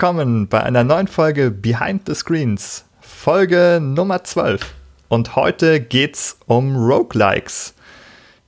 Willkommen 0.00 0.48
bei 0.48 0.62
einer 0.62 0.82
neuen 0.82 1.08
Folge 1.08 1.50
Behind 1.50 2.06
the 2.06 2.14
Screens, 2.14 2.86
Folge 3.02 3.80
Nummer 3.82 4.24
12. 4.24 4.62
Und 5.08 5.36
heute 5.36 5.78
geht's 5.78 6.38
um 6.46 6.74
Roguelikes. 6.74 7.74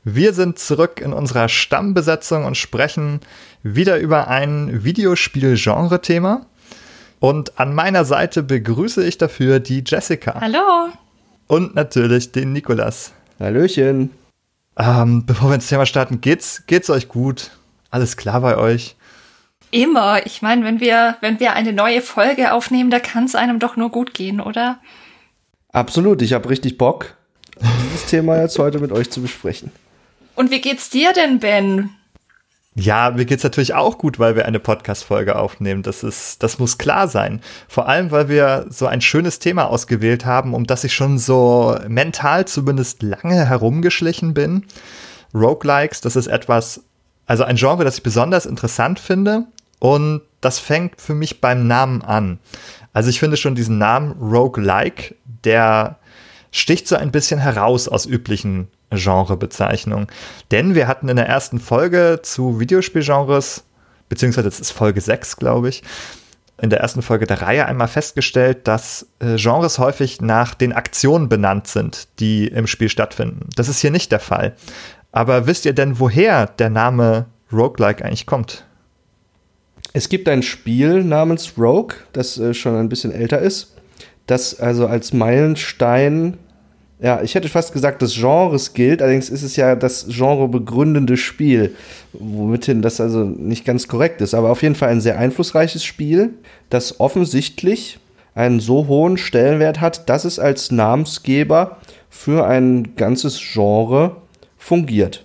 Wir 0.03 0.33
sind 0.33 0.59
zurück 0.59 1.03
in 1.03 1.12
unserer 1.12 1.51
Stammbesetzung 1.51 2.47
und 2.47 2.57
sprechen 2.57 3.21
wieder 3.62 3.99
über 3.99 4.29
ein 4.29 4.83
Videospiel-Genre-Thema. 4.83 6.47
Und 7.21 7.61
an 7.61 7.75
meiner 7.75 8.07
Seite 8.07 8.43
begrüße 8.43 9.05
ich 9.05 9.19
dafür 9.19 9.61
die 9.61 9.84
Jessica. 9.87 10.41
Hallo. 10.41 10.89
Und 11.48 11.75
natürlich 11.75 12.33
den 12.33 12.55
Nikolas. 12.55 13.12
Hallöchen. 13.39 14.09
Ähm, 14.79 15.27
bevor 15.27 15.51
wir 15.51 15.57
ins 15.57 15.69
Thema 15.69 15.84
starten, 15.84 16.23
geht's, 16.23 16.62
geht's 16.67 16.89
euch 16.89 17.09
gut? 17.09 17.51
Alles 17.91 18.17
klar 18.17 18.41
bei 18.41 18.57
euch? 18.57 18.97
Immer. 19.73 20.27
Ich 20.27 20.43
meine, 20.43 20.67
wenn 20.67 20.81
wir, 20.81 21.17
wenn 21.23 21.41
wir 21.41 21.55
eine 21.55 21.73
neue 21.73 22.03
Folge 22.03 22.53
aufnehmen, 22.53 22.91
da 22.91 23.01
kann 23.01 23.25
es 23.25 23.35
einem 23.35 23.59
doch 23.59 23.75
nur 23.75 23.91
gut 23.91 24.12
gehen, 24.12 24.39
oder? 24.39 24.79
Absolut. 25.73 26.21
Ich 26.21 26.35
habe 26.35 26.51
richtig 26.51 26.77
Bock, 26.77 27.17
dieses 27.59 28.05
Thema 28.05 28.39
jetzt 28.39 28.59
heute 28.59 28.81
mit 28.81 28.93
euch 28.93 29.11
zu 29.11 29.23
besprechen. 29.23 29.73
Und 30.34 30.50
wie 30.50 30.61
geht's 30.61 30.91
dir 30.91 31.15
denn, 31.15 31.39
Ben? 31.39 31.89
Ja, 32.75 33.12
mir 33.17 33.25
geht's 33.25 33.45
natürlich 33.45 33.73
auch 33.73 33.97
gut, 33.97 34.19
weil 34.19 34.37
wir 34.37 34.45
eine 34.45 34.61
Podcast-Folge 34.61 35.37
aufnehmen. 35.37 35.83
Das 35.83 36.03
ist, 36.03 36.43
das 36.43 36.59
muss 36.59 36.77
klar 36.77 37.09
sein. 37.09 37.41
Vor 37.67 37.89
allem, 37.89 38.11
weil 38.11 38.28
wir 38.28 38.67
so 38.69 38.87
ein 38.87 39.00
schönes 39.00 39.39
Thema 39.39 39.70
ausgewählt 39.70 40.27
haben, 40.27 40.53
um 40.53 40.67
das 40.67 40.84
ich 40.84 40.93
schon 40.93 41.19
so 41.19 41.78
mental 41.89 42.47
zumindest 42.47 43.03
lange 43.03 43.48
herumgeschlichen 43.48 44.34
bin. 44.34 44.67
Roguelikes, 45.33 46.03
das 46.03 46.15
ist 46.15 46.27
etwas, 46.27 46.83
also 47.25 47.45
ein 47.45 47.56
Genre, 47.56 47.84
das 47.84 47.97
ich 47.97 48.03
besonders 48.03 48.45
interessant 48.45 49.00
finde 49.00 49.47
und 49.83 50.20
das 50.41 50.61
fängt 50.61 51.00
für 51.00 51.12
mich 51.12 51.41
beim 51.41 51.66
Namen 51.66 52.02
an. 52.02 52.38
Also 52.92 53.11
ich 53.11 53.19
finde 53.19 53.36
schon 53.36 53.56
diesen 53.56 53.78
Namen 53.78 54.12
Roguelike, 54.12 55.16
der 55.25 55.98
sticht 56.52 56.86
so 56.86 56.94
ein 56.94 57.11
bisschen 57.11 57.41
heraus 57.41 57.88
aus 57.88 58.06
üblichen 58.06 58.69
Genrebezeichnungen. 58.91 60.06
Denn 60.53 60.77
wir 60.77 60.86
hatten 60.86 61.08
in 61.08 61.16
der 61.16 61.27
ersten 61.27 61.58
Folge 61.58 62.20
zu 62.22 62.60
Videospielgenres, 62.60 63.64
beziehungsweise 64.08 64.48
das 64.48 64.60
ist 64.60 64.70
Folge 64.70 65.00
6, 65.00 65.38
glaube 65.38 65.69
ich, 65.69 65.83
in 66.60 66.70
der 66.70 66.78
ersten 66.78 67.03
Folge 67.03 67.27
der 67.27 67.42
Reihe 67.42 67.66
einmal 67.66 67.88
festgestellt, 67.88 68.69
dass 68.69 69.08
äh, 69.19 69.34
Genres 69.34 69.80
häufig 69.80 70.20
nach 70.20 70.55
den 70.55 70.72
Aktionen 70.72 71.28
benannt 71.28 71.66
sind, 71.66 72.06
die 72.20 72.47
im 72.47 72.69
Spiel 72.69 72.88
stattfinden. 72.88 73.48
Das 73.56 73.69
ist 73.69 73.80
hier 73.80 73.91
nicht 73.91 74.12
der 74.12 74.20
Fall. 74.20 74.55
Aber 75.10 75.48
wisst 75.48 75.64
ihr 75.64 75.72
denn, 75.72 75.98
woher 75.98 76.47
der 76.47 76.70
Name 76.70 77.27
Roguelike 77.53 78.05
eigentlich 78.05 78.27
kommt? 78.27 78.64
Es 79.93 80.09
gibt 80.09 80.29
ein 80.29 80.43
Spiel 80.43 81.05
namens 81.05 81.53
Rogue, 81.59 81.97
das 82.12 82.39
äh, 82.39 82.55
schon 82.55 82.77
ein 82.77 82.89
bisschen 82.89 83.12
älter 83.12 83.41
ist, 83.41 83.75
das 84.27 84.59
also 84.59 84.87
als 84.87 85.12
Meilenstein, 85.12 86.39
ja, 87.01 87.21
ich 87.23 87.34
hätte 87.34 87.49
fast 87.49 87.73
gesagt, 87.73 88.01
des 88.01 88.15
Genres 88.15 88.73
gilt, 88.73 89.03
allerdings 89.03 89.29
ist 89.29 89.43
es 89.43 89.57
ja 89.57 89.75
das 89.75 90.07
Genre 90.09 90.49
begründende 90.49 91.17
Spiel, 91.17 91.75
womit 92.12 92.71
das 92.84 93.01
also 93.01 93.25
nicht 93.25 93.65
ganz 93.65 93.89
korrekt 93.89 94.21
ist, 94.21 94.34
aber 94.34 94.50
auf 94.50 94.62
jeden 94.62 94.77
Fall 94.77 94.89
ein 94.89 95.00
sehr 95.00 95.19
einflussreiches 95.19 95.84
Spiel, 95.84 96.31
das 96.71 97.00
offensichtlich 97.00 97.99
einen 98.34 98.61
so 98.61 98.87
hohen 98.87 99.19
Stellenwert 99.19 99.81
hat, 99.81 100.09
dass 100.09 100.25
es 100.25 100.39
als 100.39 100.71
Namensgeber 100.71 101.78
für 102.09 102.47
ein 102.47 102.97
ganzes 102.97 103.39
Genre 103.53 104.16
fungiert. 104.56 105.25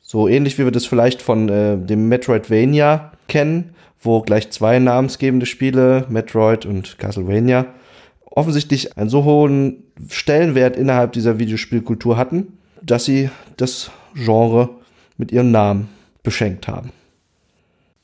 So 0.00 0.26
ähnlich 0.26 0.58
wie 0.58 0.64
wir 0.64 0.72
das 0.72 0.86
vielleicht 0.86 1.22
von 1.22 1.48
äh, 1.48 1.76
dem 1.76 2.08
Metroidvania 2.08 3.12
kennen, 3.28 3.74
wo 4.00 4.22
gleich 4.22 4.50
zwei 4.50 4.78
namensgebende 4.78 5.46
Spiele, 5.46 6.06
Metroid 6.08 6.66
und 6.66 6.98
Castlevania, 6.98 7.66
offensichtlich 8.24 8.96
einen 8.96 9.10
so 9.10 9.24
hohen 9.24 9.84
Stellenwert 10.08 10.76
innerhalb 10.76 11.12
dieser 11.12 11.38
Videospielkultur 11.38 12.16
hatten, 12.16 12.58
dass 12.82 13.04
sie 13.04 13.30
das 13.56 13.90
Genre 14.14 14.70
mit 15.16 15.32
ihrem 15.32 15.50
Namen 15.50 15.88
beschenkt 16.22 16.68
haben. 16.68 16.92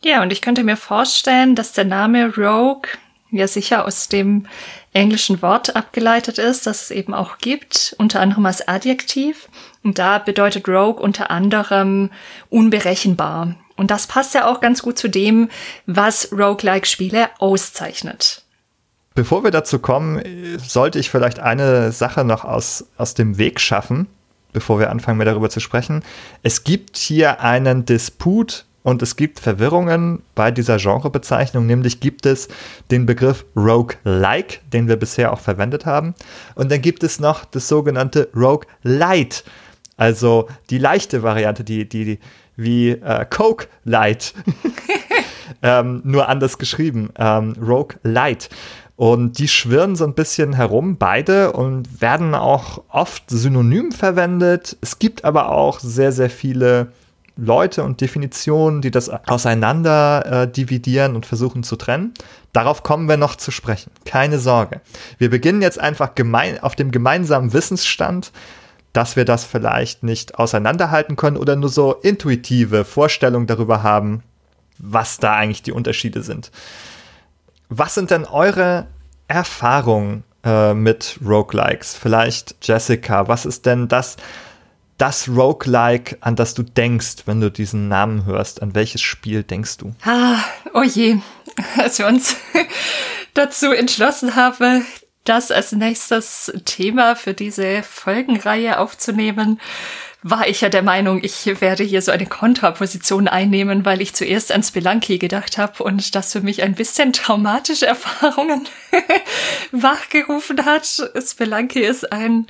Ja, 0.04 0.22
und 0.22 0.32
ich 0.32 0.42
könnte 0.42 0.62
mir 0.62 0.76
vorstellen, 0.76 1.54
dass 1.54 1.72
der 1.72 1.84
Name 1.84 2.34
Rogue 2.36 2.90
ja 3.30 3.48
sicher 3.48 3.86
aus 3.86 4.08
dem 4.08 4.46
englischen 4.92 5.42
Wort 5.42 5.74
abgeleitet 5.74 6.38
ist, 6.38 6.66
das 6.66 6.82
es 6.82 6.90
eben 6.90 7.14
auch 7.14 7.38
gibt, 7.38 7.94
unter 7.98 8.20
anderem 8.20 8.46
als 8.46 8.66
Adjektiv. 8.68 9.48
Und 9.82 9.98
da 9.98 10.18
bedeutet 10.18 10.68
Rogue 10.68 11.02
unter 11.02 11.30
anderem 11.30 12.10
unberechenbar. 12.50 13.56
Und 13.76 13.91
das 13.91 14.06
passt 14.06 14.34
ja 14.34 14.47
auch 14.47 14.60
ganz 14.60 14.82
gut 14.82 14.98
zu 14.98 15.09
dem, 15.09 15.48
was 15.87 16.32
Roguelike-Spiele 16.32 17.28
auszeichnet. 17.38 18.42
Bevor 19.14 19.44
wir 19.44 19.50
dazu 19.50 19.78
kommen, 19.78 20.22
sollte 20.59 20.98
ich 20.98 21.10
vielleicht 21.10 21.38
eine 21.38 21.92
Sache 21.92 22.25
noch 22.25 22.44
aus, 22.44 22.84
aus 22.98 23.15
dem 23.15 23.38
Weg 23.38 23.60
schaffen, 23.60 24.09
bevor 24.53 24.78
wir 24.78 24.91
anfangen, 24.91 25.19
mehr 25.19 25.26
darüber 25.26 25.48
zu 25.48 25.60
sprechen. 25.60 26.03
Es 26.42 26.65
gibt 26.65 26.97
hier 26.97 27.41
einen 27.41 27.86
Disput 27.86 28.66
und 28.82 29.03
es 29.03 29.16
gibt 29.16 29.41
Verwirrungen 29.41 30.22
bei 30.34 30.50
dieser 30.50 30.76
Genrebezeichnung, 30.76 31.66
nämlich 31.66 32.00
gibt 32.00 32.25
es 32.25 32.48
den 32.91 33.04
Begriff 33.04 33.44
Rogue-like, 33.56 34.60
den 34.70 34.86
wir 34.86 34.97
bisher 34.97 35.32
auch 35.32 35.41
verwendet 35.41 35.86
haben, 35.86 36.15
und 36.54 36.70
dann 36.70 36.82
gibt 36.82 37.03
es 37.03 37.19
noch 37.19 37.44
das 37.47 37.69
sogenannte 37.69 38.28
Rogue-light, 38.36 39.44
also 39.97 40.48
die 40.70 40.78
leichte 40.78 41.22
Variante, 41.22 41.65
die, 41.65 41.88
die, 41.88 42.20
wie 42.56 42.90
äh, 42.90 43.24
Coke 43.28 43.68
Light. 43.84 44.34
ähm, 45.62 46.00
nur 46.04 46.28
anders 46.28 46.58
geschrieben. 46.58 47.10
Ähm, 47.16 47.54
Rogue 47.60 47.96
Light. 48.02 48.48
Und 48.96 49.38
die 49.38 49.48
schwirren 49.48 49.94
so 49.94 50.04
ein 50.04 50.14
bisschen 50.14 50.54
herum, 50.54 50.96
beide, 50.96 51.52
und 51.52 52.00
werden 52.00 52.34
auch 52.34 52.82
oft 52.88 53.24
synonym 53.28 53.92
verwendet. 53.92 54.76
Es 54.80 54.98
gibt 54.98 55.24
aber 55.24 55.52
auch 55.52 55.80
sehr, 55.80 56.12
sehr 56.12 56.30
viele 56.30 56.92
Leute 57.36 57.84
und 57.84 58.00
Definitionen, 58.00 58.80
die 58.80 58.90
das 58.90 59.10
auseinander 59.10 60.44
äh, 60.44 60.50
dividieren 60.50 61.14
und 61.14 61.26
versuchen 61.26 61.62
zu 61.62 61.76
trennen. 61.76 62.14
Darauf 62.54 62.82
kommen 62.82 63.06
wir 63.10 63.18
noch 63.18 63.36
zu 63.36 63.50
sprechen. 63.50 63.90
Keine 64.06 64.38
Sorge. 64.38 64.80
Wir 65.18 65.28
beginnen 65.28 65.60
jetzt 65.60 65.78
einfach 65.78 66.14
gemein 66.14 66.58
auf 66.62 66.74
dem 66.74 66.90
gemeinsamen 66.90 67.52
Wissensstand 67.52 68.32
dass 68.96 69.14
wir 69.14 69.26
das 69.26 69.44
vielleicht 69.44 70.02
nicht 70.02 70.36
auseinanderhalten 70.36 71.16
können 71.16 71.36
oder 71.36 71.54
nur 71.54 71.68
so 71.68 71.92
intuitive 71.92 72.86
Vorstellungen 72.86 73.46
darüber 73.46 73.82
haben, 73.82 74.22
was 74.78 75.18
da 75.18 75.34
eigentlich 75.34 75.62
die 75.62 75.72
Unterschiede 75.72 76.22
sind. 76.22 76.50
Was 77.68 77.94
sind 77.94 78.10
denn 78.10 78.24
eure 78.24 78.86
Erfahrungen 79.28 80.24
äh, 80.44 80.72
mit 80.72 81.18
Roguelikes? 81.22 81.94
Vielleicht 81.94 82.56
Jessica, 82.62 83.28
was 83.28 83.44
ist 83.44 83.66
denn 83.66 83.86
das, 83.88 84.16
das 84.96 85.28
Roguelike, 85.28 86.16
an 86.22 86.34
das 86.34 86.54
du 86.54 86.62
denkst, 86.62 87.24
wenn 87.26 87.42
du 87.42 87.50
diesen 87.50 87.88
Namen 87.88 88.24
hörst? 88.24 88.62
An 88.62 88.74
welches 88.74 89.02
Spiel 89.02 89.42
denkst 89.42 89.76
du? 89.76 89.94
Ah, 90.06 90.38
oh 90.72 90.82
je, 90.82 91.18
als 91.76 91.98
wir 91.98 92.06
uns 92.06 92.36
dazu 93.34 93.72
entschlossen 93.72 94.36
haben, 94.36 94.86
das 95.28 95.50
als 95.50 95.72
nächstes 95.72 96.53
Thema 96.64 97.16
für 97.16 97.34
diese 97.34 97.82
Folgenreihe 97.82 98.78
aufzunehmen, 98.78 99.60
war 100.28 100.48
ich 100.48 100.60
ja 100.60 100.68
der 100.68 100.83
Meinung, 100.83 101.22
ich 101.22 101.47
werde 101.60 101.84
hier 101.84 102.03
so 102.03 102.10
eine 102.10 102.27
Kontraposition 102.27 103.28
einnehmen, 103.28 103.84
weil 103.84 104.00
ich 104.00 104.12
zuerst 104.12 104.50
an 104.50 104.62
Spelunky 104.62 105.18
gedacht 105.18 105.56
habe 105.56 105.84
und 105.84 106.16
das 106.16 106.33
für 106.33 106.41
mich 106.41 106.62
ein 106.62 106.74
bisschen 106.74 107.12
traumatische 107.12 107.86
Erfahrungen 107.86 108.66
wachgerufen 109.72 110.65
hat. 110.65 110.84
Spelunky 110.84 111.80
ist 111.80 112.12
ein 112.12 112.47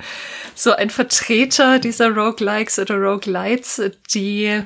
so 0.55 0.71
ein 0.71 0.89
Vertreter 0.89 1.77
dieser 1.77 2.09
Roguelikes 2.09 2.79
oder 2.79 2.95
Roguelites, 2.95 3.81
die 4.11 4.63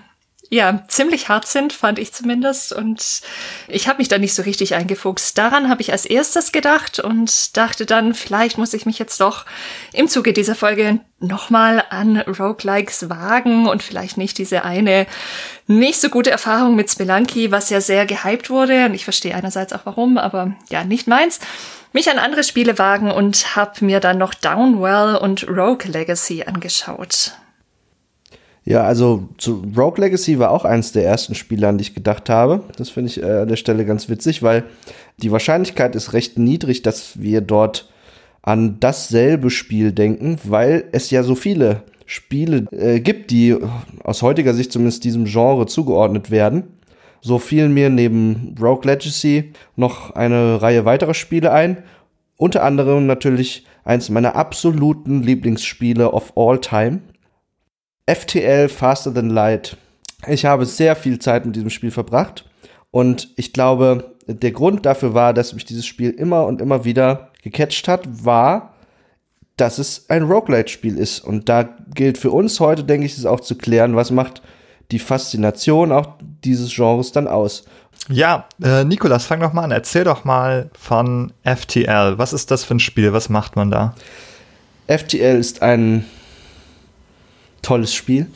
ja, 0.54 0.84
ziemlich 0.90 1.30
hart 1.30 1.48
sind, 1.48 1.72
fand 1.72 1.98
ich 1.98 2.12
zumindest. 2.12 2.74
Und 2.74 3.22
ich 3.70 3.88
habe 3.88 4.00
mich 4.00 4.10
da 4.10 4.18
nicht 4.18 4.36
so 4.36 4.42
richtig 4.42 4.76
eingefuchst. 4.76 5.38
Daran 5.38 5.70
habe 5.70 5.82
ich 5.82 5.94
als 5.94 6.06
erstes 6.06 6.52
gedacht 6.52 7.00
und 7.00 7.56
dachte 7.56 7.86
dann, 7.86 8.14
vielleicht 8.14 8.58
muss 8.58 8.74
ich 8.74 8.86
mich 8.86 9.00
jetzt 9.00 9.22
doch 9.22 9.46
im 9.94 10.10
Zuge 10.10 10.34
dieser 10.34 10.54
Folge 10.54 11.00
nochmal 11.20 11.86
an 11.90 12.18
Roguelikes 12.18 13.10
wagen 13.10 13.70
und 13.70 13.82
vielleicht 13.82 14.18
nicht 14.18 14.38
diese 14.40 14.66
eine 14.66 15.08
nicht 15.68 16.02
so 16.02 16.10
gute 16.10 16.32
Erfahrung 16.32 16.76
mit 16.76 16.92
Spelunky, 16.92 17.54
was 17.54 17.70
ja 17.70 17.80
sehr 17.80 18.06
gehypt 18.06 18.50
wurde. 18.50 18.88
Und 18.88 18.94
ich 18.94 19.06
verstehe 19.06 19.34
einerseits 19.34 19.72
auch 19.72 19.86
warum, 19.86 20.18
aber 20.18 20.54
ja, 20.70 20.84
nicht 20.84 21.08
meins 21.08 21.40
mich 21.94 22.10
an 22.10 22.20
andere 22.20 22.44
Spiele 22.44 22.78
wagen 22.78 23.10
und 23.10 23.56
habe 23.56 23.86
mir 23.86 24.02
dann 24.02 24.18
noch 24.18 24.34
Downwell 24.34 25.16
und 25.16 25.48
Rogue 25.48 25.90
Legacy 25.90 26.44
angeschaut. 26.44 27.34
Ja, 28.64 28.84
also 28.84 29.28
zu 29.38 29.64
Rogue 29.76 30.00
Legacy 30.00 30.38
war 30.38 30.52
auch 30.52 30.66
eins 30.66 30.92
der 30.92 31.04
ersten 31.04 31.34
Spiele, 31.34 31.68
an 31.68 31.78
die 31.78 31.84
ich 31.84 31.96
gedacht 31.96 32.30
habe. 32.30 32.64
Das 32.78 32.90
finde 32.90 33.10
ich 33.10 33.22
äh, 33.22 33.40
an 33.40 33.48
der 33.48 33.56
Stelle 33.56 33.86
ganz 33.86 34.08
witzig, 34.08 34.44
weil 34.44 34.66
die 35.18 35.32
Wahrscheinlichkeit 35.32 35.96
ist 35.96 36.14
recht 36.14 36.38
niedrig, 36.38 36.84
dass 36.84 37.20
wir 37.20 37.42
dort 37.42 37.90
an 38.44 38.78
dasselbe 38.80 39.50
Spiel 39.50 39.92
denken, 39.92 40.38
weil 40.44 40.86
es 40.92 41.10
ja 41.10 41.24
so 41.24 41.36
viele 41.36 41.84
Spiele 42.06 42.68
äh, 42.72 43.00
gibt, 43.00 43.32
die 43.32 43.56
aus 44.04 44.22
heutiger 44.22 44.54
Sicht 44.54 44.72
zumindest 44.72 45.04
diesem 45.06 45.26
Genre 45.26 45.66
zugeordnet 45.66 46.30
werden. 46.30 46.64
So 47.22 47.40
fielen 47.40 47.74
mir 47.74 47.90
neben 47.90 48.56
Rogue 48.60 48.86
Legacy 48.86 49.54
noch 49.76 50.12
eine 50.12 50.62
Reihe 50.62 50.86
weiterer 50.86 51.14
Spiele 51.14 51.52
ein. 51.52 51.84
Unter 52.38 52.64
anderem 52.64 53.06
natürlich 53.06 53.66
eins 53.84 54.10
meiner 54.10 54.36
absoluten 54.36 55.22
Lieblingsspiele 55.24 56.12
of 56.12 56.34
all 56.36 56.60
time. 56.60 57.02
FTL 58.06 58.70
Faster 58.70 59.14
Than 59.14 59.30
Light. 59.30 59.78
Ich 60.28 60.46
habe 60.46 60.66
sehr 60.66 60.96
viel 60.96 61.20
Zeit 61.20 61.46
mit 61.46 61.56
diesem 61.56 61.70
Spiel 61.70 61.92
verbracht 61.92 62.46
und 62.92 63.30
ich 63.38 63.54
glaube, 63.54 64.16
der 64.28 64.52
Grund 64.52 64.86
dafür 64.86 65.14
war, 65.14 65.34
dass 65.34 65.54
mich 65.54 65.66
dieses 65.66 65.86
Spiel 65.86 66.12
immer 66.12 66.46
und 66.46 66.62
immer 66.62 66.86
wieder 66.86 67.30
gecatcht 67.42 67.88
hat, 67.88 68.26
war, 68.26 68.74
dass 69.58 69.78
es 69.78 70.10
ein 70.10 70.24
Roguelite-Spiel 70.24 70.98
ist. 70.98 71.20
Und 71.20 71.50
da 71.50 71.64
gilt 71.94 72.18
für 72.18 72.32
uns 72.32 72.60
heute, 72.60 72.84
denke 72.84 73.06
ich, 73.06 73.18
es 73.18 73.26
auch 73.26 73.40
zu 73.40 73.56
klären, 73.56 73.96
was 73.96 74.12
macht 74.12 74.42
die 74.92 75.00
Faszination 75.00 75.92
auch 75.92 76.16
dieses 76.44 76.74
Genres 76.74 77.12
dann 77.12 77.28
aus. 77.28 77.64
Ja, 78.10 78.46
äh, 78.62 78.84
Nikolas, 78.84 79.26
fang 79.26 79.40
doch 79.40 79.54
mal 79.54 79.64
an. 79.64 79.72
Erzähl 79.72 80.04
doch 80.04 80.26
mal 80.26 80.70
von 80.78 81.32
FTL. 81.44 82.18
Was 82.18 82.34
ist 82.34 82.52
das 82.52 82.64
für 82.64 82.76
ein 82.76 82.80
Spiel? 82.80 83.14
Was 83.14 83.30
macht 83.30 83.56
man 83.56 83.72
da? 83.72 83.96
FTL 84.88 85.40
ist 85.40 85.62
ein 85.62 86.06
tolles 87.62 87.94
Spiel. 87.94 88.28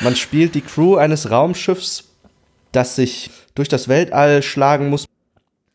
man 0.00 0.16
spielt 0.16 0.54
die 0.54 0.60
Crew 0.60 0.96
eines 0.96 1.30
Raumschiffs, 1.30 2.04
das 2.72 2.96
sich 2.96 3.30
durch 3.54 3.68
das 3.68 3.88
Weltall 3.88 4.42
schlagen 4.42 4.88
muss. 4.88 5.06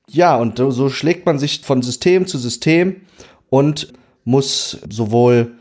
Ja, 0.10 0.36
und 0.36 0.58
so 0.58 0.90
schlägt 0.90 1.26
man 1.26 1.40
sich 1.40 1.62
von 1.62 1.82
System 1.82 2.28
zu 2.28 2.38
System 2.38 3.02
und 3.50 3.94
muss 4.24 4.80
sowohl 4.90 5.54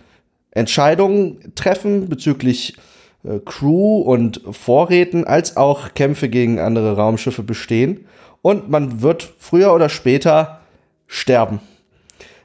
Entscheidungen 0.51 1.55
treffen 1.55 2.09
bezüglich 2.09 2.77
äh, 3.25 3.39
Crew 3.45 4.01
und 4.01 4.41
Vorräten 4.51 5.25
als 5.25 5.57
auch 5.57 5.95
Kämpfe 5.95 6.29
gegen 6.29 6.59
andere 6.59 6.97
Raumschiffe 6.97 7.43
bestehen. 7.43 8.07
Und 8.43 8.71
man 8.71 9.03
wird 9.03 9.35
früher 9.39 9.73
oder 9.75 9.89
später 9.89 10.61
sterben. 11.07 11.61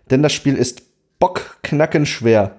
Denn 0.09 0.21
das 0.21 0.33
Spiel 0.33 0.55
ist 0.55 0.83
bockknackenschwer. 1.19 2.55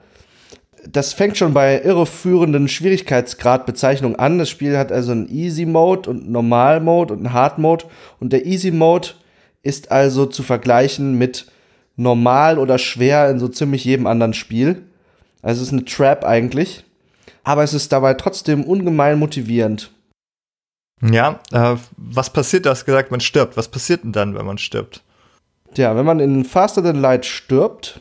Das 0.92 1.12
fängt 1.12 1.36
schon 1.36 1.54
bei 1.54 1.80
irreführenden 1.82 2.68
Schwierigkeitsgradbezeichnungen 2.68 4.18
an. 4.18 4.38
Das 4.38 4.48
Spiel 4.48 4.76
hat 4.76 4.92
also 4.92 5.12
einen 5.12 5.28
Easy 5.28 5.66
Mode 5.66 6.10
und 6.10 6.30
Normal 6.30 6.80
Mode 6.80 7.14
und 7.14 7.20
einen 7.20 7.32
Hard 7.32 7.58
Mode. 7.58 7.86
Und 8.20 8.32
der 8.32 8.46
Easy 8.46 8.70
Mode 8.70 9.08
ist 9.62 9.90
also 9.90 10.26
zu 10.26 10.42
vergleichen 10.42 11.18
mit 11.18 11.46
normal 11.96 12.58
oder 12.58 12.78
schwer 12.78 13.30
in 13.30 13.38
so 13.38 13.48
ziemlich 13.48 13.84
jedem 13.84 14.06
anderen 14.06 14.34
Spiel. 14.34 14.82
Also 15.42 15.62
es 15.62 15.68
ist 15.68 15.72
eine 15.72 15.84
Trap 15.84 16.24
eigentlich 16.24 16.84
aber 17.46 17.62
es 17.62 17.72
ist 17.74 17.92
dabei 17.92 18.14
trotzdem 18.14 18.64
ungemein 18.64 19.20
motivierend. 19.20 19.92
Ja, 21.00 21.38
äh, 21.52 21.76
was 21.96 22.32
passiert? 22.32 22.66
Du 22.66 22.70
hast 22.70 22.84
gesagt, 22.84 23.12
man 23.12 23.20
stirbt. 23.20 23.56
Was 23.56 23.68
passiert 23.68 24.02
denn 24.02 24.10
dann, 24.10 24.34
wenn 24.34 24.44
man 24.44 24.58
stirbt? 24.58 25.04
Tja, 25.72 25.94
wenn 25.94 26.04
man 26.04 26.18
in 26.18 26.44
Faster 26.44 26.82
Than 26.82 27.00
Light 27.00 27.24
stirbt, 27.24 28.00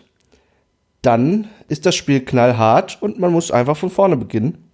dann 1.05 1.47
ist 1.67 1.85
das 1.85 1.95
Spiel 1.95 2.21
knallhart 2.21 2.97
und 3.01 3.19
man 3.19 3.31
muss 3.31 3.51
einfach 3.51 3.77
von 3.77 3.89
vorne 3.89 4.17
beginnen. 4.17 4.69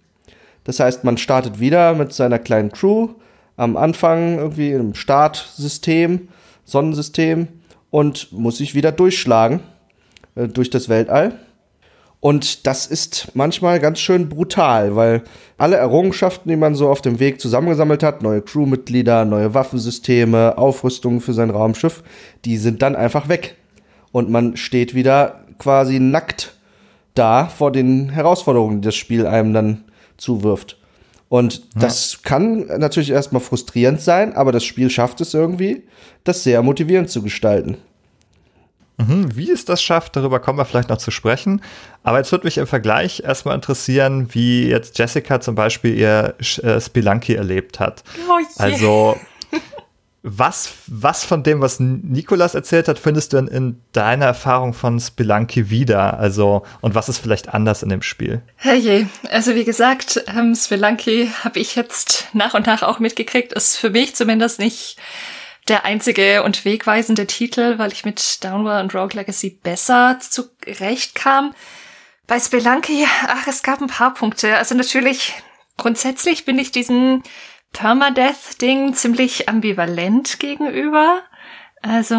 Das 0.64 0.80
heißt, 0.80 1.04
man 1.04 1.18
startet 1.18 1.60
wieder 1.60 1.94
mit 1.94 2.12
seiner 2.12 2.38
kleinen 2.38 2.70
Crew 2.70 3.08
am 3.56 3.76
Anfang 3.76 4.38
irgendwie 4.38 4.72
im 4.72 4.94
Startsystem, 4.94 6.28
Sonnensystem 6.64 7.48
und 7.90 8.32
muss 8.32 8.58
sich 8.58 8.74
wieder 8.74 8.92
durchschlagen 8.92 9.60
äh, 10.34 10.48
durch 10.48 10.70
das 10.70 10.88
Weltall. 10.88 11.38
Und 12.20 12.68
das 12.68 12.86
ist 12.86 13.32
manchmal 13.34 13.80
ganz 13.80 13.98
schön 13.98 14.28
brutal, 14.28 14.94
weil 14.94 15.24
alle 15.58 15.74
Errungenschaften, 15.76 16.48
die 16.48 16.56
man 16.56 16.76
so 16.76 16.88
auf 16.88 17.02
dem 17.02 17.18
Weg 17.18 17.40
zusammengesammelt 17.40 18.04
hat, 18.04 18.22
neue 18.22 18.42
Crewmitglieder, 18.42 19.24
neue 19.24 19.54
Waffensysteme, 19.54 20.56
Aufrüstungen 20.56 21.20
für 21.20 21.32
sein 21.32 21.50
Raumschiff, 21.50 22.04
die 22.44 22.58
sind 22.58 22.80
dann 22.80 22.94
einfach 22.94 23.28
weg. 23.28 23.56
Und 24.12 24.30
man 24.30 24.56
steht 24.56 24.94
wieder 24.94 25.41
quasi 25.62 26.00
nackt 26.00 26.54
da 27.14 27.46
vor 27.46 27.70
den 27.70 28.08
Herausforderungen, 28.10 28.80
die 28.80 28.86
das 28.86 28.96
Spiel 28.96 29.26
einem 29.26 29.52
dann 29.52 29.84
zuwirft. 30.16 30.78
Und 31.28 31.58
ja. 31.74 31.80
das 31.80 32.22
kann 32.22 32.66
natürlich 32.78 33.10
erstmal 33.10 33.40
frustrierend 33.40 34.00
sein, 34.00 34.34
aber 34.34 34.52
das 34.52 34.64
Spiel 34.64 34.90
schafft 34.90 35.20
es 35.20 35.32
irgendwie, 35.32 35.84
das 36.24 36.42
sehr 36.44 36.62
motivierend 36.62 37.10
zu 37.10 37.22
gestalten. 37.22 37.78
Mhm, 38.98 39.34
wie 39.34 39.50
es 39.50 39.64
das 39.64 39.82
schafft, 39.82 40.16
darüber 40.16 40.40
kommen 40.40 40.58
wir 40.58 40.64
vielleicht 40.64 40.90
noch 40.90 40.98
zu 40.98 41.10
sprechen. 41.10 41.62
Aber 42.02 42.18
jetzt 42.18 42.30
würde 42.32 42.44
mich 42.44 42.58
im 42.58 42.66
Vergleich 42.66 43.22
erstmal 43.24 43.54
interessieren, 43.54 44.28
wie 44.32 44.68
jetzt 44.68 44.98
Jessica 44.98 45.40
zum 45.40 45.54
Beispiel 45.54 45.96
ihr 45.96 46.34
äh, 46.62 46.80
Spelunky 46.80 47.34
erlebt 47.34 47.80
hat. 47.80 48.04
Oh 48.28 48.38
je. 48.38 48.46
Also, 48.58 49.16
was, 50.22 50.72
was 50.86 51.24
von 51.24 51.42
dem, 51.42 51.60
was 51.60 51.80
Nikolas 51.80 52.54
erzählt 52.54 52.86
hat, 52.86 53.00
findest 53.00 53.32
du 53.32 53.38
in, 53.38 53.48
in 53.48 53.82
deiner 53.92 54.26
Erfahrung 54.26 54.72
von 54.72 55.00
Spelunky 55.00 55.68
wieder? 55.68 56.18
Also, 56.18 56.62
und 56.80 56.94
was 56.94 57.08
ist 57.08 57.18
vielleicht 57.18 57.52
anders 57.52 57.82
in 57.82 57.88
dem 57.88 58.02
Spiel? 58.02 58.40
Herrje, 58.56 59.08
also 59.30 59.54
wie 59.56 59.64
gesagt, 59.64 60.24
ähm, 60.28 60.54
Spelunky 60.54 61.32
habe 61.42 61.58
ich 61.58 61.74
jetzt 61.74 62.28
nach 62.34 62.54
und 62.54 62.66
nach 62.66 62.82
auch 62.82 63.00
mitgekriegt, 63.00 63.52
ist 63.52 63.76
für 63.76 63.90
mich 63.90 64.14
zumindest 64.14 64.60
nicht 64.60 64.96
der 65.68 65.84
einzige 65.84 66.44
und 66.44 66.64
wegweisende 66.64 67.26
Titel, 67.26 67.78
weil 67.78 67.92
ich 67.92 68.04
mit 68.04 68.44
Downward 68.44 68.82
und 68.82 68.94
Rogue 68.94 69.14
Legacy 69.14 69.50
besser 69.50 70.18
zurechtkam. 70.20 71.52
Bei 72.28 72.38
Spelunky, 72.38 73.06
ach, 73.26 73.48
es 73.48 73.64
gab 73.64 73.80
ein 73.80 73.88
paar 73.88 74.14
Punkte. 74.14 74.56
Also 74.56 74.76
natürlich, 74.76 75.34
grundsätzlich 75.76 76.44
bin 76.44 76.58
ich 76.58 76.70
diesem 76.70 77.22
Permadeath-Ding 77.72 78.94
ziemlich 78.94 79.48
ambivalent 79.48 80.38
gegenüber. 80.38 81.20
Also, 81.80 82.16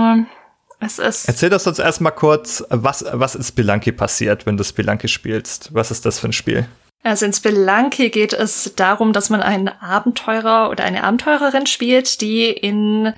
es 0.79 1.00
ist. 1.00 1.27
Erzähl 1.27 1.50
das 1.50 1.67
uns 1.67 1.79
erstmal 1.79 2.11
kurz, 2.11 2.63
was, 2.69 3.05
was 3.11 3.35
in 3.35 3.44
Spelunky 3.44 3.91
passiert, 3.91 4.45
wenn 4.45 4.57
du 4.57 4.63
Spelunky 4.63 5.07
spielst. 5.07 5.74
Was 5.74 5.91
ist 5.91 6.05
das 6.05 6.19
für 6.19 6.27
ein 6.27 6.33
Spiel? 6.33 6.67
Also 7.03 7.25
in 7.25 7.33
Spelunky 7.33 8.10
geht 8.10 8.33
es 8.33 8.74
darum, 8.75 9.12
dass 9.12 9.29
man 9.29 9.41
einen 9.41 9.67
Abenteurer 9.67 10.69
oder 10.69 10.86
eine 10.86 11.03
Abenteurerin 11.03 11.65
spielt, 11.65 12.22
die 12.22 12.45
in 12.45 13.13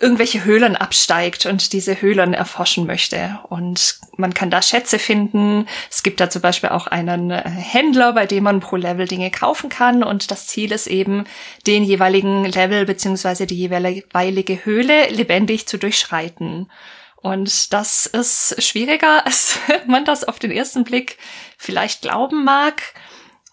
irgendwelche 0.00 0.44
Höhlen 0.44 0.76
absteigt 0.76 1.46
und 1.46 1.72
diese 1.72 2.00
Höhlen 2.00 2.32
erforschen 2.32 2.86
möchte. 2.86 3.40
Und 3.48 3.98
man 4.16 4.32
kann 4.32 4.48
da 4.48 4.62
Schätze 4.62 4.98
finden. 4.98 5.66
Es 5.90 6.04
gibt 6.04 6.20
da 6.20 6.30
zum 6.30 6.40
Beispiel 6.40 6.70
auch 6.70 6.86
einen 6.86 7.32
äh, 7.32 7.42
Händler, 7.42 8.12
bei 8.12 8.26
dem 8.26 8.44
man 8.44 8.60
pro 8.60 8.76
Level 8.76 9.08
Dinge 9.08 9.30
kaufen 9.32 9.68
kann. 9.68 10.04
Und 10.04 10.30
das 10.30 10.46
Ziel 10.46 10.70
ist 10.70 10.86
eben, 10.86 11.24
den 11.66 11.82
jeweiligen 11.82 12.44
Level 12.44 12.86
beziehungsweise 12.86 13.46
die 13.46 13.56
jeweilige 13.56 14.64
Höhle 14.64 15.08
lebendig 15.08 15.66
zu 15.66 15.78
durchschreiten. 15.78 16.70
Und 17.16 17.72
das 17.72 18.06
ist 18.06 18.62
schwieriger, 18.62 19.26
als 19.26 19.58
man 19.86 20.04
das 20.04 20.22
auf 20.22 20.38
den 20.38 20.52
ersten 20.52 20.84
Blick 20.84 21.18
vielleicht 21.56 22.02
glauben 22.02 22.44
mag. 22.44 22.82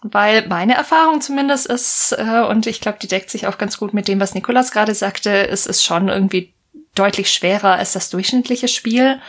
Weil 0.02 0.46
meine 0.46 0.74
Erfahrung 0.74 1.20
zumindest 1.20 1.66
ist, 1.66 2.14
äh, 2.18 2.44
und 2.48 2.66
ich 2.66 2.80
glaube, 2.80 2.98
die 3.00 3.08
deckt 3.08 3.30
sich 3.30 3.46
auch 3.46 3.58
ganz 3.58 3.78
gut 3.78 3.94
mit 3.94 4.08
dem, 4.08 4.20
was 4.20 4.34
Nikolas 4.34 4.70
gerade 4.70 4.94
sagte, 4.94 5.48
es 5.48 5.66
ist 5.66 5.84
schon 5.84 6.08
irgendwie 6.08 6.54
deutlich 6.94 7.30
schwerer 7.30 7.72
als 7.74 7.92
das 7.92 8.10
durchschnittliche 8.10 8.68
Spiel. 8.68 9.20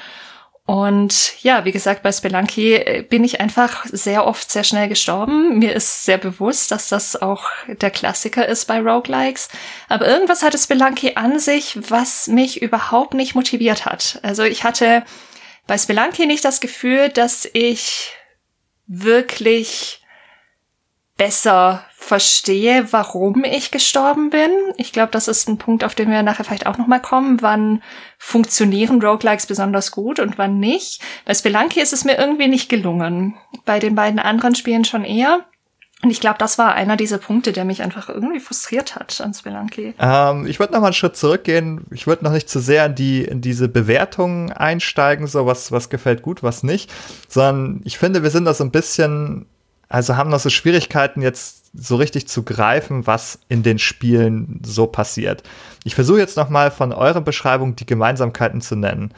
Und 0.68 1.42
ja, 1.44 1.64
wie 1.64 1.72
gesagt, 1.72 2.04
bei 2.04 2.12
Spelunky 2.12 2.74
äh, 2.74 3.02
bin 3.02 3.24
ich 3.24 3.40
einfach 3.40 3.86
sehr 3.86 4.28
oft 4.28 4.52
sehr 4.52 4.66
schnell 4.66 4.90
gestorben. 4.90 5.60
Mir 5.60 5.74
ist 5.74 6.04
sehr 6.04 6.18
bewusst, 6.18 6.72
dass 6.72 6.90
das 6.90 7.16
auch 7.16 7.50
der 7.68 7.90
Klassiker 7.90 8.46
ist 8.46 8.66
bei 8.66 8.82
Roguelikes. 8.82 9.48
Aber 9.88 10.06
irgendwas 10.06 10.44
hatte 10.44 10.58
Spelunky 10.58 11.14
an 11.16 11.40
sich, 11.40 11.80
was 11.90 12.28
mich 12.28 12.62
überhaupt 12.62 13.14
nicht 13.14 13.34
motiviert 13.34 13.86
hat. 13.86 14.20
Also 14.24 14.44
ich 14.44 14.66
hatte 14.66 15.04
bei 15.68 15.78
Spelunky 15.78 16.26
nicht 16.26 16.44
das 16.44 16.60
Gefühl, 16.60 17.08
dass 17.08 17.48
ich 17.54 18.14
wirklich 18.88 19.97
besser 21.18 21.84
verstehe, 21.96 22.88
warum 22.92 23.44
ich 23.44 23.72
gestorben 23.72 24.30
bin. 24.30 24.52
Ich 24.78 24.94
glaube, 24.94 25.12
das 25.12 25.28
ist 25.28 25.50
ein 25.50 25.58
Punkt, 25.58 25.84
auf 25.84 25.96
den 25.96 26.10
wir 26.10 26.22
nachher 26.24 26.46
vielleicht 26.46 26.68
auch 26.68 26.78
nochmal 26.78 27.02
kommen. 27.02 27.42
Wann 27.42 27.82
funktionieren 28.18 29.02
Roguelikes 29.02 29.48
besonders 29.48 29.92
gut 29.92 30.20
und 30.20 30.38
wann 30.38 30.60
nicht? 30.60 31.02
Bei 31.26 31.34
Spelunky 31.34 31.82
ist 31.82 31.94
es 31.94 32.06
mir 32.06 32.18
irgendwie 32.18 32.48
nicht 32.48 32.70
gelungen. 32.70 33.36
Bei 33.66 33.80
den 33.80 33.96
beiden 33.96 34.20
anderen 34.20 34.56
Spielen 34.56 34.86
schon 34.86 35.04
eher. 35.04 35.46
Und 36.04 36.12
ich 36.12 36.20
glaube, 36.20 36.38
das 36.38 36.60
war 36.60 36.76
einer 36.76 36.96
dieser 36.96 37.18
Punkte, 37.18 37.52
der 37.52 37.66
mich 37.66 37.82
einfach 37.82 38.08
irgendwie 38.08 38.40
frustriert 38.40 38.96
hat 38.96 39.20
an 39.20 39.34
Spelunky. 39.34 39.96
Ähm, 40.00 40.46
ich 40.46 40.60
würde 40.60 40.74
noch 40.74 40.82
mal 40.82 40.88
einen 40.88 40.94
Schritt 40.94 41.18
zurückgehen. 41.18 41.86
Ich 41.90 42.06
würde 42.06 42.24
noch 42.24 42.32
nicht 42.32 42.48
zu 42.48 42.60
sehr 42.60 42.86
in, 42.86 42.96
die, 42.96 43.24
in 43.24 43.42
diese 43.42 43.68
Bewertungen 43.68 44.52
einsteigen, 44.52 45.26
so 45.26 45.48
was, 45.48 45.72
was 45.72 45.90
gefällt 45.90 46.22
gut, 46.22 46.44
was 46.44 46.62
nicht, 46.62 46.94
sondern 47.28 47.82
ich 47.84 47.98
finde, 47.98 48.22
wir 48.22 48.30
sind 48.30 48.46
da 48.46 48.54
so 48.54 48.64
ein 48.64 48.70
bisschen 48.70 49.48
also 49.90 50.18
haben 50.18 50.30
noch 50.30 50.40
so 50.40 50.50
Schwierigkeiten 50.50 51.22
jetzt 51.22 51.66
so 51.74 51.96
richtig 51.96 52.28
zu 52.28 52.44
greifen, 52.44 53.08
was 53.08 53.40
in 53.50 53.64
den 53.64 53.80
Spielen 53.80 54.62
so 54.66 54.88
passiert. 54.88 55.44
Ich 55.84 55.96
versuche 55.96 56.20
jetzt 56.20 56.38
noch 56.38 56.50
mal 56.50 56.72
von 56.72 56.92
eurer 56.92 57.22
Beschreibung 57.22 57.76
die 57.76 57.86
Gemeinsamkeiten 57.86 58.62
zu 58.62 58.76
nennen. 58.76 59.14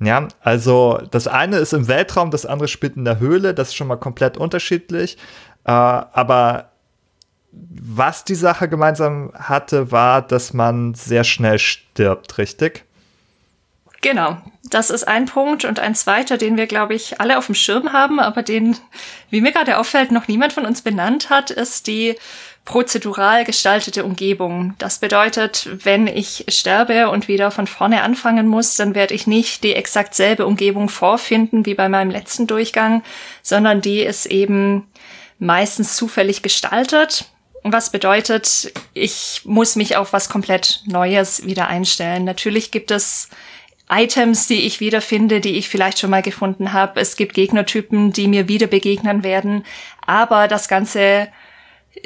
Ja, 0.00 0.28
also 0.40 1.00
das 1.10 1.28
eine 1.28 1.58
ist 1.58 1.72
im 1.72 1.88
Weltraum, 1.88 2.30
das 2.30 2.44
andere 2.44 2.68
spielt 2.68 2.96
in 2.96 3.04
der 3.04 3.20
Höhle, 3.20 3.54
das 3.54 3.68
ist 3.68 3.76
schon 3.76 3.86
mal 3.86 3.96
komplett 3.96 4.36
unterschiedlich. 4.36 5.16
Äh, 5.64 5.70
aber 5.70 6.70
was 7.52 8.24
die 8.24 8.34
Sache 8.34 8.68
gemeinsam 8.68 9.30
hatte, 9.34 9.92
war, 9.92 10.22
dass 10.22 10.54
man 10.54 10.94
sehr 10.94 11.22
schnell 11.24 11.58
stirbt, 11.58 12.38
richtig? 12.38 12.84
Genau, 14.02 14.36
das 14.64 14.90
ist 14.90 15.06
ein 15.06 15.26
Punkt 15.26 15.64
und 15.64 15.78
ein 15.78 15.94
zweiter, 15.94 16.36
den 16.36 16.56
wir, 16.56 16.66
glaube 16.66 16.94
ich, 16.94 17.20
alle 17.20 17.38
auf 17.38 17.46
dem 17.46 17.54
Schirm 17.54 17.92
haben, 17.92 18.18
aber 18.18 18.42
den, 18.42 18.76
wie 19.30 19.40
mir 19.40 19.52
gerade 19.52 19.78
auffällt, 19.78 20.10
noch 20.10 20.26
niemand 20.26 20.52
von 20.52 20.66
uns 20.66 20.82
benannt 20.82 21.30
hat, 21.30 21.50
ist 21.50 21.86
die 21.86 22.16
prozedural 22.64 23.44
gestaltete 23.44 24.04
Umgebung. 24.04 24.74
Das 24.78 24.98
bedeutet, 24.98 25.68
wenn 25.84 26.08
ich 26.08 26.46
sterbe 26.48 27.10
und 27.10 27.28
wieder 27.28 27.52
von 27.52 27.68
vorne 27.68 28.02
anfangen 28.02 28.48
muss, 28.48 28.74
dann 28.74 28.96
werde 28.96 29.14
ich 29.14 29.28
nicht 29.28 29.62
die 29.62 29.74
exakt 29.74 30.14
selbe 30.14 30.46
Umgebung 30.46 30.88
vorfinden 30.88 31.64
wie 31.64 31.74
bei 31.74 31.88
meinem 31.88 32.10
letzten 32.10 32.48
Durchgang, 32.48 33.04
sondern 33.42 33.80
die 33.82 34.00
ist 34.00 34.26
eben 34.26 34.88
meistens 35.38 35.96
zufällig 35.96 36.42
gestaltet. 36.42 37.26
Was 37.64 37.92
bedeutet, 37.92 38.72
ich 38.94 39.42
muss 39.44 39.76
mich 39.76 39.96
auf 39.96 40.12
was 40.12 40.28
komplett 40.28 40.82
Neues 40.86 41.46
wieder 41.46 41.68
einstellen. 41.68 42.24
Natürlich 42.24 42.72
gibt 42.72 42.90
es 42.90 43.28
Items, 43.92 44.46
die 44.46 44.66
ich 44.66 44.80
wiederfinde, 44.80 45.40
die 45.40 45.56
ich 45.56 45.68
vielleicht 45.68 45.98
schon 45.98 46.10
mal 46.10 46.22
gefunden 46.22 46.72
habe. 46.72 47.00
Es 47.00 47.16
gibt 47.16 47.34
Gegnertypen, 47.34 48.12
die 48.12 48.26
mir 48.26 48.48
wieder 48.48 48.66
begegnen 48.66 49.22
werden. 49.22 49.64
Aber 50.06 50.48
das 50.48 50.68
ganze 50.68 51.28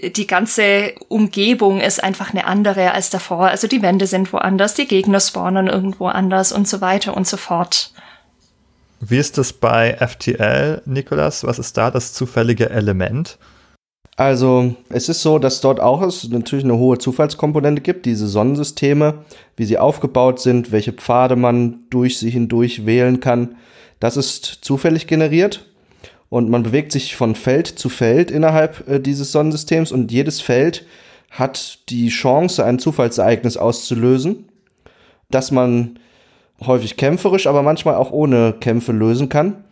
die 0.02 0.26
ganze 0.26 0.94
Umgebung 1.08 1.80
ist 1.80 2.02
einfach 2.02 2.30
eine 2.30 2.46
andere 2.46 2.92
als 2.92 3.10
davor. 3.10 3.48
Also 3.48 3.68
die 3.68 3.82
Wände 3.82 4.06
sind 4.06 4.32
woanders, 4.32 4.74
die 4.74 4.88
Gegner 4.88 5.20
spawnen 5.20 5.68
irgendwo 5.68 6.08
anders 6.08 6.52
und 6.52 6.66
so 6.66 6.80
weiter 6.80 7.16
und 7.16 7.26
so 7.26 7.36
fort. 7.36 7.92
Wie 9.00 9.18
ist 9.18 9.38
das 9.38 9.52
bei 9.52 9.96
FTL, 9.96 10.82
Nikolas? 10.86 11.44
Was 11.44 11.58
ist 11.58 11.76
da 11.76 11.90
das 11.90 12.12
zufällige 12.12 12.70
Element? 12.70 13.38
Also, 14.16 14.74
es 14.88 15.10
ist 15.10 15.20
so, 15.20 15.38
dass 15.38 15.60
dort 15.60 15.78
auch 15.78 16.00
es 16.00 16.26
natürlich 16.30 16.64
eine 16.64 16.78
hohe 16.78 16.96
Zufallskomponente 16.96 17.82
gibt, 17.82 18.06
diese 18.06 18.26
Sonnensysteme, 18.26 19.24
wie 19.56 19.66
sie 19.66 19.78
aufgebaut 19.78 20.40
sind, 20.40 20.72
welche 20.72 20.94
Pfade 20.94 21.36
man 21.36 21.80
durch 21.90 22.18
sie 22.18 22.30
hindurch 22.30 22.86
wählen 22.86 23.20
kann. 23.20 23.56
Das 24.00 24.16
ist 24.16 24.44
zufällig 24.62 25.06
generiert 25.06 25.66
und 26.30 26.48
man 26.48 26.62
bewegt 26.62 26.92
sich 26.92 27.14
von 27.14 27.34
Feld 27.34 27.66
zu 27.66 27.90
Feld 27.90 28.30
innerhalb 28.30 28.88
äh, 28.88 29.00
dieses 29.00 29.32
Sonnensystems 29.32 29.92
und 29.92 30.10
jedes 30.10 30.40
Feld 30.40 30.86
hat 31.30 31.80
die 31.90 32.08
Chance, 32.08 32.64
ein 32.64 32.78
Zufallsereignis 32.78 33.58
auszulösen, 33.58 34.46
das 35.30 35.50
man 35.50 35.98
häufig 36.64 36.96
kämpferisch, 36.96 37.46
aber 37.46 37.62
manchmal 37.62 37.96
auch 37.96 38.12
ohne 38.12 38.54
Kämpfe 38.60 38.92
lösen 38.92 39.28
kann. 39.28 39.64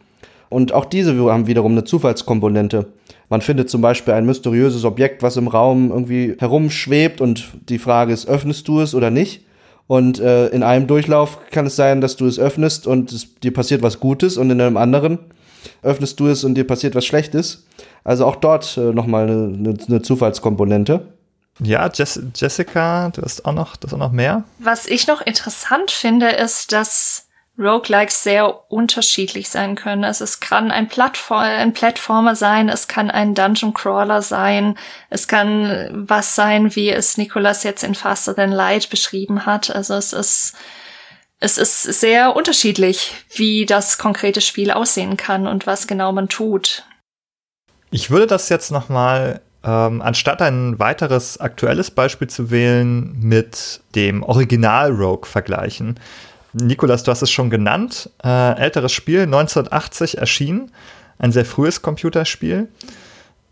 Und 0.50 0.72
auch 0.72 0.84
diese 0.84 1.16
haben 1.32 1.46
wiederum 1.46 1.72
eine 1.72 1.84
Zufallskomponente. 1.84 2.86
Man 3.28 3.40
findet 3.40 3.70
zum 3.70 3.80
Beispiel 3.80 4.14
ein 4.14 4.26
mysteriöses 4.26 4.84
Objekt, 4.84 5.22
was 5.22 5.36
im 5.36 5.48
Raum 5.48 5.90
irgendwie 5.90 6.36
herumschwebt 6.38 7.20
und 7.20 7.46
die 7.68 7.78
Frage 7.78 8.12
ist, 8.12 8.28
öffnest 8.28 8.68
du 8.68 8.80
es 8.80 8.94
oder 8.94 9.10
nicht? 9.10 9.44
Und 9.86 10.18
äh, 10.18 10.48
in 10.48 10.62
einem 10.62 10.86
Durchlauf 10.86 11.38
kann 11.50 11.66
es 11.66 11.76
sein, 11.76 12.00
dass 12.00 12.16
du 12.16 12.26
es 12.26 12.38
öffnest 12.38 12.86
und 12.86 13.12
es, 13.12 13.34
dir 13.36 13.52
passiert 13.52 13.82
was 13.82 14.00
Gutes 14.00 14.36
und 14.36 14.50
in 14.50 14.60
einem 14.60 14.76
anderen 14.76 15.18
öffnest 15.82 16.20
du 16.20 16.28
es 16.28 16.44
und 16.44 16.54
dir 16.54 16.66
passiert 16.66 16.94
was 16.94 17.04
Schlechtes. 17.04 17.66
Also 18.02 18.26
auch 18.26 18.36
dort 18.36 18.76
äh, 18.76 18.92
nochmal 18.92 19.24
eine, 19.24 19.54
eine, 19.54 19.76
eine 19.88 20.02
Zufallskomponente. 20.02 21.08
Ja, 21.60 21.88
Jess 21.92 22.20
Jessica, 22.34 23.10
du 23.10 23.22
hast 23.22 23.44
auch 23.44 23.52
noch, 23.52 23.76
das 23.76 23.94
auch 23.94 23.98
noch 23.98 24.10
mehr. 24.10 24.44
Was 24.58 24.86
ich 24.86 25.06
noch 25.06 25.20
interessant 25.20 25.90
finde, 25.90 26.30
ist, 26.30 26.72
dass 26.72 27.23
Roguelikes 27.58 28.25
sehr 28.25 28.70
unterschiedlich 28.70 29.49
sein 29.49 29.76
können. 29.76 30.04
Also 30.04 30.25
es 30.25 30.40
kann 30.40 30.70
ein, 30.70 30.88
Plattform, 30.88 31.40
ein 31.40 31.73
Plattformer 31.73 32.34
sein, 32.34 32.68
es 32.68 32.88
kann 32.88 33.11
ein 33.11 33.34
Dungeon 33.34 33.73
Crawler 33.73 34.23
sein, 34.23 34.76
es 35.08 35.28
kann 35.28 35.88
was 36.08 36.34
sein, 36.34 36.75
wie 36.75 36.90
es 36.90 37.16
Nicolas 37.16 37.62
jetzt 37.62 37.84
in 37.84 37.94
Faster 37.94 38.34
Than 38.34 38.50
Light 38.50 38.90
beschrieben 38.90 39.46
hat. 39.46 39.75
Also 39.75 39.94
es 39.94 40.12
ist 40.12 40.56
es 41.40 41.58
ist 41.58 41.82
sehr 41.82 42.37
unterschiedlich, 42.37 43.12
wie 43.34 43.66
das 43.66 43.99
konkrete 43.99 44.40
Spiel 44.40 44.70
aussehen 44.70 45.18
kann 45.18 45.46
und 45.46 45.66
was 45.66 45.87
genau 45.87 46.11
man 46.11 46.28
tut. 46.28 46.84
Ich 47.90 48.11
würde 48.11 48.28
das 48.28 48.49
jetzt 48.49 48.70
noch 48.70 48.88
mal 48.88 49.42
ähm, 49.62 50.00
anstatt 50.00 50.40
ein 50.40 50.78
weiteres 50.78 51.38
aktuelles 51.38 51.90
Beispiel 51.90 52.28
zu 52.28 52.50
wählen, 52.50 53.14
mit 53.20 53.80
dem 53.94 54.23
Original 54.23 54.90
Rogue 54.90 55.26
vergleichen. 55.26 56.00
Nikolas, 56.54 57.02
du 57.02 57.11
hast 57.11 57.23
es 57.23 57.30
schon 57.30 57.50
genannt. 57.50 58.11
Äh, 58.23 58.58
älteres 58.58 58.92
Spiel, 58.92 59.23
1980 59.23 60.18
erschienen. 60.18 60.70
Ein 61.18 61.32
sehr 61.32 61.44
frühes 61.44 61.82
Computerspiel 61.82 62.68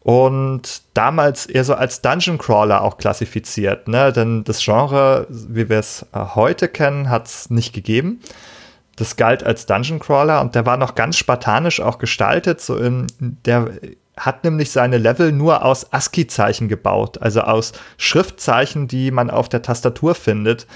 und 0.04 0.82
damals 0.94 1.46
eher 1.46 1.64
so 1.64 1.74
als 1.74 2.02
Dungeon 2.02 2.38
Crawler 2.38 2.82
auch 2.82 2.98
klassifiziert. 2.98 3.86
Ne? 3.86 4.12
Denn 4.12 4.42
das 4.44 4.62
Genre, 4.64 5.26
wie 5.28 5.68
wir 5.68 5.78
es 5.78 6.06
äh, 6.12 6.18
heute 6.34 6.68
kennen, 6.68 7.08
hat 7.08 7.26
es 7.26 7.50
nicht 7.50 7.72
gegeben. 7.72 8.20
Das 8.96 9.16
galt 9.16 9.44
als 9.44 9.66
Dungeon 9.66 10.00
Crawler 10.00 10.40
und 10.40 10.54
der 10.54 10.66
war 10.66 10.76
noch 10.76 10.94
ganz 10.94 11.16
spartanisch 11.16 11.80
auch 11.80 11.98
gestaltet. 11.98 12.60
So 12.60 12.76
in, 12.76 13.06
der 13.20 13.70
hat 14.16 14.44
nämlich 14.44 14.70
seine 14.72 14.98
Level 14.98 15.32
nur 15.32 15.64
aus 15.64 15.92
ASCII-Zeichen 15.92 16.68
gebaut, 16.68 17.22
also 17.22 17.42
aus 17.42 17.72
Schriftzeichen, 17.96 18.88
die 18.88 19.10
man 19.10 19.30
auf 19.30 19.48
der 19.48 19.62
Tastatur 19.62 20.14
findet. 20.14 20.66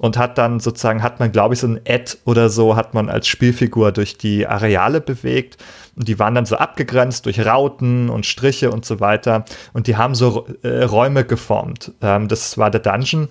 Und 0.00 0.16
hat 0.16 0.38
dann 0.38 0.60
sozusagen, 0.60 1.02
hat 1.02 1.20
man, 1.20 1.30
glaube 1.30 1.52
ich, 1.52 1.60
so 1.60 1.66
ein 1.66 1.78
Ad 1.86 2.16
oder 2.24 2.48
so, 2.48 2.74
hat 2.74 2.94
man 2.94 3.10
als 3.10 3.28
Spielfigur 3.28 3.92
durch 3.92 4.16
die 4.16 4.46
Areale 4.46 5.02
bewegt 5.02 5.58
und 5.94 6.08
die 6.08 6.18
waren 6.18 6.34
dann 6.34 6.46
so 6.46 6.56
abgegrenzt 6.56 7.26
durch 7.26 7.44
Rauten 7.44 8.08
und 8.08 8.24
Striche 8.24 8.70
und 8.70 8.86
so 8.86 9.00
weiter. 9.00 9.44
Und 9.74 9.86
die 9.86 9.98
haben 9.98 10.14
so 10.14 10.46
äh, 10.62 10.84
Räume 10.84 11.24
geformt. 11.24 11.92
Ähm, 12.00 12.28
das 12.28 12.56
war 12.56 12.70
der 12.70 12.80
Dungeon. 12.80 13.28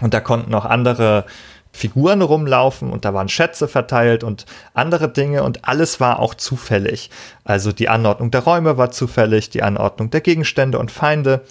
Und 0.00 0.12
da 0.12 0.18
konnten 0.18 0.52
auch 0.54 0.64
andere 0.64 1.24
Figuren 1.70 2.22
rumlaufen 2.22 2.90
und 2.90 3.04
da 3.04 3.14
waren 3.14 3.28
Schätze 3.28 3.68
verteilt 3.68 4.24
und 4.24 4.46
andere 4.74 5.08
Dinge 5.08 5.42
und 5.42 5.68
alles 5.68 6.00
war 6.00 6.18
auch 6.18 6.34
zufällig. 6.34 7.10
Also 7.44 7.70
die 7.70 7.88
Anordnung 7.88 8.32
der 8.32 8.42
Räume 8.42 8.76
war 8.76 8.90
zufällig, 8.90 9.50
die 9.50 9.62
Anordnung 9.62 10.10
der 10.10 10.20
Gegenstände 10.20 10.78
und 10.78 10.90
Feinde. 10.90 11.42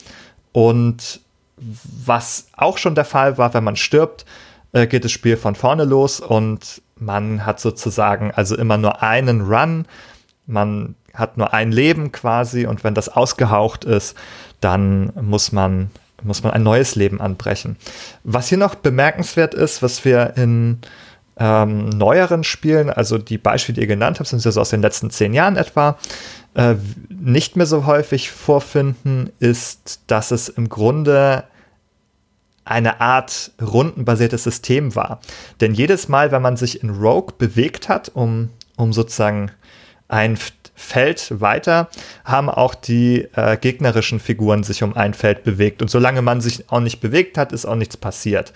Und 0.51 1.21
was 1.57 2.47
auch 2.55 2.77
schon 2.77 2.95
der 2.95 3.05
Fall 3.05 3.37
war, 3.37 3.53
wenn 3.53 3.63
man 3.63 3.75
stirbt, 3.75 4.25
äh, 4.71 4.87
geht 4.87 5.03
das 5.03 5.11
Spiel 5.11 5.37
von 5.37 5.55
vorne 5.55 5.83
los 5.83 6.19
und 6.19 6.81
man 6.95 7.45
hat 7.45 7.59
sozusagen 7.59 8.31
also 8.31 8.55
immer 8.55 8.77
nur 8.77 9.01
einen 9.01 9.41
Run 9.41 9.85
man 10.45 10.95
hat 11.13 11.37
nur 11.37 11.53
ein 11.53 11.71
Leben 11.71 12.11
quasi 12.11 12.65
und 12.65 12.83
wenn 12.83 12.93
das 12.93 13.09
ausgehaucht 13.09 13.85
ist, 13.85 14.15
dann 14.59 15.11
muss 15.21 15.51
man, 15.51 15.91
muss 16.23 16.43
man 16.43 16.51
ein 16.51 16.63
neues 16.63 16.95
Leben 16.95 17.21
anbrechen. 17.21 17.77
Was 18.23 18.49
hier 18.49 18.57
noch 18.57 18.75
bemerkenswert 18.75 19.53
ist, 19.53 19.81
was 19.81 20.03
wir 20.05 20.33
in 20.37 20.79
ähm, 21.37 21.89
neueren 21.89 22.43
Spielen, 22.43 22.89
also 22.89 23.17
die 23.17 23.37
Beispiele, 23.37 23.75
die 23.75 23.81
ihr 23.81 23.87
genannt 23.87 24.19
habt, 24.19 24.29
sind 24.29 24.43
ja 24.43 24.51
so 24.51 24.61
aus 24.61 24.69
den 24.69 24.81
letzten 24.81 25.09
zehn 25.09 25.33
Jahren 25.33 25.57
etwa, 25.57 25.97
äh, 26.55 26.75
nicht 27.09 27.55
mehr 27.55 27.65
so 27.65 27.85
häufig 27.85 28.31
vorfinden, 28.31 29.31
ist, 29.39 30.01
dass 30.07 30.31
es 30.31 30.49
im 30.49 30.69
Grunde 30.69 31.45
eine 32.65 33.01
Art 33.01 33.51
rundenbasiertes 33.61 34.43
System 34.43 34.95
war. 34.95 35.19
Denn 35.59 35.73
jedes 35.73 36.07
Mal, 36.07 36.31
wenn 36.31 36.41
man 36.41 36.55
sich 36.55 36.83
in 36.83 36.91
Rogue 36.91 37.33
bewegt 37.37 37.89
hat, 37.89 38.09
um, 38.13 38.49
um 38.77 38.93
sozusagen 38.93 39.51
ein 40.07 40.37
Feld 40.75 41.39
weiter 41.39 41.89
haben 42.25 42.49
auch 42.49 42.75
die 42.75 43.27
äh, 43.35 43.57
gegnerischen 43.57 44.19
Figuren 44.19 44.63
sich 44.63 44.83
um 44.83 44.95
ein 44.95 45.13
Feld 45.13 45.43
bewegt. 45.43 45.81
Und 45.81 45.89
solange 45.89 46.21
man 46.21 46.41
sich 46.41 46.69
auch 46.71 46.79
nicht 46.79 46.99
bewegt 46.99 47.37
hat, 47.37 47.51
ist 47.51 47.65
auch 47.65 47.75
nichts 47.75 47.95
passiert. 47.95 48.53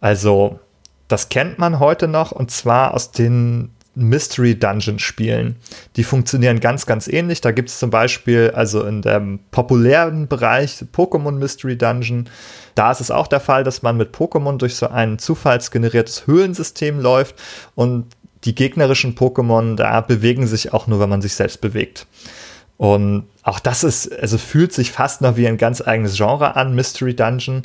Also, 0.00 0.60
das 1.08 1.28
kennt 1.28 1.58
man 1.58 1.78
heute 1.78 2.08
noch 2.08 2.32
und 2.32 2.50
zwar 2.50 2.94
aus 2.94 3.12
den 3.12 3.70
Mystery 3.96 4.58
Dungeon 4.58 4.98
Spielen. 4.98 5.56
Die 5.96 6.04
funktionieren 6.04 6.60
ganz, 6.60 6.84
ganz 6.84 7.08
ähnlich. 7.08 7.40
Da 7.40 7.50
gibt 7.50 7.70
es 7.70 7.78
zum 7.78 7.90
Beispiel, 7.90 8.52
also 8.54 8.84
in 8.84 9.00
dem 9.00 9.40
populären 9.50 10.28
Bereich 10.28 10.84
Pokémon 10.94 11.32
Mystery 11.32 11.78
Dungeon, 11.78 12.28
da 12.74 12.92
ist 12.92 13.00
es 13.00 13.10
auch 13.10 13.26
der 13.26 13.40
Fall, 13.40 13.64
dass 13.64 13.82
man 13.82 13.96
mit 13.96 14.14
Pokémon 14.14 14.58
durch 14.58 14.76
so 14.76 14.88
ein 14.88 15.18
zufallsgeneriertes 15.18 16.26
Höhlensystem 16.26 17.00
läuft 17.00 17.36
und 17.74 18.06
die 18.44 18.54
gegnerischen 18.54 19.14
Pokémon 19.14 19.76
da 19.76 20.02
bewegen 20.02 20.46
sich 20.46 20.74
auch 20.74 20.86
nur, 20.86 21.00
wenn 21.00 21.08
man 21.08 21.22
sich 21.22 21.34
selbst 21.34 21.62
bewegt. 21.62 22.06
Und 22.76 23.24
auch 23.42 23.58
das 23.58 23.82
ist, 23.82 24.12
also 24.20 24.36
fühlt 24.36 24.74
sich 24.74 24.92
fast 24.92 25.22
noch 25.22 25.36
wie 25.36 25.48
ein 25.48 25.56
ganz 25.56 25.80
eigenes 25.80 26.16
Genre 26.16 26.54
an, 26.56 26.74
Mystery 26.74 27.16
Dungeon. 27.16 27.62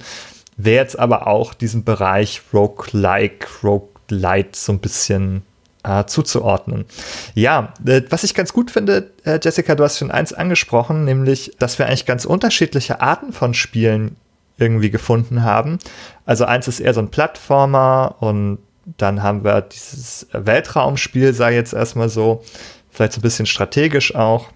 Wäre 0.63 0.83
jetzt 0.83 0.99
aber 0.99 1.27
auch 1.27 1.53
diesem 1.53 1.83
Bereich 1.83 2.41
Roguelike, 2.53 3.47
Roguelite 3.63 4.49
so 4.53 4.73
ein 4.73 4.79
bisschen 4.79 5.43
äh, 5.83 6.05
zuzuordnen. 6.05 6.85
Ja, 7.33 7.73
äh, 7.85 8.03
was 8.09 8.23
ich 8.23 8.35
ganz 8.35 8.53
gut 8.53 8.69
finde, 8.69 9.11
äh, 9.23 9.39
Jessica, 9.41 9.73
du 9.73 9.83
hast 9.83 9.97
schon 9.97 10.11
eins 10.11 10.33
angesprochen, 10.33 11.05
nämlich, 11.05 11.53
dass 11.57 11.79
wir 11.79 11.87
eigentlich 11.87 12.05
ganz 12.05 12.25
unterschiedliche 12.25 13.01
Arten 13.01 13.33
von 13.33 13.53
Spielen 13.55 14.17
irgendwie 14.57 14.91
gefunden 14.91 15.43
haben. 15.43 15.79
Also 16.25 16.45
eins 16.45 16.67
ist 16.67 16.79
eher 16.79 16.93
so 16.93 17.01
ein 17.01 17.09
Plattformer 17.09 18.15
und 18.19 18.59
dann 18.97 19.23
haben 19.23 19.43
wir 19.43 19.61
dieses 19.61 20.27
Weltraumspiel, 20.31 21.33
sei 21.33 21.55
jetzt 21.55 21.73
erstmal 21.73 22.09
so, 22.09 22.43
vielleicht 22.91 23.13
so 23.13 23.19
ein 23.19 23.23
bisschen 23.23 23.47
strategisch 23.47 24.13
auch. 24.13 24.49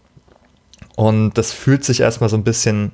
Und 0.96 1.34
das 1.34 1.52
fühlt 1.52 1.84
sich 1.84 2.02
erstmal 2.02 2.30
so 2.30 2.38
ein 2.38 2.44
bisschen 2.44 2.92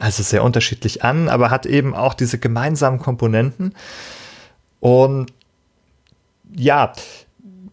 also 0.00 0.22
sehr 0.22 0.42
unterschiedlich 0.42 1.04
an, 1.04 1.28
aber 1.28 1.50
hat 1.50 1.66
eben 1.66 1.94
auch 1.94 2.14
diese 2.14 2.38
gemeinsamen 2.38 2.98
Komponenten. 2.98 3.74
Und 4.80 5.32
ja, 6.54 6.92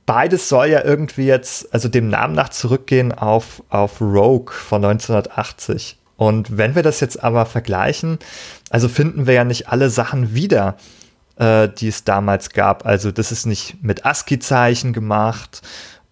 beides 0.06 0.50
soll 0.50 0.68
ja 0.68 0.84
irgendwie 0.84 1.26
jetzt, 1.26 1.74
also 1.74 1.88
dem 1.88 2.10
Namen 2.10 2.36
nach 2.36 2.50
zurückgehen 2.50 3.12
auf, 3.12 3.64
auf 3.70 4.02
Rogue 4.02 4.54
von 4.54 4.84
1980. 4.84 5.98
Und 6.18 6.58
wenn 6.58 6.76
wir 6.76 6.84
das 6.84 7.00
jetzt 7.00 7.24
aber 7.24 7.46
vergleichen, 7.46 8.20
also 8.70 8.90
finden 8.90 9.28
wir 9.28 9.34
ja 9.34 9.44
nicht 9.44 9.70
alle 9.70 9.90
Sachen 9.90 10.34
wieder, 10.34 10.78
äh, 11.38 11.70
die 11.70 11.88
es 11.88 12.04
damals 12.04 12.50
gab. 12.50 12.86
Also 12.86 13.12
das 13.12 13.32
ist 13.32 13.46
nicht 13.46 13.84
mit 13.84 14.06
ASCII-Zeichen 14.06 14.94
gemacht 14.94 15.62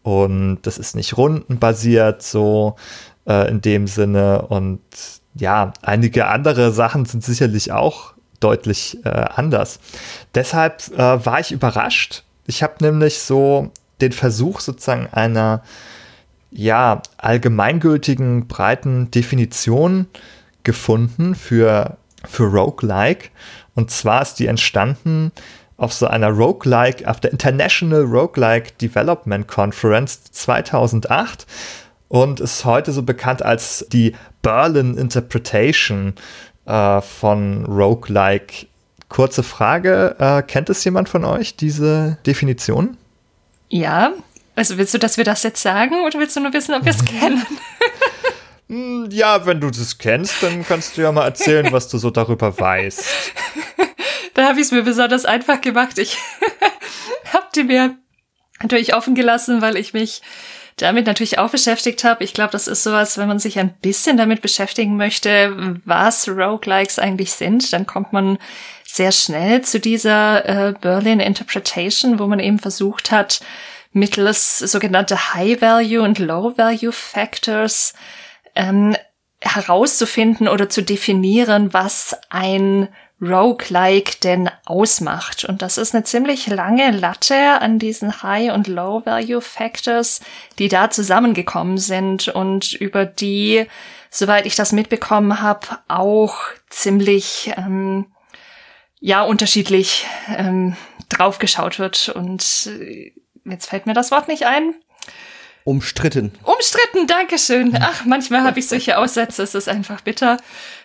und 0.04 0.60
das 0.62 0.78
ist 0.78 0.96
nicht 0.96 1.18
rundenbasiert 1.18 2.22
so 2.22 2.76
äh, 3.28 3.50
in 3.50 3.62
dem 3.62 3.88
Sinne. 3.88 4.44
Und 4.44 4.82
ja, 5.36 5.74
einige 5.82 6.28
andere 6.28 6.72
Sachen 6.72 7.06
sind 7.06 7.24
sicherlich 7.24 7.72
auch 7.72 8.14
deutlich 8.40 9.00
äh, 9.06 9.10
anders. 9.10 9.80
Deshalb 10.34 10.92
äh, 10.94 11.26
war 11.26 11.40
ich 11.40 11.52
überrascht. 11.52 12.24
Ich 12.48 12.64
habe 12.64 12.76
nämlich 12.82 13.20
so 13.20 13.72
den 14.02 14.12
Versuch 14.12 14.60
sozusagen 14.60 15.08
einer 15.12 15.62
ja, 16.52 17.02
allgemeingültigen, 17.18 18.48
breiten 18.48 19.12
Definition 19.12 20.08
gefunden 20.64 21.36
für, 21.36 21.98
für 22.26 22.46
Roguelike. 22.46 23.30
Und 23.74 23.92
zwar 23.92 24.22
ist 24.22 24.36
die 24.36 24.48
entstanden 24.48 25.32
auf 25.78 25.92
so 25.92 26.08
einer 26.08 26.30
Roguelike, 26.30 27.10
auf 27.10 27.20
der 27.20 27.32
International 27.32 28.04
Roguelike 28.04 28.72
Development 28.82 29.48
Conference 29.48 30.24
2008 30.32 31.46
und 32.08 32.40
ist 32.40 32.66
heute 32.66 32.92
so 32.92 33.04
bekannt 33.04 33.44
als 33.44 33.86
die 33.92 34.16
Berlin 34.42 34.98
Interpretation 34.98 36.14
äh, 36.66 37.02
von 37.02 37.66
Roguelike. 37.66 38.68
Kurze 39.10 39.44
Frage, 39.44 40.16
äh, 40.20 40.42
kennt 40.42 40.70
es 40.70 40.84
jemand 40.84 41.10
von 41.10 41.26
euch, 41.26 41.56
diese 41.56 42.18
Definition? 42.26 42.98
Ja, 43.70 44.14
also 44.56 44.78
willst 44.78 44.94
du, 44.94 44.98
dass 44.98 45.18
wir 45.18 45.24
das 45.24 45.44
jetzt 45.44 45.62
sagen 45.62 46.04
oder 46.06 46.20
willst 46.20 46.36
du 46.36 46.40
nur 46.40 46.54
wissen, 46.54 46.74
ob 46.74 46.86
wir 46.86 46.92
es 46.92 47.06
kennen? 47.06 47.46
Hm, 48.68 49.10
ja, 49.12 49.46
wenn 49.46 49.60
du 49.60 49.70
das 49.70 49.98
kennst, 49.98 50.42
dann 50.42 50.66
kannst 50.66 50.98
du 50.98 51.02
ja 51.02 51.12
mal 51.12 51.26
erzählen, 51.26 51.72
was 51.72 51.88
du 51.88 51.98
so 51.98 52.10
darüber 52.10 52.58
weißt. 52.60 53.06
da 54.34 54.48
habe 54.48 54.60
ich 54.60 54.66
es 54.66 54.72
mir 54.72 54.82
besonders 54.82 55.26
einfach 55.26 55.62
gemacht. 55.62 56.00
Ich 56.00 56.18
habe 57.32 57.46
die 57.56 57.64
mir 57.64 57.96
natürlich 58.62 58.96
offen 58.96 59.14
gelassen, 59.14 59.62
weil 59.62 59.78
ich 59.78 59.94
mich 59.94 60.24
damit 60.78 61.06
natürlich 61.08 61.40
auch 61.40 61.52
beschäftigt 61.52 62.04
habe. 62.04 62.24
Ich 62.24 62.34
glaube, 62.34 62.52
das 62.52 62.68
ist 62.68 62.84
sowas, 62.84 63.18
wenn 63.18 63.28
man 63.28 63.40
sich 63.40 63.60
ein 63.60 63.74
bisschen 63.82 64.18
damit 64.18 64.42
beschäftigen 64.42 64.98
möchte, 64.98 65.80
was 65.86 66.28
Roguelikes 66.28 67.00
eigentlich 67.00 67.32
sind, 67.32 67.72
dann 67.72 67.86
kommt 67.86 68.12
man 68.12 68.38
sehr 68.86 69.12
schnell 69.12 69.62
zu 69.62 69.80
dieser 69.80 70.70
äh, 70.70 70.74
Berlin 70.80 71.20
Interpretation, 71.20 72.20
wo 72.20 72.28
man 72.28 72.40
eben 72.40 72.60
versucht 72.60 73.12
hat, 73.12 73.42
mittels 73.92 74.60
sogenannte 74.60 75.34
High-Value 75.34 76.02
und 76.02 76.20
Low-Value 76.20 76.92
Factors 76.92 77.94
ähm, 78.56 78.96
herauszufinden 79.40 80.48
oder 80.48 80.70
zu 80.70 80.82
definieren, 80.82 81.74
was 81.74 82.18
ein 82.30 82.90
Roguelike 83.22 84.20
denn 84.24 84.50
ausmacht. 84.66 85.46
Und 85.46 85.62
das 85.62 85.78
ist 85.78 85.96
eine 85.96 86.04
ziemlich 86.04 86.48
lange 86.48 86.92
Latte 86.92 87.62
an 87.62 87.80
diesen 87.80 88.22
High- 88.24 88.54
und 88.54 88.68
Low-Value 88.68 89.42
Factors, 89.42 90.22
die 90.60 90.68
da 90.68 90.90
zusammengekommen 90.90 91.78
sind 91.78 92.28
und 92.28 92.74
über 92.74 93.06
die, 93.06 93.68
soweit 94.10 94.46
ich 94.46 94.56
das 94.56 94.74
mitbekommen 94.74 95.42
habe, 95.42 95.68
auch 95.88 96.36
ziemlich 96.70 97.54
ähm, 97.56 98.08
ja 99.00 99.24
unterschiedlich 99.24 100.06
ähm, 100.36 100.76
draufgeschaut 101.10 101.80
wird. 101.80 102.10
Und 102.10 102.68
äh, 102.68 103.14
jetzt 103.46 103.70
fällt 103.70 103.86
mir 103.86 103.94
das 103.94 104.12
Wort 104.12 104.28
nicht 104.28 104.46
ein. 104.46 104.76
Umstritten. 105.66 106.32
Umstritten, 106.44 107.08
Dankeschön. 107.08 107.76
Ach, 107.82 108.06
manchmal 108.06 108.44
habe 108.44 108.60
ich 108.60 108.68
solche 108.68 109.00
Aussätze, 109.00 109.42
es 109.42 109.56
ist 109.56 109.68
einfach 109.68 110.02
bitter. 110.02 110.38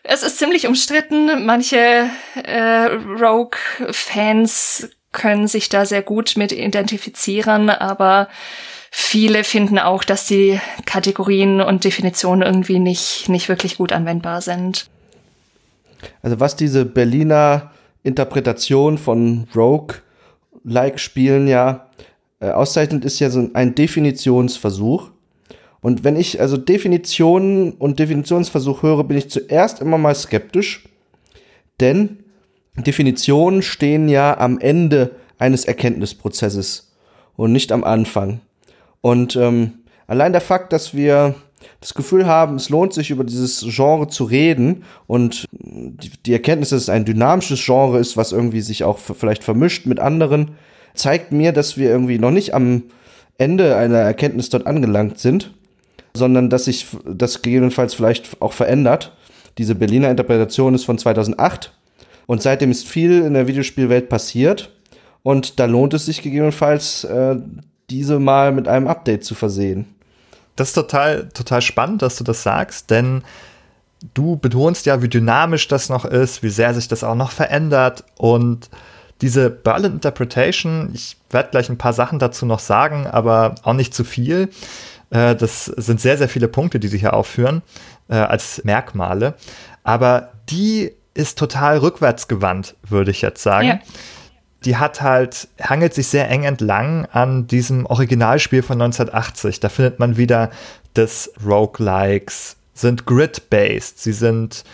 Es 0.02 0.22
ist 0.22 0.38
ziemlich 0.38 0.66
umstritten. 0.66 1.44
Manche 1.44 2.08
äh, 2.42 2.86
Rogue-Fans 3.20 4.88
können 5.12 5.48
sich 5.48 5.68
da 5.68 5.84
sehr 5.84 6.00
gut 6.00 6.38
mit 6.38 6.52
identifizieren, 6.52 7.68
aber 7.68 8.28
viele 8.90 9.44
finden 9.44 9.78
auch, 9.78 10.02
dass 10.02 10.26
die 10.26 10.58
Kategorien 10.86 11.60
und 11.60 11.84
Definitionen 11.84 12.40
irgendwie 12.40 12.78
nicht, 12.78 13.28
nicht 13.28 13.50
wirklich 13.50 13.76
gut 13.76 13.92
anwendbar 13.92 14.40
sind. 14.40 14.88
Also 16.22 16.40
was 16.40 16.56
diese 16.56 16.86
Berliner 16.86 17.70
Interpretation 18.02 18.96
von 18.96 19.46
Rogue-like-Spielen 19.54 21.48
ja 21.48 21.89
äh, 22.40 22.50
auszeichnet, 22.50 23.04
ist 23.04 23.20
ja 23.20 23.30
so 23.30 23.48
ein 23.52 23.74
Definitionsversuch. 23.74 25.10
Und 25.80 26.04
wenn 26.04 26.16
ich 26.16 26.40
also 26.40 26.56
Definitionen 26.56 27.72
und 27.72 27.98
Definitionsversuch 27.98 28.82
höre, 28.82 29.04
bin 29.04 29.16
ich 29.16 29.30
zuerst 29.30 29.80
immer 29.80 29.98
mal 29.98 30.14
skeptisch, 30.14 30.84
denn 31.80 32.18
Definitionen 32.76 33.62
stehen 33.62 34.08
ja 34.08 34.38
am 34.38 34.58
Ende 34.58 35.16
eines 35.38 35.64
Erkenntnisprozesses 35.64 36.92
und 37.36 37.52
nicht 37.52 37.72
am 37.72 37.84
Anfang. 37.84 38.40
Und 39.00 39.36
ähm, 39.36 39.72
allein 40.06 40.32
der 40.32 40.42
Fakt, 40.42 40.72
dass 40.72 40.94
wir 40.94 41.34
das 41.80 41.94
Gefühl 41.94 42.26
haben, 42.26 42.56
es 42.56 42.68
lohnt 42.68 42.92
sich 42.92 43.10
über 43.10 43.24
dieses 43.24 43.64
Genre 43.68 44.08
zu 44.08 44.24
reden 44.24 44.84
und 45.06 45.46
die 45.52 46.32
Erkenntnis, 46.32 46.70
dass 46.70 46.82
es 46.82 46.88
ein 46.88 47.04
dynamisches 47.04 47.64
Genre 47.64 47.98
ist, 47.98 48.16
was 48.16 48.32
irgendwie 48.32 48.60
sich 48.60 48.84
auch 48.84 48.98
vielleicht 48.98 49.44
vermischt 49.44 49.86
mit 49.86 50.00
anderen, 50.00 50.52
zeigt 50.94 51.32
mir, 51.32 51.52
dass 51.52 51.76
wir 51.76 51.90
irgendwie 51.90 52.18
noch 52.18 52.30
nicht 52.30 52.54
am 52.54 52.84
Ende 53.38 53.76
einer 53.76 53.98
Erkenntnis 53.98 54.50
dort 54.50 54.66
angelangt 54.66 55.18
sind, 55.18 55.54
sondern 56.14 56.50
dass 56.50 56.66
sich 56.66 56.86
das 57.04 57.42
gegebenenfalls 57.42 57.94
vielleicht 57.94 58.40
auch 58.42 58.52
verändert. 58.52 59.16
Diese 59.58 59.74
Berliner 59.74 60.10
Interpretation 60.10 60.74
ist 60.74 60.84
von 60.84 60.98
2008 60.98 61.72
und 62.26 62.42
seitdem 62.42 62.70
ist 62.70 62.88
viel 62.88 63.22
in 63.22 63.34
der 63.34 63.46
Videospielwelt 63.46 64.08
passiert 64.08 64.72
und 65.22 65.58
da 65.58 65.66
lohnt 65.66 65.94
es 65.94 66.06
sich 66.06 66.22
gegebenenfalls, 66.22 67.04
äh, 67.04 67.36
diese 67.90 68.18
mal 68.18 68.52
mit 68.52 68.68
einem 68.68 68.86
Update 68.86 69.24
zu 69.24 69.34
versehen. 69.34 69.86
Das 70.56 70.68
ist 70.68 70.74
total, 70.74 71.28
total 71.30 71.62
spannend, 71.62 72.02
dass 72.02 72.16
du 72.16 72.24
das 72.24 72.42
sagst, 72.42 72.90
denn 72.90 73.22
du 74.14 74.36
betonst 74.36 74.86
ja, 74.86 75.02
wie 75.02 75.08
dynamisch 75.08 75.68
das 75.68 75.88
noch 75.88 76.04
ist, 76.04 76.42
wie 76.42 76.48
sehr 76.48 76.74
sich 76.74 76.88
das 76.88 77.04
auch 77.04 77.14
noch 77.14 77.30
verändert 77.30 78.04
und 78.16 78.70
diese 79.20 79.50
Berlin 79.50 79.92
Interpretation, 79.92 80.90
ich 80.94 81.16
werde 81.30 81.50
gleich 81.50 81.68
ein 81.68 81.78
paar 81.78 81.92
Sachen 81.92 82.18
dazu 82.18 82.46
noch 82.46 82.58
sagen, 82.58 83.06
aber 83.06 83.54
auch 83.62 83.74
nicht 83.74 83.94
zu 83.94 84.04
viel. 84.04 84.48
Äh, 85.10 85.36
das 85.36 85.66
sind 85.66 86.00
sehr, 86.00 86.16
sehr 86.16 86.28
viele 86.28 86.48
Punkte, 86.48 86.80
die 86.80 86.88
sie 86.88 86.98
hier 86.98 87.14
aufführen 87.14 87.62
äh, 88.08 88.14
als 88.14 88.64
Merkmale. 88.64 89.34
Aber 89.84 90.32
die 90.48 90.92
ist 91.14 91.38
total 91.38 91.78
rückwärtsgewandt, 91.78 92.76
würde 92.88 93.10
ich 93.10 93.22
jetzt 93.22 93.42
sagen. 93.42 93.68
Ja. 93.68 93.80
Die 94.64 94.76
hat 94.76 95.00
halt, 95.00 95.48
hangelt 95.60 95.94
sich 95.94 96.08
sehr 96.08 96.28
eng 96.28 96.44
entlang 96.44 97.06
an 97.06 97.46
diesem 97.46 97.86
Originalspiel 97.86 98.62
von 98.62 98.80
1980. 98.80 99.60
Da 99.60 99.68
findet 99.68 99.98
man 99.98 100.16
wieder 100.16 100.50
das 100.94 101.32
Roguelikes, 101.44 102.56
sind 102.74 103.06
grid-based, 103.06 103.98
sie 104.00 104.12
sind 104.12 104.64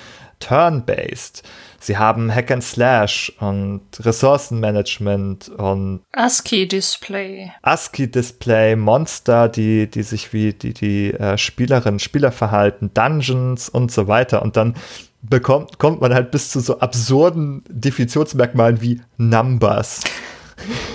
turn-based. 0.40 1.42
Sie 1.86 1.98
haben 1.98 2.34
Hack 2.34 2.50
and 2.50 2.64
Slash 2.64 3.32
und 3.38 3.80
Ressourcenmanagement 4.00 5.50
und 5.50 6.00
ASCII-Display. 6.10 7.52
ASCII-Display, 7.62 8.74
Monster, 8.74 9.48
die, 9.48 9.88
die 9.88 10.02
sich 10.02 10.32
wie 10.32 10.52
die, 10.52 10.74
die 10.74 11.14
äh, 11.14 11.38
Spielerinnen 11.38 12.00
Spieler 12.00 12.32
verhalten, 12.32 12.90
Dungeons 12.92 13.68
und 13.68 13.92
so 13.92 14.08
weiter. 14.08 14.42
Und 14.42 14.56
dann 14.56 14.74
bekommt, 15.22 15.78
kommt 15.78 16.00
man 16.00 16.12
halt 16.12 16.32
bis 16.32 16.50
zu 16.50 16.58
so 16.58 16.80
absurden 16.80 17.62
Definitionsmerkmalen 17.68 18.82
wie 18.82 19.00
Numbers. 19.16 20.02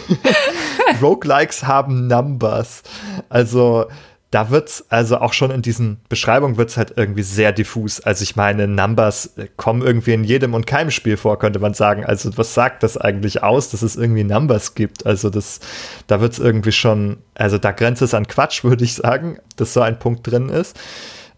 Roguelikes 1.01 1.63
haben 1.63 2.07
Numbers. 2.07 2.83
Also 3.29 3.87
da 4.31 4.49
wird's 4.49 4.85
also 4.87 5.17
auch 5.17 5.33
schon 5.33 5.51
in 5.51 5.61
diesen 5.61 5.99
Beschreibungen 6.07 6.55
wird's 6.55 6.77
halt 6.77 6.93
irgendwie 6.95 7.21
sehr 7.21 7.51
diffus. 7.51 7.99
Also 7.99 8.23
ich 8.23 8.37
meine, 8.37 8.65
Numbers 8.65 9.35
kommen 9.57 9.81
irgendwie 9.81 10.13
in 10.13 10.23
jedem 10.23 10.53
und 10.53 10.65
keinem 10.65 10.89
Spiel 10.89 11.17
vor, 11.17 11.37
könnte 11.37 11.59
man 11.59 11.73
sagen. 11.73 12.05
Also 12.05 12.37
was 12.37 12.53
sagt 12.53 12.81
das 12.81 12.97
eigentlich 12.97 13.43
aus, 13.43 13.69
dass 13.69 13.81
es 13.81 13.97
irgendwie 13.97 14.23
Numbers 14.23 14.73
gibt? 14.73 15.05
Also 15.05 15.29
das, 15.29 15.59
da 16.07 16.21
wird's 16.21 16.39
irgendwie 16.39 16.71
schon, 16.71 17.17
also 17.35 17.57
da 17.57 17.73
grenzt 17.73 18.01
es 18.01 18.13
an 18.13 18.25
Quatsch, 18.25 18.63
würde 18.63 18.85
ich 18.85 18.95
sagen, 18.95 19.37
dass 19.57 19.73
so 19.73 19.81
ein 19.81 19.99
Punkt 19.99 20.25
drin 20.25 20.47
ist. 20.47 20.79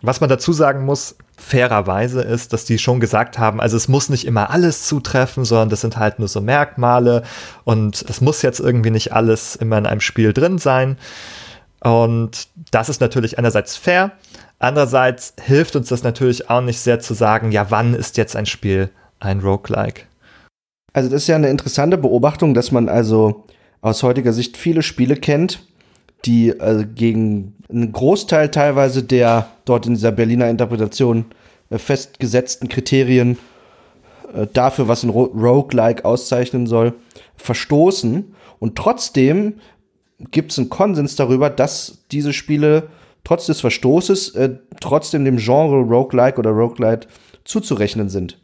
Was 0.03 0.21
man 0.21 0.29
dazu 0.29 0.53
sagen 0.53 0.85
muss, 0.85 1.15
fairerweise 1.35 2.21
ist, 2.21 2.53
dass 2.53 2.65
die 2.65 2.77
schon 2.77 2.99
gesagt 2.99 3.39
haben, 3.39 3.59
also 3.59 3.75
es 3.75 3.87
muss 3.87 4.09
nicht 4.09 4.27
immer 4.27 4.51
alles 4.51 4.85
zutreffen, 4.85 5.45
sondern 5.45 5.69
das 5.69 5.81
sind 5.81 5.97
halt 5.97 6.19
nur 6.19 6.27
so 6.27 6.41
Merkmale 6.41 7.23
und 7.63 8.05
es 8.07 8.21
muss 8.21 8.43
jetzt 8.43 8.59
irgendwie 8.59 8.91
nicht 8.91 9.13
alles 9.13 9.55
immer 9.55 9.77
in 9.77 9.85
einem 9.87 10.01
Spiel 10.01 10.31
drin 10.31 10.59
sein. 10.59 10.97
Und 11.83 12.47
das 12.71 12.87
ist 12.87 13.01
natürlich 13.01 13.37
einerseits 13.37 13.75
fair, 13.75 14.13
andererseits 14.57 15.33
hilft 15.41 15.75
uns 15.75 15.89
das 15.89 16.03
natürlich 16.03 16.49
auch 16.49 16.61
nicht 16.61 16.79
sehr 16.79 16.99
zu 16.99 17.13
sagen, 17.13 17.51
ja, 17.51 17.69
wann 17.71 17.93
ist 17.93 18.15
jetzt 18.17 18.35
ein 18.35 18.45
Spiel 18.45 18.89
ein 19.19 19.41
Roguelike? 19.41 20.03
Also 20.93 21.09
das 21.09 21.23
ist 21.23 21.27
ja 21.27 21.35
eine 21.35 21.49
interessante 21.49 21.97
Beobachtung, 21.97 22.53
dass 22.53 22.71
man 22.71 22.87
also 22.87 23.43
aus 23.81 24.03
heutiger 24.03 24.31
Sicht 24.31 24.55
viele 24.55 24.81
Spiele 24.81 25.15
kennt, 25.17 25.67
die 26.25 26.57
also 26.59 26.85
gegen 26.87 27.55
einen 27.69 27.91
Großteil 27.91 28.49
teilweise 28.49 29.03
der 29.03 29.47
dort 29.65 29.85
in 29.85 29.95
dieser 29.95 30.11
Berliner 30.11 30.49
Interpretation 30.49 31.25
äh, 31.69 31.77
festgesetzten 31.77 32.69
Kriterien 32.69 33.37
äh, 34.33 34.47
dafür, 34.53 34.87
was 34.87 35.03
ein 35.03 35.09
Roguelike 35.09 36.05
auszeichnen 36.05 36.67
soll, 36.67 36.93
verstoßen. 37.35 38.35
Und 38.59 38.77
trotzdem 38.77 39.55
gibt 40.31 40.51
es 40.51 40.59
einen 40.59 40.69
Konsens 40.69 41.15
darüber, 41.15 41.49
dass 41.49 41.99
diese 42.11 42.33
Spiele 42.33 42.89
trotz 43.23 43.45
des 43.45 43.61
Verstoßes 43.61 44.35
äh, 44.35 44.57
trotzdem 44.79 45.25
dem 45.25 45.37
Genre 45.37 45.81
Roguelike 45.81 46.37
oder 46.37 46.51
Roguelite 46.51 47.07
zuzurechnen 47.45 48.09
sind. 48.09 48.37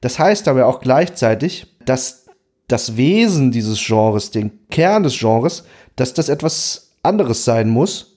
Das 0.00 0.18
heißt 0.18 0.48
aber 0.48 0.66
auch 0.66 0.80
gleichzeitig, 0.80 1.66
dass 1.84 2.26
das 2.68 2.96
Wesen 2.96 3.50
dieses 3.50 3.84
Genres, 3.84 4.30
den 4.30 4.52
Kern 4.70 5.02
des 5.02 5.18
Genres, 5.18 5.64
dass 5.96 6.14
das 6.14 6.28
etwas 6.28 6.92
anderes 7.02 7.44
sein 7.44 7.68
muss. 7.68 8.16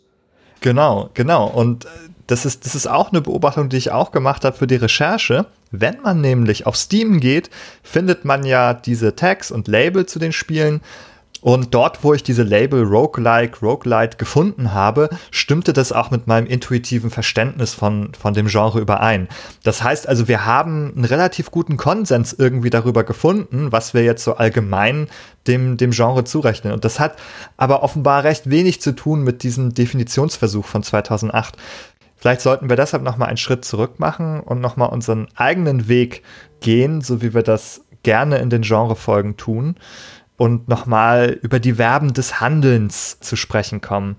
Genau, 0.60 1.10
genau. 1.14 1.48
Und 1.48 1.86
äh, 1.86 1.90
das 2.28 2.46
ist, 2.46 2.66
das 2.66 2.76
ist 2.76 2.88
auch 2.88 3.12
eine 3.12 3.22
Beobachtung, 3.22 3.70
die 3.70 3.78
ich 3.78 3.92
auch 3.92 4.12
gemacht 4.12 4.46
habe 4.46 4.56
für 4.56 4.68
die 4.68 4.76
Recherche. 4.76 5.48
Wenn 5.72 6.02
man 6.02 6.22
nämlich 6.22 6.68
auf 6.68 6.78
Steam 6.78 7.20
geht, 7.20 7.50
findet 7.84 8.26
man 8.26 8.46
ja 8.46 8.74
diese 8.74 9.16
Tags 9.16 9.52
und 9.52 9.68
Label 9.68 10.06
zu 10.06 10.20
den 10.20 10.32
Spielen 10.32 10.82
und 11.42 11.74
dort, 11.74 12.04
wo 12.04 12.14
ich 12.14 12.22
diese 12.22 12.44
Label 12.44 12.84
Roguelike, 12.84 13.60
Roguelite 13.62 14.18
gefunden 14.18 14.74
habe, 14.74 15.10
stimmte 15.32 15.74
das 15.74 15.92
auch 15.92 16.12
mit 16.12 16.28
meinem 16.28 16.46
intuitiven 16.46 17.10
Verständnis 17.10 17.74
von, 17.74 18.14
von 18.14 18.36
dem 18.36 18.48
Genre 18.48 18.80
überein. 18.80 19.28
Das 19.64 19.82
heißt 19.82 20.08
also, 20.08 20.28
wir 20.28 20.46
haben 20.46 20.94
einen 20.96 21.06
relativ 21.06 21.50
guten 21.50 21.78
Konsens 21.78 22.34
irgendwie 22.34 22.70
darüber 22.70 23.04
gefunden, 23.04 23.72
was 23.72 23.96
wir 23.96 24.04
jetzt 24.04 24.24
so 24.24 24.36
allgemein 24.36 25.08
dem, 25.48 25.78
dem 25.78 25.92
Genre 25.92 26.24
zurechnen. 26.24 26.74
Und 26.74 26.86
das 26.86 27.00
hat 27.00 27.18
aber 27.58 27.82
offenbar 27.82 28.24
recht 28.24 28.50
wenig 28.52 28.80
zu 28.80 28.92
tun 28.92 29.24
mit 29.24 29.42
diesem 29.42 29.74
Definitionsversuch 29.74 30.66
von 30.66 30.84
2008. 30.84 31.58
Vielleicht 32.18 32.42
sollten 32.42 32.70
wir 32.70 32.76
deshalb 32.76 33.02
nochmal 33.02 33.30
einen 33.30 33.38
Schritt 33.38 33.66
zurück 33.66 34.00
machen 34.00 34.42
und 34.42 34.62
nochmal 34.62 34.90
unseren 34.90 35.28
eigenen 35.36 35.88
Weg 35.88 36.22
gehen, 36.60 37.02
so 37.02 37.24
wie 37.24 37.34
wir 37.34 37.42
das 37.42 37.82
gerne 38.04 38.38
in 38.38 38.52
den 38.52 38.62
Genrefolgen 38.62 39.38
tun 39.38 39.76
und 40.42 40.68
nochmal 40.68 41.38
über 41.44 41.60
die 41.60 41.74
Verben 41.74 42.14
des 42.14 42.42
Handelns 42.42 43.20
zu 43.20 43.36
sprechen 43.36 43.80
kommen 43.80 44.16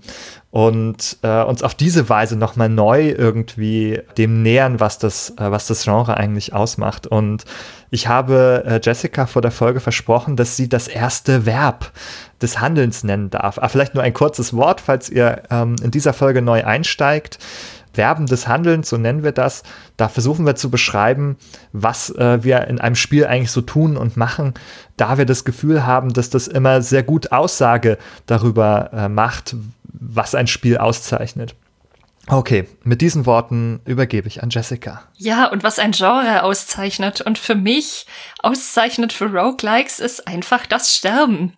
und 0.51 1.17
äh, 1.21 1.43
uns 1.43 1.63
auf 1.63 1.75
diese 1.75 2.07
Weise 2.07 2.37
nochmal 2.37 2.69
neu 2.69 3.09
irgendwie 3.09 3.99
dem 4.17 4.41
nähern, 4.41 4.79
was 4.79 4.97
das, 4.99 5.31
äh, 5.31 5.51
was 5.51 5.67
das 5.67 5.83
Genre 5.83 6.15
eigentlich 6.15 6.53
ausmacht. 6.53 7.07
Und 7.07 7.43
ich 7.91 8.07
habe 8.07 8.63
äh, 8.65 8.79
Jessica 8.81 9.25
vor 9.25 9.41
der 9.41 9.51
Folge 9.51 9.81
versprochen, 9.81 10.37
dass 10.37 10.55
sie 10.55 10.69
das 10.69 10.87
erste 10.87 11.45
Verb 11.45 11.91
des 12.41 12.61
Handelns 12.61 13.03
nennen 13.03 13.29
darf. 13.29 13.57
Aber 13.57 13.65
ah, 13.65 13.69
vielleicht 13.69 13.93
nur 13.93 14.03
ein 14.03 14.13
kurzes 14.13 14.53
Wort, 14.53 14.79
falls 14.79 15.09
ihr 15.09 15.43
ähm, 15.51 15.75
in 15.83 15.91
dieser 15.91 16.13
Folge 16.13 16.41
neu 16.41 16.63
einsteigt. 16.63 17.37
Verben 17.93 18.25
des 18.25 18.47
Handelns, 18.47 18.89
so 18.89 18.97
nennen 18.97 19.23
wir 19.23 19.31
das. 19.31 19.63
Da 19.97 20.09
versuchen 20.09 20.45
wir 20.45 20.55
zu 20.55 20.69
beschreiben, 20.69 21.37
was 21.71 22.09
äh, 22.09 22.43
wir 22.43 22.67
in 22.67 22.81
einem 22.81 22.95
Spiel 22.95 23.25
eigentlich 23.27 23.51
so 23.51 23.61
tun 23.61 23.95
und 23.95 24.17
machen, 24.17 24.55
da 24.97 25.17
wir 25.17 25.25
das 25.25 25.45
Gefühl 25.45 25.85
haben, 25.85 26.11
dass 26.11 26.29
das 26.29 26.47
immer 26.47 26.81
sehr 26.81 27.03
gut 27.03 27.31
Aussage 27.31 27.97
darüber 28.25 28.91
äh, 28.93 29.09
macht, 29.09 29.55
was 29.83 30.35
ein 30.35 30.47
Spiel 30.47 30.77
auszeichnet. 30.77 31.55
Okay, 32.27 32.67
mit 32.83 33.01
diesen 33.01 33.25
Worten 33.25 33.81
übergebe 33.85 34.27
ich 34.27 34.41
an 34.41 34.49
Jessica. 34.49 35.03
Ja, 35.17 35.47
und 35.47 35.63
was 35.63 35.77
ein 35.77 35.91
Genre 35.91 36.43
auszeichnet 36.43 37.19
und 37.21 37.37
für 37.37 37.55
mich 37.55 38.05
auszeichnet 38.39 39.11
für 39.11 39.25
Roguelikes 39.25 39.99
ist 39.99 40.27
einfach 40.27 40.65
das 40.65 40.95
Sterben. 40.95 41.53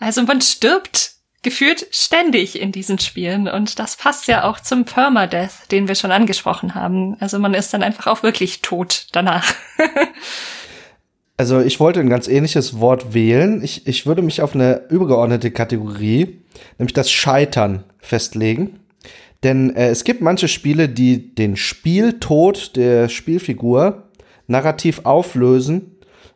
Also 0.00 0.22
man 0.24 0.40
stirbt 0.40 1.11
gefühlt 1.42 1.86
ständig 1.90 2.60
in 2.60 2.72
diesen 2.72 2.98
Spielen. 2.98 3.48
Und 3.48 3.78
das 3.78 3.96
passt 3.96 4.28
ja 4.28 4.44
auch 4.44 4.60
zum 4.60 4.84
Permadeath, 4.84 5.70
den 5.70 5.88
wir 5.88 5.94
schon 5.94 6.12
angesprochen 6.12 6.74
haben. 6.74 7.16
Also 7.20 7.38
man 7.38 7.54
ist 7.54 7.74
dann 7.74 7.82
einfach 7.82 8.06
auch 8.06 8.22
wirklich 8.22 8.62
tot 8.62 9.06
danach. 9.12 9.52
also 11.36 11.60
ich 11.60 11.80
wollte 11.80 12.00
ein 12.00 12.08
ganz 12.08 12.28
ähnliches 12.28 12.78
Wort 12.78 13.12
wählen. 13.12 13.62
Ich, 13.62 13.86
ich 13.86 14.06
würde 14.06 14.22
mich 14.22 14.40
auf 14.40 14.54
eine 14.54 14.82
übergeordnete 14.88 15.50
Kategorie, 15.50 16.38
nämlich 16.78 16.94
das 16.94 17.10
Scheitern, 17.10 17.84
festlegen. 17.98 18.80
Denn 19.42 19.74
äh, 19.74 19.88
es 19.88 20.04
gibt 20.04 20.20
manche 20.20 20.46
Spiele, 20.46 20.88
die 20.88 21.34
den 21.34 21.56
Spieltod 21.56 22.76
der 22.76 23.08
Spielfigur 23.08 24.04
narrativ 24.46 25.00
auflösen 25.04 25.91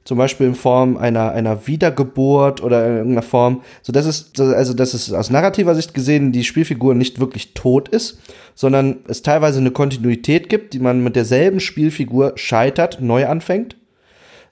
zum 0.07 0.19
Beispiel 0.19 0.47
in 0.47 0.55
Form 0.55 0.97
einer, 0.97 1.33
einer 1.33 1.67
Wiedergeburt 1.67 2.63
oder 2.63 2.87
in 2.87 2.97
irgendeiner 2.97 3.23
Form, 3.23 3.63
so 3.83 3.93
dass 3.93 4.07
es, 4.07 4.33
also 4.39 4.73
dass 4.73 4.95
es 4.95 5.13
aus 5.13 5.31
narrativer 5.31 5.75
Sicht 5.75 5.95
gesehen 5.95 6.31
die 6.31 6.45
Spielfigur 6.45 6.95
nicht 6.95 7.19
wirklich 7.19 7.55
tot 7.55 7.89
ist, 7.89 8.21
sondern 8.55 8.99
es 9.09 9.23
teilweise 9.23 9.59
eine 9.59 9.73
Kontinuität 9.73 10.49
gibt, 10.49 10.75
die 10.75 10.79
man 10.79 11.03
mit 11.03 11.17
derselben 11.17 11.59
Spielfigur 11.59 12.33
scheitert, 12.37 13.01
neu 13.01 13.27
anfängt. 13.27 13.77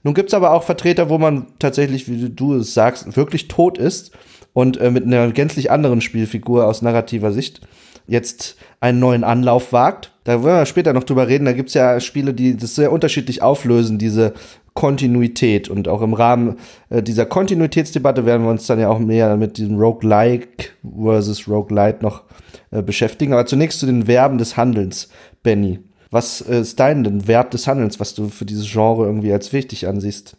Nun 0.02 0.14
gibt 0.14 0.30
es 0.30 0.34
aber 0.34 0.52
auch 0.52 0.64
Vertreter, 0.64 1.08
wo 1.08 1.18
man 1.18 1.46
tatsächlich, 1.60 2.08
wie 2.08 2.28
du 2.28 2.56
es 2.56 2.74
sagst, 2.74 3.16
wirklich 3.16 3.46
tot 3.46 3.78
ist 3.78 4.10
und 4.52 4.76
äh, 4.78 4.90
mit 4.90 5.04
einer 5.04 5.30
gänzlich 5.30 5.70
anderen 5.70 6.00
Spielfigur 6.00 6.66
aus 6.66 6.82
narrativer 6.82 7.30
Sicht 7.30 7.60
jetzt 8.06 8.56
einen 8.80 8.98
neuen 8.98 9.24
Anlauf 9.24 9.72
wagt. 9.72 10.12
Da 10.24 10.42
wollen 10.42 10.56
wir 10.56 10.66
später 10.66 10.92
noch 10.92 11.04
drüber 11.04 11.28
reden. 11.28 11.44
Da 11.44 11.52
gibt 11.52 11.68
es 11.68 11.74
ja 11.74 12.00
Spiele, 12.00 12.34
die 12.34 12.56
das 12.56 12.74
sehr 12.74 12.92
unterschiedlich 12.92 13.40
auflösen, 13.40 13.98
diese 13.98 14.34
Kontinuität. 14.74 15.68
Und 15.68 15.88
auch 15.88 16.02
im 16.02 16.14
Rahmen 16.14 16.58
äh, 16.90 17.02
dieser 17.02 17.26
Kontinuitätsdebatte 17.26 18.26
werden 18.26 18.42
wir 18.42 18.50
uns 18.50 18.66
dann 18.66 18.80
ja 18.80 18.88
auch 18.88 18.98
mehr 18.98 19.36
mit 19.36 19.56
diesem 19.56 19.78
Roguelike 19.78 20.70
versus 21.00 21.48
Roguelite 21.48 21.98
noch 22.02 22.24
äh, 22.70 22.82
beschäftigen. 22.82 23.32
Aber 23.32 23.46
zunächst 23.46 23.80
zu 23.80 23.86
den 23.86 24.06
Verben 24.06 24.38
des 24.38 24.56
Handelns, 24.56 25.08
Benny. 25.42 25.78
Was 26.10 26.40
äh, 26.40 26.60
ist 26.60 26.78
dein 26.80 27.04
denn 27.04 27.26
Verb 27.26 27.52
des 27.52 27.66
Handelns, 27.66 28.00
was 28.00 28.14
du 28.14 28.28
für 28.28 28.44
dieses 28.44 28.70
Genre 28.70 29.06
irgendwie 29.06 29.32
als 29.32 29.52
wichtig 29.52 29.86
ansiehst? 29.86 30.36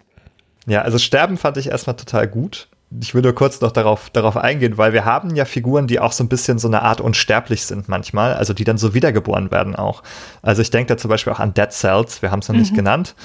Ja, 0.67 0.82
also 0.82 0.98
Sterben 0.98 1.38
fand 1.38 1.58
ich 1.58 1.69
erstmal 1.69 1.95
total 1.95 2.28
gut. 2.28 2.67
Ich 3.02 3.13
würde 3.13 3.34
kurz 3.34 3.62
noch 3.62 3.71
darauf, 3.71 4.10
darauf 4.10 4.38
eingehen, 4.38 4.78
weil 4.78 4.93
wir 4.93 5.06
haben 5.06 5.36
ja 5.36 5.45
Figuren, 5.45 5.88
die 5.88 6.00
auch 6.00 6.12
so 6.12 6.24
ein 6.24 6.30
bisschen 6.30 6.60
so 6.60 6.67
eine 6.67 6.82
Art 6.82 7.02
unsterblich 7.02 7.65
sind 7.65 7.89
manchmal, 7.89 8.36
also 8.36 8.54
die 8.54 8.63
dann 8.63 8.78
so 8.78 8.93
wiedergeboren 8.93 9.52
werden 9.52 9.76
auch. 9.76 10.04
Also 10.41 10.62
ich 10.62 10.69
denke 10.69 10.93
da 10.93 10.98
zum 10.98 11.10
Beispiel 11.10 11.34
auch 11.34 11.39
an 11.39 11.54
Dead 11.54 11.71
Cells, 11.71 12.21
wir 12.21 12.32
haben 12.32 12.39
es 12.39 12.48
noch 12.48 12.56
mhm. 12.56 12.62
nicht 12.62 12.76
genannt 12.76 13.15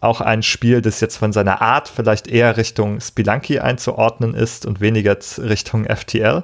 auch 0.00 0.20
ein 0.20 0.42
Spiel, 0.42 0.82
das 0.82 1.00
jetzt 1.00 1.16
von 1.16 1.32
seiner 1.32 1.62
Art 1.62 1.88
vielleicht 1.88 2.28
eher 2.28 2.56
Richtung 2.56 3.00
Spelunky 3.00 3.58
einzuordnen 3.58 4.34
ist 4.34 4.66
und 4.66 4.80
weniger 4.80 5.16
Richtung 5.38 5.84
FTL. 5.84 6.42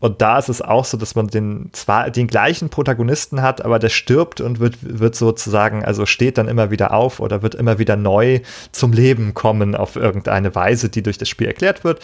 Und 0.00 0.22
da 0.22 0.38
ist 0.38 0.48
es 0.48 0.62
auch 0.62 0.86
so, 0.86 0.96
dass 0.96 1.14
man 1.14 1.28
den 1.28 1.68
zwar 1.72 2.10
den 2.10 2.26
gleichen 2.26 2.70
Protagonisten 2.70 3.42
hat, 3.42 3.62
aber 3.62 3.78
der 3.78 3.90
stirbt 3.90 4.40
und 4.40 4.58
wird, 4.58 4.78
wird 4.80 5.14
sozusagen, 5.14 5.84
also 5.84 6.06
steht 6.06 6.38
dann 6.38 6.48
immer 6.48 6.70
wieder 6.70 6.94
auf 6.94 7.20
oder 7.20 7.42
wird 7.42 7.54
immer 7.54 7.78
wieder 7.78 7.96
neu 7.96 8.40
zum 8.72 8.94
Leben 8.94 9.34
kommen 9.34 9.74
auf 9.74 9.96
irgendeine 9.96 10.54
Weise, 10.54 10.88
die 10.88 11.02
durch 11.02 11.18
das 11.18 11.28
Spiel 11.28 11.48
erklärt 11.48 11.84
wird. 11.84 12.00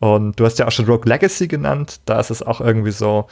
Und 0.00 0.38
du 0.38 0.44
hast 0.44 0.58
ja 0.58 0.66
auch 0.66 0.72
schon 0.72 0.86
Rogue 0.86 1.08
Legacy 1.08 1.46
genannt, 1.46 2.00
da 2.04 2.20
ist 2.20 2.30
es 2.30 2.42
auch 2.42 2.60
irgendwie 2.60 2.90
so, 2.90 3.28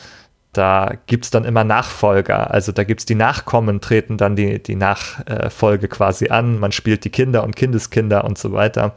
da 0.57 0.95
gibt 1.07 1.25
es 1.25 1.31
dann 1.31 1.45
immer 1.45 1.65
Nachfolger. 1.65 2.51
Also 2.51 2.73
da 2.73 2.85
gibt 2.85 3.01
es 3.01 3.07
die 3.07 3.15
Nachkommen, 3.15 3.81
treten 3.81 4.17
dann 4.17 4.37
die, 4.37 4.63
die 4.63 4.77
Nachfolge 4.77 5.89
quasi 5.89 6.29
an. 6.29 6.59
Man 6.59 6.73
spielt 6.73 7.05
die 7.05 7.11
Kinder 7.11 7.45
und 7.45 7.57
Kindeskinder 7.57 8.25
und 8.25 8.39
so 8.39 8.53
weiter. 8.53 8.95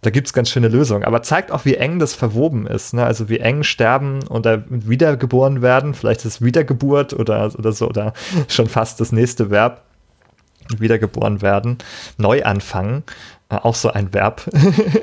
Da 0.00 0.10
gibt 0.10 0.28
es 0.28 0.32
ganz 0.32 0.50
schöne 0.50 0.68
Lösungen. 0.68 1.04
Aber 1.04 1.22
zeigt 1.22 1.50
auch, 1.50 1.64
wie 1.64 1.74
eng 1.74 1.98
das 1.98 2.14
verwoben 2.14 2.66
ist. 2.66 2.94
Ne? 2.94 3.04
Also 3.04 3.28
wie 3.28 3.38
eng 3.38 3.62
sterben 3.62 4.26
oder 4.28 4.64
wiedergeboren 4.68 5.60
werden. 5.60 5.94
Vielleicht 5.94 6.24
ist 6.24 6.42
Wiedergeburt 6.42 7.12
oder, 7.14 7.52
oder 7.58 7.72
so. 7.72 7.88
Oder 7.88 8.12
schon 8.48 8.68
fast 8.68 9.00
das 9.00 9.12
nächste 9.12 9.50
Verb. 9.50 9.82
Wiedergeboren 10.78 11.40
werden. 11.42 11.78
Neu 12.18 12.42
anfangen. 12.44 13.02
Äh, 13.48 13.56
auch 13.56 13.74
so 13.74 13.90
ein 13.90 14.12
Verb, 14.12 14.42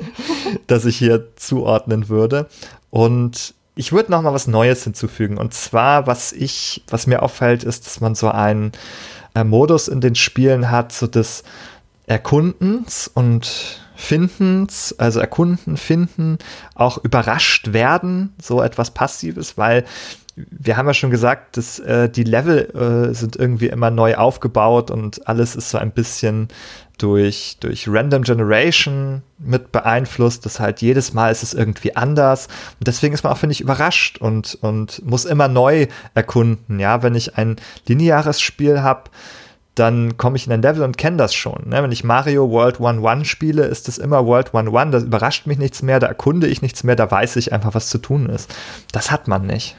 das 0.66 0.84
ich 0.84 0.96
hier 0.96 1.36
zuordnen 1.36 2.08
würde. 2.08 2.46
Und 2.90 3.54
ich 3.76 3.92
würde 3.92 4.10
noch 4.10 4.22
mal 4.22 4.32
was 4.32 4.48
Neues 4.48 4.82
hinzufügen. 4.82 5.36
Und 5.36 5.54
zwar, 5.54 6.06
was 6.06 6.32
ich, 6.32 6.82
was 6.88 7.06
mir 7.06 7.22
auffällt, 7.22 7.62
ist, 7.62 7.86
dass 7.86 8.00
man 8.00 8.14
so 8.14 8.30
einen 8.30 8.72
äh, 9.34 9.44
Modus 9.44 9.86
in 9.86 10.00
den 10.00 10.14
Spielen 10.14 10.70
hat, 10.70 10.92
so 10.92 11.06
des 11.06 11.44
Erkundens 12.06 13.08
und 13.12 13.80
Findens, 13.94 14.94
also 14.98 15.20
erkunden, 15.20 15.76
finden, 15.76 16.38
auch 16.74 16.98
überrascht 17.02 17.72
werden, 17.72 18.34
so 18.40 18.62
etwas 18.62 18.92
Passives, 18.92 19.58
weil 19.58 19.84
wir 20.36 20.76
haben 20.76 20.86
ja 20.86 20.94
schon 20.94 21.10
gesagt, 21.10 21.56
dass 21.56 21.78
äh, 21.78 22.10
die 22.10 22.24
Level 22.24 23.08
äh, 23.10 23.14
sind 23.14 23.36
irgendwie 23.36 23.68
immer 23.68 23.90
neu 23.90 24.16
aufgebaut 24.16 24.90
und 24.90 25.26
alles 25.26 25.56
ist 25.56 25.70
so 25.70 25.78
ein 25.78 25.92
bisschen 25.92 26.48
durch, 26.98 27.56
durch 27.60 27.88
Random 27.88 28.22
Generation 28.22 29.22
mit 29.38 29.72
beeinflusst, 29.72 30.44
dass 30.44 30.60
halt 30.60 30.82
jedes 30.82 31.14
Mal 31.14 31.30
ist 31.30 31.42
es 31.42 31.54
irgendwie 31.54 31.96
anders. 31.96 32.48
Und 32.78 32.86
deswegen 32.86 33.14
ist 33.14 33.24
man 33.24 33.32
auch, 33.32 33.38
finde 33.38 33.52
ich, 33.52 33.60
überrascht 33.62 34.18
und, 34.18 34.58
und 34.60 35.04
muss 35.04 35.24
immer 35.24 35.48
neu 35.48 35.86
erkunden. 36.14 36.80
Ja, 36.80 37.02
wenn 37.02 37.14
ich 37.14 37.36
ein 37.36 37.56
lineares 37.86 38.40
Spiel 38.40 38.82
habe, 38.82 39.10
dann 39.74 40.16
komme 40.16 40.36
ich 40.36 40.46
in 40.46 40.52
ein 40.54 40.62
Level 40.62 40.82
und 40.82 40.96
kenne 40.96 41.18
das 41.18 41.34
schon. 41.34 41.68
Ne? 41.68 41.82
Wenn 41.82 41.92
ich 41.92 42.02
Mario 42.02 42.50
World 42.50 42.76
1-1 42.76 43.26
spiele, 43.26 43.64
ist 43.64 43.88
es 43.88 43.98
immer 43.98 44.24
World 44.24 44.52
1-1, 44.52 44.90
da 44.90 44.98
überrascht 44.98 45.46
mich 45.46 45.58
nichts 45.58 45.82
mehr, 45.82 46.00
da 46.00 46.06
erkunde 46.06 46.46
ich 46.46 46.62
nichts 46.62 46.82
mehr, 46.82 46.96
da 46.96 47.10
weiß 47.10 47.36
ich 47.36 47.52
einfach, 47.52 47.74
was 47.74 47.90
zu 47.90 47.98
tun 47.98 48.30
ist. 48.30 48.54
Das 48.92 49.10
hat 49.10 49.28
man 49.28 49.46
nicht. 49.46 49.76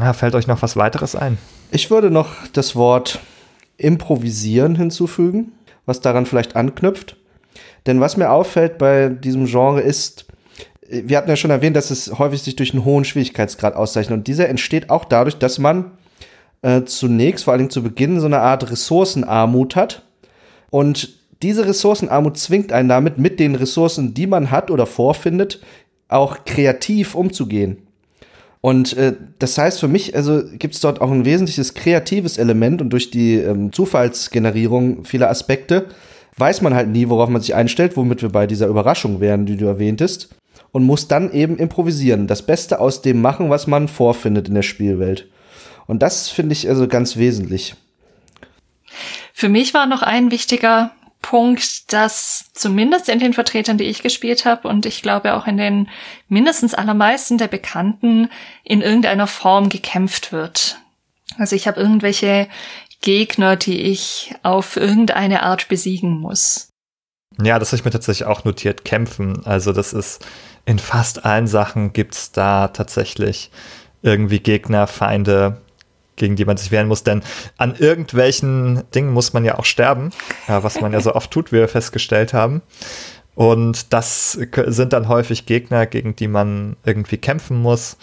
Ja, 0.00 0.12
fällt 0.12 0.34
euch 0.34 0.46
noch 0.46 0.62
was 0.62 0.76
weiteres 0.76 1.16
ein? 1.16 1.38
Ich 1.70 1.90
würde 1.90 2.10
noch 2.10 2.28
das 2.52 2.76
Wort 2.76 3.20
improvisieren 3.76 4.76
hinzufügen, 4.76 5.52
was 5.84 6.00
daran 6.00 6.26
vielleicht 6.26 6.56
anknüpft. 6.56 7.16
Denn 7.86 8.00
was 8.00 8.16
mir 8.16 8.30
auffällt 8.30 8.78
bei 8.78 9.08
diesem 9.08 9.46
Genre 9.46 9.80
ist, 9.80 10.26
wir 10.88 11.16
hatten 11.16 11.30
ja 11.30 11.36
schon 11.36 11.50
erwähnt, 11.50 11.76
dass 11.76 11.90
es 11.90 12.18
häufig 12.18 12.42
sich 12.42 12.56
durch 12.56 12.72
einen 12.72 12.84
hohen 12.84 13.04
Schwierigkeitsgrad 13.04 13.74
auszeichnet. 13.74 14.18
Und 14.18 14.26
dieser 14.26 14.48
entsteht 14.48 14.90
auch 14.90 15.04
dadurch, 15.04 15.38
dass 15.38 15.58
man 15.58 15.92
äh, 16.62 16.82
zunächst, 16.84 17.44
vor 17.44 17.54
allem 17.54 17.70
zu 17.70 17.82
Beginn, 17.82 18.20
so 18.20 18.26
eine 18.26 18.40
Art 18.40 18.70
Ressourcenarmut 18.70 19.76
hat. 19.76 20.02
Und 20.70 21.16
diese 21.42 21.66
Ressourcenarmut 21.66 22.38
zwingt 22.38 22.72
einen 22.72 22.88
damit, 22.88 23.18
mit 23.18 23.40
den 23.40 23.54
Ressourcen, 23.54 24.14
die 24.14 24.26
man 24.26 24.50
hat 24.50 24.70
oder 24.70 24.86
vorfindet, 24.86 25.60
auch 26.08 26.44
kreativ 26.44 27.14
umzugehen. 27.14 27.85
Und 28.66 28.96
äh, 28.96 29.14
das 29.38 29.56
heißt 29.56 29.78
für 29.78 29.86
mich, 29.86 30.16
also 30.16 30.42
gibt 30.58 30.74
es 30.74 30.80
dort 30.80 31.00
auch 31.00 31.12
ein 31.12 31.24
wesentliches 31.24 31.74
kreatives 31.74 32.36
Element 32.36 32.82
und 32.82 32.90
durch 32.90 33.12
die 33.12 33.34
ähm, 33.36 33.72
Zufallsgenerierung 33.72 35.04
vieler 35.04 35.30
Aspekte 35.30 35.86
weiß 36.36 36.62
man 36.62 36.74
halt 36.74 36.88
nie, 36.88 37.08
worauf 37.08 37.28
man 37.28 37.40
sich 37.40 37.54
einstellt, 37.54 37.96
womit 37.96 38.22
wir 38.22 38.30
bei 38.30 38.48
dieser 38.48 38.66
Überraschung 38.66 39.20
wären, 39.20 39.46
die 39.46 39.56
du 39.56 39.66
erwähntest, 39.66 40.34
und 40.72 40.82
muss 40.82 41.06
dann 41.06 41.30
eben 41.30 41.58
improvisieren, 41.58 42.26
das 42.26 42.42
Beste 42.42 42.80
aus 42.80 43.02
dem 43.02 43.22
machen, 43.22 43.50
was 43.50 43.68
man 43.68 43.86
vorfindet 43.86 44.48
in 44.48 44.54
der 44.54 44.62
Spielwelt. 44.62 45.28
Und 45.86 46.02
das 46.02 46.28
finde 46.28 46.54
ich 46.54 46.68
also 46.68 46.88
ganz 46.88 47.16
wesentlich. 47.16 47.76
Für 49.32 49.48
mich 49.48 49.74
war 49.74 49.86
noch 49.86 50.02
ein 50.02 50.32
wichtiger 50.32 50.90
Punkt, 51.28 51.92
dass 51.92 52.50
zumindest 52.54 53.08
in 53.08 53.18
den 53.18 53.32
Vertretern, 53.32 53.78
die 53.78 53.84
ich 53.84 54.00
gespielt 54.00 54.44
habe 54.44 54.68
und 54.68 54.86
ich 54.86 55.02
glaube 55.02 55.34
auch 55.34 55.48
in 55.48 55.56
den 55.56 55.88
mindestens 56.28 56.72
allermeisten 56.72 57.36
der 57.36 57.48
Bekannten 57.48 58.30
in 58.62 58.80
irgendeiner 58.80 59.26
Form 59.26 59.68
gekämpft 59.68 60.30
wird. 60.30 60.78
Also 61.36 61.56
ich 61.56 61.66
habe 61.66 61.80
irgendwelche 61.80 62.46
Gegner, 63.00 63.56
die 63.56 63.80
ich 63.80 64.36
auf 64.44 64.76
irgendeine 64.76 65.42
Art 65.42 65.66
besiegen 65.66 66.16
muss. 66.20 66.68
Ja, 67.42 67.58
das 67.58 67.70
habe 67.70 67.80
ich 67.80 67.84
mir 67.84 67.90
tatsächlich 67.90 68.28
auch 68.28 68.44
notiert, 68.44 68.84
kämpfen. 68.84 69.44
Also 69.44 69.72
das 69.72 69.92
ist 69.92 70.24
in 70.64 70.78
fast 70.78 71.24
allen 71.24 71.48
Sachen 71.48 71.92
gibt's 71.92 72.30
da 72.30 72.68
tatsächlich 72.68 73.50
irgendwie 74.00 74.38
Gegner, 74.38 74.86
Feinde, 74.86 75.60
gegen 76.16 76.36
die 76.36 76.44
man 76.44 76.56
sich 76.56 76.70
wehren 76.70 76.88
muss, 76.88 77.04
denn 77.04 77.22
an 77.56 77.74
irgendwelchen 77.76 78.82
Dingen 78.94 79.12
muss 79.12 79.32
man 79.32 79.44
ja 79.44 79.58
auch 79.58 79.64
sterben, 79.64 80.10
ja, 80.48 80.62
was 80.62 80.80
man 80.80 80.92
ja 80.92 81.00
so 81.00 81.14
oft 81.14 81.30
tut, 81.30 81.52
wie 81.52 81.56
wir 81.56 81.68
festgestellt 81.68 82.32
haben. 82.32 82.62
Und 83.34 83.92
das 83.92 84.32
sind 84.32 84.92
dann 84.94 85.08
häufig 85.08 85.44
Gegner, 85.44 85.86
gegen 85.86 86.16
die 86.16 86.26
man 86.26 86.76
irgendwie 86.84 87.18
kämpfen 87.18 87.60
muss. 87.60 87.98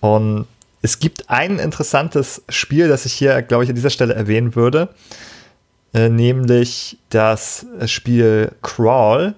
Und 0.00 0.46
es 0.82 1.00
gibt 1.00 1.30
ein 1.30 1.58
interessantes 1.58 2.42
Spiel, 2.48 2.88
das 2.88 3.04
ich 3.04 3.12
hier, 3.12 3.42
glaube 3.42 3.64
ich, 3.64 3.70
an 3.70 3.76
dieser 3.76 3.90
Stelle 3.90 4.14
erwähnen 4.14 4.54
würde, 4.54 4.88
äh, 5.94 6.08
nämlich 6.08 6.98
das 7.10 7.66
Spiel 7.86 8.52
Crawl, 8.62 9.34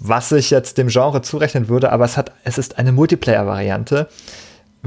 was 0.00 0.30
ich 0.32 0.50
jetzt 0.50 0.78
dem 0.78 0.88
Genre 0.88 1.22
zurechnen 1.22 1.68
würde, 1.68 1.90
aber 1.90 2.04
es, 2.04 2.16
hat, 2.16 2.32
es 2.44 2.58
ist 2.58 2.78
eine 2.78 2.92
Multiplayer-Variante 2.92 4.08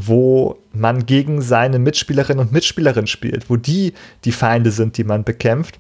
wo 0.08 0.58
man 0.72 1.06
gegen 1.06 1.42
seine 1.42 1.80
Mitspielerinnen 1.80 2.40
und 2.40 2.52
Mitspielerinnen 2.52 3.08
spielt, 3.08 3.50
wo 3.50 3.56
die 3.56 3.94
die 4.26 4.32
Feinde 4.32 4.72
sind, 4.72 4.98
die 4.98 5.04
man 5.04 5.24
bekämpft. 5.24 5.80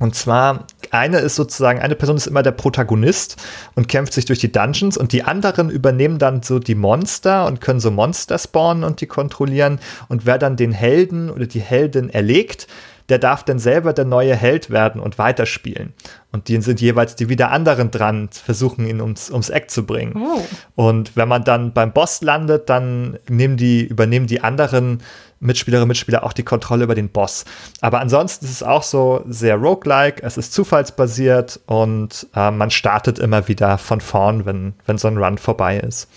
Und 0.00 0.14
zwar, 0.14 0.66
eine 0.92 1.18
ist 1.18 1.34
sozusagen, 1.34 1.80
eine 1.80 1.96
Person 1.96 2.16
ist 2.16 2.28
immer 2.28 2.44
der 2.44 2.52
Protagonist 2.52 3.36
und 3.74 3.88
kämpft 3.88 4.12
sich 4.12 4.26
durch 4.26 4.38
die 4.38 4.52
Dungeons 4.52 4.96
und 4.96 5.12
die 5.12 5.24
anderen 5.24 5.70
übernehmen 5.70 6.18
dann 6.18 6.42
so 6.42 6.60
die 6.60 6.76
Monster 6.76 7.46
und 7.46 7.60
können 7.60 7.80
so 7.80 7.90
Monster 7.90 8.38
spawnen 8.38 8.84
und 8.84 9.00
die 9.00 9.06
kontrollieren. 9.06 9.80
Und 10.08 10.24
wer 10.24 10.38
dann 10.38 10.56
den 10.56 10.72
Helden 10.72 11.30
oder 11.30 11.46
die 11.46 11.60
Heldin 11.60 12.10
erlegt, 12.10 12.68
der 13.08 13.18
darf 13.18 13.42
dann 13.42 13.58
selber 13.58 13.92
der 13.92 14.04
neue 14.04 14.36
Held 14.36 14.70
werden 14.70 15.00
und 15.00 15.18
weiterspielen. 15.18 15.94
Und 16.30 16.48
die 16.48 16.60
sind 16.60 16.80
jeweils 16.80 17.16
die 17.16 17.28
wieder 17.28 17.50
anderen 17.50 17.90
dran, 17.90 18.28
versuchen 18.30 18.86
ihn 18.86 19.00
ums, 19.00 19.30
ums 19.30 19.48
Eck 19.48 19.70
zu 19.70 19.86
bringen. 19.86 20.14
Oh. 20.16 20.44
Und 20.74 21.16
wenn 21.16 21.28
man 21.28 21.44
dann 21.44 21.72
beim 21.72 21.92
Boss 21.92 22.20
landet, 22.20 22.68
dann 22.68 23.18
nehmen 23.28 23.56
die, 23.56 23.84
übernehmen 23.84 24.26
die 24.26 24.42
anderen 24.42 25.02
Mitspielerinnen 25.40 25.84
und 25.84 25.88
Mitspieler 25.88 26.24
auch 26.24 26.32
die 26.32 26.42
Kontrolle 26.42 26.84
über 26.84 26.94
den 26.94 27.08
Boss. 27.08 27.44
Aber 27.80 28.00
ansonsten 28.00 28.44
ist 28.44 28.50
es 28.50 28.62
auch 28.62 28.82
so 28.82 29.24
sehr 29.28 29.56
roguelike, 29.56 30.22
es 30.22 30.36
ist 30.36 30.52
zufallsbasiert 30.52 31.60
und 31.66 32.26
äh, 32.34 32.50
man 32.50 32.70
startet 32.70 33.18
immer 33.18 33.48
wieder 33.48 33.78
von 33.78 34.00
vorn, 34.00 34.44
wenn, 34.46 34.74
wenn 34.86 34.98
so 34.98 35.08
ein 35.08 35.16
Run 35.16 35.38
vorbei 35.38 35.78
ist. 35.78 36.08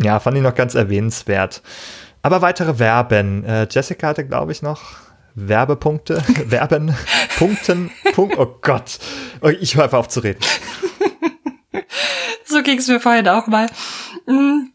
Ja, 0.00 0.20
fand 0.20 0.36
ich 0.36 0.42
noch 0.42 0.54
ganz 0.54 0.74
erwähnenswert. 0.74 1.62
Aber 2.22 2.42
weitere 2.42 2.74
Verben. 2.74 3.44
Äh, 3.44 3.66
Jessica 3.70 4.08
hatte, 4.08 4.24
glaube 4.24 4.52
ich, 4.52 4.62
noch 4.62 5.07
Werbepunkte, 5.46 6.22
Werben, 6.46 6.94
Punkten, 7.38 7.90
Punkt, 8.14 8.38
oh 8.38 8.58
Gott. 8.60 8.98
Ich 9.60 9.76
höre 9.76 9.84
einfach 9.84 9.98
auf 9.98 10.08
zu 10.08 10.20
reden. 10.20 10.40
so 12.44 12.62
ging 12.62 12.78
es 12.78 12.88
mir 12.88 13.00
vorhin 13.00 13.28
auch 13.28 13.46
mal. 13.46 13.68
Mm. 14.26 14.70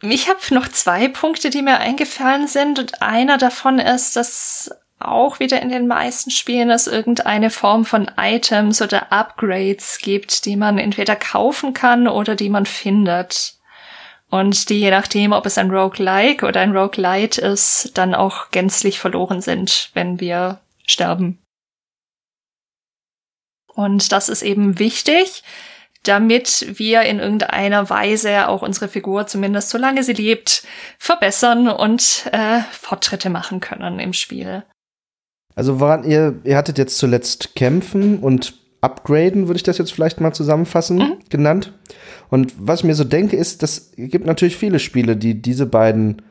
Ich 0.00 0.28
habe 0.28 0.38
noch 0.50 0.68
zwei 0.68 1.08
Punkte, 1.08 1.50
die 1.50 1.62
mir 1.62 1.78
eingefallen 1.78 2.46
sind 2.46 2.78
und 2.78 3.02
einer 3.02 3.36
davon 3.36 3.80
ist, 3.80 4.14
dass 4.14 4.70
auch 5.00 5.40
wieder 5.40 5.60
in 5.60 5.70
den 5.70 5.88
meisten 5.88 6.30
Spielen 6.30 6.70
es 6.70 6.86
irgendeine 6.86 7.50
Form 7.50 7.84
von 7.84 8.10
Items 8.16 8.80
oder 8.82 9.12
Upgrades 9.12 9.98
gibt, 9.98 10.44
die 10.44 10.56
man 10.56 10.78
entweder 10.78 11.16
kaufen 11.16 11.74
kann 11.74 12.06
oder 12.06 12.36
die 12.36 12.48
man 12.48 12.66
findet 12.66 13.57
und 14.30 14.68
die 14.68 14.80
je 14.80 14.90
nachdem, 14.90 15.32
ob 15.32 15.46
es 15.46 15.58
ein 15.58 15.70
Roguelike 15.70 16.46
oder 16.46 16.60
ein 16.60 16.76
Roguelite 16.76 17.40
ist, 17.40 17.92
dann 17.94 18.14
auch 18.14 18.50
gänzlich 18.50 18.98
verloren 18.98 19.40
sind, 19.40 19.90
wenn 19.94 20.20
wir 20.20 20.60
sterben. 20.86 21.38
Und 23.74 24.12
das 24.12 24.28
ist 24.28 24.42
eben 24.42 24.78
wichtig, 24.78 25.44
damit 26.02 26.78
wir 26.78 27.02
in 27.02 27.18
irgendeiner 27.18 27.90
Weise 27.90 28.48
auch 28.48 28.62
unsere 28.62 28.88
Figur, 28.88 29.26
zumindest 29.26 29.70
solange 29.70 30.02
sie 30.02 30.12
lebt, 30.12 30.64
verbessern 30.98 31.68
und 31.68 32.28
äh, 32.32 32.60
Fortschritte 32.72 33.30
machen 33.30 33.60
können 33.60 33.98
im 33.98 34.12
Spiel. 34.12 34.64
Also 35.54 35.80
woran 35.80 36.04
ihr, 36.04 36.40
ihr 36.44 36.56
hattet 36.56 36.78
jetzt 36.78 36.98
zuletzt 36.98 37.54
kämpfen 37.56 38.20
und 38.20 38.54
upgraden, 38.80 39.48
würde 39.48 39.56
ich 39.56 39.64
das 39.64 39.78
jetzt 39.78 39.92
vielleicht 39.92 40.20
mal 40.20 40.32
zusammenfassen, 40.32 40.98
mhm. 40.98 41.18
genannt. 41.30 41.72
Und 42.30 42.54
was 42.58 42.80
ich 42.80 42.84
mir 42.84 42.94
so 42.94 43.04
denke, 43.04 43.36
ist, 43.36 43.62
das 43.62 43.92
gibt 43.96 44.26
natürlich 44.26 44.56
viele 44.56 44.78
Spiele, 44.78 45.16
die 45.16 45.40
diese 45.40 45.66
beiden 45.66 46.22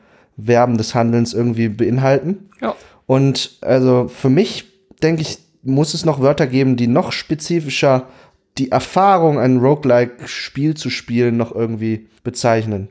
Verben 0.42 0.78
des 0.78 0.94
Handelns 0.94 1.34
irgendwie 1.34 1.68
beinhalten. 1.68 2.48
Ja. 2.60 2.74
Und 3.06 3.58
also 3.60 4.08
für 4.08 4.30
mich, 4.30 4.66
denke 5.02 5.22
ich, 5.22 5.38
muss 5.62 5.94
es 5.94 6.04
noch 6.04 6.20
Wörter 6.20 6.46
geben, 6.46 6.76
die 6.76 6.86
noch 6.86 7.12
spezifischer 7.12 8.08
die 8.58 8.70
Erfahrung, 8.70 9.38
ein 9.38 9.58
Roguelike-Spiel 9.58 10.74
zu 10.74 10.90
spielen, 10.90 11.36
noch 11.36 11.54
irgendwie 11.54 12.08
bezeichnen. 12.24 12.88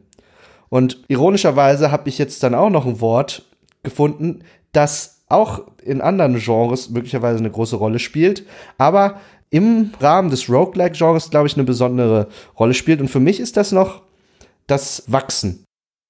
Und 0.70 1.04
ironischerweise 1.08 1.92
habe 1.92 2.10
ich 2.10 2.18
jetzt 2.18 2.44
dann 2.44 2.56
auch 2.56 2.70
noch 2.70 2.86
ein 2.86 3.02
Wort 3.02 3.46
gefunden, 3.84 4.40
das 4.72 5.24
auch 5.30 5.64
in 5.84 6.02
anderen 6.02 6.40
Genres 6.40 6.90
möglicherweise 6.90 7.40
eine 7.40 7.52
große 7.52 7.76
Rolle 7.76 8.00
spielt, 8.00 8.46
aber 8.78 9.20
im 9.50 9.92
Rahmen 10.00 10.30
des 10.30 10.50
Roguelike-Genres, 10.50 11.30
glaube 11.30 11.48
ich, 11.48 11.56
eine 11.56 11.64
besondere 11.64 12.28
Rolle 12.60 12.74
spielt. 12.74 13.00
Und 13.00 13.10
für 13.10 13.20
mich 13.20 13.40
ist 13.40 13.58
das 13.58 13.72
noch 13.72 14.02
das 14.68 15.04
Wachsen. 15.08 15.64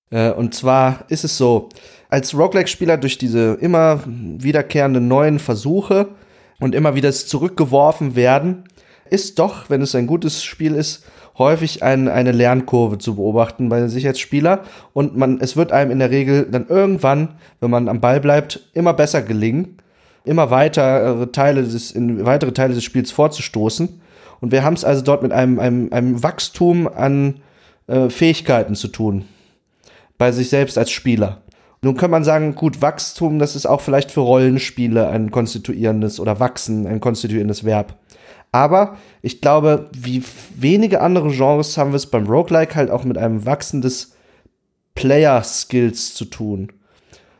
Äh, 0.10 0.32
und 0.32 0.56
zwar 0.56 1.06
ist 1.10 1.24
es 1.24 1.38
so, 1.38 1.70
als 2.10 2.34
Roguelike-Spieler 2.34 2.98
durch 2.98 3.18
diese 3.18 3.54
immer 3.56 4.02
wiederkehrenden 4.06 5.08
neuen 5.08 5.40
Versuche 5.40 6.10
und 6.60 6.74
immer 6.74 6.96
wieder 6.96 7.10
zurückgeworfen 7.12 8.16
werden, 8.16 8.64
ist 9.10 9.40
doch, 9.40 9.70
wenn 9.70 9.82
es 9.82 9.96
ein 9.96 10.08
gutes 10.08 10.44
Spiel 10.44 10.74
ist, 10.74 11.06
häufig 11.38 11.84
ein, 11.84 12.08
eine 12.08 12.32
Lernkurve 12.32 12.98
zu 12.98 13.16
beobachten 13.16 13.70
bei 13.70 13.88
sich 13.88 14.06
als. 14.06 14.64
Und 14.94 15.16
man, 15.16 15.40
es 15.40 15.56
wird 15.56 15.72
einem 15.72 15.92
in 15.92 16.00
der 16.00 16.10
Regel 16.10 16.48
dann 16.50 16.68
irgendwann, 16.68 17.36
wenn 17.60 17.70
man 17.70 17.88
am 17.90 18.02
Ball 18.02 18.20
bleibt, 18.20 18.70
immer 18.74 18.94
besser 18.94 19.22
gelingen 19.22 19.78
immer 20.28 20.52
weitere 20.52 21.28
Teile 21.32 21.64
des, 21.64 21.92
in 21.92 22.26
weitere 22.26 22.52
Teile 22.52 22.74
des 22.74 22.84
Spiels 22.84 23.12
vorzustoßen. 23.12 24.02
Und 24.40 24.52
wir 24.52 24.64
haben 24.64 24.76
es 24.76 24.84
also 24.84 25.02
dort 25.02 25.24
mit 25.24 25.32
einem, 25.32 25.60
einem, 25.60 25.92
einem 25.92 26.22
Wachstum 26.22 26.88
an 26.88 27.36
äh, 27.88 28.10
Fähigkeiten 28.10 28.76
zu 28.76 28.88
tun. 28.90 29.26
bei 30.18 30.32
sich 30.32 30.50
selbst 30.50 30.78
als 30.78 30.92
Spieler. 30.92 31.42
Nun 31.82 31.96
kann 31.96 32.12
man 32.12 32.24
sagen, 32.24 32.56
gut, 32.56 32.82
Wachstum, 32.82 33.40
das 33.40 33.56
ist 33.56 33.68
auch 33.68 33.82
vielleicht 33.82 34.12
für 34.12 34.22
Rollenspiele 34.22 35.08
ein 35.10 35.30
konstituierendes 35.30 36.20
oder 36.20 36.40
wachsen 36.40 36.88
ein 36.88 37.00
konstituierendes 37.00 37.64
Verb. 37.64 37.96
Aber 38.52 38.98
ich 39.22 39.42
glaube, 39.42 39.90
wie 39.96 40.24
wenige 40.56 41.02
andere 41.02 41.30
Genres 41.30 41.78
haben 41.78 41.92
wir 41.92 41.98
es 41.98 42.08
beim 42.08 42.26
Roguelike 42.26 42.76
halt 42.76 42.90
auch 42.90 43.04
mit 43.04 43.18
einem 43.18 43.46
Wachsen 43.46 43.82
des 43.82 44.16
Player-Skills 44.96 46.16
zu 46.16 46.26
tun. 46.26 46.72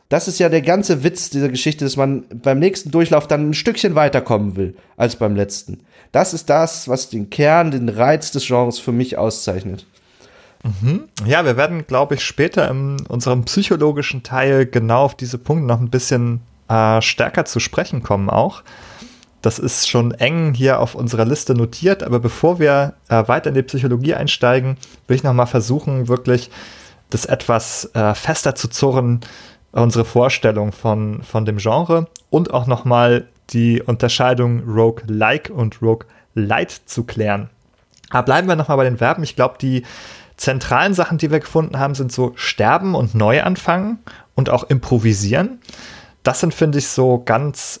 Das 0.08 0.26
ist 0.26 0.38
ja 0.38 0.48
der 0.48 0.62
ganze 0.62 1.04
Witz 1.04 1.28
dieser 1.28 1.50
Geschichte, 1.50 1.84
dass 1.84 1.96
man 1.96 2.24
beim 2.42 2.58
nächsten 2.58 2.90
Durchlauf 2.90 3.26
dann 3.26 3.50
ein 3.50 3.54
Stückchen 3.54 3.94
weiterkommen 3.94 4.56
will 4.56 4.74
als 4.96 5.16
beim 5.16 5.36
letzten. 5.36 5.80
Das 6.12 6.32
ist 6.32 6.48
das, 6.48 6.88
was 6.88 7.10
den 7.10 7.28
Kern, 7.28 7.70
den 7.70 7.90
Reiz 7.90 8.30
des 8.30 8.46
Genres 8.46 8.78
für 8.78 8.92
mich 8.92 9.18
auszeichnet. 9.18 9.86
Mhm. 10.64 11.04
Ja, 11.26 11.44
wir 11.44 11.56
werden, 11.56 11.86
glaube 11.86 12.14
ich, 12.14 12.24
später 12.24 12.70
in 12.70 13.06
unserem 13.06 13.44
psychologischen 13.44 14.22
Teil 14.22 14.64
genau 14.64 15.04
auf 15.04 15.14
diese 15.14 15.38
Punkte 15.38 15.66
noch 15.66 15.80
ein 15.80 15.90
bisschen 15.90 16.40
äh, 16.68 17.02
stärker 17.02 17.44
zu 17.44 17.60
sprechen 17.60 18.02
kommen 18.02 18.30
auch. 18.30 18.62
Das 19.42 19.58
ist 19.58 19.88
schon 19.88 20.12
eng 20.12 20.54
hier 20.54 20.80
auf 20.80 20.94
unserer 20.94 21.24
Liste 21.24 21.54
notiert, 21.54 22.02
aber 22.02 22.18
bevor 22.18 22.58
wir 22.58 22.94
äh, 23.08 23.28
weiter 23.28 23.50
in 23.50 23.54
die 23.54 23.62
Psychologie 23.62 24.14
einsteigen, 24.14 24.78
will 25.06 25.16
ich 25.16 25.22
noch 25.22 25.32
mal 25.32 25.46
versuchen, 25.46 26.08
wirklich 26.08 26.50
das 27.10 27.24
etwas 27.24 27.90
äh, 27.94 28.14
fester 28.14 28.54
zu 28.54 28.68
zurren, 28.68 29.20
unsere 29.72 30.04
Vorstellung 30.04 30.72
von, 30.72 31.22
von 31.22 31.44
dem 31.44 31.58
Genre 31.58 32.06
und 32.30 32.52
auch 32.52 32.66
noch 32.66 32.84
mal 32.84 33.28
die 33.50 33.82
Unterscheidung 33.82 34.62
Rogue-like 34.68 35.50
und 35.50 35.80
Rogue-light 35.82 36.70
zu 36.86 37.04
klären. 37.04 37.50
Aber 38.10 38.24
bleiben 38.24 38.48
wir 38.48 38.56
noch 38.56 38.68
mal 38.68 38.76
bei 38.76 38.84
den 38.84 38.98
Verben. 38.98 39.22
Ich 39.22 39.36
glaube, 39.36 39.56
die 39.60 39.84
zentralen 40.36 40.94
Sachen, 40.94 41.18
die 41.18 41.30
wir 41.30 41.40
gefunden 41.40 41.78
haben, 41.78 41.94
sind 41.94 42.12
so 42.12 42.32
Sterben 42.36 42.94
und 42.94 43.14
Neuanfangen 43.14 43.98
und 44.34 44.50
auch 44.50 44.64
Improvisieren. 44.64 45.60
Das 46.22 46.40
sind, 46.40 46.54
finde 46.54 46.78
ich, 46.78 46.88
so 46.88 47.22
ganz 47.24 47.80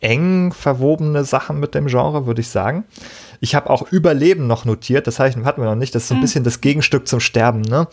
eng 0.00 0.52
verwobene 0.52 1.24
Sachen 1.24 1.58
mit 1.58 1.74
dem 1.74 1.86
Genre, 1.86 2.26
würde 2.26 2.40
ich 2.40 2.48
sagen. 2.48 2.84
Ich 3.40 3.54
habe 3.54 3.70
auch 3.70 3.90
Überleben 3.90 4.46
noch 4.46 4.64
notiert, 4.64 5.06
das 5.06 5.18
hatten 5.18 5.44
wir 5.44 5.64
noch 5.64 5.74
nicht. 5.74 5.94
Das 5.94 6.02
ist 6.02 6.08
so 6.08 6.14
ein 6.14 6.18
mhm. 6.18 6.22
bisschen 6.22 6.44
das 6.44 6.60
Gegenstück 6.60 7.06
zum 7.08 7.20
Sterben. 7.20 7.62
Ne? 7.62 7.88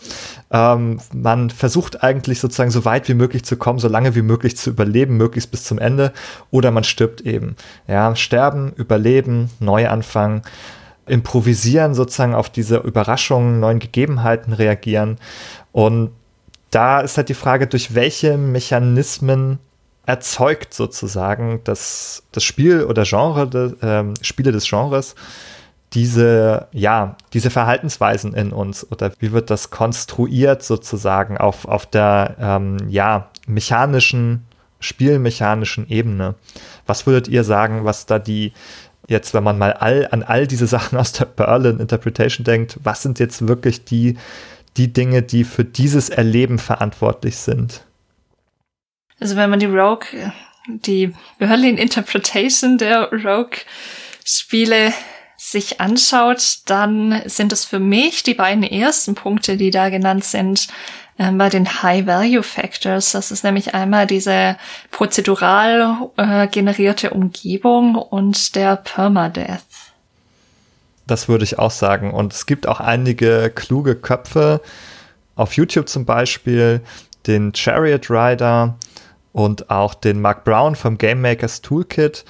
Ähm, 0.50 1.00
man 1.12 1.50
versucht 1.50 2.02
eigentlich 2.02 2.40
sozusagen 2.40 2.70
so 2.70 2.84
weit 2.84 3.08
wie 3.08 3.14
möglich 3.14 3.44
zu 3.44 3.56
kommen, 3.56 3.78
so 3.78 3.88
lange 3.88 4.14
wie 4.14 4.22
möglich 4.22 4.56
zu 4.56 4.70
überleben, 4.70 5.16
möglichst 5.16 5.50
bis 5.50 5.64
zum 5.64 5.78
Ende. 5.78 6.12
Oder 6.50 6.70
man 6.70 6.84
stirbt 6.84 7.20
eben. 7.22 7.56
Ja, 7.86 8.14
Sterben, 8.16 8.72
Überleben, 8.76 9.50
Neuanfang 9.60 10.42
improvisieren, 11.06 11.94
sozusagen 11.94 12.34
auf 12.34 12.50
diese 12.50 12.78
Überraschungen, 12.78 13.60
neuen 13.60 13.78
Gegebenheiten 13.78 14.52
reagieren. 14.52 15.18
Und 15.72 16.10
da 16.70 17.00
ist 17.00 17.16
halt 17.16 17.28
die 17.28 17.34
Frage, 17.34 17.66
durch 17.66 17.94
welche 17.94 18.36
Mechanismen 18.36 19.58
erzeugt 20.06 20.74
sozusagen 20.74 21.60
das, 21.64 22.22
das 22.32 22.44
Spiel 22.44 22.84
oder 22.84 23.04
Genre, 23.04 23.48
de, 23.48 23.72
äh, 23.80 24.04
Spiele 24.22 24.52
des 24.52 24.68
Genres 24.68 25.14
diese, 25.94 26.66
ja, 26.72 27.16
diese 27.32 27.50
Verhaltensweisen 27.50 28.34
in 28.34 28.52
uns 28.52 28.90
oder 28.90 29.12
wie 29.20 29.32
wird 29.32 29.50
das 29.50 29.70
konstruiert 29.70 30.62
sozusagen 30.62 31.38
auf, 31.38 31.66
auf 31.66 31.86
der, 31.86 32.36
ähm, 32.40 32.78
ja, 32.88 33.30
mechanischen, 33.46 34.44
spielmechanischen 34.80 35.88
Ebene. 35.88 36.34
Was 36.86 37.06
würdet 37.06 37.28
ihr 37.28 37.44
sagen, 37.44 37.84
was 37.84 38.06
da 38.06 38.18
die, 38.18 38.52
jetzt, 39.06 39.34
wenn 39.34 39.44
man 39.44 39.56
mal 39.56 39.72
all, 39.72 40.08
an 40.10 40.24
all 40.24 40.46
diese 40.46 40.66
Sachen 40.66 40.98
aus 40.98 41.12
der 41.12 41.26
Berlin 41.26 41.78
Interpretation 41.78 42.44
denkt, 42.44 42.78
was 42.82 43.02
sind 43.02 43.20
jetzt 43.20 43.46
wirklich 43.46 43.84
die, 43.84 44.18
die 44.76 44.92
Dinge, 44.92 45.22
die 45.22 45.44
für 45.44 45.64
dieses 45.64 46.08
Erleben 46.08 46.58
verantwortlich 46.58 47.36
sind? 47.36 47.84
Also 49.20 49.36
wenn 49.36 49.50
man 49.50 49.60
die 49.60 49.66
Rogue, 49.66 50.32
die 50.66 51.14
Berlin 51.38 51.76
Interpretation 51.76 52.78
der 52.78 53.10
Rogue 53.12 53.58
Spiele 54.24 54.92
sich 55.36 55.80
anschaut, 55.80 56.58
dann 56.66 57.22
sind 57.26 57.52
es 57.52 57.64
für 57.64 57.78
mich 57.78 58.22
die 58.22 58.34
beiden 58.34 58.62
ersten 58.62 59.14
Punkte, 59.14 59.56
die 59.56 59.70
da 59.70 59.90
genannt 59.90 60.24
sind, 60.24 60.68
ähm, 61.18 61.38
bei 61.38 61.48
den 61.48 61.82
High 61.82 62.06
Value 62.06 62.42
Factors. 62.42 63.12
Das 63.12 63.30
ist 63.30 63.44
nämlich 63.44 63.74
einmal 63.74 64.06
diese 64.06 64.56
prozedural 64.90 66.10
äh, 66.16 66.48
generierte 66.48 67.10
Umgebung 67.10 67.94
und 67.94 68.56
der 68.56 68.76
Permadeath. 68.76 69.62
Das 71.06 71.28
würde 71.28 71.44
ich 71.44 71.58
auch 71.58 71.70
sagen. 71.70 72.10
Und 72.12 72.32
es 72.32 72.46
gibt 72.46 72.66
auch 72.66 72.80
einige 72.80 73.52
kluge 73.54 73.94
Köpfe, 73.94 74.60
auf 75.36 75.54
YouTube 75.54 75.88
zum 75.88 76.04
Beispiel, 76.04 76.80
den 77.26 77.52
Chariot 77.54 78.10
Rider 78.10 78.76
und 79.34 79.68
auch 79.68 79.94
den 79.94 80.22
Mark 80.22 80.44
Brown 80.44 80.76
vom 80.76 80.96
Game 80.96 81.20
Makers 81.20 81.60
Toolkit. 81.60 82.24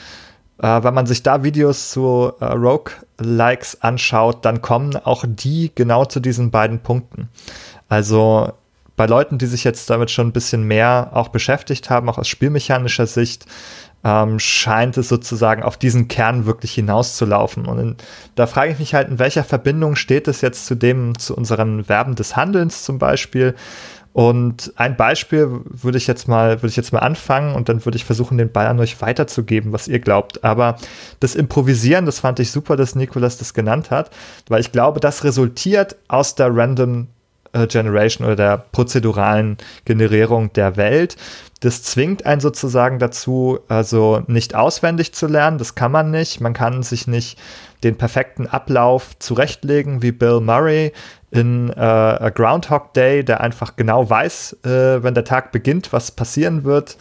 Äh, 0.59 0.83
wenn 0.83 0.95
man 0.95 1.07
sich 1.07 1.23
da 1.23 1.45
Videos 1.45 1.91
zu 1.91 2.33
äh, 2.41 2.47
Rogue-Likes 2.47 3.83
anschaut, 3.83 4.45
dann 4.45 4.63
kommen 4.63 4.97
auch 4.97 5.25
die 5.29 5.71
genau 5.75 6.07
zu 6.07 6.19
diesen 6.19 6.51
beiden 6.51 6.81
Punkten. 6.81 7.29
Also 7.91 8.55
bei 8.97 9.05
Leuten, 9.05 9.37
die 9.37 9.47
sich 9.47 9.65
jetzt 9.65 9.91
damit 9.91 10.11
schon 10.11 10.29
ein 10.29 10.33
bisschen 10.33 10.65
mehr 10.65 11.11
auch 11.13 11.29
beschäftigt 11.29 11.91
haben, 11.91 12.09
auch 12.09 12.17
aus 12.17 12.27
spielmechanischer 12.27 13.07
Sicht, 13.07 13.45
ähm, 14.03 14.39
scheint 14.39 14.97
es 14.97 15.11
sozusagen 15.11 15.63
auf 15.63 15.77
diesen 15.77 16.09
Kern 16.09 16.47
wirklich 16.47 16.73
hinauszulaufen. 16.73 17.67
Und 17.67 17.79
in, 17.79 17.97
da 18.35 18.47
frage 18.47 18.73
ich 18.73 18.79
mich 18.79 18.95
halt, 18.95 19.09
in 19.09 19.19
welcher 19.19 19.45
Verbindung 19.45 19.95
steht 19.95 20.27
es 20.27 20.41
jetzt 20.41 20.65
zu 20.65 20.75
dem, 20.75 21.19
zu 21.19 21.37
unseren 21.37 21.85
Verben 21.85 22.15
des 22.15 22.35
Handelns 22.35 22.83
zum 22.83 22.99
Beispiel? 22.99 23.55
Und 24.15 24.73
ein 24.77 24.97
Beispiel 24.97 25.49
würde 25.65 25.99
ich 25.99 26.07
jetzt 26.07 26.29
mal, 26.29 26.63
würde 26.63 26.69
ich 26.69 26.77
jetzt 26.77 26.93
mal 26.93 27.01
anfangen 27.01 27.57
und 27.57 27.69
dann 27.69 27.85
würde 27.85 27.97
ich 27.97 28.05
versuchen, 28.05 28.39
den 28.39 28.53
Ball 28.53 28.69
an 28.69 28.79
euch 28.79 29.03
weiterzugeben, 29.03 29.73
was 29.73 29.89
ihr 29.89 29.99
glaubt. 29.99 30.45
Aber 30.45 30.77
das 31.19 31.35
Improvisieren, 31.35 32.07
das 32.07 32.21
fand 32.21 32.39
ich 32.39 32.53
super, 32.53 32.77
dass 32.77 32.95
Nikolas 32.95 33.39
das 33.39 33.55
genannt 33.55 33.91
hat, 33.91 34.11
weil 34.49 34.61
ich 34.61 34.71
glaube, 34.71 35.01
das 35.01 35.25
resultiert 35.25 35.97
aus 36.07 36.37
der 36.37 36.55
Random 36.55 37.09
äh, 37.55 37.67
Generation 37.67 38.25
oder 38.25 38.37
der 38.37 38.59
prozeduralen 38.59 39.57
Generierung 39.85 40.53
der 40.53 40.77
Welt. 40.77 41.17
Das 41.59 41.83
zwingt 41.83 42.25
einen 42.25 42.41
sozusagen 42.41 43.01
dazu, 43.01 43.59
also 43.67 44.23
nicht 44.29 44.55
auswendig 44.55 45.13
zu 45.13 45.27
lernen. 45.27 45.59
Das 45.59 45.75
kann 45.75 45.91
man 45.91 46.13
nicht. 46.13 46.41
Man 46.41 46.53
kann 46.53 46.85
sich 46.85 47.09
nicht 47.09 47.37
den 47.85 47.97
perfekten 47.97 48.47
Ablauf 48.47 49.19
zurechtlegen 49.19 50.03
wie 50.03 50.13
Bill 50.13 50.41
Murray 50.41 50.93
in 51.31 51.71
äh, 51.71 52.33
Groundhog 52.35 52.95
Day, 52.95 53.25
der 53.25 53.41
einfach 53.41 53.77
genau 53.77 54.09
weiß, 54.09 54.59
äh, 54.65 55.03
wenn 55.03 55.15
der 55.15 55.25
Tag 55.25 55.53
beginnt, 55.53 55.93
was 55.93 56.11
passieren 56.11 56.65
wird 56.65 56.97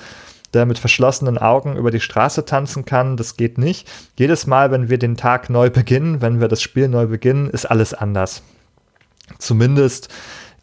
der 0.54 0.66
mit 0.66 0.80
verschlossenen 0.80 1.38
Augen 1.38 1.76
über 1.76 1.92
die 1.92 2.00
Straße 2.00 2.46
tanzen 2.46 2.86
kann. 2.86 3.18
Das 3.18 3.38
geht 3.38 3.58
nicht. 3.58 3.90
Jedes 4.18 4.48
Mal, 4.48 4.72
wenn 4.72 4.90
wir 4.90 5.00
den 5.00 5.18
Tag 5.18 5.50
neu 5.50 5.70
beginnen, 5.70 6.22
wenn 6.22 6.40
wir 6.40 6.48
das 6.48 6.62
Spiel 6.62 6.88
neu 6.88 7.08
beginnen, 7.08 7.50
ist 7.50 7.66
alles 7.66 7.94
anders. 7.94 8.44
Zumindest 9.40 10.10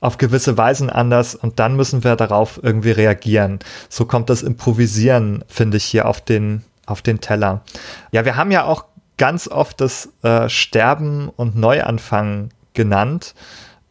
auf 0.00 0.16
gewisse 0.16 0.56
Weisen 0.56 0.88
anders 0.88 1.34
und 1.34 1.58
dann 1.58 1.76
müssen 1.76 2.04
wir 2.04 2.16
darauf 2.16 2.60
irgendwie 2.62 2.92
reagieren. 2.92 3.58
So 3.88 4.06
kommt 4.06 4.30
das 4.30 4.42
Improvisieren, 4.42 5.44
finde 5.46 5.76
ich, 5.76 5.84
hier 5.84 6.06
auf 6.06 6.20
den, 6.20 6.62
auf 6.86 7.02
den 7.02 7.20
Teller. 7.20 7.62
Ja, 8.10 8.24
wir 8.24 8.36
haben 8.36 8.50
ja 8.50 8.64
auch 8.64 8.84
ganz 9.20 9.48
oft 9.48 9.82
das 9.82 10.08
äh, 10.22 10.48
Sterben 10.48 11.28
und 11.28 11.54
Neuanfangen 11.54 12.48
genannt. 12.72 13.34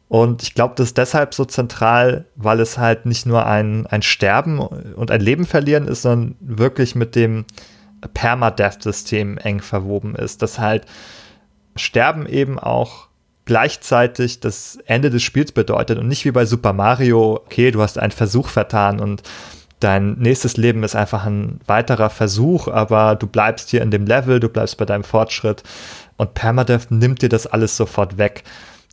Und 0.07 0.41
ich 0.41 0.55
glaube, 0.55 0.73
das 0.75 0.87
ist 0.87 0.97
deshalb 0.97 1.35
so 1.35 1.45
zentral, 1.45 2.25
weil 2.35 2.59
es 2.59 2.79
halt 2.79 3.05
nicht 3.05 3.27
nur 3.27 3.45
ein, 3.45 3.85
ein 3.85 4.01
Sterben 4.01 4.57
und 4.57 5.11
ein 5.11 5.21
Leben 5.21 5.45
verlieren 5.45 5.87
ist, 5.87 6.01
sondern 6.01 6.35
wirklich 6.39 6.95
mit 6.95 7.15
dem 7.15 7.45
Permadeath-System 8.15 9.37
eng 9.37 9.61
verwoben 9.61 10.15
ist. 10.15 10.41
Dass 10.41 10.57
halt 10.57 10.87
Sterben 11.75 12.25
eben 12.25 12.57
auch 12.57 13.07
gleichzeitig 13.45 14.39
das 14.39 14.79
Ende 14.87 15.11
des 15.11 15.21
Spiels 15.21 15.51
bedeutet 15.51 15.99
und 15.99 16.07
nicht 16.07 16.25
wie 16.25 16.31
bei 16.31 16.45
Super 16.47 16.73
Mario, 16.73 17.35
okay, 17.35 17.69
du 17.69 17.83
hast 17.83 17.99
einen 17.99 18.11
Versuch 18.11 18.47
vertan 18.47 18.99
und 18.99 19.21
dein 19.79 20.13
nächstes 20.13 20.57
Leben 20.57 20.83
ist 20.83 20.95
einfach 20.95 21.25
ein 21.25 21.59
weiterer 21.65 22.09
Versuch, 22.09 22.67
aber 22.67 23.15
du 23.15 23.27
bleibst 23.27 23.69
hier 23.69 23.81
in 23.81 23.91
dem 23.91 24.05
Level, 24.05 24.39
du 24.39 24.49
bleibst 24.49 24.77
bei 24.77 24.85
deinem 24.85 25.03
Fortschritt 25.03 25.63
und 26.17 26.33
Permadeath 26.33 26.91
nimmt 26.91 27.21
dir 27.21 27.29
das 27.29 27.47
alles 27.47 27.77
sofort 27.77 28.17
weg. 28.17 28.43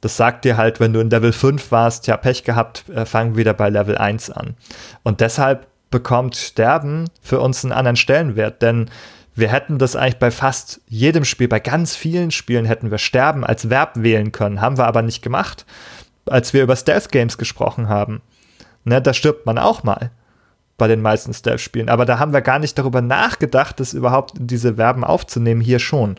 Das 0.00 0.16
sagt 0.16 0.44
dir 0.44 0.56
halt, 0.56 0.78
wenn 0.78 0.92
du 0.92 1.00
in 1.00 1.10
Level 1.10 1.32
5 1.32 1.72
warst, 1.72 2.06
ja, 2.06 2.16
Pech 2.16 2.44
gehabt, 2.44 2.84
äh, 2.94 3.04
fang 3.04 3.36
wieder 3.36 3.54
bei 3.54 3.68
Level 3.68 3.98
1 3.98 4.30
an. 4.30 4.54
Und 5.02 5.20
deshalb 5.20 5.66
bekommt 5.90 6.36
Sterben 6.36 7.08
für 7.22 7.40
uns 7.40 7.64
einen 7.64 7.72
anderen 7.72 7.96
Stellenwert, 7.96 8.62
denn 8.62 8.90
wir 9.34 9.48
hätten 9.48 9.78
das 9.78 9.96
eigentlich 9.96 10.18
bei 10.18 10.30
fast 10.30 10.80
jedem 10.88 11.24
Spiel, 11.24 11.48
bei 11.48 11.60
ganz 11.60 11.96
vielen 11.96 12.30
Spielen 12.30 12.64
hätten 12.64 12.90
wir 12.90 12.98
Sterben 12.98 13.44
als 13.44 13.68
Verb 13.68 13.92
wählen 13.96 14.32
können, 14.32 14.60
haben 14.60 14.78
wir 14.78 14.86
aber 14.86 15.02
nicht 15.02 15.22
gemacht. 15.22 15.66
Als 16.28 16.52
wir 16.52 16.62
über 16.62 16.76
Stealth 16.76 17.10
Games 17.12 17.38
gesprochen 17.38 17.88
haben, 17.88 18.22
ne, 18.84 19.00
da 19.00 19.12
stirbt 19.12 19.46
man 19.46 19.58
auch 19.58 19.82
mal 19.82 20.10
bei 20.78 20.88
den 20.88 21.00
meisten 21.00 21.32
Stealth-Spielen. 21.32 21.88
Aber 21.88 22.04
da 22.04 22.18
haben 22.18 22.32
wir 22.32 22.42
gar 22.42 22.58
nicht 22.58 22.78
darüber 22.78 23.00
nachgedacht, 23.00 23.80
das 23.80 23.94
überhaupt 23.94 24.38
in 24.38 24.46
diese 24.46 24.74
Verben 24.74 25.04
aufzunehmen, 25.04 25.60
hier 25.60 25.78
schon. 25.78 26.16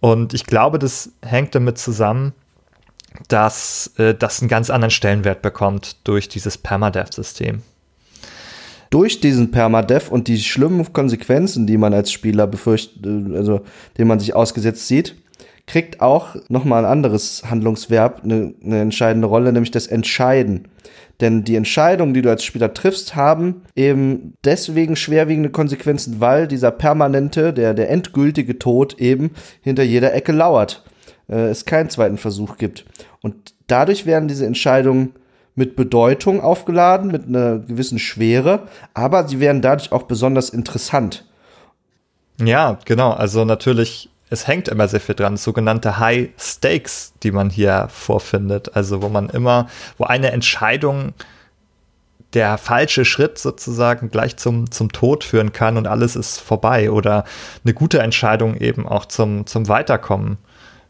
Und 0.00 0.32
ich 0.32 0.46
glaube, 0.46 0.78
das 0.78 1.10
hängt 1.22 1.54
damit 1.54 1.78
zusammen, 1.78 2.32
dass 3.28 3.92
äh, 3.98 4.14
das 4.14 4.40
einen 4.40 4.48
ganz 4.48 4.70
anderen 4.70 4.90
Stellenwert 4.90 5.42
bekommt 5.42 5.96
durch 6.04 6.28
dieses 6.28 6.56
Permadeath-System. 6.56 7.62
Durch 8.88 9.20
diesen 9.20 9.50
Permadeath 9.50 10.10
und 10.10 10.26
die 10.26 10.38
schlimmen 10.38 10.92
Konsequenzen, 10.92 11.66
die 11.66 11.76
man 11.76 11.92
als 11.92 12.10
Spieler 12.10 12.46
befürchtet, 12.46 13.04
äh, 13.04 13.36
also 13.36 13.60
denen 13.98 14.08
man 14.08 14.20
sich 14.20 14.34
ausgesetzt 14.34 14.88
sieht, 14.88 15.16
kriegt 15.70 16.00
auch 16.00 16.34
nochmal 16.48 16.84
ein 16.84 16.90
anderes 16.90 17.44
Handlungsverb 17.48 18.22
eine, 18.24 18.54
eine 18.64 18.80
entscheidende 18.80 19.28
Rolle, 19.28 19.52
nämlich 19.52 19.70
das 19.70 19.86
Entscheiden. 19.86 20.66
Denn 21.20 21.44
die 21.44 21.54
Entscheidungen, 21.54 22.12
die 22.12 22.22
du 22.22 22.28
als 22.28 22.42
Spieler 22.42 22.74
triffst, 22.74 23.14
haben 23.14 23.62
eben 23.76 24.34
deswegen 24.44 24.96
schwerwiegende 24.96 25.50
Konsequenzen, 25.50 26.20
weil 26.20 26.48
dieser 26.48 26.72
permanente, 26.72 27.52
der, 27.52 27.74
der 27.74 27.88
endgültige 27.88 28.58
Tod 28.58 28.98
eben 28.98 29.30
hinter 29.60 29.84
jeder 29.84 30.12
Ecke 30.12 30.32
lauert. 30.32 30.82
Äh, 31.28 31.50
es 31.50 31.66
keinen 31.66 31.88
zweiten 31.88 32.18
Versuch 32.18 32.56
gibt. 32.56 32.84
Und 33.22 33.54
dadurch 33.68 34.06
werden 34.06 34.26
diese 34.26 34.46
Entscheidungen 34.46 35.12
mit 35.54 35.76
Bedeutung 35.76 36.40
aufgeladen, 36.40 37.12
mit 37.12 37.28
einer 37.28 37.60
gewissen 37.60 38.00
Schwere, 38.00 38.66
aber 38.92 39.28
sie 39.28 39.38
werden 39.38 39.62
dadurch 39.62 39.92
auch 39.92 40.04
besonders 40.04 40.50
interessant. 40.50 41.26
Ja, 42.42 42.78
genau. 42.86 43.12
Also 43.12 43.44
natürlich 43.44 44.10
es 44.30 44.46
hängt 44.46 44.68
immer 44.68 44.86
sehr 44.86 45.00
viel 45.00 45.16
dran, 45.16 45.36
sogenannte 45.36 45.98
High 45.98 46.30
Stakes, 46.38 47.12
die 47.22 47.32
man 47.32 47.50
hier 47.50 47.88
vorfindet. 47.90 48.76
Also 48.76 49.02
wo 49.02 49.08
man 49.08 49.28
immer, 49.28 49.66
wo 49.98 50.04
eine 50.04 50.30
Entscheidung 50.30 51.12
der 52.32 52.56
falsche 52.56 53.04
Schritt 53.04 53.38
sozusagen 53.38 54.08
gleich 54.08 54.36
zum, 54.36 54.70
zum 54.70 54.92
Tod 54.92 55.24
führen 55.24 55.52
kann 55.52 55.76
und 55.76 55.88
alles 55.88 56.14
ist 56.14 56.38
vorbei 56.40 56.92
oder 56.92 57.24
eine 57.64 57.74
gute 57.74 57.98
Entscheidung 57.98 58.56
eben 58.56 58.86
auch 58.86 59.06
zum, 59.06 59.46
zum 59.46 59.66
Weiterkommen 59.66 60.38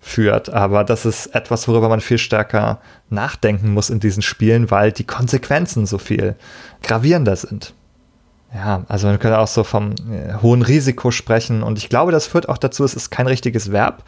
führt. 0.01 0.51
Aber 0.51 0.85
das 0.85 1.07
ist 1.07 1.29
etwas, 1.29 1.67
worüber 1.67 1.89
man 1.89 2.03
viel 2.03 2.19
stärker 2.19 2.79
nachdenken 3.09 3.71
muss 3.73 3.89
in 3.89 4.01
diesen 4.01 4.23
Spielen, 4.23 4.71
weil 4.71 4.93
die 4.93 5.05
Konsequenzen 5.05 5.87
so 5.87 5.97
viel 5.97 6.37
gravierender 6.83 7.37
sind. 7.37 7.73
Ja, 8.53 8.85
also 8.89 9.07
man 9.07 9.19
könnte 9.19 9.39
auch 9.39 9.47
so 9.47 9.63
vom 9.63 9.93
äh, 9.93 10.35
hohen 10.43 10.63
Risiko 10.63 11.11
sprechen 11.11 11.63
und 11.63 11.79
ich 11.79 11.89
glaube, 11.89 12.11
das 12.11 12.27
führt 12.27 12.49
auch 12.49 12.59
dazu, 12.59 12.85
es 12.85 12.95
ist 12.95 13.11
kein 13.11 13.29
richtiges 13.29 13.71
Verb, 13.71 14.03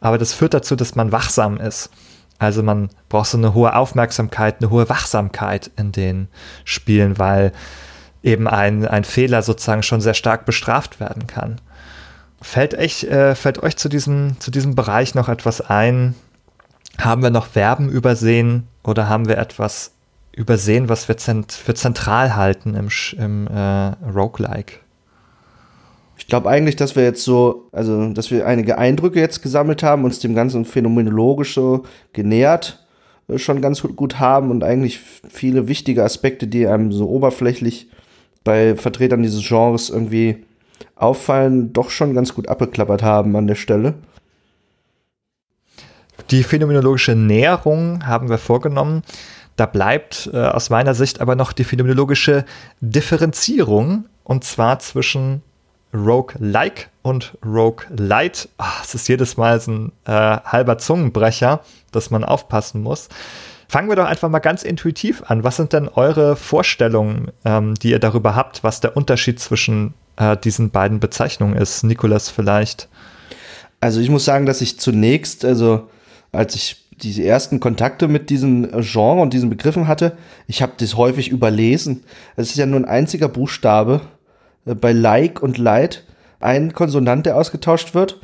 aber 0.00 0.18
das 0.18 0.32
führt 0.32 0.52
dazu, 0.52 0.74
dass 0.74 0.96
man 0.96 1.12
wachsam 1.12 1.58
ist. 1.58 1.90
Also 2.38 2.62
man 2.64 2.90
braucht 3.08 3.28
so 3.30 3.38
eine 3.38 3.54
hohe 3.54 3.74
Aufmerksamkeit, 3.76 4.56
eine 4.60 4.70
hohe 4.70 4.88
Wachsamkeit 4.88 5.70
in 5.76 5.92
den 5.92 6.28
Spielen, 6.64 7.18
weil 7.18 7.52
eben 8.24 8.48
ein, 8.48 8.86
ein 8.88 9.04
Fehler 9.04 9.42
sozusagen 9.42 9.84
schon 9.84 10.00
sehr 10.00 10.14
stark 10.14 10.44
bestraft 10.44 10.98
werden 10.98 11.26
kann. 11.28 11.60
Fällt, 12.42 12.74
echt, 12.74 13.04
äh, 13.04 13.34
fällt 13.34 13.62
euch 13.62 13.76
zu 13.76 13.88
diesem, 13.88 14.38
zu 14.40 14.50
diesem 14.50 14.74
Bereich 14.74 15.14
noch 15.14 15.28
etwas 15.28 15.60
ein? 15.60 16.14
Haben 16.98 17.22
wir 17.22 17.30
noch 17.30 17.46
Verben 17.46 17.88
übersehen 17.88 18.68
oder 18.82 19.08
haben 19.08 19.28
wir 19.28 19.38
etwas 19.38 19.93
übersehen, 20.36 20.88
was 20.88 21.08
wir 21.08 21.16
zent 21.16 21.52
für 21.52 21.74
zentral 21.74 22.36
halten 22.36 22.74
im, 22.74 22.88
im 23.18 23.46
äh, 23.46 23.92
Roguelike. 24.10 24.78
Ich 26.16 26.26
glaube 26.26 26.48
eigentlich, 26.48 26.76
dass 26.76 26.96
wir 26.96 27.02
jetzt 27.02 27.24
so, 27.24 27.68
also 27.72 28.08
dass 28.12 28.30
wir 28.30 28.46
einige 28.46 28.78
Eindrücke 28.78 29.20
jetzt 29.20 29.42
gesammelt 29.42 29.82
haben, 29.82 30.04
uns 30.04 30.20
dem 30.20 30.34
ganzen 30.34 30.64
phänomenologisch 30.64 31.54
so 31.54 31.84
genähert 32.12 32.84
äh, 33.28 33.38
schon 33.38 33.60
ganz 33.60 33.82
gut 33.82 34.20
haben 34.20 34.50
und 34.50 34.64
eigentlich 34.64 35.00
viele 35.28 35.68
wichtige 35.68 36.04
Aspekte, 36.04 36.46
die 36.46 36.66
einem 36.66 36.92
so 36.92 37.08
oberflächlich 37.08 37.88
bei 38.42 38.76
Vertretern 38.76 39.22
dieses 39.22 39.46
Genres 39.46 39.90
irgendwie 39.90 40.44
auffallen, 40.96 41.72
doch 41.72 41.90
schon 41.90 42.14
ganz 42.14 42.34
gut 42.34 42.48
abgeklappert 42.48 43.02
haben 43.02 43.34
an 43.36 43.46
der 43.46 43.54
Stelle. 43.54 43.94
Die 46.30 46.42
phänomenologische 46.42 47.14
Näherung 47.14 48.06
haben 48.06 48.28
wir 48.28 48.38
vorgenommen. 48.38 49.02
Da 49.56 49.66
bleibt 49.66 50.30
äh, 50.32 50.38
aus 50.38 50.70
meiner 50.70 50.94
Sicht 50.94 51.20
aber 51.20 51.36
noch 51.36 51.52
die 51.52 51.64
phänomenologische 51.64 52.44
Differenzierung 52.80 54.06
und 54.24 54.44
zwar 54.44 54.78
zwischen 54.80 55.42
Rogue-like 55.94 56.90
und 57.02 57.38
Rogue-light. 57.44 58.48
Oh, 58.58 58.64
es 58.82 58.94
ist 58.94 59.08
jedes 59.08 59.36
Mal 59.36 59.60
so 59.60 59.70
ein 59.70 59.92
äh, 60.06 60.10
halber 60.10 60.78
Zungenbrecher, 60.78 61.60
dass 61.92 62.10
man 62.10 62.24
aufpassen 62.24 62.82
muss. 62.82 63.08
Fangen 63.68 63.88
wir 63.88 63.96
doch 63.96 64.06
einfach 64.06 64.28
mal 64.28 64.40
ganz 64.40 64.62
intuitiv 64.62 65.22
an. 65.28 65.44
Was 65.44 65.56
sind 65.56 65.72
denn 65.72 65.88
eure 65.88 66.36
Vorstellungen, 66.36 67.30
ähm, 67.44 67.74
die 67.74 67.90
ihr 67.90 67.98
darüber 68.00 68.34
habt, 68.34 68.64
was 68.64 68.80
der 68.80 68.96
Unterschied 68.96 69.40
zwischen 69.40 69.94
äh, 70.16 70.36
diesen 70.36 70.70
beiden 70.70 71.00
Bezeichnungen 71.00 71.56
ist? 71.56 71.84
Nikolas 71.84 72.28
vielleicht. 72.28 72.88
Also 73.80 74.00
ich 74.00 74.10
muss 74.10 74.24
sagen, 74.24 74.46
dass 74.46 74.60
ich 74.60 74.80
zunächst, 74.80 75.44
also 75.44 75.88
als 76.32 76.54
ich 76.54 76.83
diese 77.02 77.24
ersten 77.24 77.60
Kontakte 77.60 78.08
mit 78.08 78.30
diesen 78.30 78.70
Genre 78.80 79.20
und 79.20 79.32
diesen 79.32 79.50
Begriffen 79.50 79.88
hatte, 79.88 80.16
ich 80.46 80.62
habe 80.62 80.72
das 80.76 80.96
häufig 80.96 81.28
überlesen. 81.28 82.04
Es 82.36 82.50
ist 82.50 82.56
ja 82.56 82.66
nur 82.66 82.80
ein 82.80 82.84
einziger 82.84 83.28
Buchstabe 83.28 84.02
äh, 84.66 84.74
bei 84.74 84.92
Like 84.92 85.42
und 85.42 85.58
Light, 85.58 86.04
ein 86.40 86.72
Konsonant, 86.72 87.26
der 87.26 87.36
ausgetauscht 87.36 87.94
wird. 87.94 88.20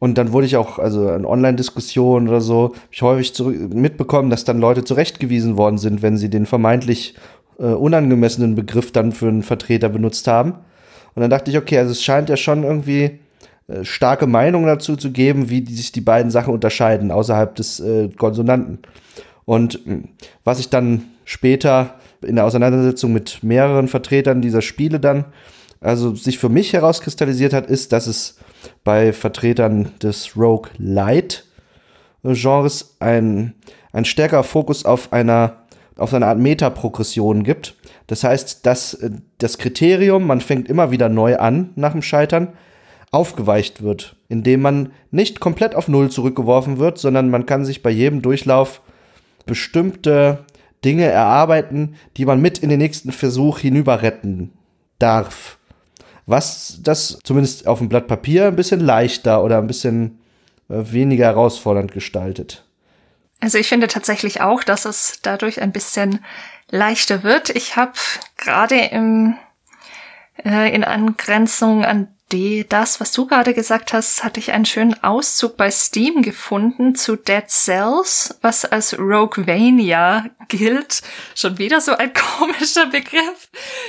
Und 0.00 0.16
dann 0.16 0.32
wurde 0.32 0.46
ich 0.46 0.56
auch, 0.56 0.78
also 0.78 1.10
in 1.10 1.24
Online-Diskussionen 1.24 2.28
oder 2.28 2.40
so, 2.40 2.74
ich 2.90 3.02
häufig 3.02 3.36
mitbekommen, 3.40 4.30
dass 4.30 4.44
dann 4.44 4.60
Leute 4.60 4.84
zurechtgewiesen 4.84 5.56
worden 5.56 5.78
sind, 5.78 6.02
wenn 6.02 6.16
sie 6.16 6.30
den 6.30 6.46
vermeintlich 6.46 7.16
äh, 7.58 7.64
unangemessenen 7.64 8.54
Begriff 8.54 8.92
dann 8.92 9.10
für 9.12 9.28
einen 9.28 9.42
Vertreter 9.42 9.88
benutzt 9.88 10.28
haben. 10.28 10.52
Und 11.14 11.22
dann 11.22 11.30
dachte 11.30 11.50
ich, 11.50 11.58
okay, 11.58 11.78
also 11.78 11.90
es 11.90 12.02
scheint 12.02 12.28
ja 12.28 12.36
schon 12.36 12.62
irgendwie 12.62 13.18
starke 13.82 14.26
Meinung 14.26 14.66
dazu 14.66 14.96
zu 14.96 15.12
geben, 15.12 15.50
wie 15.50 15.62
die, 15.62 15.74
sich 15.74 15.92
die 15.92 16.00
beiden 16.00 16.30
Sachen 16.30 16.54
unterscheiden 16.54 17.10
außerhalb 17.10 17.54
des 17.54 17.80
äh, 17.80 18.08
Konsonanten. 18.08 18.78
Und 19.44 19.80
hm, 19.84 20.08
was 20.44 20.58
ich 20.58 20.70
dann 20.70 21.04
später 21.24 21.94
in 22.22 22.36
der 22.36 22.46
Auseinandersetzung 22.46 23.12
mit 23.12 23.42
mehreren 23.42 23.88
Vertretern 23.88 24.40
dieser 24.40 24.62
Spiele 24.62 25.00
dann, 25.00 25.26
also 25.80 26.14
sich 26.14 26.38
für 26.38 26.48
mich 26.48 26.72
herauskristallisiert 26.72 27.52
hat, 27.52 27.66
ist, 27.66 27.92
dass 27.92 28.06
es 28.06 28.38
bei 28.84 29.12
Vertretern 29.12 29.92
des 30.02 30.36
Rogue 30.36 30.70
Light 30.78 31.44
Genres 32.24 32.96
ein, 32.98 33.54
ein 33.92 34.04
stärkerer 34.04 34.42
Fokus 34.42 34.84
auf 34.84 35.12
einer 35.12 35.68
auf 35.96 36.14
eine 36.14 36.26
Art 36.26 36.38
Metaprogression 36.38 37.42
gibt. 37.42 37.74
Das 38.06 38.22
heißt, 38.22 38.64
dass 38.64 38.94
äh, 38.94 39.10
das 39.38 39.58
Kriterium, 39.58 40.26
man 40.26 40.40
fängt 40.40 40.68
immer 40.68 40.90
wieder 40.90 41.08
neu 41.08 41.36
an 41.36 41.70
nach 41.74 41.92
dem 41.92 42.02
Scheitern, 42.02 42.52
aufgeweicht 43.10 43.82
wird, 43.82 44.16
indem 44.28 44.60
man 44.60 44.92
nicht 45.10 45.40
komplett 45.40 45.74
auf 45.74 45.88
Null 45.88 46.10
zurückgeworfen 46.10 46.78
wird, 46.78 46.98
sondern 46.98 47.30
man 47.30 47.46
kann 47.46 47.64
sich 47.64 47.82
bei 47.82 47.90
jedem 47.90 48.22
Durchlauf 48.22 48.82
bestimmte 49.46 50.44
Dinge 50.84 51.06
erarbeiten, 51.06 51.96
die 52.16 52.26
man 52.26 52.40
mit 52.40 52.58
in 52.58 52.68
den 52.68 52.78
nächsten 52.78 53.12
Versuch 53.12 53.58
hinüber 53.58 54.02
retten 54.02 54.52
darf. 54.98 55.58
Was 56.26 56.80
das 56.82 57.18
zumindest 57.24 57.66
auf 57.66 57.78
dem 57.78 57.88
Blatt 57.88 58.06
Papier 58.06 58.48
ein 58.48 58.56
bisschen 58.56 58.80
leichter 58.80 59.42
oder 59.42 59.58
ein 59.58 59.66
bisschen 59.66 60.18
äh, 60.68 60.92
weniger 60.92 61.24
herausfordernd 61.24 61.92
gestaltet. 61.92 62.64
Also 63.40 63.56
ich 63.56 63.68
finde 63.68 63.88
tatsächlich 63.88 64.40
auch, 64.40 64.62
dass 64.62 64.84
es 64.84 65.20
dadurch 65.22 65.62
ein 65.62 65.72
bisschen 65.72 66.24
leichter 66.70 67.22
wird. 67.22 67.50
Ich 67.50 67.76
habe 67.76 67.92
gerade 68.36 68.76
im 68.76 69.36
äh, 70.44 70.74
in 70.74 70.84
Angrenzung 70.84 71.84
an 71.84 72.08
die, 72.32 72.66
das, 72.68 73.00
was 73.00 73.12
du 73.12 73.26
gerade 73.26 73.54
gesagt 73.54 73.92
hast, 73.92 74.22
hatte 74.22 74.40
ich 74.40 74.52
einen 74.52 74.66
schönen 74.66 75.02
Auszug 75.02 75.56
bei 75.56 75.70
Steam 75.70 76.22
gefunden 76.22 76.94
zu 76.94 77.16
Dead 77.16 77.48
Cells, 77.48 78.38
was 78.42 78.64
als 78.64 78.98
Roguevania 78.98 80.26
gilt. 80.48 81.02
Schon 81.34 81.58
wieder 81.58 81.80
so 81.80 81.96
ein 81.96 82.12
komischer 82.38 82.86
Begriff. 82.86 83.48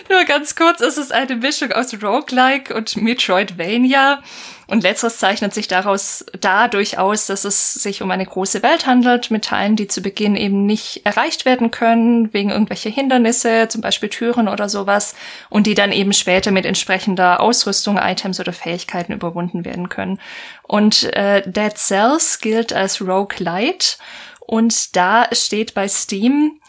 Nur 0.09 0.23
ganz 0.23 0.55
kurz, 0.55 0.79
es 0.81 0.97
ist 0.97 1.11
eine 1.11 1.35
Mischung 1.35 1.71
aus 1.73 1.93
Roguelike 2.01 2.73
und 2.73 2.95
Metroidvania. 2.97 4.23
Und 4.69 4.83
letzteres 4.83 5.17
zeichnet 5.17 5.51
sich 5.51 5.67
daraus 5.67 6.23
dadurch 6.39 6.99
aus, 6.99 7.25
dass 7.25 7.43
es 7.43 7.73
sich 7.73 8.03
um 8.03 8.11
eine 8.11 8.25
große 8.25 8.61
Welt 8.61 8.85
handelt, 8.85 9.31
mit 9.31 9.45
Teilen, 9.45 9.75
die 9.75 9.87
zu 9.87 10.01
Beginn 10.01 10.35
eben 10.35 10.67
nicht 10.67 11.07
erreicht 11.07 11.45
werden 11.45 11.71
können, 11.71 12.31
wegen 12.33 12.51
irgendwelcher 12.51 12.91
Hindernisse, 12.91 13.67
zum 13.67 13.81
Beispiel 13.81 14.09
Türen 14.09 14.47
oder 14.47 14.69
sowas, 14.69 15.15
und 15.49 15.65
die 15.65 15.73
dann 15.73 15.91
eben 15.91 16.13
später 16.13 16.51
mit 16.51 16.67
entsprechender 16.67 17.39
Ausrüstung, 17.39 17.97
Items 17.97 18.39
oder 18.39 18.53
Fähigkeiten 18.53 19.11
überwunden 19.11 19.65
werden 19.65 19.89
können. 19.89 20.19
Und 20.61 21.03
äh, 21.15 21.41
Dead 21.49 21.75
Cells 21.75 22.39
gilt 22.39 22.71
als 22.71 23.01
Rogue 23.01 23.37
Light. 23.39 23.97
Und 24.39 24.95
da 24.95 25.27
steht 25.31 25.73
bei 25.73 25.87
Steam, 25.87 26.59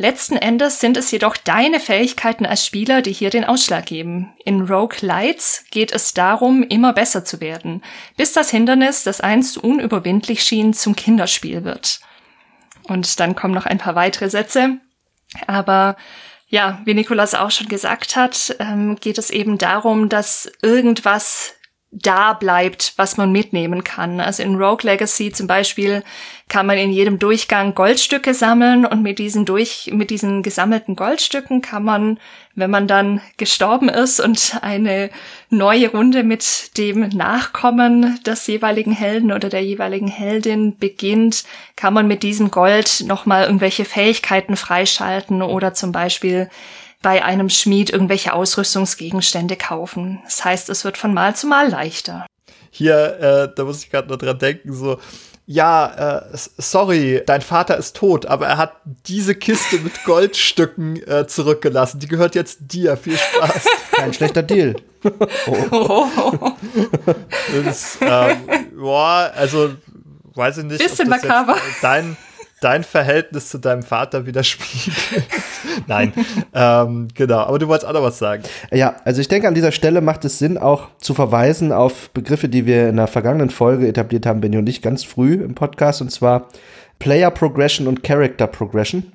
Letzten 0.00 0.38
Endes 0.38 0.80
sind 0.80 0.96
es 0.96 1.10
jedoch 1.10 1.36
deine 1.36 1.78
Fähigkeiten 1.78 2.46
als 2.46 2.64
Spieler, 2.64 3.02
die 3.02 3.12
hier 3.12 3.28
den 3.28 3.44
Ausschlag 3.44 3.84
geben. 3.84 4.32
In 4.46 4.62
Rogue 4.62 4.96
Lights 5.02 5.66
geht 5.70 5.92
es 5.92 6.14
darum, 6.14 6.62
immer 6.62 6.94
besser 6.94 7.22
zu 7.22 7.42
werden, 7.42 7.82
bis 8.16 8.32
das 8.32 8.48
Hindernis, 8.48 9.02
das 9.04 9.20
einst 9.20 9.58
unüberwindlich 9.58 10.42
schien, 10.42 10.72
zum 10.72 10.96
Kinderspiel 10.96 11.64
wird. 11.64 12.00
Und 12.84 13.20
dann 13.20 13.36
kommen 13.36 13.52
noch 13.52 13.66
ein 13.66 13.76
paar 13.76 13.94
weitere 13.94 14.30
Sätze. 14.30 14.78
Aber 15.46 15.98
ja, 16.48 16.80
wie 16.86 16.94
Nikolas 16.94 17.34
auch 17.34 17.50
schon 17.50 17.68
gesagt 17.68 18.16
hat, 18.16 18.56
ähm, 18.58 18.96
geht 18.98 19.18
es 19.18 19.28
eben 19.28 19.58
darum, 19.58 20.08
dass 20.08 20.50
irgendwas 20.62 21.56
da 21.92 22.34
bleibt, 22.34 22.92
was 22.96 23.16
man 23.16 23.32
mitnehmen 23.32 23.82
kann. 23.82 24.20
Also 24.20 24.44
in 24.44 24.54
Rogue 24.54 24.88
Legacy 24.88 25.32
zum 25.32 25.48
Beispiel 25.48 26.04
kann 26.48 26.66
man 26.66 26.78
in 26.78 26.92
jedem 26.92 27.18
Durchgang 27.18 27.74
Goldstücke 27.74 28.32
sammeln 28.32 28.86
und 28.86 29.02
mit 29.02 29.18
diesen 29.18 29.44
durch, 29.44 29.90
mit 29.92 30.10
diesen 30.10 30.44
gesammelten 30.44 30.94
Goldstücken 30.94 31.62
kann 31.62 31.82
man, 31.82 32.20
wenn 32.54 32.70
man 32.70 32.86
dann 32.86 33.20
gestorben 33.38 33.88
ist 33.88 34.20
und 34.20 34.58
eine 34.62 35.10
neue 35.48 35.90
Runde 35.90 36.22
mit 36.22 36.76
dem 36.78 37.08
Nachkommen 37.08 38.22
des 38.22 38.46
jeweiligen 38.46 38.92
Helden 38.92 39.32
oder 39.32 39.48
der 39.48 39.64
jeweiligen 39.64 40.08
Heldin 40.08 40.76
beginnt, 40.78 41.42
kann 41.74 41.92
man 41.92 42.06
mit 42.06 42.22
diesem 42.22 42.52
Gold 42.52 43.02
nochmal 43.04 43.46
irgendwelche 43.46 43.84
Fähigkeiten 43.84 44.54
freischalten 44.54 45.42
oder 45.42 45.74
zum 45.74 45.90
Beispiel 45.90 46.50
bei 47.02 47.24
einem 47.24 47.48
Schmied 47.48 47.90
irgendwelche 47.90 48.32
Ausrüstungsgegenstände 48.32 49.56
kaufen. 49.56 50.20
Das 50.24 50.44
heißt, 50.44 50.68
es 50.68 50.84
wird 50.84 50.98
von 50.98 51.14
Mal 51.14 51.34
zu 51.34 51.46
Mal 51.46 51.68
leichter. 51.68 52.26
Hier, 52.70 53.18
äh, 53.50 53.54
da 53.54 53.64
muss 53.64 53.82
ich 53.82 53.90
gerade 53.90 54.08
nur 54.08 54.18
dran 54.18 54.38
denken, 54.38 54.72
so, 54.72 54.98
ja, 55.46 56.20
äh, 56.30 56.36
sorry, 56.58 57.22
dein 57.26 57.40
Vater 57.40 57.76
ist 57.76 57.96
tot, 57.96 58.26
aber 58.26 58.46
er 58.46 58.56
hat 58.56 58.74
diese 59.06 59.34
Kiste 59.34 59.78
mit 59.78 60.04
Goldstücken 60.04 61.02
äh, 61.08 61.26
zurückgelassen. 61.26 61.98
Die 61.98 62.06
gehört 62.06 62.36
jetzt 62.36 62.58
dir. 62.60 62.96
Viel 62.96 63.16
Spaß. 63.18 63.66
Kein 63.92 64.12
schlechter 64.14 64.42
Deal. 64.42 64.76
Oh. 65.46 66.06
Das, 67.64 67.98
ähm, 68.00 68.36
boah, 68.78 69.32
also 69.34 69.70
weiß 70.34 70.58
ich 70.58 70.64
nicht, 70.64 70.78
Bisschen 70.78 71.12
ob 71.12 71.14
das 71.14 71.22
makaber. 71.24 71.54
jetzt 71.54 71.82
dein, 71.82 72.16
dein 72.60 72.84
Verhältnis 72.84 73.48
zu 73.48 73.58
deinem 73.58 73.82
Vater 73.82 74.26
widerspiegelt. 74.26 74.96
Nein, 75.86 76.12
ähm, 76.54 77.08
genau. 77.14 77.38
Aber 77.38 77.58
du 77.58 77.68
wolltest 77.68 77.88
auch 77.88 77.94
noch 77.94 78.02
was 78.02 78.18
sagen. 78.18 78.42
Ja, 78.70 78.96
also 79.04 79.20
ich 79.20 79.28
denke, 79.28 79.48
an 79.48 79.54
dieser 79.54 79.72
Stelle 79.72 80.00
macht 80.00 80.24
es 80.24 80.38
Sinn, 80.38 80.58
auch 80.58 80.88
zu 80.98 81.14
verweisen 81.14 81.72
auf 81.72 82.10
Begriffe, 82.10 82.48
die 82.48 82.66
wir 82.66 82.90
in 82.90 82.96
der 82.96 83.06
vergangenen 83.06 83.50
Folge 83.50 83.88
etabliert 83.88 84.26
haben, 84.26 84.40
Benny 84.40 84.58
und 84.58 84.68
ich, 84.68 84.82
ganz 84.82 85.04
früh 85.04 85.34
im 85.34 85.54
Podcast, 85.54 86.02
und 86.02 86.10
zwar 86.10 86.48
Player 86.98 87.30
Progression 87.30 87.86
und 87.86 88.02
Character 88.02 88.46
Progression. 88.46 89.12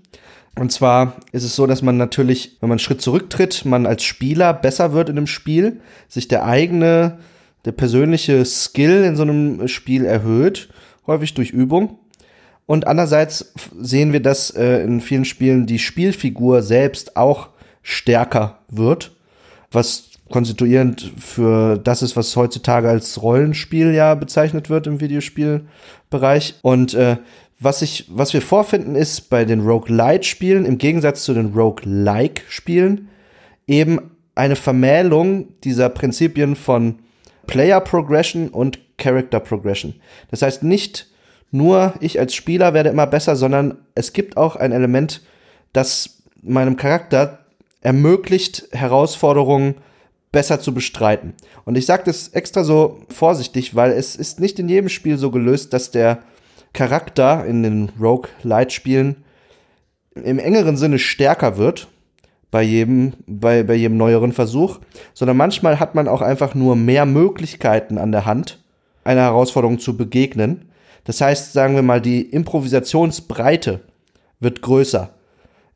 Und 0.57 0.71
zwar 0.71 1.17
ist 1.31 1.43
es 1.43 1.55
so, 1.55 1.67
dass 1.67 1.81
man 1.81 1.97
natürlich, 1.97 2.57
wenn 2.59 2.69
man 2.69 2.75
einen 2.75 2.79
Schritt 2.79 3.01
zurücktritt, 3.01 3.65
man 3.65 3.85
als 3.85 4.03
Spieler 4.03 4.53
besser 4.53 4.93
wird 4.93 5.09
in 5.09 5.17
einem 5.17 5.27
Spiel, 5.27 5.81
sich 6.07 6.27
der 6.27 6.45
eigene, 6.45 7.19
der 7.65 7.73
persönliche 7.73 8.43
Skill 8.45 9.03
in 9.03 9.15
so 9.15 9.23
einem 9.23 9.67
Spiel 9.67 10.05
erhöht, 10.05 10.69
häufig 11.07 11.33
durch 11.33 11.51
Übung. 11.51 11.99
Und 12.65 12.87
andererseits 12.87 13.53
sehen 13.79 14.11
wir, 14.13 14.21
dass 14.21 14.49
äh, 14.49 14.83
in 14.83 15.01
vielen 15.01 15.25
Spielen 15.25 15.65
die 15.65 15.79
Spielfigur 15.79 16.63
selbst 16.63 17.15
auch 17.15 17.49
stärker 17.83 18.59
wird, 18.69 19.11
was 19.71 20.09
konstituierend 20.29 21.13
für 21.19 21.77
das 21.77 22.01
ist, 22.01 22.15
was 22.15 22.35
heutzutage 22.35 22.89
als 22.89 23.21
Rollenspiel 23.21 23.93
ja 23.93 24.15
bezeichnet 24.15 24.69
wird 24.69 24.87
im 24.87 24.99
Videospielbereich. 24.99 26.55
Und 26.63 26.95
äh, 26.95 27.17
was 27.59 27.81
ich, 27.81 28.05
was 28.09 28.33
wir 28.33 28.41
vorfinden, 28.41 28.95
ist 28.95 29.29
bei 29.29 29.45
den 29.45 29.61
Roguelite-Spielen 29.61 30.65
im 30.65 30.77
Gegensatz 30.77 31.23
zu 31.23 31.33
den 31.33 31.53
Roguelike-Spielen 31.53 33.09
eben 33.67 34.11
eine 34.33 34.55
Vermählung 34.55 35.47
dieser 35.63 35.89
Prinzipien 35.89 36.55
von 36.55 36.99
Player 37.47 37.79
Progression 37.79 38.49
und 38.49 38.79
Character 38.97 39.39
Progression. 39.39 39.93
Das 40.31 40.41
heißt 40.41 40.63
nicht 40.63 41.07
nur 41.55 41.93
ich 41.99 42.19
als 42.19 42.33
Spieler 42.35 42.73
werde 42.73 42.89
immer 42.89 43.07
besser, 43.07 43.35
sondern 43.35 43.77
es 43.95 44.13
gibt 44.13 44.37
auch 44.37 44.55
ein 44.55 44.71
Element, 44.71 45.21
das 45.73 46.21
meinem 46.41 46.77
Charakter 46.77 47.39
ermöglicht, 47.81 48.67
Herausforderungen 48.71 49.75
besser 50.31 50.59
zu 50.59 50.73
bestreiten. 50.73 51.33
Und 51.63 51.77
ich 51.77 51.85
sage 51.85 52.03
das 52.05 52.29
extra 52.29 52.63
so 52.63 52.99
vorsichtig, 53.09 53.75
weil 53.75 53.91
es 53.91 54.15
ist 54.15 54.39
nicht 54.39 54.59
in 54.59 54.67
jedem 54.67 54.89
Spiel 54.89 55.17
so 55.17 55.31
gelöst, 55.31 55.71
dass 55.71 55.91
der 55.91 56.19
Charakter 56.73 57.45
in 57.45 57.63
den 57.63 57.91
Rogue-Light-Spielen 57.99 59.23
im 60.15 60.39
engeren 60.39 60.77
Sinne 60.77 60.99
stärker 60.99 61.57
wird 61.57 61.87
bei 62.51 62.63
jedem, 62.63 63.13
bei, 63.27 63.63
bei 63.63 63.75
jedem 63.75 63.97
neueren 63.97 64.31
Versuch, 64.31 64.79
sondern 65.13 65.37
manchmal 65.37 65.79
hat 65.79 65.95
man 65.95 66.07
auch 66.07 66.21
einfach 66.21 66.53
nur 66.53 66.75
mehr 66.75 67.05
Möglichkeiten 67.05 67.97
an 67.97 68.11
der 68.11 68.25
Hand, 68.25 68.63
einer 69.03 69.21
Herausforderung 69.21 69.79
zu 69.79 69.97
begegnen. 69.97 70.69
Das 71.05 71.21
heißt, 71.21 71.53
sagen 71.53 71.75
wir 71.75 71.83
mal, 71.83 72.01
die 72.01 72.21
Improvisationsbreite 72.21 73.81
wird 74.39 74.61
größer. 74.61 75.11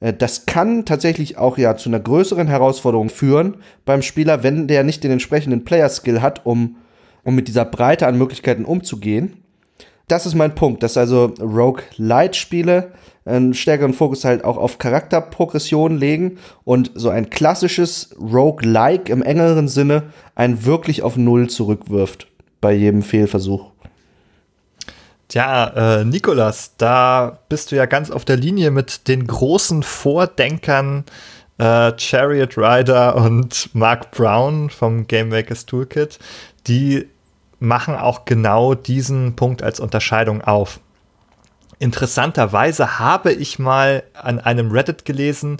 Äh, 0.01 0.13
Das 0.13 0.45
kann 0.45 0.85
tatsächlich 0.85 1.37
auch 1.37 1.57
ja 1.57 1.77
zu 1.77 1.89
einer 1.89 1.99
größeren 1.99 2.47
Herausforderung 2.47 3.09
führen 3.09 3.57
beim 3.85 4.01
Spieler, 4.01 4.43
wenn 4.43 4.67
der 4.67 4.83
nicht 4.83 5.03
den 5.03 5.11
entsprechenden 5.11 5.63
Player-Skill 5.63 6.21
hat, 6.21 6.45
um, 6.45 6.75
um 7.23 7.35
mit 7.35 7.47
dieser 7.47 7.65
Breite 7.65 8.07
an 8.07 8.17
Möglichkeiten 8.17 8.65
umzugehen. 8.65 9.37
Das 10.07 10.25
ist 10.25 10.33
mein 10.33 10.55
Punkt, 10.55 10.81
dass 10.81 10.97
also 10.97 11.25
Rogue-Light-Spiele 11.39 12.91
einen 13.25 13.53
stärkeren 13.53 13.93
Fokus 13.93 14.25
halt 14.25 14.43
auch 14.43 14.57
auf 14.57 14.79
Charakterprogression 14.79 15.97
legen 15.97 16.39
und 16.63 16.91
so 16.95 17.09
ein 17.09 17.29
klassisches 17.29 18.15
Rogue-like 18.19 19.09
im 19.09 19.21
engeren 19.21 19.67
Sinne 19.67 20.05
einen 20.33 20.65
wirklich 20.65 21.03
auf 21.03 21.15
Null 21.15 21.47
zurückwirft 21.47 22.27
bei 22.59 22.73
jedem 22.73 23.03
Fehlversuch. 23.03 23.68
Tja, 25.29 25.99
äh, 25.99 26.05
Nikolas, 26.05 26.73
da 26.77 27.37
bist 27.49 27.71
du 27.71 27.75
ja 27.75 27.85
ganz 27.85 28.09
auf 28.09 28.25
der 28.25 28.35
Linie 28.35 28.71
mit 28.71 29.07
den 29.07 29.27
großen 29.27 29.83
Vordenkern 29.83 31.05
äh, 31.59 31.91
Chariot 31.95 32.57
Rider 32.57 33.15
und 33.15 33.69
Mark 33.75 34.09
Brown 34.09 34.71
vom 34.71 35.05
Game 35.05 35.29
Makers 35.29 35.67
Toolkit. 35.67 36.17
Die 36.65 37.07
machen 37.59 37.95
auch 37.95 38.25
genau 38.25 38.73
diesen 38.73 39.35
Punkt 39.35 39.61
als 39.61 39.79
Unterscheidung 39.79 40.41
auf. 40.41 40.79
Interessanterweise 41.77 42.97
habe 42.97 43.31
ich 43.31 43.59
mal 43.59 44.01
an 44.13 44.39
einem 44.39 44.71
Reddit 44.71 45.05
gelesen, 45.05 45.57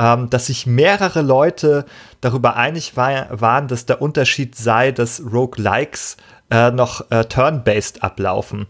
ähm, 0.00 0.30
dass 0.30 0.46
sich 0.46 0.66
mehrere 0.66 1.22
Leute 1.22 1.86
darüber 2.20 2.56
einig 2.56 2.96
war, 2.96 3.40
waren, 3.40 3.68
dass 3.68 3.86
der 3.86 4.02
Unterschied 4.02 4.56
sei, 4.56 4.90
dass 4.90 5.22
Roguelikes 5.32 6.16
äh, 6.50 6.70
noch 6.70 7.10
äh, 7.10 7.24
turn-based 7.24 8.02
ablaufen. 8.02 8.66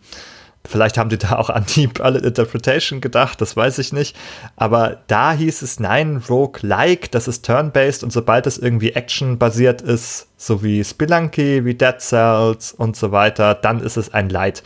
Vielleicht 0.67 0.99
haben 0.99 1.11
die 1.11 1.19
da 1.19 1.37
auch 1.37 1.51
an 1.51 1.65
die 1.75 1.87
Bullet 1.87 2.19
Interpretation 2.19 3.01
gedacht, 3.01 3.41
das 3.41 3.57
weiß 3.57 3.79
ich 3.79 3.93
nicht. 3.93 4.17
Aber 4.57 4.99
da 5.07 5.33
hieß 5.33 5.63
es, 5.63 5.81
nein, 5.81 6.23
Rogue-like, 6.29 7.11
das 7.11 7.29
ist 7.29 7.45
turn-based 7.45 8.03
und 8.03 8.13
sobald 8.13 8.47
es 8.47 8.59
irgendwie 8.59 8.93
Action-basiert 8.93 9.83
ist, 9.83 10.29
so 10.37 10.63
wie 10.63 10.85
Spelunky, 10.85 11.65
wie 11.65 11.75
Dead 11.75 11.99
Cells 11.99 12.73
und 12.73 12.97
so 12.97 13.13
weiter, 13.13 13.55
dann 13.55 13.81
ist 13.81 13.97
es 13.97 14.13
ein 14.13 14.29
Light. 14.29 14.63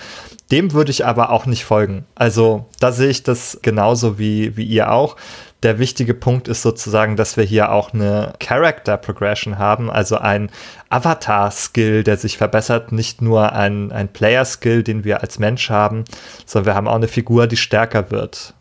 Dem 0.50 0.72
würde 0.72 0.90
ich 0.90 1.06
aber 1.06 1.30
auch 1.30 1.46
nicht 1.46 1.64
folgen. 1.64 2.06
Also 2.16 2.66
da 2.80 2.90
sehe 2.90 3.10
ich 3.10 3.22
das 3.22 3.60
genauso 3.62 4.18
wie, 4.18 4.56
wie 4.56 4.64
ihr 4.64 4.90
auch. 4.90 5.16
Der 5.62 5.78
wichtige 5.78 6.14
Punkt 6.14 6.48
ist 6.48 6.62
sozusagen, 6.62 7.16
dass 7.16 7.36
wir 7.36 7.44
hier 7.44 7.70
auch 7.70 7.92
eine 7.92 8.32
Character 8.40 8.96
Progression 8.96 9.58
haben, 9.58 9.90
also 9.90 10.16
ein 10.16 10.50
Avatar-Skill, 10.88 12.02
der 12.02 12.16
sich 12.16 12.38
verbessert, 12.38 12.92
nicht 12.92 13.20
nur 13.20 13.52
ein, 13.52 13.92
ein 13.92 14.08
Player-Skill, 14.08 14.82
den 14.82 15.04
wir 15.04 15.20
als 15.20 15.38
Mensch 15.38 15.68
haben, 15.68 16.04
sondern 16.46 16.66
wir 16.66 16.74
haben 16.74 16.88
auch 16.88 16.94
eine 16.94 17.08
Figur, 17.08 17.46
die 17.46 17.58
stärker 17.58 18.10
wird. 18.10 18.54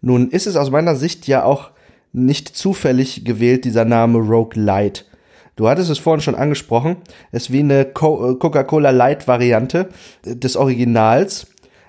Nun 0.00 0.30
ist 0.30 0.48
es 0.48 0.56
aus 0.56 0.70
meiner 0.70 0.96
Sicht 0.96 1.28
ja 1.28 1.44
auch 1.44 1.70
nicht 2.12 2.48
zufällig 2.48 3.24
gewählt, 3.24 3.64
dieser 3.64 3.84
Name 3.84 4.18
Rogue 4.18 4.60
Light. 4.60 5.06
Du 5.54 5.68
hattest 5.68 5.90
es 5.90 5.98
vorhin 5.98 6.22
schon 6.22 6.34
angesprochen, 6.34 6.96
es 7.30 7.44
ist 7.44 7.52
wie 7.52 7.60
eine 7.60 7.84
Co- 7.84 8.34
Coca-Cola 8.34 8.90
Light-Variante 8.90 9.90
des 10.24 10.56
Originals. 10.56 11.46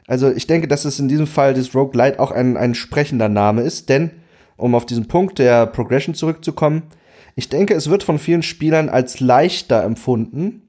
Also 0.08 0.32
ich 0.32 0.48
denke, 0.48 0.68
dass 0.68 0.86
es 0.86 1.00
in 1.00 1.08
diesem 1.08 1.28
Fall 1.28 1.54
des 1.54 1.74
Rogue 1.74 1.96
Light 1.98 2.20
auch 2.20 2.32
ein, 2.32 2.58
ein 2.58 2.76
sprechender 2.76 3.30
Name 3.30 3.62
ist, 3.62 3.90
denn, 3.90 4.12
um 4.58 4.76
auf 4.76 4.86
diesen 4.86 5.08
Punkt 5.08 5.40
der 5.40 5.66
Progression 5.66 6.16
zurückzukommen, 6.16 6.84
ich 7.36 7.50
denke, 7.50 7.74
es 7.74 7.90
wird 7.90 8.04
von 8.04 8.20
vielen 8.20 8.44
Spielern 8.44 8.90
als 8.90 9.20
leichter 9.20 9.84
empfunden, 9.84 10.62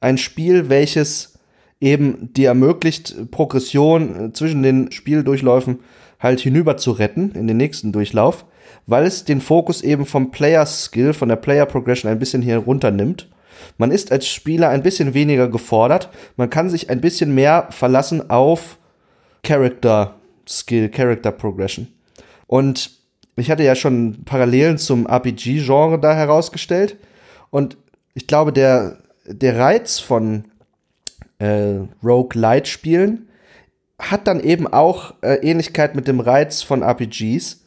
ein 0.00 0.18
Spiel, 0.18 0.68
welches 0.68 1.38
eben 1.80 2.32
dir 2.32 2.48
ermöglicht, 2.48 3.30
Progression 3.30 4.28
äh, 4.28 4.32
zwischen 4.32 4.62
den 4.62 4.92
Spieldurchläufen 4.92 5.80
halt 6.18 6.40
hinüber 6.40 6.76
zu 6.76 6.92
retten 6.92 7.32
in 7.32 7.46
den 7.46 7.56
nächsten 7.56 7.92
Durchlauf, 7.92 8.44
weil 8.86 9.06
es 9.06 9.24
den 9.24 9.40
Fokus 9.40 9.82
eben 9.82 10.04
vom 10.04 10.30
Player 10.30 10.66
Skill, 10.66 11.14
von 11.14 11.28
der 11.28 11.36
Player 11.36 11.64
Progression 11.64 12.10
ein 12.10 12.18
bisschen 12.18 12.42
hier 12.42 12.58
runternimmt. 12.58 13.28
Man 13.80 13.92
ist 13.92 14.12
als 14.12 14.28
Spieler 14.28 14.68
ein 14.68 14.82
bisschen 14.82 15.14
weniger 15.14 15.48
gefordert. 15.48 16.10
Man 16.36 16.50
kann 16.50 16.68
sich 16.68 16.90
ein 16.90 17.00
bisschen 17.00 17.34
mehr 17.34 17.68
verlassen 17.70 18.28
auf 18.28 18.76
Character 19.42 20.16
Skill, 20.46 20.90
Character 20.90 21.32
Progression. 21.32 21.88
Und 22.46 22.90
ich 23.36 23.50
hatte 23.50 23.62
ja 23.62 23.74
schon 23.74 24.22
Parallelen 24.26 24.76
zum 24.76 25.06
RPG-Genre 25.06 25.98
da 25.98 26.14
herausgestellt. 26.14 26.98
Und 27.48 27.78
ich 28.12 28.26
glaube, 28.26 28.52
der, 28.52 28.98
der 29.24 29.58
Reiz 29.58 29.98
von 29.98 30.44
äh, 31.38 31.76
Rogue-Light-Spielen 32.04 33.28
hat 33.98 34.26
dann 34.26 34.40
eben 34.40 34.66
auch 34.66 35.14
äh, 35.22 35.36
Ähnlichkeit 35.36 35.96
mit 35.96 36.06
dem 36.06 36.20
Reiz 36.20 36.60
von 36.60 36.82
RPGs. 36.82 37.64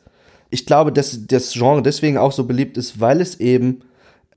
Ich 0.52 0.68
glaube, 0.68 0.92
dass 0.92 1.26
das 1.26 1.54
Genre 1.54 1.82
deswegen 1.82 2.20
auch 2.20 2.34
so 2.34 2.44
beliebt 2.46 2.78
ist, 2.78 3.00
weil 3.00 3.20
es 3.20 3.40
eben 3.40 3.82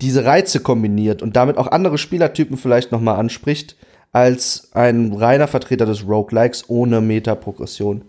diese 0.01 0.25
Reize 0.25 0.61
kombiniert 0.61 1.23
und 1.23 1.37
damit 1.37 1.59
auch 1.59 1.69
andere 1.69 1.99
Spielertypen 1.99 2.57
vielleicht 2.57 2.93
nochmal 2.93 3.19
anspricht, 3.19 3.77
als 4.13 4.71
ein 4.73 5.13
reiner 5.13 5.49
Vertreter 5.49 5.87
des 5.87 6.07
Roguelikes 6.07 6.65
ohne 6.69 7.01
Meta-Progression. 7.01 8.03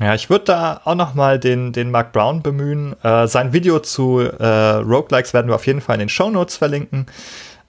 Ja, 0.00 0.14
ich 0.14 0.30
würde 0.30 0.46
da 0.46 0.80
auch 0.84 0.94
noch 0.94 1.14
mal 1.14 1.38
den, 1.38 1.72
den 1.72 1.90
Mark 1.90 2.12
Brown 2.12 2.42
bemühen. 2.42 2.96
Äh, 3.02 3.28
sein 3.28 3.52
Video 3.52 3.78
zu 3.78 4.20
äh, 4.20 4.46
Roguelikes 4.46 5.34
werden 5.34 5.48
wir 5.48 5.54
auf 5.54 5.66
jeden 5.66 5.80
Fall 5.80 5.96
in 5.96 6.00
den 6.00 6.08
Show 6.08 6.30
Notes 6.30 6.56
verlinken. 6.56 7.06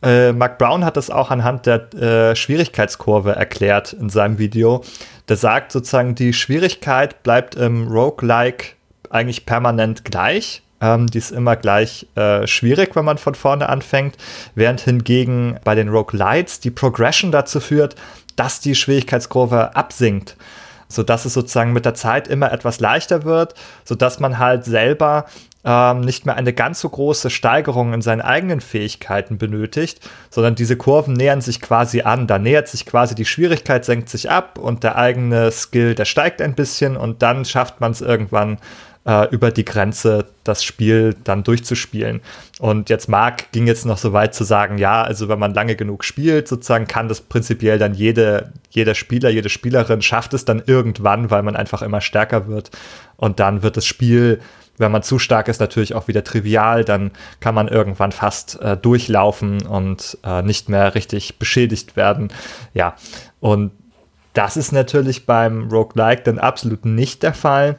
Äh, 0.01 0.33
Mark 0.33 0.57
Brown 0.57 0.83
hat 0.83 0.97
das 0.97 1.09
auch 1.09 1.31
anhand 1.31 1.65
der 1.65 1.93
äh, 1.93 2.35
Schwierigkeitskurve 2.35 3.31
erklärt 3.31 3.93
in 3.93 4.09
seinem 4.09 4.37
Video. 4.37 4.83
Der 5.29 5.37
sagt 5.37 5.71
sozusagen, 5.71 6.15
die 6.15 6.33
Schwierigkeit 6.33 7.23
bleibt 7.23 7.55
im 7.55 7.87
Roguelike 7.87 8.75
eigentlich 9.09 9.45
permanent 9.45 10.03
gleich. 10.03 10.63
Ähm, 10.83 11.07
die 11.07 11.17
ist 11.17 11.31
immer 11.31 11.55
gleich 11.55 12.05
äh, 12.15 12.45
schwierig, 12.45 12.95
wenn 12.95 13.05
man 13.05 13.17
von 13.17 13.35
vorne 13.35 13.69
anfängt, 13.69 14.17
während 14.53 14.81
hingegen 14.81 15.57
bei 15.63 15.75
den 15.75 15.87
Roguelites 15.87 16.59
die 16.59 16.71
Progression 16.71 17.31
dazu 17.31 17.61
führt, 17.61 17.95
dass 18.35 18.59
die 18.59 18.75
Schwierigkeitskurve 18.75 19.75
absinkt 19.75 20.35
sodass 20.89 21.25
es 21.25 21.33
sozusagen 21.33 21.73
mit 21.73 21.85
der 21.85 21.95
Zeit 21.95 22.27
immer 22.27 22.51
etwas 22.51 22.79
leichter 22.79 23.23
wird, 23.23 23.55
sodass 23.83 24.19
man 24.19 24.37
halt 24.37 24.63
selber 24.63 25.25
ähm, 25.65 26.01
nicht 26.01 26.25
mehr 26.25 26.35
eine 26.35 26.53
ganz 26.53 26.81
so 26.81 26.89
große 26.89 27.31
Steigerung 27.31 27.93
in 27.93 28.03
seinen 28.03 28.21
eigenen 28.21 28.61
Fähigkeiten 28.61 29.39
benötigt, 29.39 30.07
sondern 30.29 30.53
diese 30.53 30.77
Kurven 30.77 31.13
nähern 31.13 31.41
sich 31.41 31.61
quasi 31.61 32.01
an. 32.01 32.27
Da 32.27 32.37
nähert 32.37 32.67
sich 32.67 32.85
quasi 32.85 33.15
die 33.15 33.25
Schwierigkeit, 33.25 33.85
senkt 33.85 34.09
sich 34.09 34.29
ab 34.29 34.59
und 34.59 34.83
der 34.83 34.97
eigene 34.97 35.51
Skill, 35.51 35.95
der 35.95 36.05
steigt 36.05 36.41
ein 36.43 36.53
bisschen 36.53 36.95
und 36.95 37.23
dann 37.23 37.43
schafft 37.45 37.81
man 37.81 37.91
es 37.91 38.01
irgendwann 38.01 38.57
äh, 39.05 39.29
über 39.29 39.51
die 39.51 39.65
Grenze 39.65 40.25
das 40.43 40.63
Spiel 40.63 41.15
dann 41.23 41.43
durchzuspielen. 41.43 42.21
Und 42.59 42.89
jetzt 42.89 43.09
Marc 43.09 43.51
ging 43.51 43.67
jetzt 43.67 43.85
noch 43.85 43.97
so 43.97 44.13
weit 44.13 44.33
zu 44.33 44.43
sagen, 44.43 44.77
ja, 44.77 45.01
also 45.03 45.27
wenn 45.29 45.39
man 45.39 45.53
lange 45.53 45.75
genug 45.75 46.03
spielt, 46.03 46.47
sozusagen 46.47 46.87
kann 46.87 47.07
das 47.07 47.21
prinzipiell 47.21 47.77
dann 47.77 47.93
jede, 47.93 48.51
jeder 48.69 48.95
Spieler, 48.95 49.29
jede 49.29 49.49
Spielerin 49.49 50.01
schafft 50.01 50.33
es 50.33 50.45
dann 50.45 50.63
irgendwann, 50.65 51.31
weil 51.31 51.43
man 51.43 51.55
einfach 51.55 51.81
immer 51.81 52.01
stärker 52.01 52.47
wird. 52.47 52.71
Und 53.17 53.39
dann 53.39 53.63
wird 53.63 53.77
das 53.77 53.85
Spiel 53.85 54.39
wenn 54.77 54.91
man 54.91 55.03
zu 55.03 55.19
stark 55.19 55.49
ist, 55.49 55.59
natürlich 55.59 55.93
auch 55.93 56.07
wieder 56.07 56.23
trivial, 56.23 56.83
dann 56.83 57.11
kann 57.39 57.53
man 57.53 57.67
irgendwann 57.67 58.11
fast 58.11 58.59
äh, 58.59 58.75
durchlaufen 58.75 59.65
und 59.65 60.17
äh, 60.23 60.41
nicht 60.41 60.67
mehr 60.67 60.95
richtig 60.95 61.37
beschädigt 61.37 61.95
werden. 61.95 62.33
Ja, 62.73 62.95
und 63.39 63.71
das 64.33 64.57
ist 64.57 64.71
natürlich 64.71 65.27
beim 65.27 65.69
Roguelike 65.69 66.23
dann 66.23 66.39
absolut 66.39 66.85
nicht 66.85 67.21
der 67.21 67.35
Fall 67.35 67.77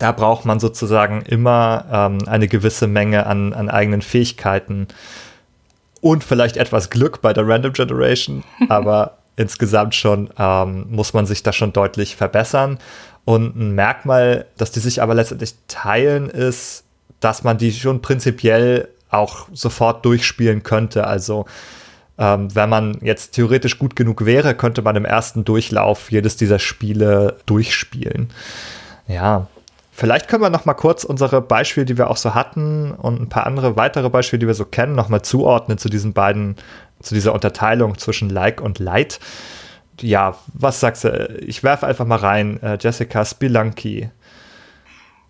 da 0.00 0.12
braucht 0.12 0.46
man 0.46 0.58
sozusagen 0.58 1.22
immer 1.22 1.84
ähm, 1.92 2.18
eine 2.26 2.48
gewisse 2.48 2.86
Menge 2.86 3.26
an, 3.26 3.52
an 3.52 3.68
eigenen 3.68 4.02
Fähigkeiten 4.02 4.88
und 6.00 6.24
vielleicht 6.24 6.56
etwas 6.56 6.88
Glück 6.88 7.20
bei 7.20 7.32
der 7.34 7.46
Random 7.46 7.72
Generation, 7.72 8.42
aber 8.68 9.18
insgesamt 9.36 9.94
schon 9.94 10.30
ähm, 10.38 10.86
muss 10.88 11.12
man 11.12 11.26
sich 11.26 11.42
da 11.42 11.52
schon 11.52 11.72
deutlich 11.72 12.16
verbessern. 12.16 12.78
Und 13.26 13.54
ein 13.56 13.74
Merkmal, 13.74 14.46
dass 14.56 14.72
die 14.72 14.80
sich 14.80 15.02
aber 15.02 15.14
letztendlich 15.14 15.54
teilen, 15.68 16.30
ist, 16.30 16.84
dass 17.20 17.44
man 17.44 17.58
die 17.58 17.70
schon 17.70 18.00
prinzipiell 18.00 18.88
auch 19.10 19.48
sofort 19.52 20.04
durchspielen 20.06 20.62
könnte. 20.62 21.06
Also 21.06 21.44
ähm, 22.16 22.54
wenn 22.54 22.70
man 22.70 22.98
jetzt 23.02 23.32
theoretisch 23.32 23.78
gut 23.78 23.96
genug 23.96 24.24
wäre, 24.24 24.54
könnte 24.54 24.80
man 24.80 24.96
im 24.96 25.04
ersten 25.04 25.44
Durchlauf 25.44 26.10
jedes 26.10 26.36
dieser 26.36 26.58
Spiele 26.58 27.36
durchspielen. 27.44 28.30
Ja, 29.06 29.48
Vielleicht 30.00 30.28
können 30.28 30.42
wir 30.42 30.48
noch 30.48 30.64
mal 30.64 30.72
kurz 30.72 31.04
unsere 31.04 31.42
Beispiele, 31.42 31.84
die 31.84 31.98
wir 31.98 32.08
auch 32.08 32.16
so 32.16 32.34
hatten 32.34 32.90
und 32.90 33.20
ein 33.20 33.28
paar 33.28 33.46
andere 33.46 33.76
weitere 33.76 34.08
Beispiele, 34.08 34.38
die 34.38 34.46
wir 34.46 34.54
so 34.54 34.64
kennen, 34.64 34.94
noch 34.94 35.10
mal 35.10 35.20
zuordnen 35.20 35.76
zu 35.76 35.90
diesen 35.90 36.14
beiden, 36.14 36.56
zu 37.02 37.14
dieser 37.14 37.34
Unterteilung 37.34 37.98
zwischen 37.98 38.30
Like 38.30 38.62
und 38.62 38.78
Light. 38.78 39.20
Ja, 40.00 40.38
was 40.54 40.80
sagst 40.80 41.04
du? 41.04 41.38
Ich 41.46 41.62
werfe 41.62 41.86
einfach 41.86 42.06
mal 42.06 42.16
rein. 42.16 42.62
Äh, 42.62 42.78
Jessica 42.80 43.26
Spelunky. 43.26 44.08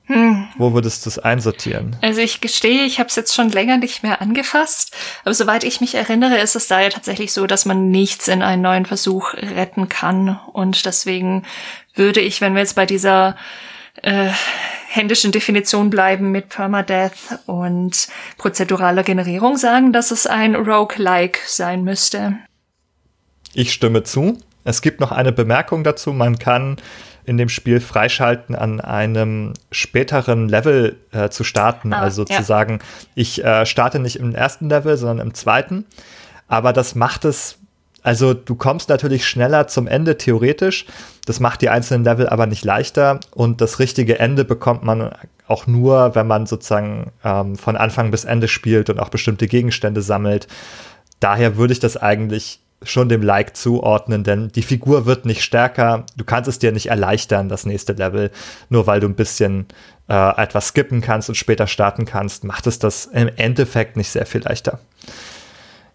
Hm. 0.04 0.46
Wo 0.56 0.72
würdest 0.72 1.04
du 1.04 1.10
es 1.10 1.18
einsortieren? 1.18 1.96
Also 2.00 2.20
ich 2.20 2.40
gestehe, 2.40 2.84
ich 2.84 3.00
habe 3.00 3.08
es 3.08 3.16
jetzt 3.16 3.34
schon 3.34 3.50
länger 3.50 3.76
nicht 3.76 4.04
mehr 4.04 4.22
angefasst, 4.22 4.96
aber 5.24 5.34
soweit 5.34 5.64
ich 5.64 5.80
mich 5.80 5.96
erinnere, 5.96 6.38
ist 6.38 6.54
es 6.54 6.68
da 6.68 6.80
ja 6.80 6.90
tatsächlich 6.90 7.32
so, 7.32 7.48
dass 7.48 7.66
man 7.66 7.90
nichts 7.90 8.28
in 8.28 8.40
einen 8.40 8.62
neuen 8.62 8.86
Versuch 8.86 9.34
retten 9.34 9.88
kann. 9.88 10.38
Und 10.52 10.86
deswegen 10.86 11.42
würde 11.96 12.20
ich, 12.20 12.40
wenn 12.40 12.54
wir 12.54 12.60
jetzt 12.60 12.76
bei 12.76 12.86
dieser 12.86 13.34
äh, 14.02 14.30
händischen 14.88 15.32
Definition 15.32 15.90
bleiben 15.90 16.32
mit 16.32 16.48
Permadeath 16.48 17.12
und 17.46 18.08
prozeduraler 18.38 19.02
Generierung 19.02 19.56
sagen, 19.56 19.92
dass 19.92 20.10
es 20.10 20.26
ein 20.26 20.54
Roguelike 20.54 21.38
sein 21.46 21.84
müsste. 21.84 22.34
Ich 23.54 23.72
stimme 23.72 24.02
zu. 24.02 24.38
Es 24.64 24.82
gibt 24.82 25.00
noch 25.00 25.12
eine 25.12 25.32
Bemerkung 25.32 25.84
dazu. 25.84 26.12
Man 26.12 26.38
kann 26.38 26.76
in 27.24 27.36
dem 27.36 27.48
Spiel 27.48 27.80
freischalten, 27.80 28.56
an 28.56 28.80
einem 28.80 29.54
späteren 29.70 30.48
Level 30.48 30.96
äh, 31.12 31.28
zu 31.28 31.44
starten. 31.44 31.92
Ah, 31.92 32.00
also 32.00 32.24
ja. 32.28 32.38
zu 32.38 32.42
sagen, 32.42 32.80
ich 33.14 33.44
äh, 33.44 33.66
starte 33.66 34.00
nicht 34.00 34.16
im 34.16 34.34
ersten 34.34 34.68
Level, 34.68 34.96
sondern 34.96 35.28
im 35.28 35.34
zweiten. 35.34 35.86
Aber 36.48 36.72
das 36.72 36.96
macht 36.96 37.24
es 37.24 37.59
also 38.02 38.34
du 38.34 38.54
kommst 38.54 38.88
natürlich 38.88 39.26
schneller 39.26 39.66
zum 39.66 39.86
Ende 39.86 40.16
theoretisch. 40.16 40.86
Das 41.26 41.40
macht 41.40 41.62
die 41.62 41.68
einzelnen 41.68 42.04
Level 42.04 42.28
aber 42.28 42.46
nicht 42.46 42.64
leichter. 42.64 43.20
Und 43.30 43.60
das 43.60 43.78
richtige 43.78 44.18
Ende 44.18 44.44
bekommt 44.44 44.82
man 44.82 45.10
auch 45.46 45.66
nur, 45.66 46.14
wenn 46.14 46.26
man 46.26 46.46
sozusagen 46.46 47.12
ähm, 47.24 47.56
von 47.56 47.76
Anfang 47.76 48.10
bis 48.10 48.24
Ende 48.24 48.48
spielt 48.48 48.88
und 48.88 49.00
auch 49.00 49.08
bestimmte 49.08 49.48
Gegenstände 49.48 50.02
sammelt. 50.02 50.46
Daher 51.18 51.56
würde 51.56 51.72
ich 51.72 51.80
das 51.80 51.96
eigentlich 51.96 52.60
schon 52.82 53.10
dem 53.10 53.22
Like 53.22 53.56
zuordnen, 53.56 54.24
denn 54.24 54.48
die 54.48 54.62
Figur 54.62 55.04
wird 55.04 55.26
nicht 55.26 55.42
stärker. 55.42 56.06
Du 56.16 56.24
kannst 56.24 56.48
es 56.48 56.58
dir 56.58 56.72
nicht 56.72 56.86
erleichtern, 56.86 57.50
das 57.50 57.66
nächste 57.66 57.92
Level, 57.92 58.30
nur 58.70 58.86
weil 58.86 59.00
du 59.00 59.06
ein 59.06 59.14
bisschen 59.14 59.66
äh, 60.08 60.42
etwas 60.42 60.68
skippen 60.68 61.02
kannst 61.02 61.28
und 61.28 61.34
später 61.34 61.66
starten 61.66 62.06
kannst, 62.06 62.44
macht 62.44 62.66
es 62.66 62.78
das 62.78 63.04
im 63.06 63.28
Endeffekt 63.36 63.98
nicht 63.98 64.08
sehr 64.08 64.24
viel 64.24 64.42
leichter. 64.42 64.78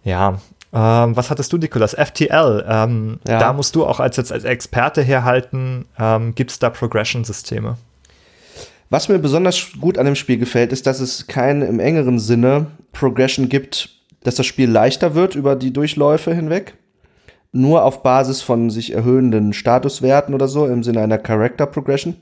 Ja, 0.03 0.39
ähm, 0.75 1.15
was 1.15 1.29
hattest 1.29 1.53
du, 1.53 1.57
Nikolas? 1.57 1.93
FTL. 1.93 2.65
Ähm, 2.67 3.19
ja. 3.25 3.39
Da 3.39 3.53
musst 3.53 3.75
du 3.75 3.85
auch 3.85 4.01
als, 4.01 4.19
als 4.19 4.43
Experte 4.43 5.01
herhalten. 5.01 5.85
Ähm, 5.97 6.35
Gibt 6.35 6.51
es 6.51 6.59
da 6.59 6.69
Progression-Systeme? 6.69 7.77
Was 8.89 9.07
mir 9.07 9.17
besonders 9.19 9.71
gut 9.79 9.97
an 9.97 10.05
dem 10.05 10.15
Spiel 10.15 10.37
gefällt, 10.37 10.73
ist, 10.73 10.85
dass 10.85 10.99
es 10.99 11.27
kein 11.27 11.61
im 11.61 11.79
engeren 11.79 12.19
Sinne 12.19 12.67
Progression 12.91 13.47
gibt, 13.47 13.89
dass 14.23 14.35
das 14.35 14.45
Spiel 14.45 14.69
leichter 14.69 15.15
wird 15.15 15.35
über 15.35 15.55
die 15.55 15.71
Durchläufe 15.71 16.33
hinweg. 16.33 16.75
Nur 17.53 17.85
auf 17.85 18.03
Basis 18.03 18.41
von 18.41 18.69
sich 18.69 18.91
erhöhenden 18.91 19.53
Statuswerten 19.53 20.35
oder 20.35 20.49
so, 20.49 20.67
im 20.67 20.83
Sinne 20.83 21.01
einer 21.01 21.17
Character 21.17 21.67
Progression. 21.67 22.17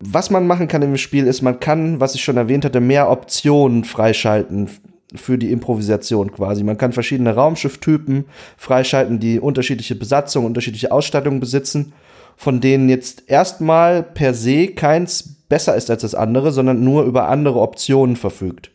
Was 0.00 0.30
man 0.30 0.46
machen 0.46 0.66
kann 0.66 0.80
im 0.80 0.96
Spiel 0.96 1.26
ist, 1.26 1.42
man 1.42 1.60
kann, 1.60 2.00
was 2.00 2.14
ich 2.14 2.24
schon 2.24 2.38
erwähnt 2.38 2.64
hatte, 2.64 2.80
mehr 2.80 3.10
Optionen 3.10 3.84
freischalten 3.84 4.70
für 5.16 5.38
die 5.38 5.52
Improvisation 5.52 6.32
quasi. 6.32 6.62
Man 6.62 6.78
kann 6.78 6.92
verschiedene 6.92 7.34
Raumschifftypen 7.34 8.24
freischalten, 8.56 9.20
die 9.20 9.40
unterschiedliche 9.40 9.94
Besatzung, 9.94 10.44
unterschiedliche 10.44 10.92
Ausstattungen 10.92 11.40
besitzen, 11.40 11.92
von 12.36 12.60
denen 12.60 12.88
jetzt 12.88 13.24
erstmal 13.26 14.02
per 14.02 14.34
se 14.34 14.68
keins 14.68 15.36
besser 15.48 15.74
ist 15.76 15.90
als 15.90 16.02
das 16.02 16.14
andere, 16.14 16.52
sondern 16.52 16.82
nur 16.82 17.04
über 17.04 17.28
andere 17.28 17.60
Optionen 17.60 18.16
verfügt. 18.16 18.70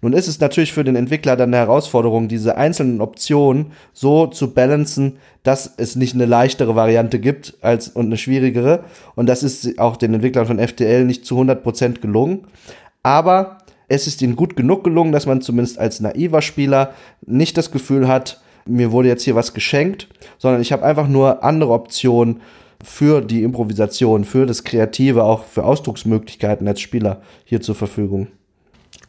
Nun 0.00 0.12
ist 0.12 0.28
es 0.28 0.38
natürlich 0.38 0.72
für 0.72 0.84
den 0.84 0.94
Entwickler 0.94 1.34
dann 1.36 1.50
eine 1.50 1.56
Herausforderung, 1.56 2.28
diese 2.28 2.56
einzelnen 2.56 3.00
Optionen 3.00 3.72
so 3.92 4.28
zu 4.28 4.54
balancen, 4.54 5.18
dass 5.42 5.72
es 5.76 5.96
nicht 5.96 6.14
eine 6.14 6.26
leichtere 6.26 6.76
Variante 6.76 7.18
gibt 7.18 7.54
als 7.62 7.88
und 7.88 8.06
eine 8.06 8.16
schwierigere. 8.16 8.84
Und 9.16 9.26
das 9.28 9.42
ist 9.42 9.78
auch 9.78 9.96
den 9.96 10.14
Entwicklern 10.14 10.46
von 10.46 10.60
FTL 10.60 11.04
nicht 11.04 11.26
zu 11.26 11.36
100% 11.36 12.00
gelungen. 12.00 12.46
Aber 13.02 13.58
es 13.88 14.06
ist 14.06 14.22
ihnen 14.22 14.36
gut 14.36 14.54
genug 14.56 14.84
gelungen, 14.84 15.12
dass 15.12 15.26
man 15.26 15.40
zumindest 15.40 15.78
als 15.78 16.00
naiver 16.00 16.42
Spieler 16.42 16.94
nicht 17.26 17.56
das 17.56 17.70
Gefühl 17.70 18.06
hat, 18.06 18.40
mir 18.66 18.92
wurde 18.92 19.08
jetzt 19.08 19.24
hier 19.24 19.34
was 19.34 19.54
geschenkt, 19.54 20.08
sondern 20.36 20.60
ich 20.60 20.72
habe 20.72 20.84
einfach 20.84 21.08
nur 21.08 21.42
andere 21.42 21.72
Optionen 21.72 22.42
für 22.84 23.22
die 23.22 23.42
Improvisation, 23.42 24.24
für 24.24 24.46
das 24.46 24.62
Kreative, 24.62 25.24
auch 25.24 25.44
für 25.44 25.64
Ausdrucksmöglichkeiten 25.64 26.68
als 26.68 26.80
Spieler 26.80 27.22
hier 27.44 27.60
zur 27.60 27.74
Verfügung. 27.74 28.28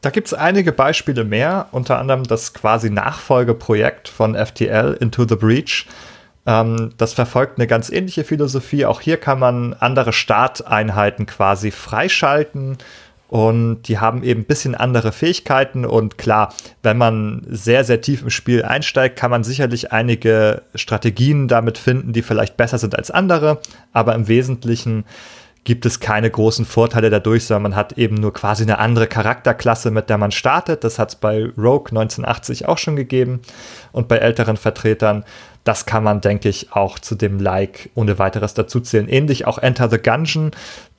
Da 0.01 0.09
gibt 0.11 0.27
es 0.27 0.33
einige 0.33 0.71
Beispiele 0.71 1.25
mehr, 1.25 1.67
unter 1.71 1.99
anderem 1.99 2.23
das 2.23 2.53
quasi 2.53 2.89
Nachfolgeprojekt 2.89 4.07
von 4.07 4.33
FTL 4.33 4.97
Into 4.99 5.27
the 5.27 5.35
Breach. 5.35 5.87
Ähm, 6.45 6.93
das 6.97 7.13
verfolgt 7.13 7.59
eine 7.59 7.67
ganz 7.67 7.89
ähnliche 7.89 8.23
Philosophie. 8.23 8.85
Auch 8.85 9.01
hier 9.01 9.17
kann 9.17 9.39
man 9.39 9.73
andere 9.73 10.13
Starteinheiten 10.13 11.25
quasi 11.25 11.71
freischalten 11.71 12.77
und 13.29 13.83
die 13.83 13.99
haben 13.99 14.23
eben 14.23 14.41
ein 14.41 14.45
bisschen 14.45 14.73
andere 14.73 15.11
Fähigkeiten. 15.11 15.85
Und 15.85 16.17
klar, 16.17 16.51
wenn 16.81 16.97
man 16.97 17.45
sehr, 17.47 17.83
sehr 17.83 18.01
tief 18.01 18.23
im 18.23 18.31
Spiel 18.31 18.63
einsteigt, 18.63 19.17
kann 19.17 19.29
man 19.29 19.43
sicherlich 19.43 19.91
einige 19.91 20.63
Strategien 20.73 21.47
damit 21.47 21.77
finden, 21.77 22.11
die 22.11 22.23
vielleicht 22.23 22.57
besser 22.57 22.79
sind 22.79 22.95
als 22.95 23.11
andere. 23.11 23.61
Aber 23.93 24.15
im 24.15 24.27
Wesentlichen 24.27 25.05
gibt 25.63 25.85
es 25.85 25.99
keine 25.99 26.31
großen 26.31 26.65
Vorteile 26.65 27.11
dadurch, 27.11 27.45
sondern 27.45 27.71
man 27.71 27.75
hat 27.75 27.99
eben 27.99 28.15
nur 28.15 28.33
quasi 28.33 28.63
eine 28.63 28.79
andere 28.79 29.05
Charakterklasse, 29.05 29.91
mit 29.91 30.09
der 30.09 30.17
man 30.17 30.31
startet. 30.31 30.83
Das 30.83 30.97
hat 30.97 31.09
es 31.09 31.15
bei 31.15 31.51
Rogue 31.55 31.89
1980 31.89 32.67
auch 32.67 32.79
schon 32.79 32.95
gegeben 32.95 33.41
und 33.91 34.07
bei 34.07 34.17
älteren 34.17 34.57
Vertretern. 34.57 35.23
Das 35.69 35.85
kann 35.85 36.03
man, 36.03 36.19
denke 36.19 36.49
ich, 36.49 36.73
auch 36.73 36.97
zu 36.97 37.13
dem 37.13 37.39
Like 37.39 37.91
ohne 37.93 38.17
weiteres 38.17 38.55
dazuzählen. 38.55 39.07
Ähnlich 39.07 39.45
auch 39.45 39.59
Enter 39.59 39.87
the 39.87 39.99
Gungeon, 39.99 40.49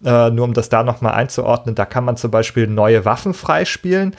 äh, 0.05 0.31
nur 0.31 0.45
um 0.45 0.55
das 0.55 0.69
da 0.69 0.85
nochmal 0.85 1.15
einzuordnen. 1.15 1.75
Da 1.75 1.85
kann 1.87 2.05
man 2.05 2.17
zum 2.17 2.31
Beispiel 2.31 2.69
neue 2.69 3.05
Waffen 3.05 3.35
freispielen 3.35 4.15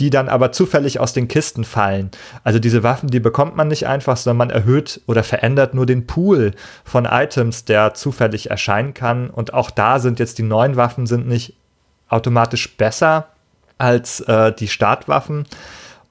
die 0.00 0.10
dann 0.10 0.28
aber 0.28 0.50
zufällig 0.50 0.98
aus 0.98 1.12
den 1.12 1.28
Kisten 1.28 1.62
fallen. 1.62 2.10
Also 2.42 2.58
diese 2.58 2.82
Waffen, 2.82 3.10
die 3.10 3.20
bekommt 3.20 3.54
man 3.54 3.68
nicht 3.68 3.86
einfach, 3.86 4.16
sondern 4.16 4.38
man 4.38 4.50
erhöht 4.50 5.00
oder 5.06 5.22
verändert 5.22 5.72
nur 5.72 5.86
den 5.86 6.04
Pool 6.08 6.50
von 6.84 7.04
Items, 7.04 7.64
der 7.64 7.94
zufällig 7.94 8.50
erscheinen 8.50 8.92
kann. 8.92 9.30
Und 9.30 9.54
auch 9.54 9.70
da 9.70 10.00
sind 10.00 10.18
jetzt 10.18 10.38
die 10.38 10.42
neuen 10.42 10.74
Waffen 10.74 11.06
sind 11.06 11.28
nicht 11.28 11.54
automatisch 12.08 12.76
besser 12.76 13.28
als 13.78 14.18
äh, 14.18 14.52
die 14.52 14.66
Startwaffen, 14.66 15.46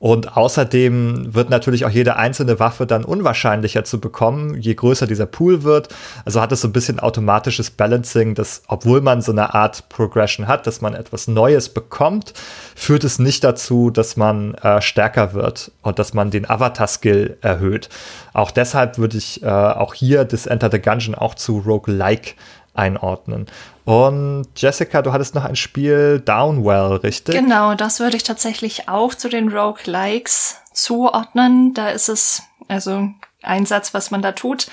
und 0.04 0.36
außerdem 0.36 1.34
wird 1.34 1.50
natürlich 1.50 1.86
auch 1.86 1.90
jede 1.90 2.18
einzelne 2.18 2.60
Waffe 2.60 2.86
dann 2.86 3.06
unwahrscheinlicher 3.06 3.86
zu 3.86 4.02
bekommen, 4.02 4.60
je 4.60 4.74
größer 4.74 5.08
dieser 5.08 5.26
Pool 5.26 5.64
wird. 5.64 5.88
Also 6.26 6.42
hat 6.42 6.52
es 6.52 6.60
so 6.60 6.68
ein 6.68 6.74
bisschen 6.74 7.00
automatisches 7.00 7.72
Balancing, 7.72 8.36
dass 8.36 8.64
obwohl 8.68 9.00
man 9.00 9.22
so 9.22 9.32
eine 9.32 9.54
Art 9.54 9.88
Progression 9.88 10.50
hat, 10.50 10.68
dass 10.68 10.82
man 10.82 10.94
etwas 10.94 11.30
Neues 11.30 11.70
bekommt, 11.70 12.34
führt 12.76 13.06
es 13.06 13.18
nicht 13.18 13.46
dazu, 13.46 13.92
dass 13.92 14.18
man 14.18 14.56
äh, 14.56 14.82
stärker 14.82 15.34
wird 15.34 15.72
und 15.84 16.00
dass 16.00 16.14
man 16.14 16.32
den 16.32 16.50
Avatar-Skill 16.50 17.38
erhöht. 17.40 17.88
Auch 18.34 18.52
deshalb 18.52 18.98
würde 18.98 19.18
ich 19.18 19.42
äh, 19.42 19.48
auch 19.48 19.94
hier 19.94 20.26
das 20.26 20.48
Enter 20.48 20.70
the 20.70 20.82
Gungeon 20.82 21.16
auch 21.16 21.34
zu 21.34 21.60
Roguelike 21.60 22.34
einordnen. 22.74 23.48
Und 23.86 24.48
Jessica, 24.56 25.02
du 25.02 25.12
hattest 25.12 25.36
noch 25.36 25.46
ein 25.46 25.56
Spiel 25.56 26.22
Downwell, 26.24 26.98
richtig? 26.98 27.36
Genau, 27.36 27.76
das 27.76 28.00
würde 28.00 28.18
ich 28.18 28.24
tatsächlich 28.24 28.90
auch 28.90 29.14
zu 29.14 29.30
den 29.30 29.50
Roguelikes 29.50 30.58
zuordnen. 30.74 31.74
Da 31.74 31.90
ist 31.90 32.10
es, 32.10 32.44
also 32.68 33.10
ein 33.42 33.66
Satz, 33.66 33.94
was 33.94 34.12
man 34.12 34.22
da 34.22 34.32
tut. 34.32 34.68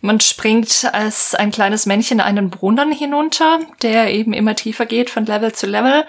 Man 0.00 0.20
springt 0.20 0.88
als 0.92 1.34
ein 1.34 1.50
kleines 1.50 1.86
Männchen 1.86 2.20
einen 2.20 2.50
Brunnen 2.50 2.92
hinunter, 2.92 3.60
der 3.82 4.12
eben 4.12 4.32
immer 4.32 4.54
tiefer 4.54 4.86
geht 4.86 5.10
von 5.10 5.26
Level 5.26 5.52
zu 5.52 5.66
Level. 5.66 6.04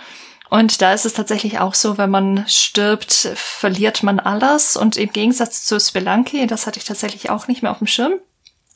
Und 0.49 0.81
da 0.81 0.93
ist 0.93 1.05
es 1.05 1.13
tatsächlich 1.13 1.59
auch 1.59 1.73
so, 1.73 1.97
wenn 1.97 2.09
man 2.09 2.45
stirbt, 2.47 3.29
verliert 3.35 4.03
man 4.03 4.19
alles. 4.19 4.75
Und 4.75 4.95
im 4.97 5.11
Gegensatz 5.11 5.65
zu 5.65 5.79
Spelunky, 5.79 6.45
das 6.47 6.67
hatte 6.67 6.79
ich 6.79 6.85
tatsächlich 6.85 7.29
auch 7.29 7.47
nicht 7.47 7.61
mehr 7.61 7.71
auf 7.71 7.79
dem 7.79 7.87
Schirm. 7.87 8.13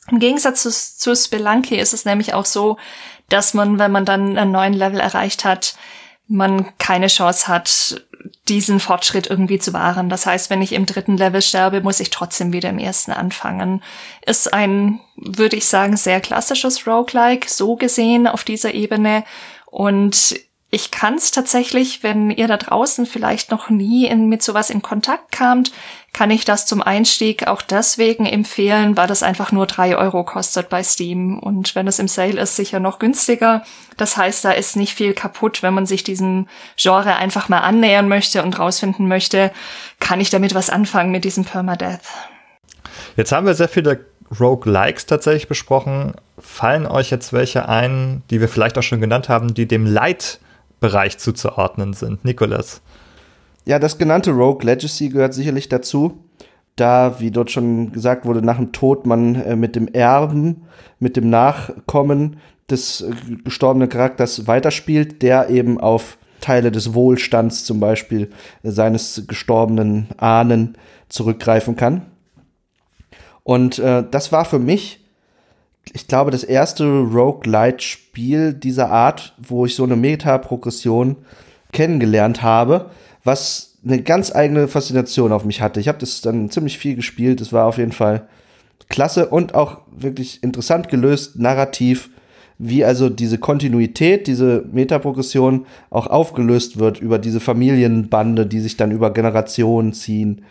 Im 0.08 0.18
Gegensatz 0.18 0.62
zu, 0.62 0.70
zu 0.70 1.14
Spelunky 1.14 1.76
ist 1.76 1.92
es 1.92 2.04
nämlich 2.04 2.34
auch 2.34 2.46
so, 2.46 2.78
dass 3.28 3.54
man, 3.54 3.78
wenn 3.78 3.92
man 3.92 4.04
dann 4.04 4.36
einen 4.36 4.52
neuen 4.52 4.72
Level 4.72 5.00
erreicht 5.00 5.44
hat, 5.44 5.74
man 6.26 6.76
keine 6.78 7.08
Chance 7.08 7.48
hat, 7.48 8.04
diesen 8.48 8.80
Fortschritt 8.80 9.28
irgendwie 9.28 9.58
zu 9.58 9.72
wahren. 9.72 10.08
Das 10.08 10.26
heißt, 10.26 10.50
wenn 10.50 10.62
ich 10.62 10.72
im 10.72 10.86
dritten 10.86 11.16
Level 11.16 11.42
sterbe, 11.42 11.80
muss 11.80 12.00
ich 12.00 12.10
trotzdem 12.10 12.52
wieder 12.52 12.68
im 12.68 12.78
ersten 12.78 13.12
anfangen. 13.12 13.82
Ist 14.26 14.52
ein, 14.52 15.00
würde 15.16 15.56
ich 15.56 15.66
sagen, 15.66 15.96
sehr 15.96 16.20
klassisches 16.20 16.86
Roguelike, 16.86 17.48
so 17.48 17.76
gesehen 17.76 18.26
auf 18.26 18.44
dieser 18.44 18.74
Ebene. 18.74 19.24
Und 19.66 20.36
ich 20.70 20.90
kann 20.90 21.14
es 21.14 21.32
tatsächlich, 21.32 22.02
wenn 22.02 22.30
ihr 22.30 22.46
da 22.46 22.56
draußen 22.56 23.06
vielleicht 23.06 23.50
noch 23.50 23.70
nie 23.70 24.06
in, 24.06 24.28
mit 24.28 24.42
sowas 24.42 24.70
in 24.70 24.82
Kontakt 24.82 25.32
kamt, 25.32 25.72
kann 26.12 26.30
ich 26.30 26.44
das 26.44 26.66
zum 26.66 26.82
Einstieg 26.82 27.46
auch 27.46 27.62
deswegen 27.62 28.26
empfehlen, 28.26 28.96
weil 28.96 29.06
das 29.06 29.22
einfach 29.22 29.52
nur 29.52 29.66
drei 29.66 29.96
Euro 29.96 30.24
kostet 30.24 30.68
bei 30.68 30.82
Steam. 30.82 31.38
Und 31.38 31.74
wenn 31.74 31.86
es 31.86 31.98
im 31.98 32.08
Sale 32.08 32.40
ist, 32.40 32.56
sicher 32.56 32.80
noch 32.80 32.98
günstiger. 32.98 33.62
Das 33.96 34.16
heißt, 34.16 34.44
da 34.44 34.50
ist 34.50 34.76
nicht 34.76 34.94
viel 34.94 35.14
kaputt, 35.14 35.62
wenn 35.62 35.74
man 35.74 35.86
sich 35.86 36.02
diesem 36.02 36.48
Genre 36.76 37.16
einfach 37.16 37.48
mal 37.48 37.60
annähern 37.60 38.08
möchte 38.08 38.42
und 38.42 38.58
rausfinden 38.58 39.06
möchte, 39.06 39.52
kann 40.00 40.20
ich 40.20 40.30
damit 40.30 40.54
was 40.54 40.68
anfangen 40.68 41.12
mit 41.12 41.24
diesem 41.24 41.44
Permadeath. 41.44 42.02
Jetzt 43.16 43.32
haben 43.32 43.46
wir 43.46 43.54
sehr 43.54 43.68
viele 43.68 44.04
Roguelikes 44.38 45.06
tatsächlich 45.06 45.48
besprochen. 45.48 46.14
Fallen 46.38 46.86
euch 46.86 47.10
jetzt 47.10 47.32
welche 47.32 47.68
ein, 47.68 48.22
die 48.30 48.40
wir 48.40 48.48
vielleicht 48.48 48.78
auch 48.78 48.82
schon 48.82 49.00
genannt 49.00 49.28
haben, 49.28 49.54
die 49.54 49.66
dem 49.66 49.86
Light 49.86 50.40
Bereich 50.80 51.18
zuzuordnen 51.18 51.92
sind. 51.92 52.24
Nikolas. 52.24 52.80
Ja, 53.66 53.78
das 53.78 53.98
genannte 53.98 54.30
Rogue 54.30 54.64
Legacy 54.64 55.08
gehört 55.10 55.34
sicherlich 55.34 55.68
dazu. 55.68 56.24
Da, 56.76 57.16
wie 57.18 57.30
dort 57.30 57.50
schon 57.50 57.92
gesagt 57.92 58.24
wurde, 58.24 58.42
nach 58.42 58.56
dem 58.56 58.72
Tod 58.72 59.06
man 59.06 59.34
äh, 59.34 59.56
mit 59.56 59.76
dem 59.76 59.88
Erben, 59.88 60.62
mit 60.98 61.16
dem 61.16 61.28
Nachkommen 61.28 62.36
des 62.70 63.02
äh, 63.02 63.12
gestorbenen 63.44 63.88
Charakters 63.88 64.46
weiterspielt, 64.46 65.20
der 65.22 65.50
eben 65.50 65.78
auf 65.78 66.16
Teile 66.40 66.70
des 66.72 66.94
Wohlstands 66.94 67.64
zum 67.64 67.80
Beispiel 67.80 68.30
äh, 68.62 68.70
seines 68.70 69.24
gestorbenen 69.26 70.08
Ahnen 70.16 70.78
zurückgreifen 71.08 71.76
kann. 71.76 72.06
Und 73.42 73.78
äh, 73.78 74.04
das 74.10 74.32
war 74.32 74.44
für 74.44 74.58
mich 74.58 75.00
ich 75.92 76.06
glaube, 76.06 76.30
das 76.30 76.44
erste 76.44 76.84
Roguelite-Spiel 76.84 78.54
dieser 78.54 78.90
Art, 78.90 79.34
wo 79.38 79.66
ich 79.66 79.74
so 79.74 79.84
eine 79.84 79.96
Meta-Progression 79.96 81.16
kennengelernt 81.72 82.42
habe, 82.42 82.90
was 83.24 83.78
eine 83.84 84.02
ganz 84.02 84.34
eigene 84.34 84.68
Faszination 84.68 85.32
auf 85.32 85.44
mich 85.44 85.60
hatte. 85.60 85.80
Ich 85.80 85.88
habe 85.88 85.98
das 85.98 86.20
dann 86.20 86.50
ziemlich 86.50 86.78
viel 86.78 86.96
gespielt. 86.96 87.40
Es 87.40 87.52
war 87.52 87.66
auf 87.66 87.78
jeden 87.78 87.92
Fall 87.92 88.28
klasse 88.88 89.28
und 89.28 89.54
auch 89.54 89.78
wirklich 89.90 90.42
interessant 90.42 90.88
gelöst, 90.88 91.38
narrativ, 91.38 92.10
wie 92.58 92.84
also 92.84 93.08
diese 93.08 93.38
Kontinuität, 93.38 94.26
diese 94.26 94.64
Metaprogression 94.70 95.64
auch 95.88 96.08
aufgelöst 96.08 96.78
wird 96.78 97.00
über 97.00 97.18
diese 97.18 97.40
Familienbande, 97.40 98.46
die 98.46 98.60
sich 98.60 98.76
dann 98.76 98.90
über 98.90 99.14
Generationen 99.14 99.94
ziehen. 99.94 100.42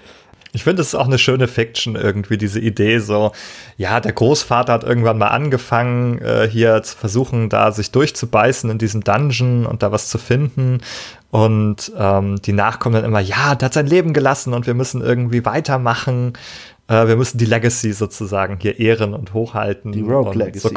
Ich 0.51 0.63
finde, 0.63 0.81
es 0.81 0.89
ist 0.89 0.95
auch 0.95 1.05
eine 1.05 1.19
schöne 1.19 1.47
Fiction 1.47 1.95
irgendwie, 1.95 2.37
diese 2.37 2.59
Idee 2.59 2.99
so, 2.99 3.31
ja, 3.77 3.99
der 3.99 4.13
Großvater 4.13 4.73
hat 4.73 4.83
irgendwann 4.83 5.17
mal 5.17 5.27
angefangen, 5.27 6.19
äh, 6.19 6.47
hier 6.49 6.81
zu 6.81 6.97
versuchen, 6.97 7.49
da 7.49 7.71
sich 7.71 7.91
durchzubeißen 7.91 8.69
in 8.69 8.77
diesem 8.77 9.03
Dungeon 9.03 9.65
und 9.65 9.83
da 9.83 9.91
was 9.91 10.09
zu 10.09 10.17
finden. 10.17 10.81
Und 11.31 11.91
ähm, 11.95 12.41
die 12.41 12.53
Nachkommen 12.53 12.95
dann 12.95 13.05
immer, 13.05 13.19
ja, 13.19 13.53
der 13.53 13.67
hat 13.67 13.73
sein 13.73 13.85
Leben 13.85 14.13
gelassen 14.13 14.53
und 14.53 14.65
wir 14.65 14.73
müssen 14.73 15.01
irgendwie 15.01 15.45
weitermachen. 15.45 16.33
Äh, 16.87 17.07
wir 17.07 17.15
müssen 17.15 17.37
die 17.37 17.45
Legacy 17.45 17.93
sozusagen 17.93 18.57
hier 18.59 18.79
ehren 18.79 19.13
und 19.13 19.33
hochhalten. 19.33 19.91
Die 19.91 20.01
Rogue 20.01 20.33
Legacy. 20.33 20.59
So, 20.59 20.71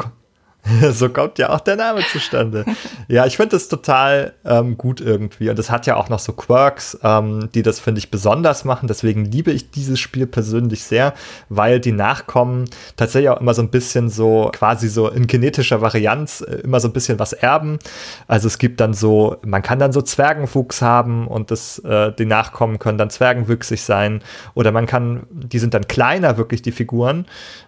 so 0.91 1.09
kommt 1.09 1.39
ja 1.39 1.49
auch 1.49 1.59
der 1.59 1.75
Name 1.75 2.01
zustande. 2.09 2.63
ja, 3.09 3.25
ich 3.25 3.35
finde 3.35 3.57
das 3.57 3.67
total 3.67 4.33
ähm, 4.45 4.77
gut 4.77 5.01
irgendwie. 5.01 5.49
Und 5.49 5.59
es 5.59 5.69
hat 5.69 5.85
ja 5.87 5.97
auch 5.97 6.07
noch 6.07 6.19
so 6.19 6.31
Quirks, 6.31 6.97
ähm, 7.03 7.49
die 7.53 7.63
das, 7.63 7.81
finde 7.81 7.99
ich, 7.99 8.11
besonders 8.11 8.63
machen. 8.63 8.87
Deswegen 8.87 9.25
liebe 9.25 9.51
ich 9.51 9.71
dieses 9.71 9.99
Spiel 9.99 10.25
persönlich 10.25 10.83
sehr, 10.83 11.13
weil 11.49 11.81
die 11.81 11.91
Nachkommen 11.91 12.69
tatsächlich 12.95 13.29
auch 13.29 13.41
immer 13.41 13.53
so 13.53 13.61
ein 13.61 13.69
bisschen 13.69 14.09
so, 14.09 14.51
quasi 14.53 14.87
so 14.87 15.09
in 15.09 15.27
genetischer 15.27 15.81
Varianz, 15.81 16.41
äh, 16.41 16.55
immer 16.63 16.79
so 16.79 16.87
ein 16.87 16.93
bisschen 16.93 17.19
was 17.19 17.33
erben. 17.33 17.79
Also 18.27 18.47
es 18.47 18.57
gibt 18.57 18.79
dann 18.79 18.93
so, 18.93 19.37
man 19.45 19.63
kann 19.63 19.79
dann 19.79 19.91
so 19.91 20.01
Zwergenwuchs 20.01 20.81
haben 20.81 21.27
und 21.27 21.51
das, 21.51 21.79
äh, 21.79 22.13
die 22.13 22.25
Nachkommen 22.25 22.79
können 22.79 22.97
dann 22.97 23.09
zwergenwüchsig 23.09 23.81
sein. 23.81 24.21
Oder 24.53 24.71
man 24.71 24.85
kann, 24.85 25.27
die 25.29 25.59
sind 25.59 25.73
dann 25.73 25.87
kleiner, 25.87 26.37
wirklich 26.37 26.61
die 26.61 26.71
Figuren, 26.71 27.25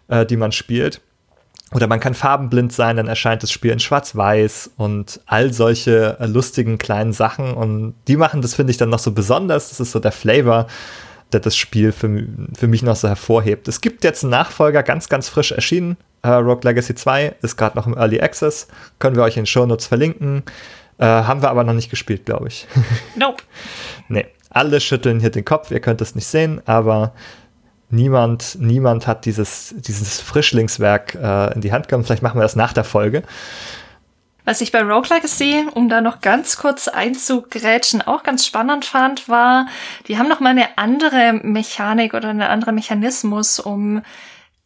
äh, 0.07 0.25
die 0.25 0.37
man 0.37 0.53
spielt. 0.53 1.01
Oder 1.71 1.87
man 1.87 1.99
kann 1.99 2.13
farbenblind 2.13 2.71
sein, 2.71 2.97
dann 2.97 3.07
erscheint 3.07 3.43
das 3.43 3.51
Spiel 3.51 3.71
in 3.71 3.79
Schwarz-Weiß 3.79 4.71
und 4.77 5.19
all 5.25 5.51
solche 5.51 6.17
äh, 6.19 6.25
lustigen 6.27 6.77
kleinen 6.77 7.11
Sachen. 7.11 7.53
Und 7.53 7.95
die 8.07 8.17
machen 8.17 8.41
das, 8.41 8.53
finde 8.53 8.71
ich, 8.71 8.77
dann 8.77 8.89
noch 8.89 8.99
so 8.99 9.11
besonders. 9.11 9.69
Das 9.69 9.79
ist 9.79 9.91
so 9.91 9.99
der 9.99 10.11
Flavor, 10.11 10.67
der 11.33 11.39
das 11.39 11.57
Spiel 11.57 11.91
für, 11.91 12.27
für 12.55 12.67
mich 12.67 12.83
noch 12.83 12.95
so 12.95 13.07
hervorhebt. 13.07 13.67
Es 13.67 13.81
gibt 13.81 14.03
jetzt 14.03 14.23
einen 14.23 14.31
Nachfolger, 14.31 14.83
ganz, 14.83 15.09
ganz 15.09 15.27
frisch 15.27 15.51
erschienen. 15.51 15.97
Äh, 16.21 16.29
Rogue 16.29 16.61
Legacy 16.63 16.95
2 16.95 17.35
ist 17.41 17.57
gerade 17.57 17.75
noch 17.75 17.87
im 17.87 17.97
Early 17.97 18.21
Access. 18.21 18.67
Können 18.99 19.15
wir 19.15 19.23
euch 19.23 19.35
in 19.35 19.41
den 19.41 19.47
Show 19.47 19.65
Notes 19.65 19.87
verlinken. 19.87 20.43
Äh, 20.97 21.05
haben 21.05 21.41
wir 21.41 21.49
aber 21.49 21.63
noch 21.63 21.73
nicht 21.73 21.89
gespielt, 21.89 22.25
glaube 22.25 22.47
ich. 22.47 22.67
Nope. 23.17 23.43
nee, 24.07 24.25
alle 24.49 24.79
schütteln 24.79 25.19
hier 25.19 25.31
den 25.31 25.43
Kopf. 25.45 25.71
Ihr 25.71 25.81
könnt 25.81 25.99
es 25.99 26.15
nicht 26.15 26.27
sehen, 26.27 26.61
aber 26.65 27.13
niemand, 27.95 28.57
niemand 28.59 29.07
hat 29.07 29.25
dieses, 29.25 29.73
dieses 29.77 30.21
Frischlingswerk 30.21 31.15
äh, 31.15 31.53
in 31.53 31.61
die 31.61 31.71
Hand 31.71 31.87
genommen. 31.87 32.05
Vielleicht 32.05 32.23
machen 32.23 32.37
wir 32.37 32.43
das 32.43 32.55
nach 32.55 32.73
der 32.73 32.83
Folge. 32.83 33.23
Was 34.45 34.61
ich 34.61 34.71
bei 34.71 34.83
Rogue 34.83 35.09
Legacy, 35.09 35.65
um 35.73 35.89
da 35.89 36.01
noch 36.01 36.21
ganz 36.21 36.57
kurz 36.57 36.87
einzugrätschen, 36.87 38.03
auch 38.03 38.21
ganz 38.21 38.45
spannend 38.45 38.85
fand, 38.85 39.27
war, 39.27 39.65
die 40.07 40.19
haben 40.19 40.29
noch 40.29 40.39
mal 40.39 40.51
eine 40.51 40.77
andere 40.77 41.33
Mechanik 41.41 42.13
oder 42.13 42.29
einen 42.29 42.43
anderen 42.43 42.75
Mechanismus, 42.75 43.59
um 43.59 44.03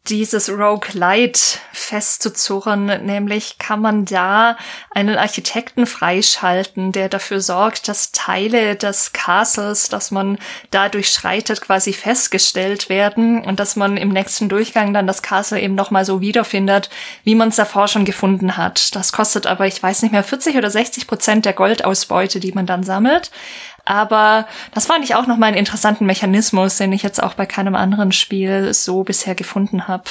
dieses 0.08 0.50
Roguelite 0.50 1.60
festzuzurren. 1.72 2.86
Nämlich 3.06 3.58
kann 3.58 3.82
man 3.82 4.06
da 4.06 4.58
einen 4.92 5.18
Architekten 5.18 5.86
freischalten, 5.86 6.92
der 6.92 7.10
dafür 7.10 7.42
sorgt, 7.42 7.88
dass 7.88 8.12
Teile 8.12 8.76
des 8.76 9.14
Castles, 9.14 9.90
das 9.90 10.12
man 10.12 10.40
da 10.72 10.90
durchschreitet, 10.90 11.62
quasi 11.62 11.94
festgestellt 11.94 12.90
werden 12.90 13.44
und 13.44 13.60
dass 13.60 13.76
man 13.76 13.98
im 13.98 14.10
nächsten 14.10 14.50
Durchgang 14.50 14.94
dann 14.94 15.08
das 15.08 15.22
Castle 15.22 15.60
eben 15.60 15.76
nochmal 15.76 16.06
so 16.06 16.22
wiederfindet, 16.22 16.90
wie 17.24 17.36
man 17.36 17.50
es 17.50 17.58
davor 17.58 17.88
schon 17.88 18.06
gefunden 18.06 18.58
hat. 18.58 18.96
Das 18.96 19.12
kostet 19.12 19.46
aber, 19.48 19.68
ich 19.68 19.82
weiß 19.82 20.02
nicht 20.02 20.12
mehr, 20.12 20.24
40 20.24 20.56
oder 20.58 20.72
60 20.72 21.08
Prozent 21.08 21.46
der 21.46 21.54
Goldausbeute, 21.54 22.40
die 22.40 22.52
man 22.52 22.66
dann 22.66 22.84
sammelt. 22.84 23.32
Aber 23.90 24.46
das 24.76 24.86
fand 24.86 25.04
ich 25.04 25.16
auch 25.16 25.26
noch 25.26 25.38
mal 25.38 25.48
einen 25.48 25.58
interessanten 25.58 26.06
Mechanismus, 26.06 26.78
den 26.78 26.94
ich 26.94 27.02
jetzt 27.02 27.24
auch 27.24 27.34
bei 27.34 27.48
keinem 27.48 27.74
anderen 27.74 28.12
Spiel 28.12 28.72
so 28.72 29.04
bisher 29.04 29.34
gefunden 29.34 29.88
habe. 29.88 30.04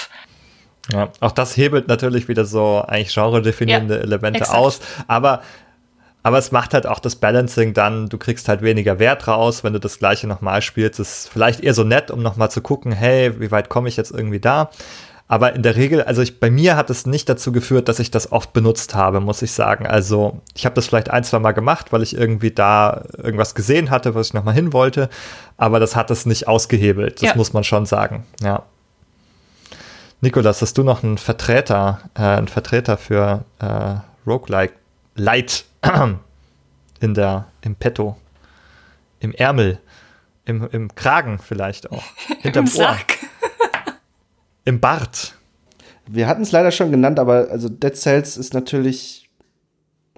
Ja, 0.93 1.11
auch 1.21 1.31
das 1.31 1.57
hebelt 1.57 1.87
natürlich 1.87 2.27
wieder 2.27 2.45
so 2.45 2.83
eigentlich 2.85 3.15
genre-definierende 3.15 3.99
ja, 3.99 4.01
Elemente 4.01 4.41
exakt. 4.41 4.59
aus. 4.59 4.81
Aber 5.07 5.43
aber 6.25 6.39
es 6.39 6.51
macht 6.51 6.75
halt 6.75 6.89
auch 6.89 6.99
das 6.99 7.15
Balancing 7.15 7.73
dann, 7.73 8.09
du 8.09 8.19
kriegst 8.19 8.49
halt 8.49 8.63
weniger 8.63 8.99
Wert 8.99 9.29
raus, 9.29 9.63
wenn 9.63 9.73
du 9.73 9.79
das 9.79 10.01
gleiche 10.01 10.27
nochmal 10.27 10.61
spielst. 10.61 10.99
Das 10.99 11.21
ist 11.21 11.29
vielleicht 11.29 11.61
eher 11.61 11.73
so 11.73 11.85
nett, 11.85 12.11
um 12.11 12.21
nochmal 12.21 12.51
zu 12.51 12.61
gucken, 12.61 12.91
hey, 12.91 13.41
wie 13.41 13.53
weit 13.53 13.69
komme 13.69 13.89
ich 13.89 13.97
jetzt 13.97 14.11
irgendwie 14.11 14.41
da? 14.41 14.71
Aber 15.31 15.55
in 15.55 15.63
der 15.63 15.77
Regel, 15.77 16.03
also 16.03 16.23
ich, 16.23 16.41
bei 16.41 16.51
mir 16.51 16.75
hat 16.75 16.89
es 16.89 17.05
nicht 17.05 17.29
dazu 17.29 17.53
geführt, 17.53 17.89
dass 17.89 17.99
ich 17.99 18.11
das 18.11 18.33
oft 18.33 18.55
benutzt 18.55 18.95
habe, 18.95 19.21
muss 19.21 19.43
ich 19.43 19.53
sagen. 19.53 19.87
Also 19.87 20.41
ich 20.55 20.65
habe 20.65 20.75
das 20.75 20.87
vielleicht 20.87 21.11
ein, 21.11 21.23
zwei 21.23 21.39
Mal 21.39 21.53
gemacht, 21.53 21.93
weil 21.93 22.03
ich 22.03 22.17
irgendwie 22.17 22.51
da 22.51 23.03
irgendwas 23.19 23.55
gesehen 23.55 23.91
hatte, 23.91 24.15
was 24.15 24.29
ich 24.29 24.35
nochmal 24.35 24.55
hin 24.55 24.73
wollte. 24.73 25.11
Aber 25.59 25.81
das 25.81 25.95
hat 25.95 26.11
es 26.11 26.25
nicht 26.25 26.49
ausgehebelt. 26.49 27.17
Das 27.17 27.31
ja. 27.31 27.37
muss 27.37 27.53
man 27.53 27.63
schon 27.63 27.85
sagen. 27.85 28.25
Ja. 28.43 28.63
Nikolas, 30.23 30.63
hast 30.63 30.79
du 30.79 30.83
noch 30.83 31.05
einen 31.05 31.19
Vertreter, 31.19 32.01
äh, 32.15 32.23
einen 32.23 32.49
Vertreter 32.49 32.97
für 32.97 33.45
äh, 33.59 33.97
Roguelike 34.27 34.75
Light 35.15 35.67
in 37.01 37.15
der, 37.15 37.47
im 37.61 37.75
Petto, 37.75 38.17
im 39.21 39.33
Ärmel, 39.35 39.79
im, 40.47 40.67
im 40.71 40.95
Kragen 40.95 41.39
vielleicht 41.39 41.93
auch, 41.93 42.03
hinterm 42.41 42.65
Im 42.65 42.73
Ohr. 42.73 42.77
Sack 42.77 43.18
im 44.69 44.81
Bart. 44.81 45.35
Wir 46.07 46.29
hatten 46.29 46.43
es 46.43 46.53
leider 46.53 46.71
schon 46.71 46.91
genannt, 46.91 47.19
aber 47.19 47.49
also 47.51 47.71
Dead 47.71 47.97
Cells 47.97 48.37
ist 48.37 48.53
natürlich. 48.53 49.31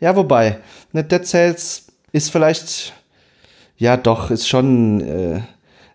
Ja, 0.00 0.16
wobei. 0.16 0.58
Ne, 0.92 1.04
Dead 1.04 1.24
Cells 1.24 1.86
ist 2.10 2.32
vielleicht. 2.32 2.92
Ja, 3.76 3.96
doch, 3.96 4.30
ist 4.30 4.48
schon. 4.48 5.00
Äh, 5.00 5.40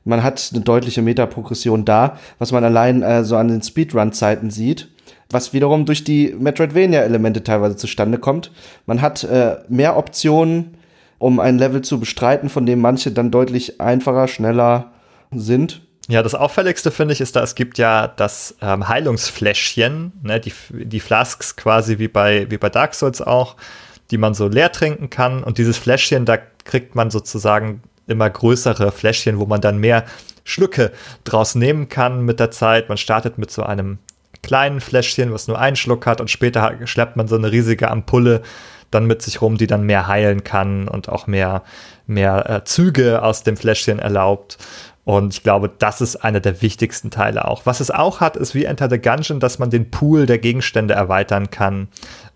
man 0.06 0.24
hat 0.24 0.52
eine 0.54 0.64
deutliche 0.64 1.02
Metaprogression 1.02 1.84
da, 1.84 2.18
was 2.40 2.52
man 2.54 2.64
allein 2.64 3.02
äh, 3.02 3.26
so 3.26 3.36
an 3.36 3.50
den 3.50 3.62
Speedrun-Zeiten 3.62 4.52
sieht. 4.52 4.90
Was 5.30 5.52
wiederum 5.52 5.86
durch 5.86 6.04
die 6.04 6.34
Metroidvania-Elemente 6.40 7.44
teilweise 7.44 7.76
zustande 7.76 8.20
kommt. 8.20 8.52
Man 8.86 9.02
hat 9.02 9.24
äh, 9.26 9.58
mehr 9.68 9.98
Optionen, 9.98 10.78
um 11.18 11.40
ein 11.40 11.58
Level 11.58 11.82
zu 11.82 12.00
bestreiten, 12.00 12.48
von 12.48 12.66
dem 12.66 12.80
manche 12.80 13.12
dann 13.12 13.32
deutlich 13.32 13.82
einfacher, 13.82 14.28
schneller 14.28 14.94
sind. 15.32 15.82
Ja, 16.08 16.22
das 16.22 16.36
Auffälligste 16.36 16.92
finde 16.92 17.14
ich 17.14 17.22
ist 17.22 17.36
da, 17.36 17.42
es 17.42 17.56
gibt 17.56 17.80
ja 17.80 18.08
das 18.08 18.56
ähm, 18.62 18.88
Heilungsfläschchen, 18.88 20.14
ne, 20.22 20.40
die, 20.40 20.54
die 20.70 21.00
Flasks 21.00 21.56
quasi 21.56 21.98
wie 21.98 22.08
bei, 22.08 22.50
wie 22.52 22.58
bei 22.58 22.70
Dark 22.70 22.94
Souls 22.94 23.22
auch, 23.22 23.56
die 24.12 24.20
man 24.20 24.36
so 24.36 24.48
leer 24.48 24.72
trinken 24.72 25.10
kann. 25.10 25.44
Und 25.44 25.58
dieses 25.58 25.78
Fläschchen, 25.78 26.26
da 26.26 26.38
kriegt 26.64 26.94
man 26.94 27.10
sozusagen 27.10 27.82
immer 28.08 28.30
größere 28.30 28.92
Fläschchen, 28.92 29.40
wo 29.40 29.48
man 29.48 29.62
dann 29.62 29.80
mehr 29.80 30.06
Schlücke 30.44 30.92
draus 31.24 31.56
nehmen 31.56 31.90
kann 31.90 32.22
mit 32.22 32.40
der 32.40 32.52
Zeit. 32.52 32.88
Man 32.88 33.00
startet 33.00 33.40
mit 33.40 33.50
so 33.50 33.64
einem 33.64 33.98
kleinen 34.44 34.82
Fläschchen, 34.82 35.34
was 35.34 35.48
nur 35.48 35.58
einen 35.60 35.76
Schluck 35.76 36.06
hat 36.06 36.22
und 36.22 36.30
später 36.30 36.78
schleppt 36.86 37.16
man 37.16 37.28
so 37.28 37.36
eine 37.36 37.52
riesige 37.52 37.90
Ampulle 37.90 38.44
dann 38.92 39.08
mit 39.08 39.24
sich 39.24 39.42
rum, 39.42 39.58
die 39.58 39.66
dann 39.66 39.84
mehr 39.84 40.08
heilen 40.08 40.44
kann 40.44 40.88
und 40.88 41.10
auch 41.10 41.26
mehr, 41.26 41.64
mehr 42.06 42.48
äh, 42.48 42.64
Züge 42.64 43.24
aus 43.24 43.42
dem 43.42 43.58
Fläschchen 43.58 43.98
erlaubt. 43.98 44.60
Und 45.06 45.36
ich 45.36 45.44
glaube, 45.44 45.70
das 45.78 46.02
ist 46.02 46.16
einer 46.18 46.40
der 46.40 46.64
wichtigsten 46.64 47.12
Teile 47.12 47.48
auch. 47.48 47.68
Was 47.68 47.80
es 47.80 47.92
auch 47.92 48.22
hat, 48.22 48.36
ist 48.36 48.56
wie 48.56 48.66
Enter 48.66 48.90
the 48.90 49.00
Gungeon, 49.00 49.40
dass 49.40 49.60
man 49.60 49.70
den 49.70 49.92
Pool 49.92 50.26
der 50.26 50.40
Gegenstände 50.40 50.96
erweitern 50.96 51.52
kann. 51.52 51.88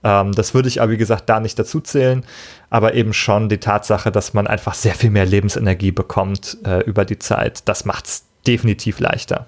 Ähm, 0.03 0.34
das 0.34 0.53
würde 0.53 0.67
ich 0.67 0.80
aber, 0.80 0.91
wie 0.91 0.97
gesagt, 0.97 1.28
da 1.30 1.39
nicht 1.39 1.57
dazu 1.57 1.82
zählen. 1.82 2.24
Aber 2.70 2.93
eben 2.93 3.11
schon 3.11 3.49
die 3.49 3.57
Tatsache, 3.57 4.11
dass 4.11 4.36
man 4.36 4.45
einfach 4.45 4.76
sehr 4.76 4.93
viel 4.93 5.09
mehr 5.09 5.26
Lebensenergie 5.26 5.91
bekommt 5.91 6.57
äh, 6.63 6.82
über 6.82 7.05
die 7.05 7.17
Zeit. 7.17 7.67
Das 7.67 7.86
macht 7.86 8.05
es 8.05 8.24
definitiv 8.45 8.99
leichter. 8.99 9.47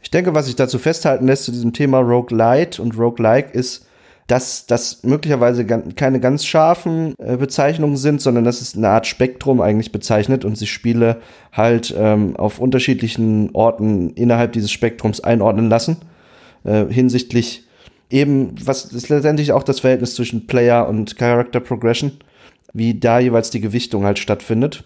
Ich 0.00 0.12
denke, 0.12 0.32
was 0.32 0.46
sich 0.46 0.56
dazu 0.56 0.78
festhalten 0.78 1.26
lässt 1.26 1.44
zu 1.44 1.52
diesem 1.52 1.72
Thema 1.72 1.98
Roguelite 1.98 2.80
und 2.80 2.96
Roguelike 2.96 3.50
ist, 3.50 3.86
dass 4.26 4.66
das 4.66 5.02
möglicherweise 5.02 5.66
keine 5.66 6.20
ganz 6.20 6.44
scharfen 6.44 7.14
äh, 7.18 7.36
Bezeichnungen 7.36 7.96
sind, 7.96 8.20
sondern 8.20 8.44
dass 8.44 8.60
es 8.60 8.76
eine 8.76 8.88
Art 8.88 9.06
Spektrum 9.06 9.60
eigentlich 9.60 9.92
bezeichnet 9.92 10.44
und 10.44 10.56
sich 10.56 10.70
Spiele 10.70 11.20
halt 11.52 11.94
ähm, 11.96 12.36
auf 12.36 12.58
unterschiedlichen 12.58 13.50
Orten 13.52 14.10
innerhalb 14.10 14.52
dieses 14.52 14.70
Spektrums 14.70 15.20
einordnen 15.20 15.68
lassen. 15.68 15.96
Äh, 16.64 16.86
hinsichtlich 16.86 17.64
eben, 18.10 18.54
was 18.64 18.86
ist 18.86 19.08
letztendlich 19.08 19.52
auch 19.52 19.64
das 19.64 19.80
Verhältnis 19.80 20.14
zwischen 20.14 20.46
Player 20.46 20.88
und 20.88 21.16
Character 21.16 21.60
Progression, 21.60 22.12
wie 22.72 22.94
da 22.94 23.18
jeweils 23.18 23.50
die 23.50 23.60
Gewichtung 23.60 24.04
halt 24.04 24.18
stattfindet. 24.18 24.84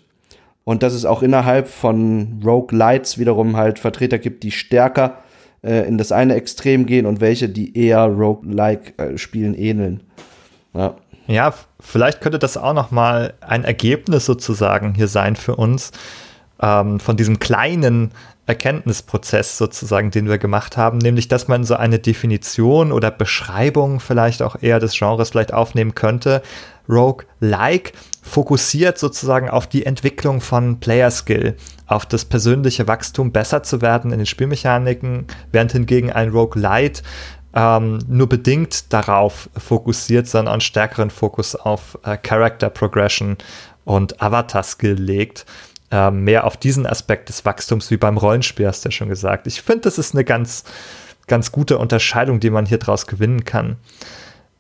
Und 0.65 0.83
dass 0.83 0.95
es 0.95 1.05
auch 1.05 1.23
innerhalb 1.23 1.69
von 1.69 2.41
Rogue 2.45 2.77
Lights 2.77 3.19
wiederum 3.19 3.57
halt 3.57 3.79
Vertreter 3.79 4.19
gibt, 4.19 4.43
die 4.43 4.51
stärker 4.51 5.19
äh, 5.67 5.83
in 5.87 5.99
das 5.99 6.13
eine 6.13 6.35
Extrem 6.35 6.87
gehen 6.87 7.07
und 7.07 7.21
welche, 7.21 7.49
die 7.49 7.77
eher 7.77 8.05
Roguelike-Spielen 8.05 9.55
äh, 9.55 9.71
ähneln. 9.71 10.03
Ja. 10.75 10.95
ja, 11.27 11.55
vielleicht 11.81 12.21
könnte 12.21 12.39
das 12.39 12.57
auch 12.57 12.75
noch 12.75 12.91
mal 12.91 13.35
ein 13.41 13.65
Ergebnis 13.65 14.27
sozusagen 14.27 14.95
hier 14.95 15.09
sein 15.09 15.37
für 15.37 15.57
uns 15.57 15.91
ähm, 16.61 17.01
von 17.01 17.17
diesem 17.17 17.39
kleinen 17.39 18.13
Erkenntnisprozess 18.47 19.59
sozusagen, 19.59 20.11
den 20.11 20.29
wir 20.29 20.39
gemacht 20.39 20.77
haben, 20.77 20.99
nämlich 20.99 21.29
dass 21.29 21.49
man 21.49 21.65
so 21.65 21.75
eine 21.75 21.99
Definition 21.99 22.93
oder 22.93 23.11
Beschreibung 23.11 23.99
vielleicht 23.99 24.41
auch 24.41 24.57
eher 24.61 24.79
des 24.79 24.97
Genres 24.97 25.31
vielleicht 25.31 25.53
aufnehmen 25.53 25.95
könnte. 25.95 26.43
Rogue-like 26.89 27.93
fokussiert 28.23 28.99
sozusagen 28.99 29.51
auf 29.51 29.67
die 29.67 29.85
Entwicklung 29.85 30.41
von 30.41 30.79
Player 30.79 31.11
Skill, 31.11 31.57
auf 31.87 32.07
das 32.07 32.25
persönliche 32.25 32.89
Wachstum, 32.89 33.33
besser 33.33 33.63
zu 33.63 33.81
werden 33.81 34.11
in 34.13 34.19
den 34.19 34.27
Spielmechaniken, 34.27 35.27
während 35.53 35.73
hingegen 35.73 36.13
ein 36.13 36.31
Roguelite 36.31 37.03
ähm, 37.57 38.01
nur 38.07 38.29
bedingt 38.29 38.93
darauf 38.93 39.49
fokussiert, 39.57 40.29
sondern 40.29 40.55
einen 40.55 40.61
stärkeren 40.61 41.11
Fokus 41.11 41.57
auf 41.57 41.99
äh, 42.05 42.19
Character 42.19 42.69
Progression 42.69 43.39
und 43.85 44.21
Avatar 44.21 44.63
Skill 44.63 44.93
legt. 44.95 45.47
Äh, 45.91 46.11
mehr 46.11 46.45
auf 46.45 46.59
diesen 46.59 46.87
Aspekt 46.87 47.31
des 47.31 47.45
Wachstums 47.45 47.91
wie 47.91 47.97
beim 47.97 48.19
Rollenspiel, 48.19 48.67
hast 48.67 48.85
du 48.85 48.89
ja 48.89 48.93
schon 48.93 49.09
gesagt. 49.09 49.47
Ich 49.47 49.63
finde, 49.63 49.83
das 49.83 49.97
ist 49.97 50.15
eine 50.15 50.25
ganz, 50.25 50.65
ganz 51.29 51.51
gute 51.51 51.79
Unterscheidung, 51.79 52.41
die 52.41 52.51
man 52.51 52.67
hier 52.67 52.79
draus 52.79 53.07
gewinnen 53.07 53.45
kann. 53.45 53.77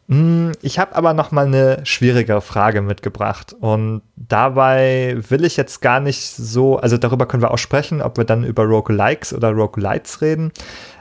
Hm, 0.08 0.52
ich 0.62 0.78
habe 0.78 0.94
aber 0.94 1.14
noch 1.14 1.32
mal 1.32 1.46
eine 1.46 1.80
schwierigere 1.84 2.40
Frage 2.40 2.80
mitgebracht. 2.80 3.54
Und 3.58 4.02
dabei 4.14 5.16
will 5.28 5.44
ich 5.44 5.56
jetzt 5.56 5.82
gar 5.82 6.00
nicht 6.00 6.20
so, 6.20 6.76
also 6.76 6.96
darüber 6.96 7.26
können 7.26 7.42
wir 7.42 7.50
auch 7.50 7.58
sprechen, 7.58 8.00
ob 8.00 8.16
wir 8.16 8.24
dann 8.24 8.44
über 8.44 8.64
Roguelikes 8.64 9.32
oder 9.32 9.50
Roguelites 9.50 10.20
reden, 10.20 10.52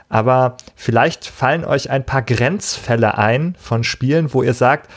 aber 0.08 0.56
vielleicht 0.74 1.26
fallen 1.26 1.64
euch 1.64 1.90
ein 1.90 2.06
paar 2.06 2.22
Grenzfälle 2.22 3.18
ein 3.18 3.56
von 3.58 3.82
Spielen, 3.84 4.32
wo 4.32 4.42
ihr 4.42 4.54
sagt, 4.54 4.90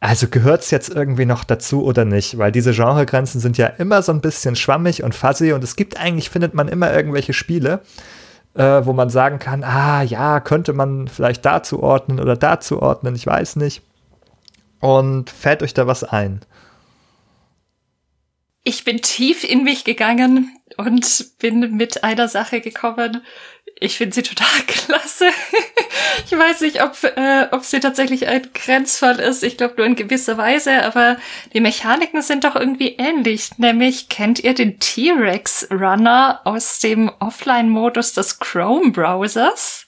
also 0.00 0.28
gehört 0.28 0.62
es 0.62 0.70
jetzt 0.70 0.94
irgendwie 0.94 1.24
noch 1.24 1.44
dazu 1.44 1.84
oder 1.84 2.04
nicht? 2.04 2.38
Weil 2.38 2.52
diese 2.52 2.72
Genregrenzen 2.72 3.40
sind 3.40 3.58
ja 3.58 3.66
immer 3.66 4.02
so 4.02 4.12
ein 4.12 4.20
bisschen 4.20 4.56
schwammig 4.56 5.02
und 5.02 5.14
fuzzy 5.14 5.52
und 5.52 5.64
es 5.64 5.76
gibt 5.76 5.98
eigentlich, 5.98 6.30
findet 6.30 6.54
man 6.54 6.68
immer 6.68 6.92
irgendwelche 6.92 7.32
Spiele, 7.32 7.80
äh, 8.56 8.86
wo 8.86 8.92
man 8.92 9.10
sagen 9.10 9.38
kann, 9.38 9.62
ah 9.62 10.02
ja, 10.02 10.40
könnte 10.40 10.72
man 10.72 11.08
vielleicht 11.08 11.44
da 11.44 11.62
zuordnen 11.62 12.20
oder 12.20 12.36
da 12.36 12.58
zuordnen, 12.60 13.14
ich 13.14 13.26
weiß 13.26 13.56
nicht. 13.56 13.82
Und 14.80 15.30
fällt 15.30 15.62
euch 15.62 15.74
da 15.74 15.86
was 15.86 16.04
ein? 16.04 16.40
Ich 18.62 18.84
bin 18.84 19.00
tief 19.00 19.44
in 19.44 19.62
mich 19.62 19.84
gegangen 19.84 20.56
und 20.76 21.38
bin 21.38 21.76
mit 21.76 22.02
einer 22.02 22.28
Sache 22.28 22.60
gekommen, 22.60 23.22
ich 23.78 23.96
finde 23.96 24.14
sie 24.14 24.22
total 24.22 24.48
klasse. 24.66 25.26
ich 26.24 26.36
weiß 26.36 26.62
nicht, 26.62 26.82
ob, 26.82 26.96
äh, 27.04 27.48
ob 27.50 27.64
sie 27.64 27.80
tatsächlich 27.80 28.26
ein 28.26 28.48
Grenzfall 28.54 29.20
ist. 29.20 29.42
Ich 29.42 29.56
glaube 29.56 29.74
nur 29.76 29.86
in 29.86 29.96
gewisser 29.96 30.38
Weise, 30.38 30.82
aber 30.82 31.18
die 31.52 31.60
Mechaniken 31.60 32.22
sind 32.22 32.44
doch 32.44 32.56
irgendwie 32.56 32.96
ähnlich. 32.96 33.58
Nämlich 33.58 34.08
kennt 34.08 34.40
ihr 34.40 34.54
den 34.54 34.78
T-Rex 34.78 35.68
Runner 35.70 36.40
aus 36.44 36.78
dem 36.78 37.10
Offline-Modus 37.20 38.14
des 38.14 38.38
Chrome-Browsers? 38.38 39.86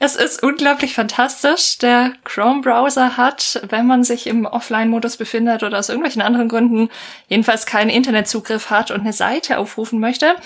Es 0.00 0.14
ist 0.14 0.44
unglaublich 0.44 0.94
fantastisch. 0.94 1.78
Der 1.78 2.12
Chrome-Browser 2.22 3.16
hat, 3.16 3.60
wenn 3.68 3.88
man 3.88 4.04
sich 4.04 4.28
im 4.28 4.46
Offline-Modus 4.46 5.16
befindet 5.16 5.64
oder 5.64 5.76
aus 5.76 5.88
irgendwelchen 5.88 6.22
anderen 6.22 6.48
Gründen 6.48 6.88
jedenfalls 7.26 7.66
keinen 7.66 7.90
Internetzugriff 7.90 8.70
hat 8.70 8.92
und 8.92 9.00
eine 9.00 9.12
Seite 9.12 9.58
aufrufen 9.58 9.98
möchte, 9.98 10.36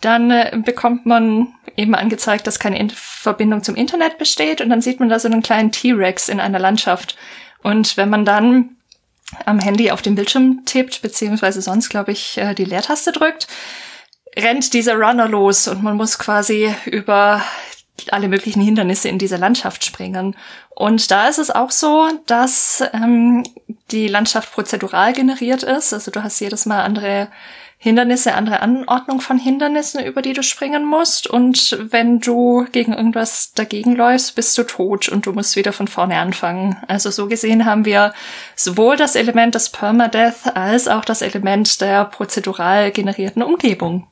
dann 0.00 0.30
äh, 0.30 0.58
bekommt 0.64 1.06
man 1.06 1.54
eben 1.76 1.94
angezeigt, 1.94 2.46
dass 2.46 2.58
keine 2.58 2.78
in 2.78 2.90
Verbindung 2.90 3.62
zum 3.62 3.74
Internet 3.74 4.18
besteht 4.18 4.60
und 4.60 4.70
dann 4.70 4.82
sieht 4.82 5.00
man 5.00 5.08
da 5.08 5.18
so 5.18 5.28
einen 5.28 5.42
kleinen 5.42 5.72
T-Rex 5.72 6.28
in 6.28 6.40
einer 6.40 6.58
Landschaft. 6.58 7.16
Und 7.62 7.96
wenn 7.96 8.08
man 8.08 8.24
dann 8.24 8.76
am 9.44 9.58
Handy 9.58 9.90
auf 9.90 10.02
den 10.02 10.14
Bildschirm 10.14 10.62
tippt, 10.64 11.02
beziehungsweise 11.02 11.60
sonst, 11.60 11.88
glaube 11.88 12.12
ich, 12.12 12.38
äh, 12.38 12.54
die 12.54 12.64
Leertaste 12.64 13.12
drückt, 13.12 13.48
rennt 14.36 14.72
dieser 14.74 14.94
Runner 14.94 15.28
los 15.28 15.66
und 15.66 15.82
man 15.82 15.96
muss 15.96 16.18
quasi 16.18 16.74
über 16.84 17.42
alle 18.10 18.28
möglichen 18.28 18.60
Hindernisse 18.60 19.08
in 19.08 19.18
dieser 19.18 19.38
Landschaft 19.38 19.84
springen. 19.84 20.36
Und 20.70 21.10
da 21.10 21.28
ist 21.28 21.38
es 21.38 21.50
auch 21.50 21.70
so, 21.70 22.08
dass 22.26 22.84
ähm, 22.92 23.42
die 23.90 24.08
Landschaft 24.08 24.52
prozedural 24.52 25.14
generiert 25.14 25.62
ist. 25.62 25.94
Also 25.94 26.10
du 26.10 26.22
hast 26.22 26.38
jedes 26.40 26.66
Mal 26.66 26.82
andere 26.82 27.28
Hindernisse, 27.86 28.34
andere 28.34 28.62
Anordnung 28.62 29.20
von 29.20 29.38
Hindernissen, 29.38 30.04
über 30.04 30.20
die 30.20 30.32
du 30.32 30.42
springen 30.42 30.84
musst. 30.84 31.28
Und 31.28 31.78
wenn 31.90 32.18
du 32.18 32.66
gegen 32.72 32.92
irgendwas 32.92 33.52
dagegen 33.52 33.94
läufst, 33.94 34.34
bist 34.34 34.58
du 34.58 34.64
tot 34.64 35.08
und 35.08 35.24
du 35.24 35.32
musst 35.32 35.54
wieder 35.54 35.72
von 35.72 35.86
vorne 35.86 36.16
anfangen. 36.16 36.78
Also 36.88 37.12
so 37.12 37.28
gesehen 37.28 37.64
haben 37.64 37.84
wir 37.84 38.12
sowohl 38.56 38.96
das 38.96 39.14
Element 39.14 39.54
des 39.54 39.70
Permadeath 39.70 40.56
als 40.56 40.88
auch 40.88 41.04
das 41.04 41.22
Element 41.22 41.80
der 41.80 42.06
prozedural 42.06 42.90
generierten 42.90 43.44
Umgebung. 43.44 44.08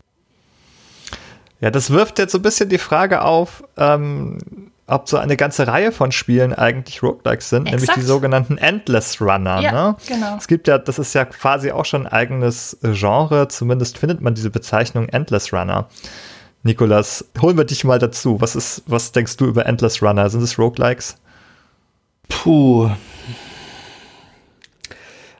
Ja, 1.60 1.72
das 1.72 1.90
wirft 1.90 2.20
jetzt 2.20 2.30
so 2.30 2.38
ein 2.38 2.42
bisschen 2.42 2.68
die 2.68 2.78
Frage 2.78 3.22
auf, 3.22 3.64
ähm, 3.76 4.70
ob 4.86 5.08
so 5.08 5.16
eine 5.16 5.36
ganze 5.36 5.66
Reihe 5.66 5.92
von 5.92 6.12
Spielen 6.12 6.52
eigentlich 6.52 7.02
Roguelikes 7.02 7.48
sind, 7.48 7.66
Exakt. 7.66 7.80
nämlich 7.80 7.94
die 7.94 8.06
sogenannten 8.06 8.58
Endless 8.58 9.20
Runner. 9.20 9.60
Ja, 9.60 9.72
ne? 9.72 9.96
genau. 10.06 10.36
Es 10.36 10.46
gibt 10.46 10.68
ja, 10.68 10.78
das 10.78 10.98
ist 10.98 11.14
ja 11.14 11.24
quasi 11.24 11.70
auch 11.70 11.84
schon 11.84 12.06
ein 12.06 12.12
eigenes 12.12 12.76
Genre, 12.82 13.48
zumindest 13.48 13.98
findet 13.98 14.20
man 14.20 14.34
diese 14.34 14.50
Bezeichnung 14.50 15.08
Endless 15.08 15.52
Runner. 15.52 15.88
Nikolas, 16.62 17.24
holen 17.40 17.56
wir 17.56 17.64
dich 17.64 17.84
mal 17.84 17.98
dazu. 17.98 18.40
Was 18.40 18.56
ist, 18.56 18.82
was 18.86 19.12
denkst 19.12 19.36
du 19.36 19.46
über 19.46 19.66
Endless 19.66 20.02
Runner? 20.02 20.28
Sind 20.28 20.42
es 20.42 20.58
Roguelikes? 20.58 21.16
Puh. 22.28 22.90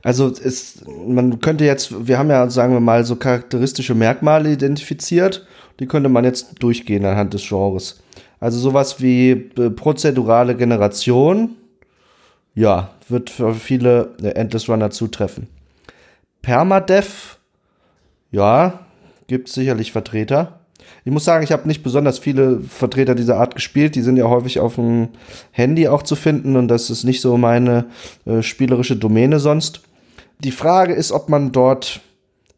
Also 0.02 0.28
es, 0.28 0.84
man 1.06 1.40
könnte 1.40 1.64
jetzt, 1.64 2.06
wir 2.06 2.18
haben 2.18 2.28
ja, 2.28 2.48
sagen 2.50 2.74
wir 2.74 2.80
mal, 2.80 3.04
so 3.04 3.16
charakteristische 3.16 3.94
Merkmale 3.94 4.52
identifiziert 4.52 5.46
die 5.80 5.86
könnte 5.86 6.08
man 6.08 6.24
jetzt 6.24 6.62
durchgehen 6.62 7.04
anhand 7.04 7.34
des 7.34 7.46
Genres. 7.48 8.00
Also 8.44 8.58
sowas 8.58 9.00
wie 9.00 9.30
äh, 9.30 9.70
prozedurale 9.70 10.54
Generation, 10.54 11.56
ja, 12.54 12.90
wird 13.08 13.30
für 13.30 13.54
viele 13.54 14.10
Endless 14.22 14.68
Runner 14.68 14.90
zutreffen. 14.90 15.48
Permadeath, 16.42 17.38
ja, 18.32 18.80
gibt 19.28 19.48
sicherlich 19.48 19.92
Vertreter. 19.92 20.60
Ich 21.06 21.10
muss 21.10 21.24
sagen, 21.24 21.42
ich 21.42 21.52
habe 21.52 21.66
nicht 21.66 21.82
besonders 21.82 22.18
viele 22.18 22.60
Vertreter 22.60 23.14
dieser 23.14 23.38
Art 23.38 23.54
gespielt. 23.54 23.94
Die 23.94 24.02
sind 24.02 24.18
ja 24.18 24.28
häufig 24.28 24.60
auf 24.60 24.74
dem 24.74 25.08
Handy 25.50 25.88
auch 25.88 26.02
zu 26.02 26.14
finden 26.14 26.56
und 26.56 26.68
das 26.68 26.90
ist 26.90 27.04
nicht 27.04 27.22
so 27.22 27.38
meine 27.38 27.86
äh, 28.26 28.42
spielerische 28.42 28.96
Domäne 28.96 29.40
sonst. 29.40 29.80
Die 30.40 30.52
Frage 30.52 30.92
ist, 30.92 31.12
ob 31.12 31.30
man 31.30 31.50
dort 31.50 32.02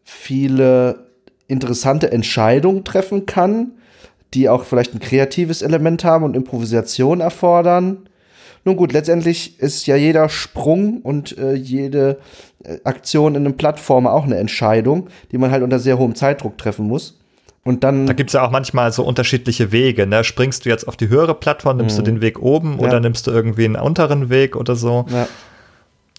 viele 0.02 1.06
interessante 1.46 2.10
Entscheidungen 2.10 2.82
treffen 2.82 3.24
kann, 3.24 3.70
die 4.34 4.48
auch 4.48 4.64
vielleicht 4.64 4.94
ein 4.94 5.00
kreatives 5.00 5.62
Element 5.62 6.04
haben 6.04 6.24
und 6.24 6.36
Improvisation 6.36 7.20
erfordern. 7.20 8.08
Nun 8.64 8.76
gut, 8.76 8.92
letztendlich 8.92 9.60
ist 9.60 9.86
ja 9.86 9.94
jeder 9.94 10.28
Sprung 10.28 11.00
und 11.02 11.38
äh, 11.38 11.54
jede 11.54 12.18
äh, 12.64 12.78
Aktion 12.82 13.36
in 13.36 13.44
einem 13.44 13.56
Plattformer 13.56 14.12
auch 14.12 14.24
eine 14.24 14.38
Entscheidung, 14.38 15.08
die 15.30 15.38
man 15.38 15.52
halt 15.52 15.62
unter 15.62 15.78
sehr 15.78 15.98
hohem 15.98 16.16
Zeitdruck 16.16 16.58
treffen 16.58 16.86
muss. 16.86 17.20
Und 17.62 17.82
dann. 17.82 18.06
Da 18.06 18.12
gibt 18.12 18.30
es 18.30 18.34
ja 18.34 18.46
auch 18.46 18.50
manchmal 18.50 18.92
so 18.92 19.04
unterschiedliche 19.04 19.72
Wege. 19.72 20.06
Ne? 20.06 20.24
Springst 20.24 20.64
du 20.64 20.68
jetzt 20.68 20.86
auf 20.86 20.96
die 20.96 21.08
höhere 21.08 21.34
Plattform, 21.34 21.76
nimmst 21.76 21.98
mhm. 21.98 22.04
du 22.04 22.10
den 22.10 22.20
Weg 22.20 22.40
oben 22.40 22.78
ja. 22.78 22.86
oder 22.86 23.00
nimmst 23.00 23.26
du 23.26 23.30
irgendwie 23.30 23.64
einen 23.64 23.76
unteren 23.76 24.30
Weg 24.30 24.56
oder 24.56 24.76
so? 24.76 25.06
Ja. 25.10 25.28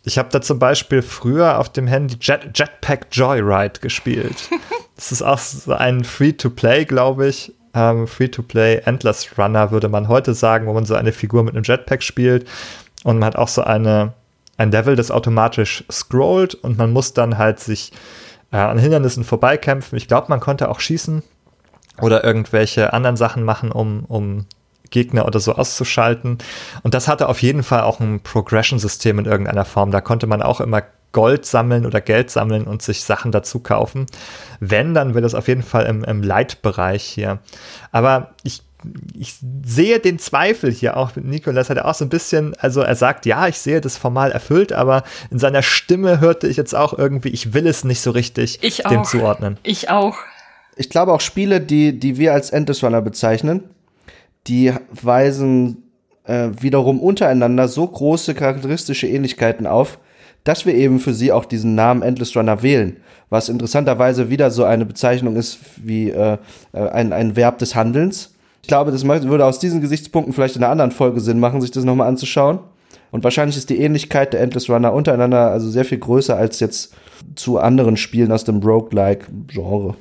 Ich 0.03 0.17
habe 0.17 0.29
da 0.31 0.41
zum 0.41 0.57
Beispiel 0.57 1.01
früher 1.01 1.59
auf 1.59 1.69
dem 1.69 1.85
Handy 1.85 2.15
Jet 2.21 2.57
Jetpack 2.57 3.07
Joyride 3.11 3.81
gespielt. 3.81 4.49
das 4.95 5.11
ist 5.11 5.21
auch 5.21 5.37
so 5.37 5.73
ein 5.73 6.05
Free-to-Play, 6.05 6.85
glaube 6.85 7.27
ich. 7.27 7.53
Ähm, 7.74 8.07
Free-to-Play 8.07 8.82
Endless 8.86 9.38
Runner 9.38 9.72
würde 9.72 9.89
man 9.89 10.07
heute 10.07 10.34
sagen, 10.34 10.68
wo 10.68 10.74
man 10.74 10.86
so 10.86 10.95
eine 10.95 11.11
Figur 11.11 11.43
mit 11.43 11.55
einem 11.55 11.63
Jetpack 11.63 12.03
spielt. 12.03 12.47
Und 13.03 13.20
man 13.20 13.28
hat 13.28 13.36
auch 13.36 13.47
so 13.47 13.63
eine, 13.63 14.13
ein 14.57 14.72
Level, 14.72 14.95
das 14.95 15.11
automatisch 15.11 15.84
scrollt 15.91 16.55
und 16.55 16.78
man 16.78 16.91
muss 16.91 17.13
dann 17.13 17.38
halt 17.38 17.59
sich 17.59 17.91
äh, 18.51 18.57
an 18.57 18.80
Hindernissen 18.80 19.24
vorbeikämpfen. 19.24 19.97
Ich 19.97 20.07
glaube, 20.07 20.28
man 20.30 20.39
konnte 20.39 20.70
auch 20.70 20.80
schießen 20.80 21.24
oder 22.01 22.24
irgendwelche 22.24 22.93
anderen 22.93 23.18
Sachen 23.18 23.43
machen, 23.43 23.72
um, 23.72 24.05
um 24.05 24.45
Gegner 24.89 25.26
oder 25.26 25.39
so 25.39 25.53
auszuschalten. 25.53 26.38
Und 26.84 26.93
das 26.93 27.07
hatte 27.07 27.30
auf 27.30 27.41
jeden 27.41 27.63
Fall 27.63 27.82
auch 27.82 27.99
ein 27.99 28.22
Progression-System 28.22 29.20
in 29.20 29.26
irgendeiner 29.26 29.65
Form. 29.65 29.91
Da 29.91 30.01
konnte 30.01 30.28
man 30.28 30.41
auch 30.41 30.61
immer 30.61 30.84
Gold 31.11 31.45
sammeln 31.45 31.85
oder 31.85 32.01
Geld 32.01 32.29
sammeln 32.29 32.65
und 32.65 32.81
sich 32.81 33.03
Sachen 33.03 33.31
dazu 33.31 33.59
kaufen. 33.59 34.05
Wenn, 34.59 34.93
dann 34.93 35.13
wäre 35.13 35.21
das 35.21 35.35
auf 35.35 35.47
jeden 35.47 35.63
Fall 35.63 35.85
im, 35.85 36.03
im 36.03 36.21
Light-Bereich 36.21 37.03
hier. 37.03 37.39
Aber 37.91 38.35
ich 38.43 38.61
ich 39.17 39.35
sehe 39.65 39.99
den 39.99 40.19
Zweifel 40.19 40.71
hier 40.71 40.97
auch. 40.97 41.15
Nikolas 41.15 41.69
hat 41.69 41.77
er 41.77 41.87
auch 41.87 41.95
so 41.95 42.05
ein 42.05 42.09
bisschen, 42.09 42.55
also 42.59 42.81
er 42.81 42.95
sagt, 42.95 43.25
ja, 43.25 43.47
ich 43.47 43.57
sehe 43.57 43.81
das 43.81 43.97
formal 43.97 44.31
erfüllt, 44.31 44.71
aber 44.71 45.03
in 45.31 45.39
seiner 45.39 45.63
Stimme 45.63 46.19
hörte 46.19 46.47
ich 46.47 46.57
jetzt 46.57 46.75
auch 46.75 46.97
irgendwie, 46.97 47.29
ich 47.29 47.53
will 47.53 47.67
es 47.67 47.83
nicht 47.83 48.01
so 48.01 48.11
richtig 48.11 48.59
ich 48.61 48.77
dem 48.83 48.99
auch. 48.99 49.09
zuordnen. 49.09 49.57
Ich 49.63 49.89
auch. 49.89 50.17
Ich 50.75 50.89
glaube 50.89 51.11
auch 51.13 51.21
Spiele, 51.21 51.59
die, 51.59 51.99
die 51.99 52.17
wir 52.17 52.33
als 52.33 52.51
Endless 52.51 52.83
Runner 52.83 53.01
bezeichnen, 53.01 53.63
die 54.45 54.73
weisen 54.91 55.83
äh, 56.25 56.49
wiederum 56.59 56.99
untereinander 56.99 57.67
so 57.67 57.87
große 57.87 58.35
charakteristische 58.35 59.07
Ähnlichkeiten 59.07 59.65
auf, 59.65 59.97
dass 60.47 60.65
wir 60.65 60.73
eben 60.75 60.99
für 60.99 61.13
sie 61.13 61.33
auch 61.33 61.43
diesen 61.43 61.75
Namen 61.75 62.01
Endless 62.01 62.35
Runner 62.35 62.63
wählen. 62.63 62.97
Was 63.29 63.49
interessanterweise 63.49 64.29
wieder 64.29 64.49
so 64.49 64.63
eine 64.63 64.85
Bezeichnung 64.85 65.35
ist 65.35 65.59
wie 65.75 66.09
äh, 66.09 66.37
äh 66.71 66.89
ein, 66.89 67.11
ein 67.11 67.35
Verb 67.35 67.57
des 67.57 67.75
Handelns. 67.75 68.33
Ich 68.61 68.69
glaube, 68.69 68.91
das 68.91 69.05
würde 69.05 69.45
aus 69.45 69.59
diesen 69.59 69.81
Gesichtspunkten 69.81 70.33
vielleicht 70.33 70.55
in 70.55 70.63
einer 70.63 70.71
anderen 70.71 70.91
Folge 70.91 71.19
Sinn 71.19 71.39
machen, 71.39 71.59
sich 71.59 71.71
das 71.71 71.83
nochmal 71.83 72.07
anzuschauen. 72.07 72.59
Und 73.11 73.25
wahrscheinlich 73.25 73.57
ist 73.57 73.69
die 73.69 73.79
Ähnlichkeit 73.79 74.31
der 74.31 74.41
Endless 74.41 74.69
Runner 74.69 74.93
untereinander 74.93 75.51
also 75.51 75.69
sehr 75.69 75.85
viel 75.85 75.97
größer 75.97 76.37
als 76.37 76.61
jetzt 76.61 76.93
zu 77.35 77.57
anderen 77.57 77.97
Spielen 77.97 78.31
aus 78.31 78.45
dem 78.45 78.61
Roguelike-Genre. 78.61 79.95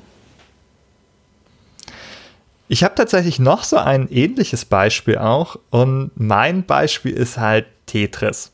Ich 2.69 2.83
habe 2.83 2.95
tatsächlich 2.95 3.39
noch 3.39 3.63
so 3.63 3.77
ein 3.77 4.09
ähnliches 4.09 4.65
Beispiel 4.65 5.17
auch 5.17 5.57
und 5.71 6.11
mein 6.15 6.63
Beispiel 6.63 7.13
ist 7.13 7.37
halt 7.37 7.65
Tetris. 7.85 8.51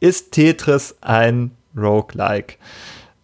Ist 0.00 0.32
Tetris 0.32 0.96
ein 1.00 1.52
Roguelike? 1.76 2.56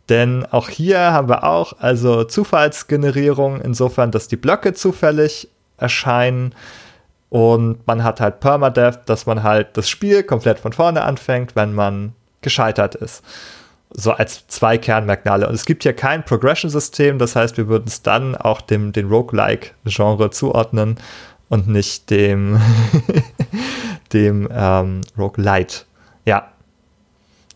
Denn 0.08 0.46
auch 0.46 0.68
hier 0.68 0.98
haben 0.98 1.28
wir 1.28 1.44
auch 1.44 1.74
also 1.80 2.24
Zufallsgenerierung 2.24 3.60
insofern, 3.60 4.12
dass 4.12 4.28
die 4.28 4.36
Blöcke 4.36 4.72
zufällig 4.72 5.48
erscheinen 5.78 6.54
und 7.28 7.84
man 7.86 8.04
hat 8.04 8.20
halt 8.20 8.38
Permadeath, 8.38 9.08
dass 9.08 9.26
man 9.26 9.42
halt 9.42 9.76
das 9.76 9.88
Spiel 9.88 10.22
komplett 10.22 10.60
von 10.60 10.72
vorne 10.72 11.02
anfängt, 11.02 11.56
wenn 11.56 11.74
man 11.74 12.12
gescheitert 12.40 12.94
ist 12.94 13.24
so 13.90 14.12
als 14.12 14.46
zwei 14.48 14.78
Kernmerkmale. 14.78 15.48
Und 15.48 15.54
es 15.54 15.64
gibt 15.64 15.82
hier 15.82 15.94
kein 15.94 16.24
Progression-System, 16.24 17.18
das 17.18 17.36
heißt, 17.36 17.56
wir 17.56 17.68
würden 17.68 17.86
es 17.86 18.02
dann 18.02 18.36
auch 18.36 18.60
dem 18.60 18.92
den 18.92 19.08
Roguelike-Genre 19.08 20.30
zuordnen 20.30 20.96
und 21.48 21.68
nicht 21.68 22.10
dem, 22.10 22.60
dem 24.12 24.48
ähm, 24.52 25.00
Roguelite. 25.16 25.84
Ja. 26.24 26.52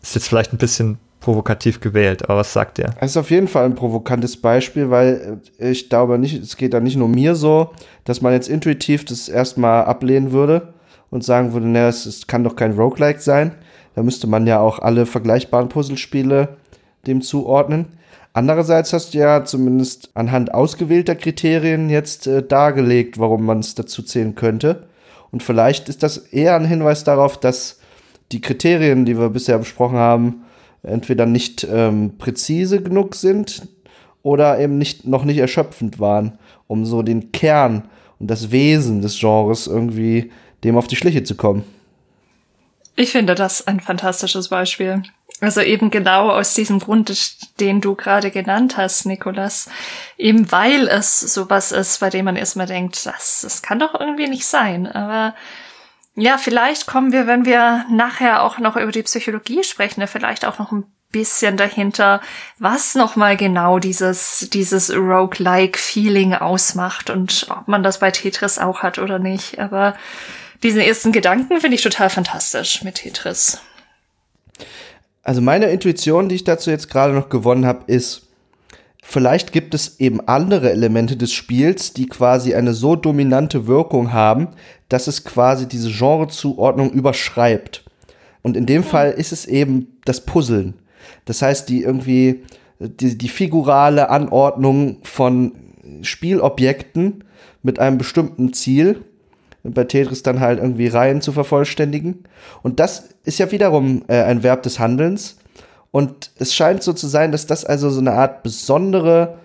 Ist 0.01 0.15
jetzt 0.15 0.27
vielleicht 0.27 0.53
ein 0.53 0.57
bisschen 0.57 0.97
provokativ 1.19 1.79
gewählt, 1.79 2.23
aber 2.23 2.39
was 2.39 2.51
sagt 2.51 2.79
ihr? 2.79 2.95
Es 2.99 3.11
ist 3.11 3.17
auf 3.17 3.29
jeden 3.29 3.47
Fall 3.47 3.65
ein 3.65 3.75
provokantes 3.75 4.37
Beispiel, 4.37 4.89
weil 4.89 5.39
ich 5.59 5.87
glaube 5.87 6.17
nicht, 6.17 6.41
es 6.41 6.57
geht 6.57 6.73
da 6.73 6.79
nicht 6.79 6.97
nur 6.97 7.07
mir 7.07 7.35
so, 7.35 7.69
dass 8.05 8.21
man 8.21 8.33
jetzt 8.33 8.49
intuitiv 8.49 9.05
das 9.05 9.29
erstmal 9.29 9.85
ablehnen 9.85 10.31
würde 10.31 10.73
und 11.11 11.23
sagen 11.23 11.53
würde, 11.53 11.67
naja, 11.67 11.89
es 11.89 12.25
kann 12.25 12.43
doch 12.43 12.55
kein 12.55 12.73
Roguelike 12.73 13.21
sein. 13.21 13.51
Da 13.93 14.03
müsste 14.03 14.25
man 14.25 14.47
ja 14.47 14.59
auch 14.59 14.79
alle 14.79 15.05
vergleichbaren 15.05 15.69
Puzzlespiele 15.69 16.57
dem 17.05 17.21
zuordnen. 17.21 17.87
Andererseits 18.33 18.93
hast 18.93 19.13
du 19.13 19.17
ja 19.17 19.43
zumindest 19.43 20.09
anhand 20.13 20.53
ausgewählter 20.53 21.15
Kriterien 21.15 21.89
jetzt 21.89 22.27
äh, 22.27 22.41
dargelegt, 22.41 23.19
warum 23.19 23.45
man 23.45 23.59
es 23.59 23.75
dazu 23.75 24.01
zählen 24.01 24.35
könnte. 24.35 24.87
Und 25.31 25.43
vielleicht 25.43 25.89
ist 25.89 26.01
das 26.01 26.17
eher 26.17 26.55
ein 26.55 26.65
Hinweis 26.65 27.03
darauf, 27.03 27.37
dass 27.37 27.80
die 28.31 28.41
Kriterien, 28.41 29.05
die 29.05 29.17
wir 29.17 29.29
bisher 29.29 29.57
besprochen 29.57 29.97
haben, 29.97 30.43
entweder 30.83 31.25
nicht 31.25 31.67
ähm, 31.69 32.17
präzise 32.17 32.81
genug 32.81 33.15
sind 33.15 33.67
oder 34.23 34.59
eben 34.59 34.77
nicht, 34.77 35.05
noch 35.05 35.23
nicht 35.23 35.37
erschöpfend 35.37 35.99
waren, 35.99 36.37
um 36.67 36.85
so 36.85 37.01
den 37.01 37.31
Kern 37.31 37.83
und 38.19 38.27
das 38.29 38.51
Wesen 38.51 39.01
des 39.01 39.19
Genres 39.19 39.67
irgendwie 39.67 40.31
dem 40.63 40.77
auf 40.77 40.87
die 40.87 40.95
Schliche 40.95 41.23
zu 41.23 41.35
kommen. 41.35 41.63
Ich 42.95 43.11
finde 43.11 43.35
das 43.35 43.65
ein 43.67 43.79
fantastisches 43.79 44.49
Beispiel. 44.49 45.01
Also 45.39 45.61
eben 45.61 45.89
genau 45.89 46.29
aus 46.29 46.53
diesem 46.53 46.79
Grund, 46.79 47.59
den 47.59 47.81
du 47.81 47.95
gerade 47.95 48.29
genannt 48.29 48.77
hast, 48.77 49.07
Nikolas. 49.07 49.69
Eben 50.17 50.51
weil 50.51 50.87
es 50.87 51.19
sowas 51.19 51.71
ist, 51.71 51.99
bei 51.99 52.11
dem 52.11 52.25
man 52.25 52.35
erstmal 52.35 52.67
denkt, 52.67 53.05
das, 53.07 53.41
das 53.41 53.63
kann 53.63 53.79
doch 53.79 53.99
irgendwie 53.99 54.27
nicht 54.27 54.45
sein. 54.45 54.85
Aber 54.85 55.33
ja, 56.15 56.37
vielleicht 56.37 56.87
kommen 56.87 57.11
wir, 57.11 57.27
wenn 57.27 57.45
wir 57.45 57.85
nachher 57.89 58.43
auch 58.43 58.59
noch 58.59 58.75
über 58.75 58.91
die 58.91 59.03
Psychologie 59.03 59.63
sprechen, 59.63 60.05
vielleicht 60.07 60.45
auch 60.45 60.59
noch 60.59 60.71
ein 60.71 60.83
bisschen 61.11 61.57
dahinter, 61.57 62.21
was 62.57 62.95
nochmal 62.95 63.37
genau 63.37 63.79
dieses, 63.79 64.47
dieses 64.51 64.93
Roguelike-Feeling 64.93 66.33
ausmacht 66.33 67.09
und 67.09 67.47
ob 67.49 67.67
man 67.67 67.83
das 67.83 67.99
bei 67.99 68.11
Tetris 68.11 68.57
auch 68.59 68.81
hat 68.81 68.97
oder 68.97 69.19
nicht. 69.19 69.59
Aber 69.59 69.95
diesen 70.63 70.81
ersten 70.81 71.11
Gedanken 71.11 71.59
finde 71.59 71.75
ich 71.75 71.81
total 71.81 72.09
fantastisch 72.09 72.83
mit 72.83 72.95
Tetris. 72.95 73.59
Also 75.23 75.41
meine 75.41 75.69
Intuition, 75.69 76.29
die 76.29 76.35
ich 76.35 76.43
dazu 76.43 76.71
jetzt 76.71 76.89
gerade 76.89 77.13
noch 77.13 77.29
gewonnen 77.29 77.65
habe, 77.65 77.83
ist, 77.91 78.27
vielleicht 79.11 79.51
gibt 79.51 79.73
es 79.73 79.99
eben 79.99 80.21
andere 80.21 80.71
Elemente 80.71 81.17
des 81.17 81.33
Spiels, 81.33 81.93
die 81.93 82.07
quasi 82.07 82.55
eine 82.55 82.73
so 82.73 82.95
dominante 82.95 83.67
Wirkung 83.67 84.13
haben, 84.13 84.47
dass 84.87 85.07
es 85.07 85.25
quasi 85.25 85.67
diese 85.67 85.91
Genrezuordnung 85.91 86.91
überschreibt. 86.91 87.83
Und 88.41 88.55
in 88.55 88.65
dem. 88.65 88.83
Fall 88.83 89.11
ist 89.11 89.31
es 89.31 89.45
eben 89.45 89.97
das 90.05 90.21
Puzzeln. 90.25 90.75
Das 91.25 91.41
heißt, 91.41 91.67
die 91.69 91.83
irgendwie 91.83 92.43
die, 92.79 93.17
die 93.17 93.29
figurale 93.29 94.09
Anordnung 94.09 94.97
von 95.03 95.51
Spielobjekten 96.01 97.23
mit 97.61 97.79
einem 97.79 97.97
bestimmten 97.97 98.53
Ziel 98.53 99.01
bei 99.63 99.83
Tetris 99.83 100.23
dann 100.23 100.39
halt 100.39 100.59
irgendwie 100.59 100.87
Reihen 100.87 101.21
zu 101.21 101.33
vervollständigen. 101.33 102.23
Und 102.63 102.79
das 102.79 103.09
ist 103.23 103.37
ja 103.37 103.51
wiederum 103.51 104.03
äh, 104.07 104.23
ein 104.23 104.41
Verb 104.41 104.63
des 104.63 104.79
Handelns. 104.79 105.37
Und 105.91 106.31
es 106.37 106.53
scheint 106.53 106.83
so 106.83 106.93
zu 106.93 107.07
sein, 107.07 107.31
dass 107.31 107.45
das 107.45 107.65
also 107.65 107.89
so 107.89 107.99
eine 107.99 108.13
Art 108.13 108.43
besondere, 108.43 109.37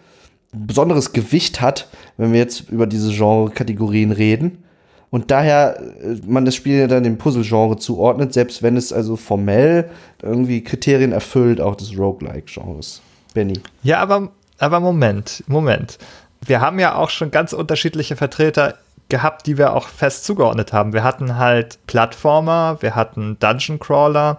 besonderes 0.53 1.13
Gewicht 1.13 1.61
hat, 1.61 1.89
wenn 2.17 2.33
wir 2.33 2.39
jetzt 2.39 2.71
über 2.71 2.87
diese 2.87 3.13
Genre-Kategorien 3.13 4.13
reden. 4.13 4.63
Und 5.11 5.31
daher 5.31 5.81
äh, 5.81 6.17
man 6.27 6.45
das 6.45 6.55
Spiel 6.55 6.79
ja 6.79 6.87
dann 6.87 7.03
dem 7.03 7.19
Puzzle-Genre 7.19 7.77
zuordnet, 7.79 8.33
selbst 8.33 8.63
wenn 8.63 8.77
es 8.77 8.93
also 8.93 9.17
formell 9.17 9.91
irgendwie 10.23 10.63
Kriterien 10.63 11.13
erfüllt, 11.13 11.61
auch 11.61 11.75
des 11.75 11.97
Roguelike-Genres. 11.97 13.03
Benny. 13.35 13.61
Ja, 13.83 13.99
aber, 14.01 14.31
aber 14.59 14.81
Moment, 14.81 15.45
Moment. 15.47 15.99
Wir 16.45 16.61
haben 16.61 16.79
ja 16.79 16.95
auch 16.95 17.11
schon 17.11 17.31
ganz 17.31 17.53
unterschiedliche 17.53 18.17
Vertreter 18.17 18.75
gehabt, 19.09 19.47
die 19.47 19.59
wir 19.59 19.75
auch 19.75 19.89
fest 19.89 20.25
zugeordnet 20.25 20.73
haben. 20.73 20.93
Wir 20.93 21.05
hatten 21.05 21.37
halt 21.37 21.79
Plattformer, 21.87 22.79
wir 22.81 22.95
hatten 22.95 23.39
Dungeon 23.39 23.79
Crawler, 23.79 24.39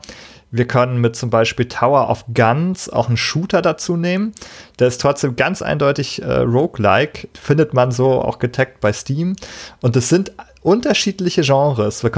wir 0.57 0.67
können 0.67 0.99
mit 0.99 1.15
zum 1.15 1.29
Beispiel 1.29 1.67
Tower 1.67 2.09
of 2.09 2.25
Guns 2.33 2.89
auch 2.89 3.07
einen 3.07 3.17
Shooter 3.17 3.61
dazu 3.61 3.97
nehmen. 3.97 4.33
Der 4.79 4.87
ist 4.87 5.01
trotzdem 5.01 5.35
ganz 5.35 5.61
eindeutig 5.61 6.21
äh, 6.21 6.39
roguelike, 6.39 7.27
findet 7.39 7.73
man 7.73 7.91
so 7.91 8.21
auch 8.21 8.39
getaggt 8.39 8.79
bei 8.79 8.93
Steam. 8.93 9.35
Und 9.81 9.95
es 9.95 10.09
sind 10.09 10.31
unterschiedliche 10.61 11.41
Genres. 11.41 12.03
Wir 12.03 12.11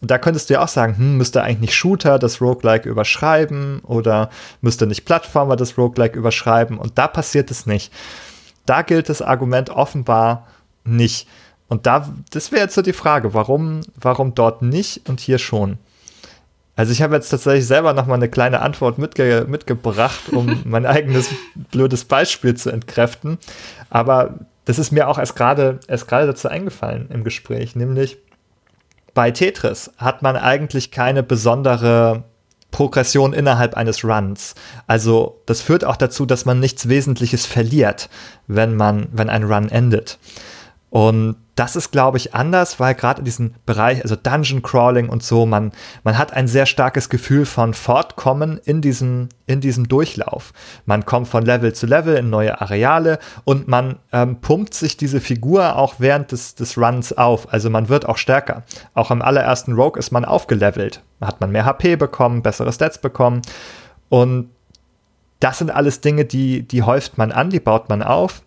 da 0.00 0.18
könntest 0.18 0.50
du 0.50 0.54
ja 0.54 0.62
auch 0.62 0.68
sagen, 0.68 0.96
hm, 0.96 1.16
müsste 1.16 1.42
eigentlich 1.42 1.60
nicht 1.60 1.74
Shooter 1.74 2.18
das 2.18 2.40
Roguelike 2.40 2.88
überschreiben 2.88 3.80
oder 3.84 4.30
müsste 4.60 4.86
nicht 4.86 5.04
Plattformer 5.04 5.54
das 5.54 5.78
Roguelike 5.78 6.18
überschreiben. 6.18 6.78
Und 6.78 6.98
da 6.98 7.06
passiert 7.06 7.50
es 7.50 7.66
nicht. 7.66 7.92
Da 8.66 8.82
gilt 8.82 9.08
das 9.08 9.22
Argument 9.22 9.70
offenbar 9.70 10.46
nicht. 10.84 11.28
Und 11.68 11.86
da, 11.86 12.12
das 12.30 12.50
wäre 12.50 12.62
jetzt 12.62 12.74
so 12.74 12.82
die 12.82 12.92
Frage, 12.92 13.34
warum, 13.34 13.82
warum 13.94 14.34
dort 14.34 14.62
nicht 14.62 15.08
und 15.08 15.20
hier 15.20 15.38
schon? 15.38 15.78
Also 16.74 16.92
ich 16.92 17.02
habe 17.02 17.14
jetzt 17.14 17.28
tatsächlich 17.28 17.66
selber 17.66 17.92
noch 17.92 18.06
mal 18.06 18.14
eine 18.14 18.28
kleine 18.28 18.60
Antwort 18.60 18.98
mitge 18.98 19.44
mitgebracht, 19.48 20.30
um 20.30 20.62
mein 20.64 20.86
eigenes 20.86 21.28
blödes 21.70 22.04
Beispiel 22.04 22.54
zu 22.54 22.70
entkräften. 22.70 23.38
Aber 23.90 24.38
das 24.64 24.78
ist 24.78 24.90
mir 24.90 25.08
auch 25.08 25.18
erst 25.18 25.36
gerade 25.36 25.80
erst 25.88 26.08
gerade 26.08 26.26
dazu 26.26 26.48
eingefallen 26.48 27.08
im 27.10 27.24
Gespräch, 27.24 27.76
nämlich 27.76 28.18
bei 29.14 29.30
Tetris 29.30 29.90
hat 29.98 30.22
man 30.22 30.36
eigentlich 30.36 30.90
keine 30.90 31.22
besondere 31.22 32.24
Progression 32.70 33.34
innerhalb 33.34 33.76
eines 33.76 34.02
Runs. 34.02 34.54
Also 34.86 35.42
das 35.44 35.60
führt 35.60 35.84
auch 35.84 35.96
dazu, 35.96 36.24
dass 36.24 36.46
man 36.46 36.58
nichts 36.58 36.88
Wesentliches 36.88 37.44
verliert, 37.44 38.08
wenn 38.46 38.74
man 38.74 39.08
wenn 39.12 39.28
ein 39.28 39.44
Run 39.44 39.68
endet. 39.68 40.18
Und 40.88 41.36
das 41.62 41.76
ist, 41.76 41.92
glaube 41.92 42.16
ich, 42.16 42.34
anders, 42.34 42.80
weil 42.80 42.96
gerade 42.96 43.20
in 43.20 43.24
diesem 43.24 43.54
Bereich, 43.66 44.02
also 44.02 44.16
Dungeon 44.16 44.62
Crawling 44.62 45.08
und 45.08 45.22
so, 45.22 45.46
man, 45.46 45.70
man 46.02 46.18
hat 46.18 46.32
ein 46.32 46.48
sehr 46.48 46.66
starkes 46.66 47.08
Gefühl 47.08 47.46
von 47.46 47.72
Fortkommen 47.72 48.58
in 48.64 48.80
diesem, 48.80 49.28
in 49.46 49.60
diesem 49.60 49.86
Durchlauf. 49.86 50.52
Man 50.86 51.06
kommt 51.06 51.28
von 51.28 51.44
Level 51.44 51.72
zu 51.72 51.86
Level 51.86 52.16
in 52.16 52.30
neue 52.30 52.60
Areale 52.60 53.20
und 53.44 53.68
man 53.68 54.00
ähm, 54.12 54.40
pumpt 54.40 54.74
sich 54.74 54.96
diese 54.96 55.20
Figur 55.20 55.76
auch 55.76 55.94
während 55.98 56.32
des, 56.32 56.56
des 56.56 56.76
Runs 56.76 57.12
auf. 57.12 57.52
Also 57.52 57.70
man 57.70 57.88
wird 57.88 58.08
auch 58.08 58.16
stärker. 58.16 58.64
Auch 58.94 59.12
im 59.12 59.22
allerersten 59.22 59.74
Rogue 59.74 60.00
ist 60.00 60.10
man 60.10 60.24
aufgelevelt. 60.24 61.00
Hat 61.20 61.40
man 61.40 61.52
mehr 61.52 61.64
HP 61.64 61.94
bekommen, 61.94 62.42
bessere 62.42 62.72
Stats 62.72 62.98
bekommen. 62.98 63.40
Und 64.08 64.50
das 65.38 65.58
sind 65.58 65.70
alles 65.70 66.00
Dinge, 66.00 66.24
die, 66.24 66.66
die 66.66 66.82
häuft 66.82 67.18
man 67.18 67.30
an, 67.30 67.50
die 67.50 67.60
baut 67.60 67.88
man 67.88 68.02
auf 68.02 68.42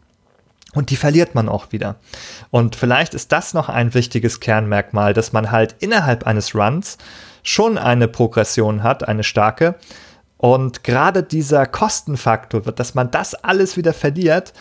und 0.75 0.91
die 0.91 0.95
verliert 0.95 1.33
man 1.33 1.49
auch 1.49 1.71
wieder. 1.71 1.95
Und 2.51 2.75
vielleicht 2.75 3.15
ist 3.15 3.31
das 3.31 3.53
noch 3.53 3.69
ein 3.69 3.93
wichtiges 3.93 4.39
Kernmerkmal, 4.39 5.13
dass 5.13 5.33
man 5.33 5.49
halt 5.49 5.75
innerhalb 5.79 6.27
eines 6.27 6.53
Runs 6.53 6.97
schon 7.41 7.77
eine 7.77 8.07
Progression 8.07 8.83
hat, 8.83 9.07
eine 9.07 9.23
starke. 9.23 9.75
Und 10.37 10.83
gerade 10.83 11.23
dieser 11.23 11.65
Kostenfaktor, 11.65 12.61
dass 12.61 12.93
man 12.93 13.09
das 13.09 13.33
alles 13.35 13.77
wieder 13.77 13.93
verliert, 13.93 14.53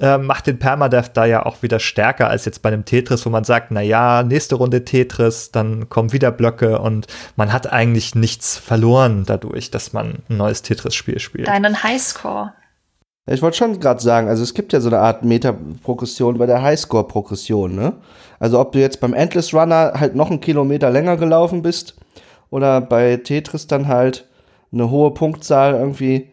äh, 0.00 0.16
macht 0.16 0.46
den 0.46 0.60
Permadeath 0.60 1.16
da 1.16 1.24
ja 1.24 1.44
auch 1.44 1.62
wieder 1.62 1.80
stärker 1.80 2.28
als 2.28 2.44
jetzt 2.44 2.62
bei 2.62 2.68
einem 2.68 2.84
Tetris, 2.84 3.26
wo 3.26 3.30
man 3.30 3.42
sagt, 3.44 3.72
na 3.72 3.80
ja, 3.80 4.22
nächste 4.22 4.54
Runde 4.54 4.84
Tetris, 4.84 5.50
dann 5.50 5.88
kommen 5.88 6.12
wieder 6.12 6.30
Blöcke 6.30 6.78
und 6.78 7.08
man 7.34 7.52
hat 7.52 7.72
eigentlich 7.72 8.14
nichts 8.14 8.56
verloren 8.56 9.24
dadurch, 9.26 9.72
dass 9.72 9.92
man 9.92 10.22
ein 10.28 10.36
neues 10.36 10.62
Tetris-Spiel 10.62 11.18
spielt. 11.18 11.48
Deinen 11.48 11.82
Highscore. 11.82 12.52
Ich 13.30 13.42
wollte 13.42 13.56
schon 13.56 13.78
gerade 13.78 14.00
sagen, 14.00 14.28
also 14.28 14.42
es 14.42 14.54
gibt 14.54 14.72
ja 14.72 14.80
so 14.80 14.88
eine 14.88 15.00
Art 15.00 15.24
Meta-Progression 15.24 16.38
bei 16.38 16.46
der 16.46 16.62
Highscore-Progression, 16.62 17.74
ne? 17.74 17.94
Also 18.38 18.60
ob 18.60 18.72
du 18.72 18.78
jetzt 18.78 19.00
beim 19.00 19.14
Endless 19.14 19.52
Runner 19.52 19.92
halt 19.94 20.14
noch 20.14 20.30
einen 20.30 20.40
Kilometer 20.40 20.90
länger 20.90 21.16
gelaufen 21.16 21.62
bist 21.62 21.96
oder 22.50 22.80
bei 22.80 23.16
Tetris 23.16 23.66
dann 23.66 23.88
halt 23.88 24.26
eine 24.72 24.90
hohe 24.90 25.12
Punktzahl 25.12 25.74
irgendwie 25.74 26.28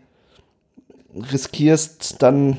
riskierst, 1.31 2.21
dann 2.21 2.57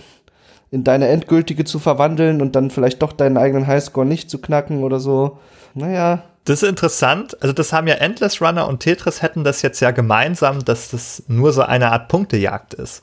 in 0.70 0.84
deine 0.84 1.08
endgültige 1.08 1.64
zu 1.64 1.78
verwandeln 1.78 2.42
und 2.42 2.56
dann 2.56 2.70
vielleicht 2.70 3.02
doch 3.02 3.12
deinen 3.12 3.36
eigenen 3.36 3.66
Highscore 3.66 4.06
nicht 4.06 4.30
zu 4.30 4.40
knacken 4.40 4.82
oder 4.82 5.00
so. 5.00 5.38
Naja. 5.74 6.24
Das 6.44 6.62
ist 6.62 6.68
interessant. 6.68 7.36
Also 7.40 7.52
das 7.52 7.72
haben 7.72 7.88
ja 7.88 7.94
Endless 7.94 8.40
Runner 8.40 8.68
und 8.68 8.80
Tetris 8.80 9.20
hätten 9.20 9.42
das 9.42 9.62
jetzt 9.62 9.80
ja 9.80 9.90
gemeinsam, 9.90 10.64
dass 10.64 10.90
das 10.90 11.24
nur 11.26 11.52
so 11.52 11.62
eine 11.62 11.90
Art 11.90 12.08
Punktejagd 12.08 12.74
ist. 12.74 13.02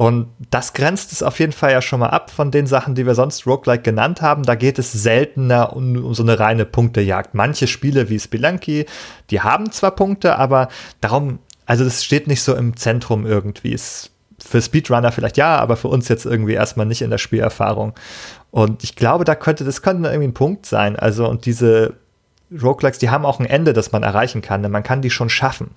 Und 0.00 0.28
das 0.50 0.72
grenzt 0.72 1.12
es 1.12 1.22
auf 1.22 1.38
jeden 1.40 1.52
Fall 1.52 1.72
ja 1.72 1.82
schon 1.82 2.00
mal 2.00 2.08
ab 2.08 2.30
von 2.30 2.50
den 2.50 2.66
Sachen, 2.66 2.94
die 2.94 3.04
wir 3.04 3.14
sonst 3.14 3.46
Roguelike 3.46 3.82
genannt 3.82 4.22
haben. 4.22 4.44
Da 4.44 4.54
geht 4.54 4.78
es 4.78 4.92
seltener 4.92 5.76
um, 5.76 5.94
um 6.02 6.14
so 6.14 6.22
eine 6.22 6.38
reine 6.38 6.64
Punktejagd. 6.64 7.34
Manche 7.34 7.66
Spiele 7.66 8.08
wie 8.08 8.18
Spelunky, 8.18 8.86
die 9.28 9.42
haben 9.42 9.70
zwar 9.72 9.90
Punkte, 9.90 10.38
aber 10.38 10.68
darum, 11.02 11.38
also 11.66 11.84
das 11.84 12.02
steht 12.02 12.28
nicht 12.28 12.40
so 12.40 12.54
im 12.54 12.78
Zentrum 12.78 13.26
irgendwie. 13.26 13.74
Es, 13.74 14.10
für 14.42 14.62
Speedrunner 14.62 15.12
vielleicht 15.12 15.36
ja, 15.36 15.58
aber 15.58 15.76
für 15.76 15.88
uns 15.88 16.08
jetzt 16.08 16.24
irgendwie 16.24 16.54
erstmal 16.54 16.86
nicht 16.86 17.02
in 17.02 17.10
der 17.10 17.18
Spielerfahrung. 17.18 17.92
Und 18.50 18.82
ich 18.82 18.96
glaube, 18.96 19.26
da 19.26 19.34
könnte, 19.34 19.64
das 19.64 19.82
könnte 19.82 20.08
irgendwie 20.08 20.28
ein 20.28 20.34
Punkt 20.34 20.64
sein. 20.64 20.96
Also, 20.96 21.28
und 21.28 21.44
diese 21.44 21.92
Roguelikes, 22.50 22.98
die 22.98 23.10
haben 23.10 23.24
auch 23.24 23.38
ein 23.38 23.46
Ende, 23.46 23.72
das 23.72 23.92
man 23.92 24.02
erreichen 24.02 24.42
kann, 24.42 24.62
denn 24.62 24.72
man 24.72 24.82
kann 24.82 25.02
die 25.02 25.10
schon 25.10 25.28
schaffen. 25.28 25.70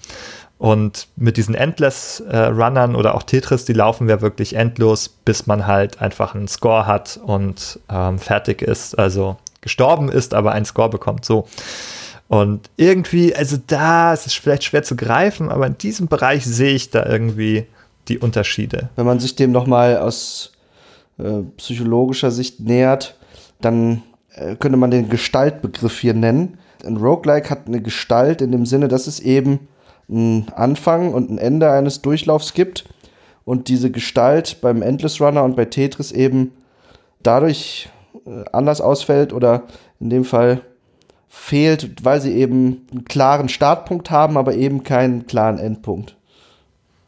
Und 0.64 1.10
mit 1.18 1.36
diesen 1.36 1.56
Endless-Runnern 1.56 2.94
äh, 2.94 2.98
oder 2.98 3.16
auch 3.16 3.24
Tetris, 3.24 3.66
die 3.66 3.74
laufen 3.74 4.08
wir 4.08 4.22
wirklich 4.22 4.56
endlos, 4.56 5.10
bis 5.10 5.46
man 5.46 5.68
halt 5.68 6.02
einfach 6.02 6.36
einen 6.36 6.48
Score 6.48 6.88
hat 6.88 7.20
und 7.22 7.82
ähm, 7.90 8.18
fertig 8.18 8.62
ist. 8.62 8.98
Also 8.98 9.36
gestorben 9.60 10.08
ist, 10.08 10.34
aber 10.34 10.54
einen 10.54 10.64
Score 10.64 10.90
bekommt. 10.90 11.26
So. 11.26 11.50
Und 12.30 12.70
irgendwie, 12.78 13.36
also 13.36 13.58
da 13.68 14.14
ist 14.14 14.26
es 14.26 14.36
vielleicht 14.36 14.64
schwer 14.64 14.84
zu 14.84 14.96
greifen, 14.96 15.50
aber 15.50 15.68
in 15.68 15.78
diesem 15.78 16.08
Bereich 16.08 16.46
sehe 16.46 16.76
ich 16.76 16.92
da 16.92 17.06
irgendwie 17.06 17.66
die 18.08 18.20
Unterschiede. 18.20 18.88
Wenn 18.96 19.06
man 19.06 19.20
sich 19.20 19.36
dem 19.36 19.52
nochmal 19.52 19.98
aus 19.98 20.54
äh, 21.18 21.42
psychologischer 21.58 22.32
Sicht 22.32 22.62
nähert, 22.62 23.18
dann 23.60 24.02
äh, 24.34 24.56
könnte 24.56 24.78
man 24.78 24.92
den 24.92 25.10
Gestaltbegriff 25.10 26.00
hier 26.00 26.14
nennen. 26.14 26.58
Ein 26.86 26.96
Roguelike 26.96 27.50
hat 27.50 27.68
eine 27.68 27.82
Gestalt 27.82 28.42
in 28.42 28.54
dem 28.54 28.66
Sinne, 28.66 28.88
dass 28.88 29.08
es 29.08 29.20
eben 29.20 29.68
einen 30.10 30.50
Anfang 30.56 31.14
und 31.14 31.30
ein 31.30 31.38
Ende 31.38 31.72
eines 31.72 32.02
Durchlaufs 32.02 32.54
gibt 32.54 32.86
und 33.46 33.68
diese 33.68 33.92
Gestalt 33.92 34.62
beim 34.62 34.82
Endless 34.82 35.20
Runner 35.20 35.44
und 35.44 35.56
bei 35.56 35.66
Tetris 35.66 36.12
eben 36.12 36.52
dadurch 37.22 37.90
äh, 38.26 38.44
anders 38.52 38.82
ausfällt 38.82 39.34
oder 39.34 39.64
in 40.00 40.10
dem 40.10 40.26
Fall 40.26 40.62
fehlt, 41.30 42.06
weil 42.06 42.22
sie 42.22 42.34
eben 42.34 42.86
einen 42.92 43.06
klaren 43.06 43.50
Startpunkt 43.50 44.12
haben, 44.12 44.38
aber 44.38 44.54
eben 44.54 44.84
keinen 44.84 45.26
klaren 45.26 45.58
Endpunkt. 45.58 46.16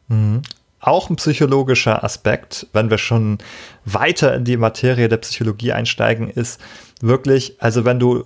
Mhm. 0.08 0.42
Auch 0.80 1.10
ein 1.10 1.16
psychologischer 1.16 2.04
Aspekt, 2.04 2.68
wenn 2.74 2.90
wir 2.90 2.98
schon 2.98 3.40
weiter 3.86 4.36
in 4.36 4.44
die 4.44 4.58
Materie 4.58 5.10
der 5.10 5.18
Psychologie 5.18 5.72
einsteigen, 5.72 6.30
ist 6.30 6.60
wirklich, 7.02 7.56
also 7.60 7.86
wenn 7.86 8.00
du 8.00 8.26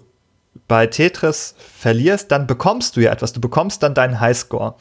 bei 0.69 0.87
Tetris 0.87 1.55
verlierst, 1.57 2.31
dann 2.31 2.47
bekommst 2.47 2.95
du 2.95 3.01
ja 3.01 3.11
etwas. 3.11 3.33
Du 3.33 3.41
bekommst 3.41 3.83
dann 3.83 3.93
deinen 3.93 4.21
Highscore. 4.21 4.75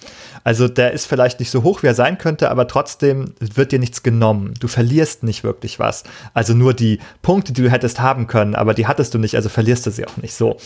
Also 0.44 0.68
der 0.68 0.92
ist 0.92 1.06
vielleicht 1.06 1.40
nicht 1.40 1.50
so 1.50 1.64
hoch, 1.64 1.82
wie 1.82 1.88
er 1.88 1.94
sein 1.94 2.18
könnte, 2.18 2.50
aber 2.50 2.68
trotzdem 2.68 3.34
wird 3.40 3.72
dir 3.72 3.80
nichts 3.80 4.04
genommen. 4.04 4.54
Du 4.60 4.68
verlierst 4.68 5.24
nicht 5.24 5.42
wirklich 5.42 5.80
was. 5.80 6.04
Also 6.34 6.54
nur 6.54 6.74
die 6.74 7.00
Punkte, 7.22 7.52
die 7.52 7.62
du 7.62 7.70
hättest 7.70 7.98
haben 8.00 8.28
können, 8.28 8.54
aber 8.54 8.74
die 8.74 8.86
hattest 8.86 9.14
du 9.14 9.18
nicht, 9.18 9.34
also 9.34 9.48
verlierst 9.48 9.86
du 9.86 9.90
sie 9.90 10.06
auch 10.06 10.16
nicht. 10.18 10.34
So, 10.34 10.58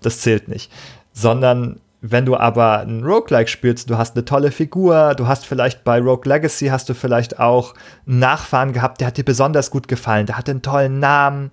das 0.00 0.20
zählt 0.20 0.48
nicht. 0.48 0.70
Sondern 1.12 1.80
wenn 2.00 2.24
du 2.24 2.36
aber 2.36 2.78
ein 2.78 3.02
Roguelike 3.02 3.50
spielst, 3.50 3.90
du 3.90 3.98
hast 3.98 4.14
eine 4.14 4.24
tolle 4.24 4.52
Figur, 4.52 5.16
du 5.16 5.26
hast 5.26 5.44
vielleicht 5.44 5.82
bei 5.82 5.98
Rogue 5.98 6.32
Legacy 6.32 6.68
hast 6.68 6.88
du 6.88 6.94
vielleicht 6.94 7.40
auch 7.40 7.74
einen 8.06 8.20
Nachfahren 8.20 8.72
gehabt, 8.72 9.00
der 9.00 9.08
hat 9.08 9.16
dir 9.16 9.24
besonders 9.24 9.72
gut 9.72 9.88
gefallen, 9.88 10.26
der 10.26 10.38
hatte 10.38 10.52
einen 10.52 10.62
tollen 10.62 11.00
Namen 11.00 11.50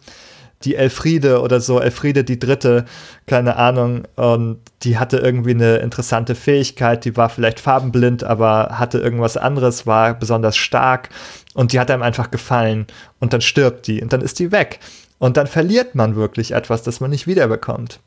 die 0.63 0.75
Elfriede 0.75 1.41
oder 1.41 1.59
so, 1.59 1.79
Elfriede 1.79 2.23
die 2.23 2.39
Dritte, 2.39 2.85
keine 3.27 3.57
Ahnung, 3.57 4.03
und 4.15 4.59
die 4.83 4.97
hatte 4.97 5.17
irgendwie 5.17 5.51
eine 5.51 5.77
interessante 5.77 6.33
Fähigkeit, 6.33 7.05
die 7.05 7.17
war 7.17 7.29
vielleicht 7.29 7.59
farbenblind, 7.59 8.23
aber 8.23 8.79
hatte 8.79 8.99
irgendwas 8.99 9.37
anderes, 9.37 9.85
war 9.85 10.13
besonders 10.13 10.57
stark 10.57 11.09
und 11.53 11.73
die 11.73 11.79
hat 11.79 11.91
einem 11.91 12.03
einfach 12.03 12.31
gefallen 12.31 12.87
und 13.19 13.33
dann 13.33 13.41
stirbt 13.41 13.87
die 13.87 14.01
und 14.01 14.13
dann 14.13 14.21
ist 14.21 14.39
die 14.39 14.51
weg 14.51 14.79
und 15.19 15.37
dann 15.37 15.47
verliert 15.47 15.95
man 15.95 16.15
wirklich 16.15 16.51
etwas, 16.51 16.83
das 16.83 16.99
man 16.99 17.11
nicht 17.11 17.27
wiederbekommt. 17.27 17.99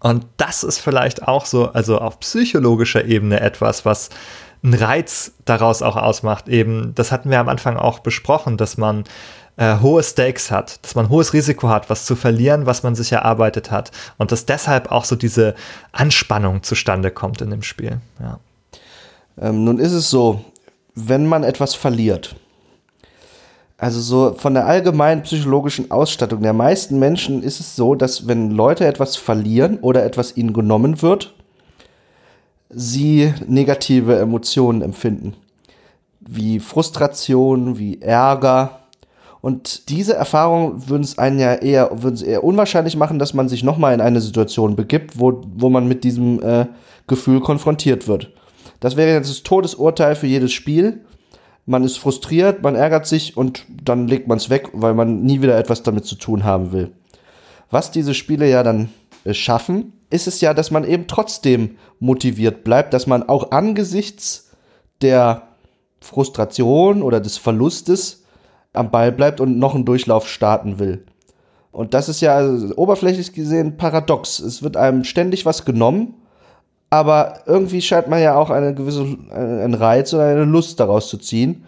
Und 0.00 0.26
das 0.36 0.62
ist 0.62 0.78
vielleicht 0.78 1.26
auch 1.26 1.46
so, 1.46 1.72
also 1.72 1.98
auf 1.98 2.20
psychologischer 2.20 3.04
Ebene 3.06 3.40
etwas, 3.40 3.84
was 3.84 4.10
einen 4.62 4.74
Reiz 4.74 5.32
daraus 5.44 5.82
auch 5.82 5.96
ausmacht. 5.96 6.48
Eben, 6.48 6.94
das 6.94 7.12
hatten 7.12 7.30
wir 7.30 7.40
am 7.40 7.48
Anfang 7.48 7.76
auch 7.76 8.00
besprochen, 8.00 8.56
dass 8.56 8.76
man 8.76 9.04
äh, 9.56 9.78
hohe 9.80 10.02
Stakes 10.02 10.50
hat, 10.50 10.84
dass 10.84 10.94
man 10.94 11.08
hohes 11.08 11.32
Risiko 11.32 11.68
hat, 11.68 11.88
was 11.88 12.06
zu 12.06 12.16
verlieren, 12.16 12.66
was 12.66 12.82
man 12.82 12.94
sich 12.94 13.12
erarbeitet 13.12 13.70
hat. 13.70 13.90
Und 14.18 14.32
dass 14.32 14.46
deshalb 14.46 14.90
auch 14.90 15.04
so 15.04 15.16
diese 15.16 15.54
Anspannung 15.92 16.62
zustande 16.62 17.10
kommt 17.10 17.40
in 17.40 17.50
dem 17.50 17.62
Spiel. 17.62 17.98
Ja. 18.20 18.38
Ähm, 19.40 19.64
nun 19.64 19.78
ist 19.78 19.92
es 19.92 20.10
so, 20.10 20.44
wenn 20.94 21.26
man 21.26 21.44
etwas 21.44 21.74
verliert, 21.74 22.36
also 23.78 24.00
so 24.00 24.34
von 24.38 24.54
der 24.54 24.66
allgemeinen 24.66 25.22
psychologischen 25.22 25.90
Ausstattung 25.90 26.40
der 26.40 26.54
meisten 26.54 26.98
Menschen 26.98 27.42
ist 27.42 27.60
es 27.60 27.76
so, 27.76 27.94
dass 27.94 28.26
wenn 28.26 28.50
Leute 28.50 28.86
etwas 28.86 29.16
verlieren 29.16 29.78
oder 29.80 30.04
etwas 30.04 30.36
ihnen 30.36 30.54
genommen 30.54 31.02
wird, 31.02 31.34
sie 32.70 33.34
negative 33.46 34.18
Emotionen 34.18 34.80
empfinden. 34.80 35.34
Wie 36.20 36.58
Frustration, 36.58 37.78
wie 37.78 38.00
Ärger, 38.00 38.80
und 39.46 39.90
diese 39.90 40.14
Erfahrung 40.14 40.88
würden 40.88 41.04
es 41.04 41.18
einen 41.18 41.38
ja 41.38 41.54
eher, 41.54 42.02
würden 42.02 42.16
es 42.16 42.22
eher 42.22 42.42
unwahrscheinlich 42.42 42.96
machen, 42.96 43.20
dass 43.20 43.32
man 43.32 43.48
sich 43.48 43.62
nochmal 43.62 43.94
in 43.94 44.00
eine 44.00 44.20
Situation 44.20 44.74
begibt, 44.74 45.20
wo, 45.20 45.40
wo 45.54 45.68
man 45.68 45.86
mit 45.86 46.02
diesem 46.02 46.42
äh, 46.42 46.66
Gefühl 47.06 47.38
konfrontiert 47.38 48.08
wird. 48.08 48.32
Das 48.80 48.96
wäre 48.96 49.12
jetzt 49.12 49.30
das 49.30 49.44
Todesurteil 49.44 50.16
für 50.16 50.26
jedes 50.26 50.52
Spiel. 50.52 51.04
Man 51.64 51.84
ist 51.84 51.96
frustriert, 51.96 52.64
man 52.64 52.74
ärgert 52.74 53.06
sich 53.06 53.36
und 53.36 53.64
dann 53.84 54.08
legt 54.08 54.26
man 54.26 54.38
es 54.38 54.50
weg, 54.50 54.70
weil 54.72 54.94
man 54.94 55.22
nie 55.22 55.40
wieder 55.42 55.56
etwas 55.56 55.84
damit 55.84 56.06
zu 56.06 56.16
tun 56.16 56.42
haben 56.42 56.72
will. 56.72 56.90
Was 57.70 57.92
diese 57.92 58.14
Spiele 58.14 58.50
ja 58.50 58.64
dann 58.64 58.88
äh, 59.22 59.32
schaffen, 59.32 59.92
ist 60.10 60.26
es 60.26 60.40
ja, 60.40 60.54
dass 60.54 60.72
man 60.72 60.82
eben 60.82 61.06
trotzdem 61.06 61.76
motiviert 62.00 62.64
bleibt, 62.64 62.92
dass 62.92 63.06
man 63.06 63.28
auch 63.28 63.52
angesichts 63.52 64.50
der 65.02 65.42
Frustration 66.00 67.04
oder 67.04 67.20
des 67.20 67.38
Verlustes 67.38 68.24
am 68.76 68.90
Ball 68.90 69.12
bleibt 69.12 69.40
und 69.40 69.58
noch 69.58 69.74
einen 69.74 69.84
Durchlauf 69.84 70.28
starten 70.28 70.78
will. 70.78 71.04
Und 71.72 71.92
das 71.92 72.08
ist 72.08 72.20
ja 72.20 72.34
also, 72.34 72.74
oberflächlich 72.76 73.32
gesehen 73.32 73.76
paradox. 73.76 74.38
Es 74.38 74.62
wird 74.62 74.76
einem 74.76 75.04
ständig 75.04 75.44
was 75.44 75.64
genommen, 75.64 76.14
aber 76.88 77.40
irgendwie 77.46 77.82
scheint 77.82 78.08
man 78.08 78.22
ja 78.22 78.36
auch 78.36 78.50
eine 78.50 78.74
gewisse, 78.74 79.02
einen 79.30 79.74
Reiz 79.74 80.14
oder 80.14 80.24
eine 80.24 80.44
Lust 80.44 80.80
daraus 80.80 81.08
zu 81.08 81.18
ziehen. 81.18 81.66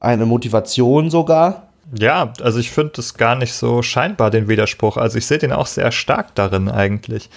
Eine 0.00 0.26
Motivation 0.26 1.08
sogar. 1.08 1.68
Ja, 1.96 2.32
also 2.42 2.58
ich 2.58 2.70
finde 2.70 2.94
das 2.96 3.14
gar 3.14 3.36
nicht 3.36 3.54
so 3.54 3.82
scheinbar, 3.82 4.30
den 4.30 4.48
Widerspruch. 4.48 4.96
Also 4.96 5.18
ich 5.18 5.26
sehe 5.26 5.38
den 5.38 5.52
auch 5.52 5.66
sehr 5.66 5.92
stark 5.92 6.34
darin 6.34 6.68
eigentlich. 6.68 7.30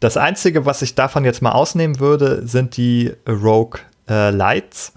Das 0.00 0.16
Einzige, 0.16 0.66
was 0.66 0.82
ich 0.82 0.94
davon 0.94 1.24
jetzt 1.24 1.42
mal 1.42 1.52
ausnehmen 1.52 1.98
würde, 1.98 2.46
sind 2.46 2.76
die 2.76 3.12
Rogue 3.26 3.80
äh, 4.08 4.30
Lights. 4.30 4.92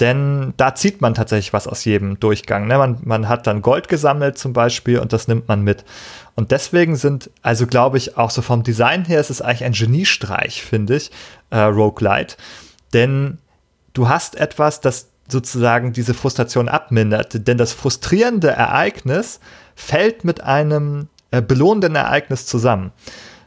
Denn 0.00 0.52
da 0.58 0.74
zieht 0.74 1.00
man 1.00 1.14
tatsächlich 1.14 1.52
was 1.52 1.66
aus 1.66 1.84
jedem 1.84 2.20
Durchgang. 2.20 2.66
Ne? 2.66 2.76
Man, 2.76 2.98
man 3.04 3.28
hat 3.28 3.46
dann 3.46 3.62
Gold 3.62 3.88
gesammelt 3.88 4.36
zum 4.36 4.52
Beispiel 4.52 4.98
und 4.98 5.12
das 5.12 5.26
nimmt 5.26 5.48
man 5.48 5.62
mit. 5.62 5.84
Und 6.34 6.50
deswegen 6.50 6.96
sind, 6.96 7.30
also 7.40 7.66
glaube 7.66 7.96
ich, 7.96 8.18
auch 8.18 8.30
so 8.30 8.42
vom 8.42 8.62
Design 8.62 9.06
her 9.06 9.20
ist 9.20 9.30
es 9.30 9.40
eigentlich 9.40 9.64
ein 9.64 9.72
Geniestreich, 9.72 10.62
finde 10.62 10.96
ich, 10.96 11.10
äh, 11.50 11.60
Roguelite. 11.60 12.36
Denn 12.92 13.38
du 13.94 14.08
hast 14.08 14.36
etwas, 14.36 14.82
das 14.82 15.08
sozusagen 15.28 15.92
diese 15.92 16.12
Frustration 16.12 16.68
abmindert. 16.68 17.46
Denn 17.48 17.56
das 17.56 17.72
frustrierende 17.72 18.48
Ereignis 18.48 19.40
fällt 19.74 20.24
mit 20.24 20.42
einem 20.42 21.08
äh, 21.30 21.40
belohnenden 21.40 21.96
Ereignis 21.96 22.46
zusammen. 22.46 22.92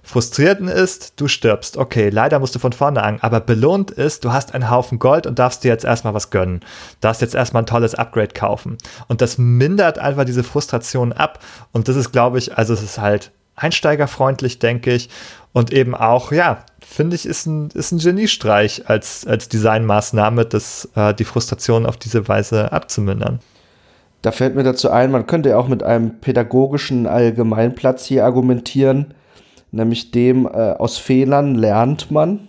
Frustrierten 0.09 0.69
ist, 0.69 1.13
du 1.17 1.27
stirbst. 1.27 1.77
Okay, 1.77 2.09
leider 2.09 2.39
musst 2.39 2.55
du 2.55 2.59
von 2.59 2.73
vorne 2.73 3.03
an. 3.03 3.19
Aber 3.21 3.39
belohnt 3.39 3.91
ist, 3.91 4.25
du 4.25 4.33
hast 4.33 4.55
einen 4.55 4.71
Haufen 4.71 4.97
Gold 4.97 5.27
und 5.27 5.37
darfst 5.37 5.63
dir 5.63 5.67
jetzt 5.67 5.85
erstmal 5.85 6.15
was 6.15 6.31
gönnen. 6.31 6.61
Darfst 6.99 7.21
jetzt 7.21 7.35
erstmal 7.35 7.61
ein 7.61 7.67
tolles 7.67 7.93
Upgrade 7.93 8.33
kaufen. 8.33 8.79
Und 9.07 9.21
das 9.21 9.37
mindert 9.37 9.99
einfach 9.99 10.25
diese 10.25 10.43
Frustration 10.43 11.13
ab. 11.13 11.37
Und 11.73 11.89
das 11.89 11.95
ist, 11.95 12.11
glaube 12.11 12.39
ich, 12.39 12.57
also 12.57 12.73
es 12.73 12.81
ist 12.81 12.97
halt 12.97 13.29
einsteigerfreundlich, 13.55 14.57
denke 14.57 14.91
ich. 14.93 15.11
Und 15.53 15.71
eben 15.71 15.93
auch, 15.93 16.31
ja, 16.31 16.65
finde 16.81 17.15
ich, 17.15 17.27
ist 17.27 17.45
ein, 17.45 17.69
ist 17.75 17.91
ein 17.91 17.99
Geniestreich 17.99 18.89
als, 18.89 19.27
als 19.27 19.47
Designmaßnahme, 19.47 20.45
das, 20.45 20.89
äh, 20.95 21.13
die 21.13 21.23
Frustration 21.23 21.85
auf 21.85 21.97
diese 21.97 22.27
Weise 22.27 22.71
abzumindern. 22.71 23.41
Da 24.23 24.31
fällt 24.31 24.55
mir 24.55 24.63
dazu 24.63 24.89
ein, 24.89 25.11
man 25.11 25.27
könnte 25.27 25.49
ja 25.49 25.57
auch 25.57 25.67
mit 25.67 25.83
einem 25.83 26.19
pädagogischen 26.19 27.05
Allgemeinplatz 27.05 28.05
hier 28.05 28.25
argumentieren 28.25 29.13
nämlich 29.71 30.11
dem 30.11 30.45
äh, 30.45 30.49
aus 30.49 30.97
Fehlern 30.97 31.55
lernt 31.55 32.11
man. 32.11 32.47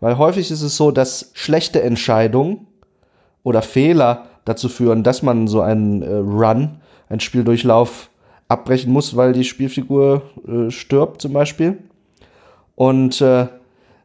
Weil 0.00 0.18
häufig 0.18 0.50
ist 0.50 0.62
es 0.62 0.76
so, 0.76 0.90
dass 0.90 1.30
schlechte 1.34 1.82
Entscheidungen 1.82 2.66
oder 3.42 3.62
Fehler 3.62 4.26
dazu 4.44 4.68
führen, 4.68 5.02
dass 5.02 5.22
man 5.22 5.48
so 5.48 5.60
einen 5.60 6.02
äh, 6.02 6.14
Run, 6.14 6.80
einen 7.08 7.20
Spieldurchlauf 7.20 8.10
abbrechen 8.48 8.92
muss, 8.92 9.16
weil 9.16 9.32
die 9.32 9.44
Spielfigur 9.44 10.22
äh, 10.46 10.70
stirbt 10.70 11.22
zum 11.22 11.32
Beispiel. 11.32 11.78
Und 12.74 13.20
äh, 13.20 13.46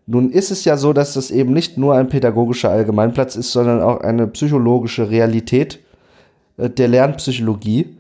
nun 0.08 0.32
ist 0.32 0.52
es 0.52 0.66
ja 0.66 0.78
so, 0.78 0.94
dass 0.94 1.14
das 1.14 1.32
eben 1.32 1.54
nicht 1.54 1.78
nur 1.78 1.96
ein 1.96 2.10
pädagogischer 2.10 2.70
Allgemeinplatz 2.70 3.36
ist, 3.36 3.52
sondern 3.52 3.82
auch 3.82 4.02
eine 4.02 4.28
psychologische 4.28 5.10
Realität 5.10 5.80
äh, 6.58 6.70
der 6.70 6.88
Lernpsychologie, 6.88 7.98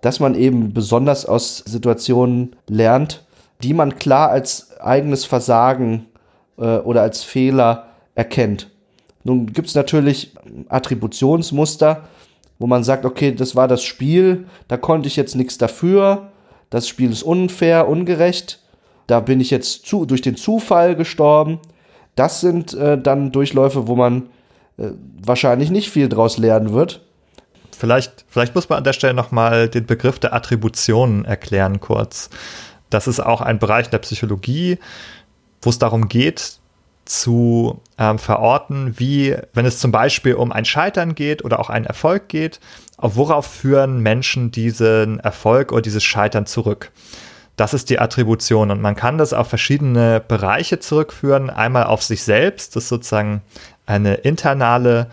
dass 0.00 0.20
man 0.20 0.34
eben 0.34 0.72
besonders 0.72 1.26
aus 1.26 1.58
Situationen 1.66 2.56
lernt, 2.68 3.24
die 3.62 3.74
man 3.74 3.98
klar 3.98 4.30
als 4.30 4.78
eigenes 4.80 5.24
Versagen 5.24 6.06
äh, 6.58 6.78
oder 6.78 7.02
als 7.02 7.22
Fehler 7.22 7.88
erkennt. 8.14 8.70
Nun 9.24 9.46
gibt 9.46 9.68
es 9.68 9.74
natürlich 9.74 10.34
Attributionsmuster, 10.68 12.04
wo 12.58 12.66
man 12.66 12.84
sagt, 12.84 13.04
okay, 13.04 13.32
das 13.32 13.56
war 13.56 13.68
das 13.68 13.82
Spiel, 13.82 14.46
da 14.68 14.76
konnte 14.76 15.08
ich 15.08 15.16
jetzt 15.16 15.36
nichts 15.36 15.58
dafür, 15.58 16.30
das 16.70 16.88
Spiel 16.88 17.10
ist 17.10 17.22
unfair, 17.22 17.88
ungerecht, 17.88 18.60
da 19.06 19.20
bin 19.20 19.40
ich 19.40 19.50
jetzt 19.50 19.86
zu, 19.86 20.04
durch 20.04 20.20
den 20.20 20.36
Zufall 20.36 20.94
gestorben. 20.94 21.60
Das 22.14 22.40
sind 22.40 22.74
äh, 22.74 23.00
dann 23.00 23.32
Durchläufe, 23.32 23.88
wo 23.88 23.96
man 23.96 24.28
äh, 24.76 24.90
wahrscheinlich 25.24 25.70
nicht 25.70 25.88
viel 25.88 26.08
draus 26.08 26.36
lernen 26.36 26.72
wird. 26.72 27.00
Vielleicht, 27.76 28.24
vielleicht 28.28 28.54
muss 28.54 28.68
man 28.68 28.78
an 28.78 28.84
der 28.84 28.92
Stelle 28.92 29.14
nochmal 29.14 29.68
den 29.68 29.86
Begriff 29.86 30.18
der 30.18 30.34
Attributionen 30.34 31.24
erklären 31.24 31.80
kurz. 31.80 32.28
Das 32.90 33.06
ist 33.06 33.20
auch 33.20 33.40
ein 33.40 33.58
Bereich 33.58 33.90
der 33.90 33.98
Psychologie, 33.98 34.78
wo 35.62 35.70
es 35.70 35.78
darum 35.78 36.08
geht, 36.08 36.58
zu 37.04 37.80
ähm, 37.96 38.18
verorten, 38.18 38.98
wie, 38.98 39.34
wenn 39.54 39.64
es 39.64 39.78
zum 39.78 39.90
Beispiel 39.90 40.34
um 40.34 40.52
ein 40.52 40.66
Scheitern 40.66 41.14
geht 41.14 41.42
oder 41.44 41.58
auch 41.58 41.70
einen 41.70 41.86
Erfolg 41.86 42.28
geht, 42.28 42.60
auf 42.98 43.16
worauf 43.16 43.46
führen 43.46 44.00
Menschen 44.00 44.50
diesen 44.50 45.18
Erfolg 45.20 45.72
oder 45.72 45.82
dieses 45.82 46.04
Scheitern 46.04 46.44
zurück. 46.44 46.90
Das 47.56 47.74
ist 47.74 47.90
die 47.90 47.98
Attribution 47.98 48.70
und 48.70 48.80
man 48.80 48.94
kann 48.94 49.18
das 49.18 49.32
auf 49.32 49.48
verschiedene 49.48 50.20
Bereiche 50.20 50.78
zurückführen. 50.78 51.50
Einmal 51.50 51.84
auf 51.84 52.02
sich 52.02 52.22
selbst, 52.22 52.76
das 52.76 52.84
ist 52.84 52.88
sozusagen 52.90 53.42
eine 53.86 54.14
internale 54.14 55.10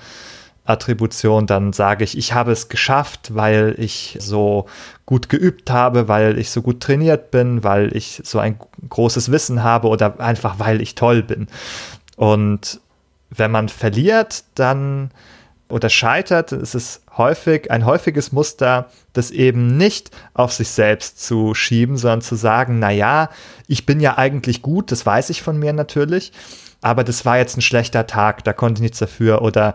Attribution, 0.66 1.46
dann 1.46 1.74
sage 1.74 2.04
ich, 2.04 2.18
ich 2.18 2.34
habe 2.34 2.52
es 2.52 2.70
geschafft, 2.70 3.36
weil 3.36 3.76
ich 3.78 4.18
so 4.20 4.66
gut 5.06 5.30
geübt 5.30 5.70
habe, 5.70 6.08
weil 6.08 6.38
ich 6.40 6.50
so 6.50 6.62
gut 6.62 6.82
trainiert 6.82 7.32
bin, 7.32 7.64
weil 7.64 7.96
ich 7.96 8.22
so 8.24 8.40
ein 8.40 8.58
großes 8.90 9.32
Wissen 9.32 9.64
habe 9.64 9.88
oder 9.88 10.20
einfach 10.20 10.60
weil 10.60 10.82
ich 10.82 10.96
toll 10.96 11.22
bin. 11.22 11.48
Und 12.18 12.80
wenn 13.30 13.52
man 13.52 13.70
verliert, 13.70 14.44
dann 14.56 15.12
oder 15.68 15.90
scheitert, 15.90 16.52
ist 16.52 16.76
es 16.76 17.02
häufig 17.18 17.72
ein 17.72 17.86
häufiges 17.86 18.32
Muster, 18.32 18.90
das 19.14 19.32
eben 19.32 19.78
nicht 19.78 20.12
auf 20.34 20.54
sich 20.54 20.70
selbst 20.70 21.24
zu 21.24 21.56
schieben, 21.56 21.98
sondern 21.98 22.22
zu 22.22 22.36
sagen, 22.36 22.78
na 22.80 22.92
ja, 22.92 23.30
ich 23.68 23.86
bin 23.86 24.00
ja 24.00 24.18
eigentlich 24.18 24.62
gut, 24.62 24.92
das 24.92 25.06
weiß 25.06 25.32
ich 25.32 25.42
von 25.42 25.58
mir 25.58 25.74
natürlich, 25.74 26.32
aber 26.82 27.04
das 27.04 27.26
war 27.26 27.38
jetzt 27.38 27.58
ein 27.58 27.62
schlechter 27.62 28.06
Tag, 28.06 28.44
da 28.44 28.54
konnte 28.54 28.80
ich 28.80 28.84
nichts 28.84 29.00
dafür 29.00 29.42
oder 29.42 29.74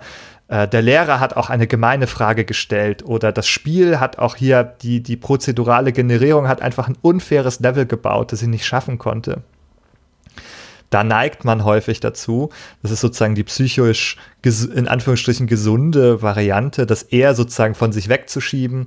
äh, 0.51 0.69
der 0.69 0.83
Lehrer 0.83 1.21
hat 1.21 1.37
auch 1.37 1.49
eine 1.49 1.67
gemeine 1.67 2.07
Frage 2.07 2.45
gestellt 2.45 3.05
oder 3.05 3.33
das 3.33 3.49
Spiel 3.49 4.01
hat 4.01 4.19
auch 4.19 4.37
hier 4.37 4.65
die, 4.65 5.03
die 5.03 5.17
prozedurale 5.17 5.93
Generierung 5.93 6.49
hat 6.49 6.61
einfach 6.61 6.89
ein 6.89 6.99
unfaires 7.01 7.61
Level 7.61 7.87
gebaut, 7.87 8.33
das 8.33 8.43
ich 8.43 8.49
nicht 8.49 8.67
schaffen 8.67 8.99
konnte 8.99 9.43
da 10.91 11.05
neigt 11.05 11.45
man 11.45 11.65
häufig 11.65 12.01
dazu. 12.01 12.51
Das 12.83 12.91
ist 12.91 13.01
sozusagen 13.01 13.37
die 13.37 13.45
psychisch 13.45 14.17
in 14.45 14.89
Anführungsstrichen 14.89 15.47
gesunde 15.47 16.21
Variante, 16.21 16.85
das 16.85 17.05
eher 17.05 17.35
sozusagen 17.35 17.75
von 17.75 17.93
sich 17.93 18.09
wegzuschieben. 18.09 18.87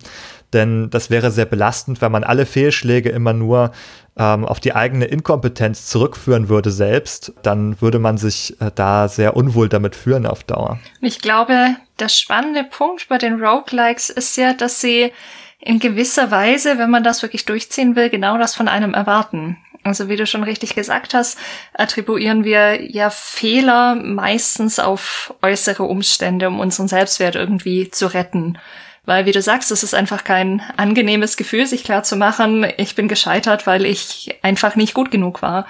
Denn 0.53 0.89
das 0.89 1.09
wäre 1.09 1.31
sehr 1.31 1.45
belastend, 1.45 2.01
wenn 2.01 2.11
man 2.11 2.23
alle 2.23 2.45
Fehlschläge 2.45 3.09
immer 3.09 3.33
nur 3.33 3.71
ähm, 4.17 4.45
auf 4.45 4.59
die 4.59 4.75
eigene 4.75 5.05
Inkompetenz 5.05 5.87
zurückführen 5.87 6.49
würde 6.49 6.71
selbst. 6.71 7.33
Dann 7.41 7.81
würde 7.81 7.99
man 7.99 8.17
sich 8.17 8.59
äh, 8.61 8.71
da 8.73 9.07
sehr 9.07 9.35
unwohl 9.35 9.69
damit 9.69 9.95
führen 9.95 10.25
auf 10.25 10.43
Dauer. 10.43 10.79
Ich 11.01 11.19
glaube, 11.19 11.75
der 11.99 12.09
spannende 12.09 12.63
Punkt 12.63 13.07
bei 13.09 13.17
den 13.17 13.43
Roguelikes 13.43 14.09
ist 14.09 14.37
ja, 14.37 14.53
dass 14.53 14.81
sie 14.81 15.11
in 15.59 15.79
gewisser 15.79 16.29
Weise, 16.29 16.77
wenn 16.77 16.91
man 16.91 17.03
das 17.03 17.21
wirklich 17.21 17.45
durchziehen 17.45 17.95
will, 17.95 18.09
genau 18.09 18.37
das 18.37 18.53
von 18.53 18.67
einem 18.67 18.93
erwarten. 18.93 19.57
Also 19.83 20.07
wie 20.07 20.15
du 20.15 20.25
schon 20.25 20.43
richtig 20.43 20.75
gesagt 20.75 21.13
hast, 21.13 21.37
attribuieren 21.73 22.43
wir 22.45 22.81
ja 22.89 23.09
Fehler 23.09 23.95
meistens 23.95 24.79
auf 24.79 25.33
äußere 25.41 25.83
Umstände, 25.83 26.47
um 26.47 26.59
unseren 26.59 26.87
Selbstwert 26.87 27.35
irgendwie 27.35 27.89
zu 27.89 28.07
retten. 28.13 28.57
Weil, 29.05 29.25
wie 29.25 29.31
du 29.31 29.41
sagst, 29.41 29.71
es 29.71 29.83
ist 29.83 29.93
einfach 29.93 30.23
kein 30.23 30.61
angenehmes 30.77 31.35
Gefühl, 31.35 31.65
sich 31.65 31.83
klar 31.83 32.03
zu 32.03 32.15
machen, 32.15 32.65
ich 32.77 32.95
bin 32.95 33.07
gescheitert, 33.07 33.67
weil 33.67 33.85
ich 33.85 34.39
einfach 34.41 34.75
nicht 34.75 34.93
gut 34.93 35.11
genug 35.11 35.41
war. 35.41 35.67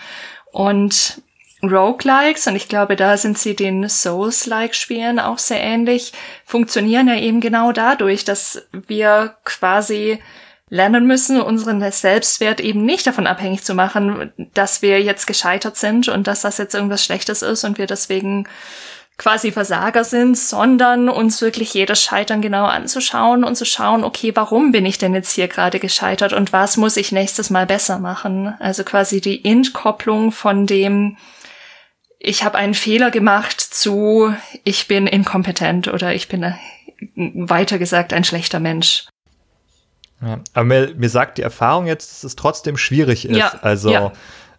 Und 0.51 1.21
Roguelikes, 1.63 2.45
und 2.47 2.55
ich 2.55 2.67
glaube, 2.67 2.95
da 2.95 3.17
sind 3.17 3.37
sie 3.37 3.55
den 3.55 3.87
Souls-like-Spielen 3.87 5.19
auch 5.19 5.39
sehr 5.39 5.61
ähnlich, 5.61 6.11
funktionieren 6.45 7.07
ja 7.07 7.15
eben 7.15 7.39
genau 7.39 7.71
dadurch, 7.71 8.25
dass 8.25 8.67
wir 8.71 9.35
quasi 9.45 10.19
lernen 10.69 11.07
müssen, 11.07 11.39
unseren 11.39 11.89
Selbstwert 11.91 12.59
eben 12.59 12.83
nicht 12.83 13.07
davon 13.07 13.27
abhängig 13.27 13.63
zu 13.63 13.75
machen, 13.75 14.33
dass 14.53 14.81
wir 14.81 15.01
jetzt 15.01 15.27
gescheitert 15.27 15.77
sind 15.77 16.07
und 16.09 16.27
dass 16.27 16.41
das 16.41 16.57
jetzt 16.57 16.73
irgendwas 16.73 17.03
Schlechtes 17.03 17.41
ist 17.41 17.63
und 17.63 17.77
wir 17.77 17.87
deswegen 17.87 18.47
quasi 19.17 19.51
Versager 19.51 20.03
sind, 20.03 20.37
sondern 20.37 21.07
uns 21.07 21.41
wirklich 21.41 21.73
jedes 21.73 22.01
Scheitern 22.01 22.41
genau 22.41 22.65
anzuschauen 22.65 23.43
und 23.43 23.55
zu 23.55 23.65
schauen, 23.65 24.03
okay, 24.03 24.31
warum 24.35 24.71
bin 24.71 24.85
ich 24.85 24.97
denn 24.97 25.13
jetzt 25.13 25.33
hier 25.33 25.47
gerade 25.47 25.79
gescheitert 25.79 26.33
und 26.33 26.51
was 26.51 26.77
muss 26.77 26.97
ich 26.97 27.11
nächstes 27.11 27.49
Mal 27.49 27.65
besser 27.65 27.99
machen? 27.99 28.55
Also 28.59 28.83
quasi 28.83 29.21
die 29.21 29.45
Entkopplung 29.45 30.31
von 30.31 30.65
dem, 30.65 31.17
ich 32.17 32.43
habe 32.43 32.57
einen 32.57 32.73
Fehler 32.73 33.11
gemacht 33.11 33.61
zu, 33.61 34.33
ich 34.63 34.87
bin 34.87 35.05
inkompetent 35.05 35.87
oder 35.87 36.15
ich 36.15 36.27
bin 36.27 36.41
äh, 36.41 36.53
weiter 37.15 37.77
gesagt 37.77 38.13
ein 38.13 38.23
schlechter 38.23 38.59
Mensch. 38.59 39.05
Ja, 40.21 40.39
aber 40.53 40.65
mir, 40.65 40.95
mir 40.95 41.09
sagt 41.09 41.37
die 41.37 41.41
Erfahrung 41.43 41.85
jetzt, 41.85 42.11
dass 42.11 42.23
es 42.23 42.35
trotzdem 42.35 42.77
schwierig 42.77 43.25
ist. 43.25 43.37
Ja, 43.37 43.53
also 43.61 43.91
ja. 43.91 44.13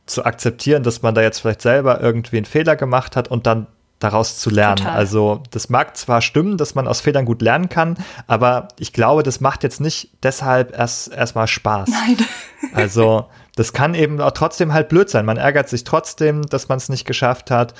zu 0.06 0.24
akzeptieren, 0.24 0.82
dass 0.82 1.02
man 1.02 1.14
da 1.14 1.22
jetzt 1.22 1.40
vielleicht 1.40 1.62
selber 1.62 2.00
irgendwie 2.00 2.36
einen 2.36 2.46
Fehler 2.46 2.76
gemacht 2.76 3.16
hat 3.16 3.28
und 3.28 3.46
dann 3.46 3.66
daraus 3.98 4.38
zu 4.38 4.50
lernen. 4.50 4.76
Total. 4.76 4.96
Also 4.96 5.42
das 5.50 5.68
mag 5.68 5.96
zwar 5.96 6.20
stimmen, 6.20 6.58
dass 6.58 6.74
man 6.74 6.86
aus 6.86 7.00
Fehlern 7.00 7.24
gut 7.24 7.42
lernen 7.42 7.68
kann, 7.68 7.96
aber 8.26 8.68
ich 8.78 8.92
glaube, 8.92 9.22
das 9.22 9.40
macht 9.40 9.62
jetzt 9.62 9.80
nicht 9.80 10.10
deshalb 10.22 10.76
erst 10.76 11.12
erstmal 11.12 11.46
Spaß. 11.46 11.88
Nein. 11.88 12.16
also 12.74 13.28
das 13.56 13.72
kann 13.72 13.94
eben 13.94 14.20
auch 14.20 14.32
trotzdem 14.32 14.72
halt 14.72 14.88
blöd 14.88 15.08
sein. 15.08 15.24
Man 15.24 15.36
ärgert 15.36 15.68
sich 15.68 15.84
trotzdem, 15.84 16.42
dass 16.42 16.68
man 16.68 16.78
es 16.78 16.88
nicht 16.88 17.06
geschafft 17.06 17.50
hat. 17.50 17.74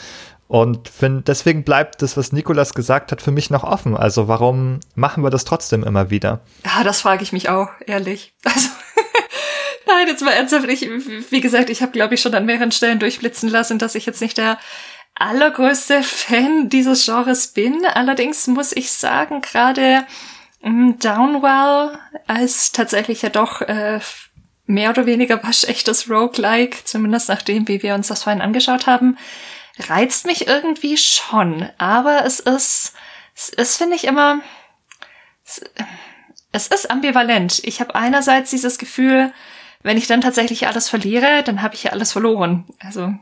Und 0.47 0.89
find, 0.89 1.27
deswegen 1.27 1.65
bleibt 1.65 2.03
das, 2.03 2.17
was 2.17 2.31
Nikolas 2.31 2.75
gesagt 2.75 3.13
hat, 3.13 3.23
für 3.23 3.31
mich 3.31 3.51
noch 3.51 3.65
offen. 3.65 3.97
Also 3.97 4.29
warum 4.29 4.81
machen 4.95 5.25
wir 5.25 5.31
das 5.31 5.45
trotzdem 5.45 5.83
immer 5.83 6.11
wieder? 6.11 6.41
Ja, 6.65 6.85
das 6.85 7.01
frage 7.01 7.23
ich 7.23 7.33
mich 7.33 7.49
auch, 7.49 7.69
ehrlich. 7.87 8.35
Also 8.45 8.69
Nein, 9.87 10.09
jetzt 10.09 10.23
mal 10.23 10.31
ernsthaft. 10.31 10.69
Ich, 10.69 10.89
wie 11.31 11.41
gesagt, 11.41 11.71
ich 11.71 11.83
habe, 11.83 11.93
glaube 11.93 12.15
ich, 12.15 12.23
schon 12.23 12.35
an 12.35 12.47
mehreren 12.47 12.73
Stellen 12.73 12.99
durchblitzen 12.99 13.49
lassen, 13.49 13.79
dass 13.79 13.95
ich 13.95 14.07
jetzt 14.07 14.21
nicht 14.21 14.39
der 14.39 14.59
allergrößte 15.15 16.03
Fan 16.03 16.69
dieses 16.69 17.05
Genres 17.05 17.49
bin. 17.49 17.87
Allerdings 17.87 18.47
muss 18.47 18.73
ich 18.73 18.93
sagen, 18.93 19.41
gerade 19.41 20.07
ähm, 20.63 20.99
Downwell 20.99 21.99
als 22.27 22.73
tatsächlich 22.73 23.23
ja 23.23 23.29
doch 23.29 23.61
äh, 23.61 24.01
mehr 24.67 24.91
oder 24.91 25.07
weniger 25.07 25.43
waschechtes 25.43 26.11
Roguelike, 26.11 26.85
zumindest 26.85 27.29
nachdem, 27.29 27.69
wie 27.69 27.83
wir 27.83 27.95
uns 27.95 28.09
das 28.09 28.23
vorhin 28.23 28.43
angeschaut 28.43 28.87
haben, 28.87 29.19
reizt 29.79 30.27
mich 30.27 30.47
irgendwie 30.47 30.97
schon. 30.97 31.69
Aber 31.79 32.25
es 32.25 32.41
ist, 32.41 32.95
es 33.35 33.49
ist, 33.51 33.77
finde 33.77 33.97
ich, 33.97 34.05
immer, 34.05 34.41
es, 35.45 35.61
es 36.53 36.67
ist 36.69 36.91
ambivalent. 36.91 37.61
Ich 37.65 37.81
habe 37.81 37.95
einerseits 37.95 38.51
dieses 38.51 38.79
Gefühl, 38.79 39.33
wenn 39.83 39.99
ich 39.99 40.07
dann 40.07 40.23
tatsächlich 40.23 40.67
alles 40.67 40.89
verliere, 40.89 41.43
dann 41.45 41.61
habe 41.61 41.75
ich 41.75 41.85
ja 41.85 41.93
alles 41.93 42.13
verloren. 42.13 42.65
Also 42.81 43.15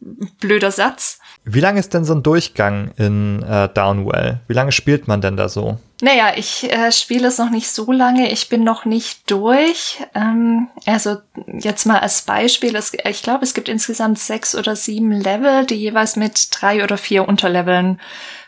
blöder 0.00 0.70
Satz. 0.70 1.18
Wie 1.44 1.60
lange 1.60 1.80
ist 1.80 1.94
denn 1.94 2.04
so 2.04 2.14
ein 2.14 2.22
Durchgang 2.22 2.90
in 2.96 3.42
äh, 3.42 3.68
Downwell? 3.68 4.40
Wie 4.48 4.52
lange 4.52 4.72
spielt 4.72 5.08
man 5.08 5.20
denn 5.20 5.36
da 5.36 5.48
so? 5.48 5.78
Naja, 6.02 6.32
ich 6.36 6.70
äh, 6.70 6.92
spiele 6.92 7.28
es 7.28 7.38
noch 7.38 7.50
nicht 7.50 7.70
so 7.70 7.90
lange. 7.90 8.30
Ich 8.30 8.48
bin 8.48 8.64
noch 8.64 8.84
nicht 8.84 9.30
durch. 9.30 9.98
Ähm, 10.14 10.68
also 10.84 11.16
jetzt 11.58 11.86
mal 11.86 12.00
als 12.00 12.22
Beispiel. 12.22 12.76
Es, 12.76 12.92
ich 13.04 13.22
glaube, 13.22 13.44
es 13.44 13.54
gibt 13.54 13.68
insgesamt 13.68 14.18
sechs 14.18 14.54
oder 14.54 14.76
sieben 14.76 15.12
Level, 15.12 15.64
die 15.64 15.76
jeweils 15.76 16.16
mit 16.16 16.48
drei 16.50 16.84
oder 16.84 16.98
vier 16.98 17.26
Unterleveln 17.26 17.98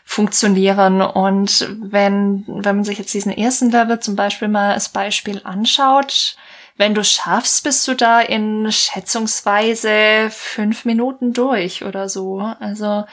funktionieren. 0.05 1.01
Und 1.01 1.75
wenn, 1.81 2.43
wenn 2.47 2.75
man 2.75 2.83
sich 2.83 2.99
jetzt 2.99 3.13
diesen 3.13 3.31
ersten 3.31 3.71
Level 3.71 3.99
zum 3.99 4.15
Beispiel 4.15 4.47
mal 4.47 4.73
als 4.73 4.89
Beispiel 4.89 5.41
anschaut, 5.43 6.35
wenn 6.79 6.95
du 6.95 7.03
schaffst, 7.03 7.65
bist 7.65 7.85
du 7.89 7.93
da 7.93 8.21
in 8.21 8.71
schätzungsweise 8.71 10.29
fünf 10.29 10.85
Minuten 10.85 11.33
durch 11.33 11.83
oder 11.83 12.07
so. 12.07 12.39
Also 12.61 13.03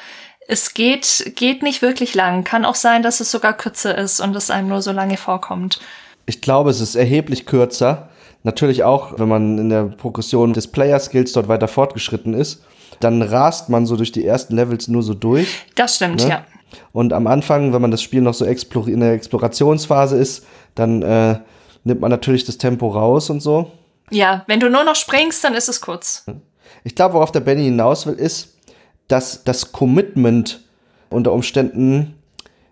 es 0.47 0.73
geht, 0.73 1.33
geht 1.35 1.65
nicht 1.65 1.83
wirklich 1.83 2.15
lang. 2.15 2.45
Kann 2.45 2.65
auch 2.65 2.77
sein, 2.77 3.03
dass 3.03 3.19
es 3.19 3.33
sogar 3.33 3.55
kürzer 3.55 3.99
ist 3.99 4.21
und 4.21 4.37
es 4.37 4.51
einem 4.51 4.69
nur 4.69 4.83
so 4.83 4.93
lange 4.93 5.17
vorkommt. 5.17 5.81
Ich 6.27 6.41
glaube, 6.41 6.71
es 6.71 6.81
ist 6.81 6.95
erheblich 6.95 7.45
kürzer. 7.45 8.09
Natürlich 8.45 8.85
auch, 8.85 9.19
wenn 9.19 9.29
man 9.29 9.59
in 9.59 9.69
der 9.69 9.83
Progression 9.83 10.53
des 10.53 10.69
Player-Skills 10.69 11.33
dort 11.33 11.49
weiter 11.49 11.67
fortgeschritten 11.67 12.35
ist, 12.35 12.63
dann 13.01 13.21
rast 13.21 13.69
man 13.69 13.85
so 13.85 13.97
durch 13.97 14.13
die 14.13 14.25
ersten 14.25 14.55
Levels 14.55 14.87
nur 14.87 15.03
so 15.03 15.13
durch. 15.13 15.65
Das 15.75 15.97
stimmt, 15.97 16.23
ne? 16.23 16.29
ja. 16.29 16.45
Und 16.93 17.13
am 17.13 17.27
Anfang, 17.27 17.73
wenn 17.73 17.83
man 17.83 17.91
das 17.91 18.01
Spiel 18.01 18.21
noch 18.21 18.35
so 18.35 18.45
in 18.45 19.01
der 19.01 19.13
Explorationsphase 19.13 20.17
ist, 20.17 20.47
dann 20.77 21.03
äh, 21.03 21.41
nimmt 21.87 22.01
man 22.01 22.11
natürlich 22.11 22.45
das 22.45 22.59
Tempo 22.59 22.89
raus 22.89 23.31
und 23.31 23.41
so. 23.41 23.71
Ja, 24.11 24.45
wenn 24.47 24.61
du 24.61 24.69
nur 24.69 24.85
noch 24.85 24.97
springst, 24.97 25.43
dann 25.45 25.55
ist 25.55 25.69
es 25.69 25.81
kurz. 25.81 26.27
Ich 26.85 26.95
glaube, 26.95 27.15
worauf 27.15 27.33
der 27.33 27.41
Benny 27.41 27.65
hinaus 27.65 28.07
will, 28.07 28.15
ist, 28.15 28.57
dass 29.09 29.45
das 29.45 29.73
Commitment 29.73 30.65
unter 31.11 31.33
Umständen 31.33 32.15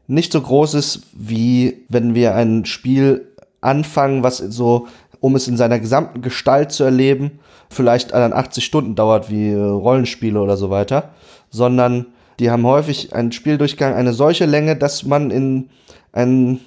nicht 0.06 0.32
so 0.32 0.40
groß 0.40 0.74
ist, 0.74 1.02
wie 1.12 1.84
wenn 1.88 2.14
wir 2.14 2.34
ein 2.34 2.64
Spiel 2.64 3.32
anfangen, 3.60 4.22
was 4.22 4.38
so, 4.38 4.88
um 5.20 5.36
es 5.36 5.48
in 5.48 5.56
seiner 5.56 5.78
gesamten 5.78 6.20
Gestalt 6.20 6.72
zu 6.72 6.84
erleben, 6.84 7.38
vielleicht 7.70 8.12
dann 8.12 8.32
80 8.32 8.64
Stunden 8.64 8.94
dauert, 8.94 9.30
wie 9.30 9.50
äh, 9.50 9.56
Rollenspiele 9.56 10.40
oder 10.40 10.56
so 10.56 10.70
weiter, 10.70 11.10
sondern 11.50 12.06
die 12.40 12.50
haben 12.50 12.66
häufig 12.66 13.14
einen 13.14 13.32
Spieldurchgang 13.32 13.94
eine 13.94 14.12
solche 14.12 14.44
Länge, 14.44 14.76
dass 14.76 15.04
man 15.04 15.30
in 15.30 15.70
ein 16.12 16.60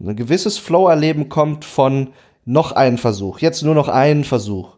ein 0.00 0.16
gewisses 0.16 0.58
Flow-Erleben 0.58 1.28
kommt 1.28 1.64
von 1.64 2.08
noch 2.44 2.72
einen 2.72 2.98
Versuch, 2.98 3.40
jetzt 3.40 3.62
nur 3.62 3.74
noch 3.74 3.88
einen 3.88 4.24
Versuch. 4.24 4.76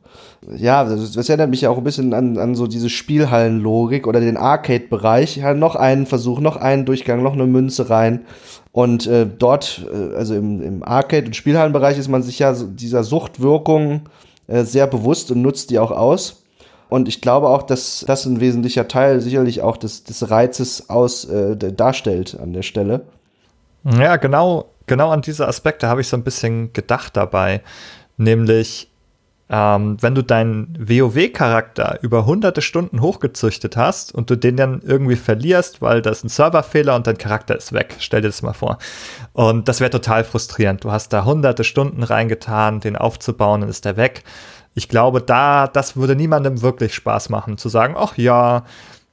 Ja, 0.57 0.85
das, 0.85 1.13
das 1.13 1.29
erinnert 1.29 1.51
mich 1.51 1.61
ja 1.61 1.71
auch 1.71 1.77
ein 1.77 1.85
bisschen 1.85 2.15
an, 2.15 2.39
an 2.39 2.55
so 2.55 2.67
diese 2.67 2.89
Spielhallenlogik 2.89 4.07
oder 4.07 4.21
den 4.21 4.39
Arcade-Bereich. 4.39 5.37
Ja, 5.37 5.53
noch 5.55 5.77
einen 5.77 6.07
Versuch, 6.07 6.41
noch 6.41 6.57
einen 6.57 6.87
Durchgang, 6.87 7.23
noch 7.23 7.35
eine 7.35 7.47
Münze 7.47 7.91
rein. 7.91 8.25
Und 8.73 9.07
äh, 9.07 9.27
dort, 9.27 9.87
äh, 9.93 10.17
also 10.17 10.35
im, 10.35 10.63
im 10.63 10.83
Arcade- 10.83 11.27
und 11.27 11.37
Spielhallenbereich, 11.37 11.99
ist 11.99 12.09
man 12.09 12.23
sich 12.23 12.39
ja 12.39 12.55
dieser 12.55 13.05
Suchtwirkung 13.05 14.09
äh, 14.47 14.65
sehr 14.65 14.87
bewusst 14.87 15.31
und 15.31 15.43
nutzt 15.43 15.71
die 15.71 15.79
auch 15.79 15.91
aus. 15.91 16.43
Und 16.89 17.07
ich 17.07 17.21
glaube 17.21 17.49
auch, 17.49 17.63
dass 17.63 18.05
das 18.07 18.25
ein 18.25 18.41
wesentlicher 18.41 18.89
Teil 18.89 19.21
sicherlich 19.21 19.63
auch 19.63 19.77
des, 19.77 20.05
des 20.05 20.31
Reizes 20.31 20.89
aus 20.91 21.25
äh, 21.27 21.57
darstellt 21.57 22.37
an 22.41 22.53
der 22.53 22.63
Stelle. 22.63 23.03
Ja, 23.85 24.17
genau, 24.17 24.67
genau 24.91 25.11
an 25.11 25.23
diese 25.23 25.47
Aspekte 25.47 25.89
habe 25.89 26.01
ich 26.01 26.09
so 26.09 26.17
ein 26.17 26.25
bisschen 26.25 26.73
gedacht 26.73 27.17
dabei. 27.17 27.63
Nämlich, 28.17 28.91
ähm, 29.49 29.97
wenn 30.01 30.17
du 30.17 30.23
deinen 30.23 30.77
WoW-Charakter 30.81 32.01
über 32.03 32.27
hunderte 32.27 32.61
Stunden 32.61 33.01
hochgezüchtet 33.01 33.77
hast 33.77 34.13
und 34.13 34.31
du 34.31 34.37
den 34.37 34.57
dann 34.57 34.83
irgendwie 34.85 35.15
verlierst, 35.15 35.81
weil 35.81 36.03
das 36.03 36.25
ein 36.25 36.29
Serverfehler 36.29 36.97
und 36.97 37.07
dein 37.07 37.19
Charakter 37.19 37.57
ist 37.57 37.73
weg. 37.73 37.95
Stell 38.01 38.21
dir 38.21 38.29
das 38.29 38.43
mal 38.43 38.53
vor. 38.53 38.79
Und 39.33 39.69
das 39.69 39.79
wäre 39.79 39.91
total 39.91 40.25
frustrierend. 40.25 40.83
Du 40.83 40.91
hast 40.91 41.13
da 41.13 41.25
hunderte 41.25 41.63
Stunden 41.63 42.03
reingetan, 42.03 42.81
den 42.81 42.97
aufzubauen, 42.97 43.61
dann 43.61 43.71
ist 43.71 43.85
der 43.85 43.97
weg. 43.97 44.25
Ich 44.75 44.89
glaube, 44.89 45.23
da, 45.23 45.69
das 45.69 45.95
würde 45.97 46.17
niemandem 46.17 46.63
wirklich 46.63 46.95
Spaß 46.95 47.29
machen, 47.29 47.59
zu 47.59 47.69
sagen, 47.69 47.95
ach 47.97 48.19
ja, 48.19 48.65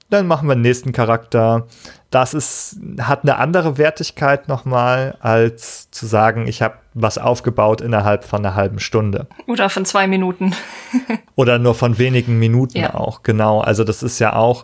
dann 0.09 0.25
machen 0.25 0.47
wir 0.47 0.55
den 0.55 0.61
nächsten 0.61 0.91
Charakter. 0.91 1.67
Das 2.09 2.33
ist, 2.33 2.77
hat 3.01 3.23
eine 3.23 3.37
andere 3.37 3.77
Wertigkeit 3.77 4.47
nochmal, 4.47 5.17
als 5.19 5.91
zu 5.91 6.05
sagen, 6.05 6.47
ich 6.47 6.61
habe 6.61 6.75
was 6.93 7.17
aufgebaut 7.17 7.81
innerhalb 7.81 8.23
von 8.23 8.45
einer 8.45 8.55
halben 8.55 8.79
Stunde. 8.79 9.27
Oder 9.45 9.69
von 9.69 9.83
zwei 9.83 10.07
Minuten. 10.07 10.55
Oder 11.35 11.59
nur 11.59 11.75
von 11.75 11.97
wenigen 11.97 12.39
Minuten 12.39 12.77
ja. 12.77 12.93
auch, 12.93 13.23
genau. 13.23 13.59
Also 13.59 13.83
das 13.83 14.03
ist 14.03 14.19
ja 14.19 14.33
auch, 14.33 14.63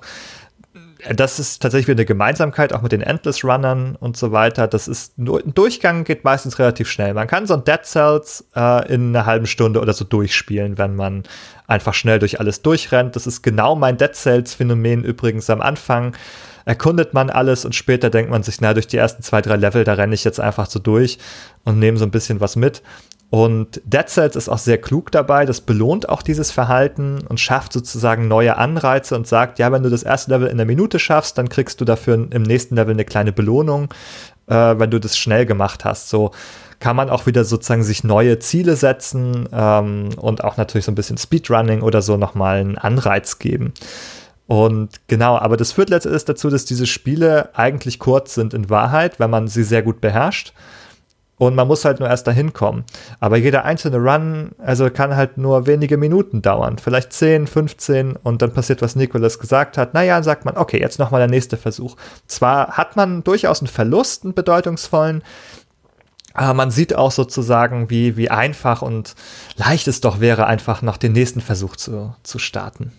das 1.13 1.37
ist 1.37 1.61
tatsächlich 1.61 1.87
wieder 1.89 1.99
eine 1.99 2.05
Gemeinsamkeit, 2.05 2.71
auch 2.71 2.81
mit 2.81 2.93
den 2.93 3.01
Endless 3.01 3.43
Runnern 3.43 3.97
und 3.97 4.15
so 4.15 4.31
weiter. 4.31 4.67
Das 4.67 4.87
ist, 4.87 5.17
ein 5.17 5.53
Durchgang 5.53 6.05
geht 6.05 6.23
meistens 6.23 6.59
relativ 6.59 6.89
schnell. 6.89 7.13
Man 7.13 7.27
kann 7.27 7.45
so 7.45 7.55
ein 7.55 7.65
Dead 7.65 7.83
Cells 7.83 8.47
äh, 8.55 8.93
in 8.93 9.13
einer 9.13 9.25
halben 9.25 9.47
Stunde 9.47 9.81
oder 9.81 9.91
so 9.91 10.05
durchspielen, 10.05 10.77
wenn 10.77 10.95
man 10.95 11.23
einfach 11.67 11.93
schnell 11.93 12.19
durch 12.19 12.39
alles 12.39 12.61
durchrennt. 12.61 13.17
Das 13.17 13.27
ist 13.27 13.41
genau 13.41 13.75
mein 13.75 13.97
Dead 13.97 14.15
Cells 14.15 14.53
Phänomen 14.53 15.03
übrigens 15.03 15.49
am 15.49 15.59
Anfang. 15.59 16.15
Erkundet 16.65 17.13
man 17.13 17.29
alles 17.29 17.65
und 17.65 17.75
später 17.75 18.09
denkt 18.09 18.31
man 18.31 18.43
sich, 18.43 18.61
na, 18.61 18.73
durch 18.73 18.87
die 18.87 18.97
ersten 18.97 19.23
zwei, 19.23 19.41
drei 19.41 19.55
Level, 19.55 19.83
da 19.83 19.93
renne 19.93 20.15
ich 20.15 20.23
jetzt 20.23 20.39
einfach 20.39 20.69
so 20.69 20.79
durch 20.79 21.17
und 21.63 21.79
nehme 21.79 21.97
so 21.97 22.05
ein 22.05 22.11
bisschen 22.11 22.39
was 22.39 22.55
mit. 22.55 22.81
Und 23.29 23.81
Dead 23.83 24.07
Cells 24.07 24.35
ist 24.35 24.47
auch 24.47 24.59
sehr 24.59 24.77
klug 24.77 25.11
dabei, 25.11 25.45
das 25.45 25.59
belohnt 25.59 26.07
auch 26.07 26.21
dieses 26.21 26.51
Verhalten 26.51 27.21
und 27.27 27.39
schafft 27.39 27.73
sozusagen 27.73 28.27
neue 28.27 28.57
Anreize 28.57 29.15
und 29.15 29.25
sagt, 29.25 29.57
ja, 29.57 29.71
wenn 29.71 29.81
du 29.81 29.89
das 29.89 30.03
erste 30.03 30.29
Level 30.29 30.47
in 30.47 30.57
der 30.57 30.67
Minute 30.67 30.99
schaffst, 30.99 31.39
dann 31.39 31.49
kriegst 31.49 31.81
du 31.81 31.85
dafür 31.85 32.27
im 32.29 32.43
nächsten 32.43 32.75
Level 32.75 32.93
eine 32.93 33.05
kleine 33.05 33.31
Belohnung, 33.31 33.89
äh, 34.45 34.53
wenn 34.77 34.91
du 34.91 34.99
das 34.99 35.17
schnell 35.17 35.47
gemacht 35.47 35.83
hast. 35.83 36.09
So 36.09 36.29
kann 36.79 36.95
man 36.95 37.09
auch 37.09 37.25
wieder 37.25 37.43
sozusagen 37.43 37.83
sich 37.83 38.03
neue 38.03 38.37
Ziele 38.37 38.75
setzen 38.75 39.49
ähm, 39.51 40.09
und 40.17 40.43
auch 40.43 40.57
natürlich 40.57 40.85
so 40.85 40.91
ein 40.91 40.95
bisschen 40.95 41.17
Speedrunning 41.17 41.81
oder 41.81 42.03
so 42.03 42.17
nochmal 42.17 42.57
einen 42.57 42.77
Anreiz 42.77 43.39
geben. 43.39 43.73
Und 44.53 45.07
genau, 45.07 45.35
aber 45.35 45.57
das 45.57 45.71
führt 45.71 45.89
letztendlich 45.89 46.25
dazu, 46.25 46.51
dass 46.51 46.63
diese 46.63 46.85
Spiele 46.85 47.49
eigentlich 47.55 47.97
kurz 47.97 48.35
sind 48.35 48.53
in 48.53 48.69
Wahrheit, 48.69 49.19
wenn 49.19 49.31
man 49.31 49.47
sie 49.47 49.63
sehr 49.63 49.81
gut 49.81 49.99
beherrscht. 49.99 50.53
Und 51.39 51.55
man 51.55 51.67
muss 51.67 51.85
halt 51.85 51.99
nur 51.99 52.07
erst 52.07 52.27
dahin 52.27 52.53
kommen. 52.53 52.83
Aber 53.19 53.37
jeder 53.37 53.65
einzelne 53.65 53.97
Run, 53.97 54.51
also 54.59 54.91
kann 54.91 55.15
halt 55.15 55.39
nur 55.39 55.65
wenige 55.65 55.97
Minuten 55.97 56.43
dauern. 56.43 56.77
Vielleicht 56.77 57.13
10, 57.13 57.47
15 57.47 58.15
und 58.15 58.43
dann 58.43 58.53
passiert, 58.53 58.83
was 58.83 58.95
Nikolas 58.95 59.39
gesagt 59.39 59.75
hat. 59.75 59.95
Naja, 59.95 60.13
dann 60.13 60.23
sagt 60.23 60.45
man, 60.45 60.55
okay, 60.55 60.79
jetzt 60.79 60.99
nochmal 60.99 61.21
der 61.21 61.31
nächste 61.31 61.57
Versuch. 61.57 61.95
Zwar 62.27 62.77
hat 62.77 62.95
man 62.95 63.23
durchaus 63.23 63.59
einen 63.61 63.69
Verlust, 63.69 64.23
einen 64.23 64.35
bedeutungsvollen, 64.35 65.23
aber 66.35 66.53
man 66.53 66.69
sieht 66.69 66.95
auch 66.95 67.11
sozusagen, 67.11 67.89
wie, 67.89 68.17
wie 68.17 68.29
einfach 68.29 68.83
und 68.83 69.15
leicht 69.55 69.87
es 69.87 69.99
doch 69.99 70.19
wäre, 70.19 70.45
einfach 70.45 70.83
noch 70.83 70.97
den 70.97 71.13
nächsten 71.13 71.41
Versuch 71.41 71.75
zu, 71.75 72.13
zu 72.21 72.37
starten. 72.37 72.91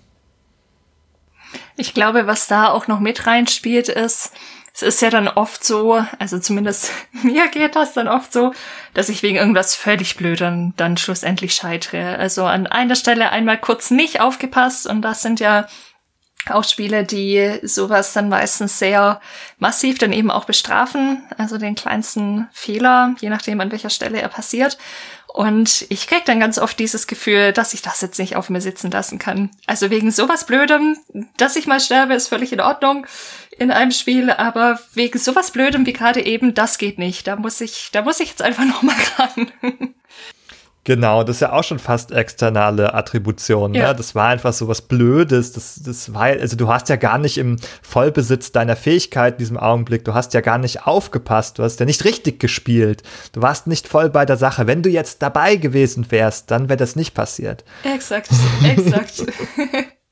Ich 1.76 1.94
glaube, 1.94 2.26
was 2.26 2.47
da 2.47 2.68
auch 2.70 2.86
noch 2.86 3.01
mit 3.01 3.26
reinspielt, 3.26 3.89
ist, 3.89 4.32
es 4.74 4.82
ist 4.82 5.02
ja 5.02 5.10
dann 5.10 5.28
oft 5.28 5.64
so, 5.64 6.05
also 6.18 6.39
zumindest 6.40 6.90
mir 7.22 7.48
geht 7.48 7.76
das 7.76 7.93
dann 7.93 8.09
oft 8.09 8.32
so, 8.32 8.52
dass 8.93 9.09
ich 9.09 9.22
wegen 9.22 9.36
irgendwas 9.36 9.74
völlig 9.76 10.16
blöd 10.16 10.40
dann, 10.40 10.74
dann 10.76 10.97
schlussendlich 10.97 11.55
scheitere. 11.55 12.18
Also 12.18 12.44
an 12.44 12.66
einer 12.66 12.97
Stelle 12.97 13.31
einmal 13.31 13.59
kurz 13.59 13.90
nicht 13.90 14.20
aufgepasst 14.20 14.86
und 14.86 15.02
das 15.02 15.22
sind 15.22 15.39
ja 15.39 15.66
auch 16.51 16.64
Spiele, 16.64 17.05
die 17.05 17.59
sowas 17.62 18.12
dann 18.12 18.28
meistens 18.28 18.78
sehr 18.78 19.20
massiv 19.59 19.98
dann 19.98 20.12
eben 20.12 20.31
auch 20.31 20.44
bestrafen, 20.44 21.22
also 21.39 21.56
den 21.56 21.74
kleinsten 21.74 22.48
Fehler, 22.52 23.14
je 23.20 23.31
nachdem 23.31 23.60
an 23.60 23.72
welcher 23.72 23.90
Stelle 23.90 24.20
er 24.20 24.28
passiert. 24.28 24.76
Und 25.35 25.86
ich 25.89 26.06
krieg 26.06 26.24
dann 26.27 26.39
ganz 26.39 26.59
oft 26.59 26.78
dieses 26.78 27.09
Gefühl, 27.09 27.52
dass 27.52 27.74
ich 27.74 27.82
das 27.82 28.01
jetzt 28.01 28.20
nicht 28.20 28.36
auf 28.36 28.51
mir 28.51 28.61
sitzen 28.61 28.93
lassen 28.93 29.19
kann. 29.19 29.51
Also 29.66 29.90
wegen 29.90 30.12
sowas 30.12 30.47
Blödem, 30.47 30.97
dass 31.36 31.56
ich 31.56 31.66
mal 31.66 31.81
sterbe, 31.81 32.15
ist 32.15 32.28
völlig 32.28 32.52
in 32.52 32.61
Ordnung 32.61 33.05
in 33.59 33.73
einem 33.73 33.90
Spiel, 33.90 34.31
aber 34.31 34.78
wegen 34.93 35.19
sowas 35.19 35.51
Blödem 35.51 35.86
wie 35.86 35.93
gerade 35.93 36.24
eben, 36.24 36.55
das 36.55 36.78
geht 36.78 37.01
nicht. 37.01 37.27
Da 37.27 37.35
muss 37.35 37.61
ich, 37.61 37.89
da 37.90 38.02
muss 38.02 38.20
ich 38.20 38.28
jetzt 38.28 38.43
einfach 38.43 38.65
noch 38.69 38.82
mal 38.82 38.94
ran. 39.19 39.51
Genau, 40.85 41.24
das 41.24 41.36
ist 41.36 41.40
ja 41.40 41.52
auch 41.52 41.65
schon 41.65 41.78
fast 41.78 42.12
externe 42.12 42.93
Attribution. 42.93 43.73
Ne? 43.73 43.78
Ja. 43.78 43.89
Ne? 43.89 43.97
Das 43.97 44.15
war 44.15 44.28
einfach 44.28 44.52
so 44.52 44.69
was 44.69 44.82
Blödes. 44.82 45.52
Das, 45.52 45.81
das 45.82 46.12
war, 46.12 46.24
also 46.24 46.56
du 46.56 46.69
hast 46.69 46.90
ja 46.90 46.97
gar 46.97 47.16
nicht 47.16 47.39
im 47.39 47.56
Vollbesitz 47.81 48.52
deiner 48.52 48.77
Fähigkeit 48.77 49.35
in 49.35 49.39
diesem 49.39 49.56
Augenblick. 49.56 50.05
Du 50.05 50.12
hast 50.12 50.35
ja 50.35 50.43
gar 50.43 50.59
nicht 50.59 50.86
aufgepasst. 50.86 51.59
Du 51.59 51.62
hast 51.62 51.81
ja 51.81 51.86
nicht 51.86 52.05
richtig 52.05 52.39
gespielt. 52.39 53.02
Du 53.32 53.40
warst 53.40 53.66
nicht 53.66 53.89
voll 53.89 54.11
bei 54.11 54.27
der 54.27 54.36
Sache. 54.36 54.66
Wenn 54.66 54.82
du 54.82 54.90
jetzt 54.90 55.23
dabei 55.23 55.56
gewesen 55.56 56.11
wärst, 56.11 56.51
dann 56.51 56.69
wäre 56.69 56.77
das 56.77 56.97
nicht 56.97 57.15
passiert. 57.15 57.65
Exakt, 57.82 58.28
exakt. 58.62 59.24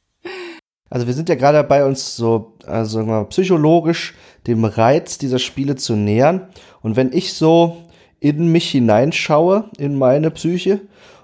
also 0.88 1.06
wir 1.06 1.12
sind 1.12 1.28
ja 1.28 1.34
gerade 1.34 1.58
dabei, 1.58 1.84
uns 1.84 2.16
so, 2.16 2.56
also 2.66 3.02
mal, 3.02 3.26
psychologisch 3.26 4.14
dem 4.46 4.64
Reiz 4.64 5.18
dieser 5.18 5.38
Spiele 5.38 5.76
zu 5.76 5.96
nähern. 5.96 6.48
Und 6.80 6.96
wenn 6.96 7.12
ich 7.12 7.34
so 7.34 7.76
in 8.22 8.52
mich 8.52 8.70
hineinschaue, 8.70 9.64
in 9.78 9.98
meine 9.98 10.30
Psyche 10.30 10.80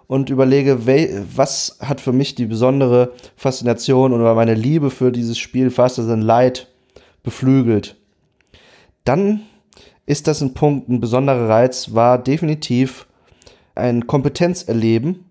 und 0.08 0.30
überlege, 0.30 0.80
was 1.36 1.78
hat 1.80 2.00
für 2.00 2.12
mich 2.12 2.34
die 2.34 2.46
besondere 2.46 3.12
Faszination 3.36 4.12
oder 4.12 4.34
meine 4.34 4.54
Liebe 4.54 4.90
für 4.90 5.12
dieses 5.12 5.38
Spiel 5.38 5.70
Faster 5.70 6.06
Than 6.06 6.22
Light 6.22 6.66
beflügelt, 7.22 7.96
dann 9.04 9.42
ist 10.06 10.26
das 10.26 10.40
ein 10.40 10.54
Punkt, 10.54 10.88
ein 10.88 11.00
besonderer 11.00 11.48
Reiz 11.48 11.94
war 11.94 12.18
definitiv 12.18 13.06
ein 13.76 14.08
Kompetenzerleben, 14.08 15.24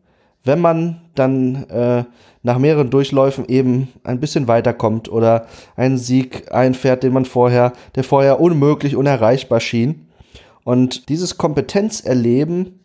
wenn 0.46 0.62
man 0.62 1.02
dann 1.16 1.70
äh, 1.70 2.06
nach 2.44 2.60
mehreren 2.60 2.90
Durchläufen 2.90 3.46
eben 3.50 3.90
ein 4.06 4.22
bisschen 4.22 4.48
weiterkommt 4.48 5.12
oder 5.12 5.48
einen 5.76 5.98
Sieg 5.98 6.50
einfährt, 6.54 7.04
den 7.04 7.12
man 7.12 7.26
vorher, 7.26 7.74
der 7.96 8.06
vorher 8.06 8.40
unmöglich, 8.40 8.96
unerreichbar 8.96 9.60
schien. 9.60 10.07
Und 10.68 11.08
dieses 11.08 11.38
Kompetenzerleben, 11.38 12.82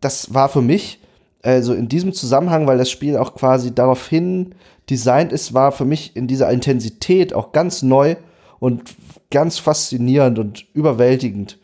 das 0.00 0.32
war 0.32 0.48
für 0.48 0.62
mich, 0.62 0.98
also 1.42 1.74
in 1.74 1.90
diesem 1.90 2.14
Zusammenhang, 2.14 2.66
weil 2.66 2.78
das 2.78 2.88
Spiel 2.88 3.18
auch 3.18 3.34
quasi 3.34 3.74
daraufhin 3.74 4.54
designt 4.88 5.30
ist, 5.30 5.52
war 5.52 5.72
für 5.72 5.84
mich 5.84 6.16
in 6.16 6.26
dieser 6.26 6.48
Intensität 6.48 7.34
auch 7.34 7.52
ganz 7.52 7.82
neu 7.82 8.16
und 8.60 8.94
ganz 9.30 9.58
faszinierend 9.58 10.38
und 10.38 10.64
überwältigend. 10.72 11.58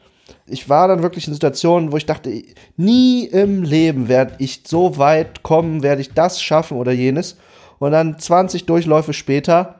Ich 0.44 0.68
war 0.68 0.86
dann 0.86 1.02
wirklich 1.02 1.26
in 1.26 1.32
Situationen, 1.32 1.92
wo 1.92 1.96
ich 1.96 2.04
dachte, 2.04 2.30
nie 2.76 3.24
im 3.24 3.62
Leben 3.62 4.06
werde 4.06 4.34
ich 4.36 4.64
so 4.66 4.98
weit 4.98 5.42
kommen, 5.42 5.82
werde 5.82 6.02
ich 6.02 6.12
das 6.12 6.42
schaffen 6.42 6.76
oder 6.76 6.92
jenes. 6.92 7.38
Und 7.78 7.92
dann 7.92 8.18
20 8.18 8.66
Durchläufe 8.66 9.14
später 9.14 9.76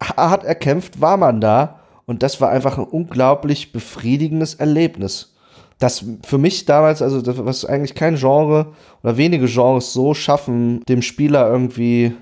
hat 0.00 0.44
er 0.44 0.54
kämpft, 0.54 1.00
war 1.00 1.16
man 1.16 1.40
da 1.40 1.80
und 2.06 2.22
das 2.22 2.40
war 2.40 2.50
einfach 2.50 2.78
ein 2.78 2.84
unglaublich 2.84 3.72
befriedigendes 3.72 4.54
Erlebnis. 4.54 5.34
Das 5.78 6.04
für 6.24 6.38
mich 6.38 6.64
damals, 6.66 7.02
also 7.02 7.20
das, 7.20 7.44
was 7.44 7.64
eigentlich 7.64 7.94
kein 7.94 8.16
Genre 8.16 8.74
oder 9.02 9.16
wenige 9.16 9.46
Genres 9.46 9.92
so 9.92 10.14
schaffen, 10.14 10.82
dem 10.84 11.02
Spieler 11.02 11.48
irgendwie 11.48 12.14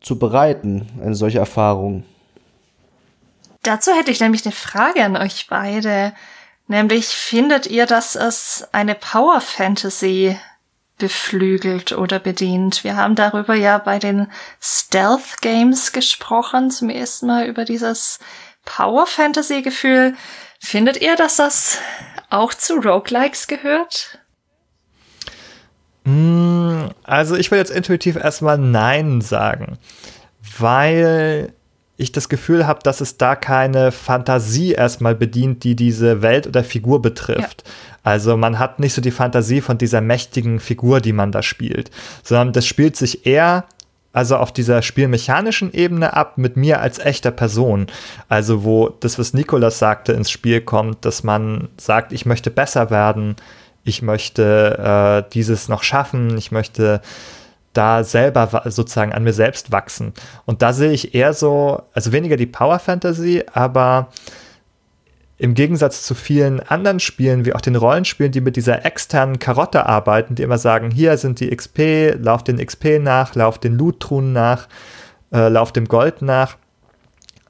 zu 0.00 0.18
bereiten, 0.18 0.86
eine 1.00 1.14
solche 1.14 1.38
Erfahrung. 1.38 2.04
Dazu 3.62 3.92
hätte 3.92 4.10
ich 4.10 4.20
nämlich 4.20 4.44
eine 4.44 4.52
Frage 4.52 5.02
an 5.04 5.16
euch 5.16 5.46
beide. 5.48 6.12
Nämlich, 6.66 7.06
findet 7.06 7.66
ihr, 7.66 7.86
dass 7.86 8.14
es 8.14 8.66
eine 8.72 8.94
Power 8.94 9.40
Fantasy 9.40 10.38
beflügelt 10.98 11.92
oder 11.92 12.18
bedient? 12.18 12.84
Wir 12.84 12.96
haben 12.96 13.14
darüber 13.14 13.54
ja 13.54 13.78
bei 13.78 13.98
den 13.98 14.28
Stealth 14.60 15.40
Games 15.40 15.92
gesprochen, 15.92 16.70
zum 16.70 16.88
ersten 16.88 17.26
Mal 17.26 17.46
über 17.46 17.64
dieses 17.64 18.18
Power-Fantasy-Gefühl. 18.64 20.14
Findet 20.60 21.00
ihr, 21.00 21.16
dass 21.16 21.36
das 21.36 21.78
auch 22.30 22.54
zu 22.54 22.74
Roguelikes 22.74 23.46
gehört? 23.46 24.18
Mm, 26.04 26.86
also 27.02 27.36
ich 27.36 27.50
will 27.50 27.58
jetzt 27.58 27.70
intuitiv 27.70 28.16
erstmal 28.16 28.58
Nein 28.58 29.20
sagen, 29.20 29.78
weil 30.58 31.52
ich 31.96 32.12
das 32.12 32.28
Gefühl 32.28 32.66
habe, 32.66 32.80
dass 32.82 33.00
es 33.00 33.18
da 33.18 33.36
keine 33.36 33.92
Fantasie 33.92 34.72
erstmal 34.72 35.14
bedient, 35.14 35.62
die 35.62 35.76
diese 35.76 36.22
Welt 36.22 36.46
oder 36.46 36.64
Figur 36.64 37.00
betrifft. 37.00 37.62
Ja. 37.64 37.72
Also 38.02 38.36
man 38.36 38.58
hat 38.58 38.80
nicht 38.80 38.94
so 38.94 39.00
die 39.00 39.12
Fantasie 39.12 39.60
von 39.60 39.78
dieser 39.78 40.00
mächtigen 40.00 40.58
Figur, 40.58 41.00
die 41.00 41.12
man 41.12 41.30
da 41.30 41.42
spielt, 41.42 41.90
sondern 42.22 42.52
das 42.52 42.66
spielt 42.66 42.96
sich 42.96 43.26
eher 43.26 43.64
also 44.14 44.36
auf 44.36 44.52
dieser 44.52 44.80
spielmechanischen 44.80 45.74
Ebene 45.74 46.14
ab 46.14 46.38
mit 46.38 46.56
mir 46.56 46.80
als 46.80 46.98
echter 46.98 47.32
Person. 47.32 47.88
Also 48.28 48.64
wo 48.64 48.88
das, 48.88 49.18
was 49.18 49.34
Nikolas 49.34 49.78
sagte, 49.78 50.12
ins 50.12 50.30
Spiel 50.30 50.60
kommt, 50.60 51.04
dass 51.04 51.24
man 51.24 51.68
sagt, 51.76 52.12
ich 52.12 52.24
möchte 52.24 52.50
besser 52.50 52.90
werden, 52.90 53.34
ich 53.82 54.00
möchte 54.00 55.24
äh, 55.26 55.30
dieses 55.32 55.68
noch 55.68 55.82
schaffen, 55.82 56.38
ich 56.38 56.52
möchte 56.52 57.02
da 57.72 58.04
selber 58.04 58.62
sozusagen 58.66 59.12
an 59.12 59.24
mir 59.24 59.32
selbst 59.32 59.72
wachsen. 59.72 60.14
Und 60.46 60.62
da 60.62 60.72
sehe 60.72 60.92
ich 60.92 61.14
eher 61.14 61.34
so, 61.34 61.82
also 61.92 62.12
weniger 62.12 62.36
die 62.36 62.46
Power 62.46 62.78
Fantasy, 62.78 63.42
aber 63.52 64.08
im 65.44 65.52
Gegensatz 65.52 66.02
zu 66.04 66.14
vielen 66.14 66.60
anderen 66.60 67.00
Spielen, 67.00 67.44
wie 67.44 67.52
auch 67.52 67.60
den 67.60 67.76
Rollenspielen, 67.76 68.32
die 68.32 68.40
mit 68.40 68.56
dieser 68.56 68.86
externen 68.86 69.38
Karotte 69.38 69.84
arbeiten, 69.84 70.34
die 70.34 70.42
immer 70.42 70.56
sagen, 70.56 70.90
hier 70.90 71.18
sind 71.18 71.38
die 71.38 71.54
XP, 71.54 72.14
lauf 72.18 72.42
den 72.42 72.64
XP 72.64 72.98
nach, 72.98 73.34
lauf 73.34 73.58
den 73.58 73.76
Loot-Truhen 73.76 74.32
nach, 74.32 74.68
äh, 75.34 75.48
lauf 75.48 75.70
dem 75.70 75.86
Gold 75.86 76.22
nach. 76.22 76.56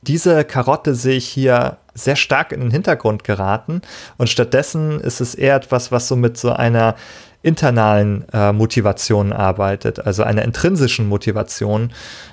Diese 0.02 0.44
Karotte 0.44 0.96
sehe 0.96 1.16
ich 1.16 1.28
hier 1.28 1.76
sehr 1.94 2.16
stark 2.16 2.50
in 2.50 2.62
den 2.62 2.72
Hintergrund 2.72 3.22
geraten 3.22 3.80
und 4.18 4.28
stattdessen 4.28 5.00
ist 5.00 5.20
es 5.20 5.36
eher 5.36 5.54
etwas, 5.54 5.92
was 5.92 6.08
so 6.08 6.16
mit 6.16 6.36
so 6.36 6.50
einer 6.50 6.96
internalen 7.42 8.24
äh, 8.32 8.52
Motivation 8.52 9.32
arbeitet, 9.32 10.04
also 10.04 10.24
einer 10.24 10.42
intrinsischen 10.42 11.06
Motivation, 11.06 11.92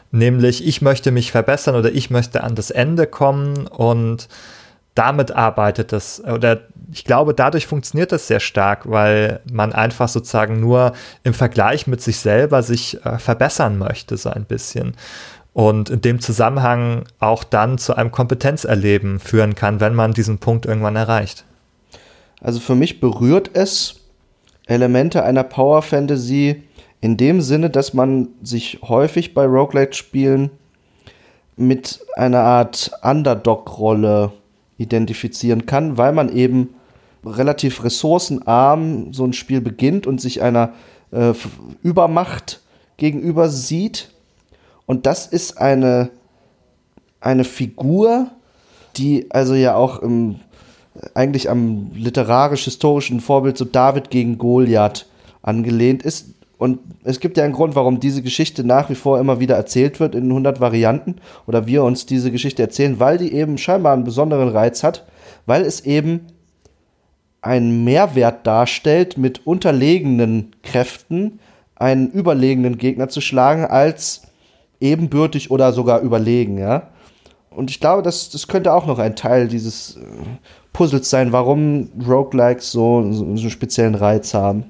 nämlich 0.10 0.66
ich 0.66 0.82
möchte 0.82 1.12
mich 1.12 1.32
verbessern 1.32 1.76
oder 1.76 1.92
ich 1.92 2.10
möchte 2.10 2.44
an 2.44 2.56
das 2.56 2.72
Ende 2.72 3.06
kommen 3.06 3.68
und 3.68 4.28
damit 4.95 5.31
arbeitet 5.31 5.91
das, 5.93 6.22
oder 6.23 6.61
ich 6.91 7.05
glaube, 7.05 7.34
dadurch 7.34 7.68
funktioniert 7.68 8.11
das 8.11 8.27
sehr 8.27 8.41
stark, 8.41 8.89
weil 8.89 9.39
man 9.51 9.72
einfach 9.72 10.09
sozusagen 10.09 10.59
nur 10.59 10.93
im 11.23 11.34
Vergleich 11.34 11.88
mit 11.88 12.01
sich 12.01 12.19
selber 12.19 12.63
sich 12.63 13.03
äh, 13.05 13.18
verbessern 13.18 13.77
möchte, 13.77 14.18
so 14.18 14.30
ein 14.30 14.45
bisschen. 14.45 14.95
Und 15.53 15.89
in 15.89 16.01
dem 16.01 16.19
Zusammenhang 16.19 17.03
auch 17.19 17.43
dann 17.43 17.77
zu 17.77 17.95
einem 17.95 18.11
Kompetenzerleben 18.11 19.19
führen 19.19 19.55
kann, 19.55 19.80
wenn 19.80 19.95
man 19.95 20.13
diesen 20.13 20.38
Punkt 20.38 20.65
irgendwann 20.65 20.95
erreicht. 20.95 21.45
Also 22.41 22.59
für 22.59 22.76
mich 22.76 22.99
berührt 22.99 23.51
es 23.53 23.95
Elemente 24.65 25.23
einer 25.23 25.43
Power 25.43 25.81
Fantasy 25.81 26.63
in 27.01 27.18
dem 27.18 27.41
Sinne, 27.41 27.69
dass 27.69 27.93
man 27.93 28.30
sich 28.41 28.80
häufig 28.84 29.34
bei 29.34 29.45
Roguelite-Spielen 29.45 30.51
mit 31.57 31.99
einer 32.15 32.39
Art 32.39 32.91
Underdog-Rolle 33.01 34.31
identifizieren 34.82 35.66
kann, 35.66 35.98
weil 35.98 36.14
man 36.14 36.30
eben 36.36 36.70
relativ 37.26 37.84
ressourcenarm 37.84 39.14
so 39.14 39.26
ein 39.26 39.34
Spiel 39.34 39.62
beginnt 39.62 40.08
und 40.08 40.20
sich 40.20 40.41
einer 40.41 40.74
äh, 41.12 41.34
Übermacht 41.84 42.62
gegenüber 42.98 43.49
sieht. 43.49 44.12
Und 44.86 45.06
das 45.06 45.28
ist 45.28 45.58
eine, 45.58 46.10
eine 47.20 47.44
Figur, 47.44 48.32
die 48.98 49.28
also 49.32 49.53
ja 49.53 49.76
auch 49.76 49.99
im, 49.99 50.40
eigentlich 51.14 51.49
am 51.49 51.91
literarisch-historischen 51.94 53.22
Vorbild 53.22 53.58
so 53.58 53.66
David 53.66 54.10
gegen 54.10 54.38
Goliath 54.38 55.06
angelehnt 55.41 56.03
ist, 56.03 56.34
und 56.62 56.78
es 57.04 57.20
gibt 57.20 57.38
ja 57.38 57.44
einen 57.44 57.56
Grund, 57.56 57.74
warum 57.74 58.00
diese 58.00 58.22
Geschichte 58.22 58.64
nach 58.64 58.88
wie 58.92 58.96
vor 58.96 59.20
immer 59.20 59.40
wieder 59.40 59.56
erzählt 59.56 60.00
wird 60.00 60.14
in 60.14 60.26
100 60.26 60.60
Varianten 60.60 61.16
oder 61.48 61.66
wir 61.66 61.84
uns 61.84 62.06
diese 62.06 62.30
Geschichte 62.30 62.62
erzählen, 62.62 63.00
weil 63.00 63.18
die 63.18 63.34
eben 63.34 63.58
scheinbar 63.58 63.94
einen 63.94 64.04
besonderen 64.04 64.48
Reiz 64.48 64.84
hat, 64.84 65.08
weil 65.48 65.64
es 65.64 65.80
eben 65.80 66.28
einen 67.42 67.84
Mehrwert 67.84 68.46
darstellt, 68.46 69.18
mit 69.18 69.48
unterlegenen 69.48 70.52
Kräften 70.62 71.40
einen 71.78 72.12
überlegenen 72.12 72.78
Gegner 72.78 73.10
zu 73.10 73.22
schlagen, 73.22 73.66
als 73.66 74.22
ebenbürtig 74.80 75.50
oder 75.50 75.74
sogar 75.74 76.02
überlegen, 76.02 76.60
ja. 76.60 76.90
Und 77.50 77.72
ich 77.72 77.80
glaube, 77.80 78.04
das, 78.04 78.30
das 78.30 78.48
könnte 78.48 78.72
auch 78.72 78.86
noch 78.86 79.00
ein 79.00 79.16
Teil 79.16 79.48
dieses 79.48 79.96
äh, 79.96 80.02
Puzzles 80.74 81.10
sein, 81.10 81.32
warum 81.32 81.90
Roguelikes 82.08 82.72
so, 82.72 83.12
so 83.12 83.26
einen 83.26 83.50
speziellen 83.50 83.96
Reiz 83.96 84.36
haben. 84.36 84.66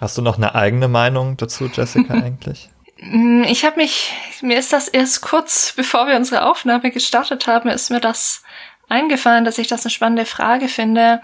Hast 0.00 0.16
du 0.16 0.22
noch 0.22 0.36
eine 0.36 0.54
eigene 0.54 0.88
Meinung 0.88 1.36
dazu, 1.36 1.66
Jessica, 1.66 2.14
eigentlich? 2.14 2.68
Mm, 3.00 3.44
ich 3.44 3.64
habe 3.64 3.76
mich, 3.76 4.12
mir 4.42 4.58
ist 4.58 4.72
das 4.72 4.88
erst 4.88 5.22
kurz 5.22 5.72
bevor 5.76 6.06
wir 6.06 6.16
unsere 6.16 6.44
Aufnahme 6.46 6.90
gestartet 6.90 7.46
haben, 7.46 7.68
ist 7.68 7.90
mir 7.90 8.00
das 8.00 8.42
eingefallen, 8.88 9.44
dass 9.44 9.58
ich 9.58 9.68
das 9.68 9.84
eine 9.84 9.90
spannende 9.90 10.24
Frage 10.24 10.68
finde. 10.68 11.20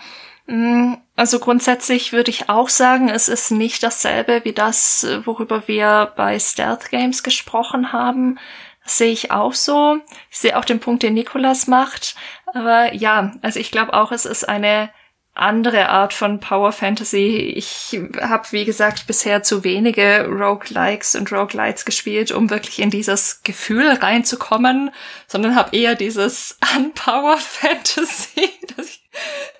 Mm, 0.46 0.94
also 1.16 1.38
grundsätzlich 1.38 2.12
würde 2.12 2.30
ich 2.30 2.48
auch 2.48 2.68
sagen, 2.68 3.08
es 3.08 3.28
ist 3.28 3.50
nicht 3.50 3.82
dasselbe 3.82 4.44
wie 4.44 4.52
das, 4.52 5.06
worüber 5.24 5.66
wir 5.66 6.12
bei 6.16 6.38
Stealth 6.38 6.90
Games 6.90 7.22
gesprochen 7.22 7.92
haben. 7.92 8.38
Das 8.84 8.98
sehe 8.98 9.12
ich 9.12 9.30
auch 9.30 9.54
so. 9.54 9.98
Ich 10.30 10.38
sehe 10.38 10.58
auch 10.58 10.64
den 10.64 10.80
Punkt, 10.80 11.02
den 11.02 11.14
Nikolas 11.14 11.66
macht. 11.66 12.16
Aber 12.52 12.92
ja, 12.92 13.32
also 13.40 13.58
ich 13.58 13.70
glaube 13.70 13.94
auch, 13.94 14.12
es 14.12 14.26
ist 14.26 14.46
eine 14.46 14.90
andere 15.34 15.88
Art 15.88 16.12
von 16.12 16.38
Power 16.38 16.70
Fantasy. 16.70 17.52
Ich 17.56 18.00
habe, 18.20 18.46
wie 18.52 18.64
gesagt, 18.64 19.08
bisher 19.08 19.42
zu 19.42 19.64
wenige 19.64 20.28
Roguelikes 20.28 21.16
und 21.16 21.32
Roguelites 21.32 21.84
gespielt, 21.84 22.30
um 22.30 22.50
wirklich 22.50 22.78
in 22.78 22.90
dieses 22.90 23.42
Gefühl 23.42 23.88
reinzukommen, 23.90 24.92
sondern 25.26 25.56
habe 25.56 25.76
eher 25.76 25.96
dieses 25.96 26.56
Unpower 26.76 27.36
Fantasy, 27.38 28.48
dass 28.76 28.86
ich, 28.86 29.02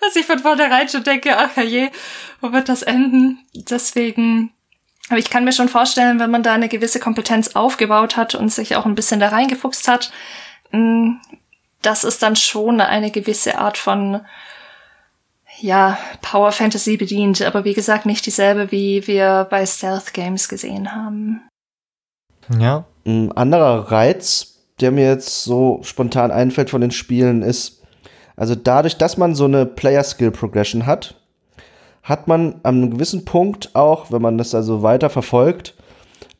dass 0.00 0.16
ich 0.16 0.26
von 0.26 0.38
vornherein 0.38 0.88
schon 0.88 1.02
denke, 1.02 1.36
ach 1.36 1.56
je, 1.56 1.90
wo 2.40 2.52
wird 2.52 2.68
das 2.68 2.82
enden? 2.82 3.40
Deswegen, 3.52 4.52
aber 5.08 5.18
ich 5.18 5.28
kann 5.28 5.44
mir 5.44 5.52
schon 5.52 5.68
vorstellen, 5.68 6.20
wenn 6.20 6.30
man 6.30 6.44
da 6.44 6.54
eine 6.54 6.68
gewisse 6.68 7.00
Kompetenz 7.00 7.56
aufgebaut 7.56 8.16
hat 8.16 8.36
und 8.36 8.50
sich 8.50 8.76
auch 8.76 8.86
ein 8.86 8.94
bisschen 8.94 9.18
da 9.18 9.28
reingefuchst 9.28 9.88
hat, 9.88 10.12
mm, 10.70 11.14
das 11.82 12.04
ist 12.04 12.22
dann 12.22 12.36
schon 12.36 12.80
eine 12.80 13.10
gewisse 13.10 13.58
Art 13.58 13.76
von 13.76 14.24
ja, 15.60 15.98
Power 16.22 16.52
Fantasy 16.52 16.96
bedient, 16.96 17.42
aber 17.42 17.64
wie 17.64 17.74
gesagt 17.74 18.06
nicht 18.06 18.26
dieselbe, 18.26 18.70
wie 18.70 19.06
wir 19.06 19.46
bei 19.50 19.64
Stealth 19.66 20.12
Games 20.12 20.48
gesehen 20.48 20.94
haben. 20.94 21.42
Ja. 22.58 22.84
Ein 23.06 23.32
anderer 23.32 23.90
Reiz, 23.90 24.58
der 24.80 24.90
mir 24.90 25.06
jetzt 25.06 25.44
so 25.44 25.80
spontan 25.82 26.30
einfällt 26.30 26.70
von 26.70 26.80
den 26.80 26.90
Spielen, 26.90 27.42
ist, 27.42 27.82
also 28.36 28.54
dadurch, 28.54 28.96
dass 28.96 29.16
man 29.16 29.34
so 29.34 29.44
eine 29.44 29.66
Player 29.66 30.02
Skill 30.02 30.30
Progression 30.30 30.86
hat, 30.86 31.20
hat 32.02 32.28
man 32.28 32.60
an 32.62 32.76
einem 32.76 32.90
gewissen 32.90 33.24
Punkt 33.24 33.74
auch, 33.74 34.10
wenn 34.10 34.22
man 34.22 34.38
das 34.38 34.54
also 34.54 34.82
weiter 34.82 35.08
verfolgt, 35.10 35.74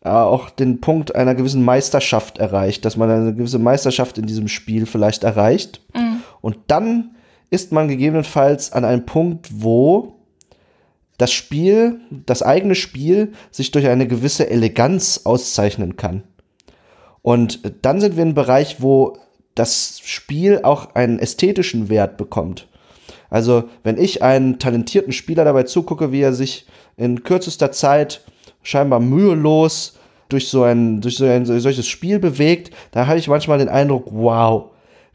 äh, 0.03 0.11
auch 0.11 0.51
den 0.51 0.81
Punkt 0.81 1.15
einer 1.15 1.35
gewissen 1.35 1.65
Meisterschaft 1.65 2.39
erreicht, 2.39 2.85
dass 2.85 2.97
man 2.97 3.11
eine 3.11 3.35
gewisse 3.35 3.59
Meisterschaft 3.59 4.19
in 4.19 4.27
diesem 4.27 4.49
Spiel 4.49 4.87
vielleicht 4.87 5.25
erreicht. 5.25 5.81
Mhm. 5.95 6.23
Und 6.43 6.59
dann 6.67 7.17
ist 7.55 7.73
man 7.73 7.89
gegebenenfalls 7.89 8.73
an 8.73 8.85
einem 8.85 9.07
Punkt, 9.07 9.49
wo 9.53 10.17
das 11.19 11.33
Spiel, 11.33 12.01
das 12.11 12.43
eigene 12.43 12.75
Spiel, 12.75 13.33
sich 13.53 13.71
durch 13.71 13.87
eine 13.87 14.09
gewisse 14.09 14.51
Eleganz 14.51 15.21
auszeichnen 15.25 15.97
kann. 15.97 16.25
Und 17.23 17.61
dann 17.83 18.01
sind 18.01 18.17
wir 18.17 18.23
in 18.23 18.29
einem 18.29 18.35
Bereich, 18.35 18.83
wo 18.83 19.17
das 19.55 20.01
Spiel 20.05 20.61
auch 20.65 20.97
einen 20.97 21.21
ästhetischen 21.21 21.89
Wert 21.89 22.17
bekommt. 22.17 22.67
Also, 23.31 23.65
wenn 23.85 23.99
ich 23.99 24.23
einen 24.23 24.59
talentierten 24.59 25.13
Spieler 25.13 25.45
dabei 25.45 25.63
zugucke, 25.63 26.11
wie 26.11 26.21
er 26.21 26.33
sich 26.33 26.67
in 26.97 27.23
kürzester 27.23 27.71
Zeit 27.71 28.23
scheinbar 28.63 29.01
mühelos 29.01 29.99
durch 30.29 30.49
so 30.49 30.65
ein, 30.65 31.01
durch 31.01 31.17
so 31.17 31.25
ein 31.25 31.47
solches 31.47 31.87
Spiel 31.87 32.19
bewegt, 32.19 32.75
da 32.91 33.07
habe 33.07 33.19
ich 33.19 33.29
manchmal 33.29 33.59
den 33.59 33.69
Eindruck, 33.69 34.07
wow, 34.11 34.71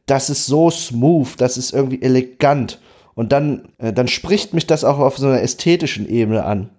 das 0.09 0.29
ist 0.29 0.45
so 0.45 0.69
smooth, 0.69 1.29
das 1.37 1.57
ist 1.57 1.73
irgendwie 1.73 2.01
elegant. 2.01 2.79
Und 3.15 3.31
dann, 3.31 3.69
äh, 3.77 3.93
dann 3.93 4.07
spricht 4.07 4.53
mich 4.53 4.65
das 4.65 4.83
auch 4.83 4.99
auf 4.99 5.17
so 5.17 5.27
einer 5.27 5.41
ästhetischen 5.41 6.07
Ebene 6.07 6.45
an. 6.45 6.69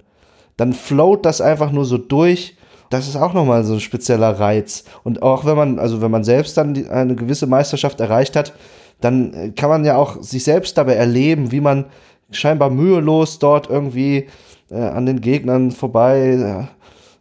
Dann 0.56 0.72
float 0.72 1.24
das 1.24 1.40
einfach 1.40 1.70
nur 1.70 1.84
so 1.84 1.98
durch. 1.98 2.56
Das 2.88 3.06
ist 3.06 3.16
auch 3.16 3.34
nochmal 3.34 3.62
so 3.64 3.74
ein 3.74 3.80
spezieller 3.80 4.40
Reiz. 4.40 4.84
Und 5.04 5.22
auch 5.22 5.44
wenn 5.44 5.56
man, 5.56 5.78
also 5.78 6.00
wenn 6.02 6.10
man 6.10 6.24
selbst 6.24 6.56
dann 6.56 6.74
die, 6.74 6.88
eine 6.88 7.14
gewisse 7.14 7.46
Meisterschaft 7.46 8.00
erreicht 8.00 8.36
hat, 8.36 8.52
dann 9.00 9.32
äh, 9.32 9.50
kann 9.50 9.70
man 9.70 9.84
ja 9.84 9.96
auch 9.96 10.22
sich 10.22 10.44
selbst 10.44 10.76
dabei 10.76 10.94
erleben, 10.94 11.52
wie 11.52 11.60
man 11.60 11.86
scheinbar 12.30 12.70
mühelos 12.70 13.38
dort 13.38 13.68
irgendwie 13.68 14.28
äh, 14.70 14.76
an 14.76 15.06
den 15.06 15.20
Gegnern 15.20 15.70
vorbei 15.70 16.68
äh, 16.68 16.79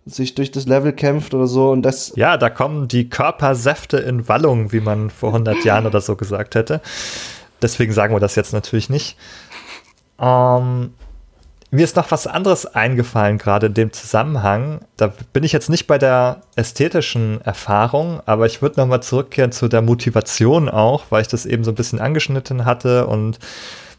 sich 0.09 0.35
durch 0.35 0.51
das 0.51 0.65
Level 0.65 0.93
kämpft 0.93 1.33
oder 1.33 1.47
so 1.47 1.71
und 1.71 1.83
das. 1.83 2.13
Ja, 2.15 2.37
da 2.37 2.49
kommen 2.49 2.87
die 2.87 3.09
Körpersäfte 3.09 3.97
in 3.97 4.27
Wallung, 4.27 4.71
wie 4.71 4.81
man 4.81 5.09
vor 5.09 5.29
100 5.29 5.63
Jahren 5.63 5.85
oder 5.85 6.01
so 6.01 6.15
gesagt 6.15 6.55
hätte. 6.55 6.81
Deswegen 7.61 7.93
sagen 7.93 8.13
wir 8.13 8.19
das 8.19 8.35
jetzt 8.35 8.53
natürlich 8.53 8.89
nicht. 8.89 9.17
Ähm, 10.19 10.93
mir 11.71 11.83
ist 11.83 11.95
noch 11.95 12.09
was 12.09 12.25
anderes 12.25 12.65
eingefallen, 12.65 13.37
gerade 13.37 13.67
in 13.67 13.75
dem 13.75 13.93
Zusammenhang. 13.93 14.81
Da 14.97 15.13
bin 15.33 15.43
ich 15.43 15.51
jetzt 15.51 15.69
nicht 15.69 15.85
bei 15.85 15.99
der 15.99 16.41
ästhetischen 16.55 17.41
Erfahrung, 17.41 18.21
aber 18.25 18.47
ich 18.47 18.61
würde 18.61 18.79
nochmal 18.79 19.03
zurückkehren 19.03 19.51
zu 19.51 19.67
der 19.67 19.83
Motivation 19.83 20.67
auch, 20.67 21.05
weil 21.09 21.21
ich 21.21 21.27
das 21.27 21.45
eben 21.45 21.63
so 21.63 21.71
ein 21.71 21.75
bisschen 21.75 21.99
angeschnitten 21.99 22.65
hatte 22.65 23.05
und 23.05 23.37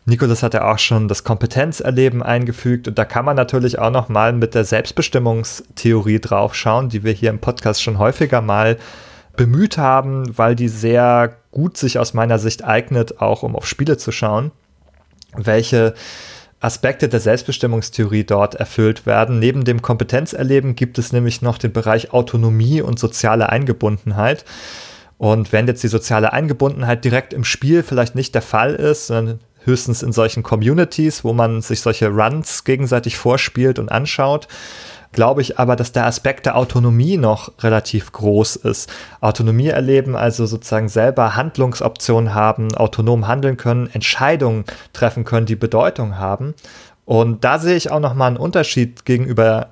Nikolas 0.06 0.42
hat 0.42 0.54
ja 0.54 0.70
auch 0.70 0.78
schon 0.78 1.08
das 1.08 1.24
Kompetenzerleben 1.24 2.22
eingefügt 2.22 2.88
und 2.88 2.98
da 2.98 3.04
kann 3.04 3.24
man 3.24 3.36
natürlich 3.36 3.78
auch 3.78 3.90
noch 3.90 4.08
mal 4.08 4.32
mit 4.32 4.54
der 4.54 4.64
Selbstbestimmungstheorie 4.64 6.20
draufschauen, 6.20 6.88
die 6.88 7.04
wir 7.04 7.12
hier 7.12 7.30
im 7.30 7.38
Podcast 7.38 7.82
schon 7.82 7.98
häufiger 7.98 8.40
mal 8.40 8.78
bemüht 9.36 9.78
haben, 9.78 10.36
weil 10.36 10.56
die 10.56 10.68
sehr 10.68 11.36
gut 11.50 11.76
sich 11.76 11.98
aus 11.98 12.14
meiner 12.14 12.38
Sicht 12.38 12.64
eignet, 12.64 13.20
auch 13.20 13.42
um 13.42 13.54
auf 13.56 13.66
Spiele 13.66 13.96
zu 13.96 14.10
schauen, 14.12 14.50
welche 15.36 15.94
Aspekte 16.60 17.08
der 17.08 17.20
Selbstbestimmungstheorie 17.20 18.24
dort 18.24 18.54
erfüllt 18.54 19.06
werden. 19.06 19.38
Neben 19.38 19.64
dem 19.64 19.80
Kompetenzerleben 19.80 20.76
gibt 20.76 20.98
es 20.98 21.12
nämlich 21.12 21.40
noch 21.40 21.56
den 21.56 21.72
Bereich 21.72 22.12
Autonomie 22.12 22.82
und 22.82 22.98
soziale 22.98 23.48
Eingebundenheit. 23.48 24.44
Und 25.16 25.52
wenn 25.52 25.66
jetzt 25.66 25.82
die 25.82 25.88
soziale 25.88 26.32
Eingebundenheit 26.32 27.04
direkt 27.04 27.32
im 27.32 27.44
Spiel 27.44 27.82
vielleicht 27.82 28.14
nicht 28.14 28.34
der 28.34 28.42
Fall 28.42 28.74
ist, 28.74 29.06
sondern 29.06 29.40
höchstens 29.64 30.02
in 30.02 30.12
solchen 30.12 30.42
Communities, 30.42 31.24
wo 31.24 31.32
man 31.32 31.60
sich 31.62 31.80
solche 31.80 32.08
Runs 32.08 32.64
gegenseitig 32.64 33.16
vorspielt 33.16 33.78
und 33.78 33.90
anschaut, 33.90 34.48
glaube 35.12 35.42
ich 35.42 35.58
aber, 35.58 35.76
dass 35.76 35.92
der 35.92 36.06
Aspekt 36.06 36.46
der 36.46 36.56
Autonomie 36.56 37.16
noch 37.16 37.52
relativ 37.62 38.12
groß 38.12 38.56
ist. 38.56 38.90
Autonomie 39.20 39.68
erleben, 39.68 40.16
also 40.16 40.46
sozusagen 40.46 40.88
selber 40.88 41.36
Handlungsoptionen 41.36 42.34
haben, 42.34 42.74
autonom 42.74 43.26
handeln 43.26 43.56
können, 43.56 43.90
Entscheidungen 43.92 44.64
treffen 44.92 45.24
können, 45.24 45.46
die 45.46 45.56
Bedeutung 45.56 46.18
haben. 46.18 46.54
Und 47.04 47.44
da 47.44 47.58
sehe 47.58 47.76
ich 47.76 47.90
auch 47.90 48.00
noch 48.00 48.14
mal 48.14 48.28
einen 48.28 48.36
Unterschied 48.36 49.04
gegenüber 49.04 49.70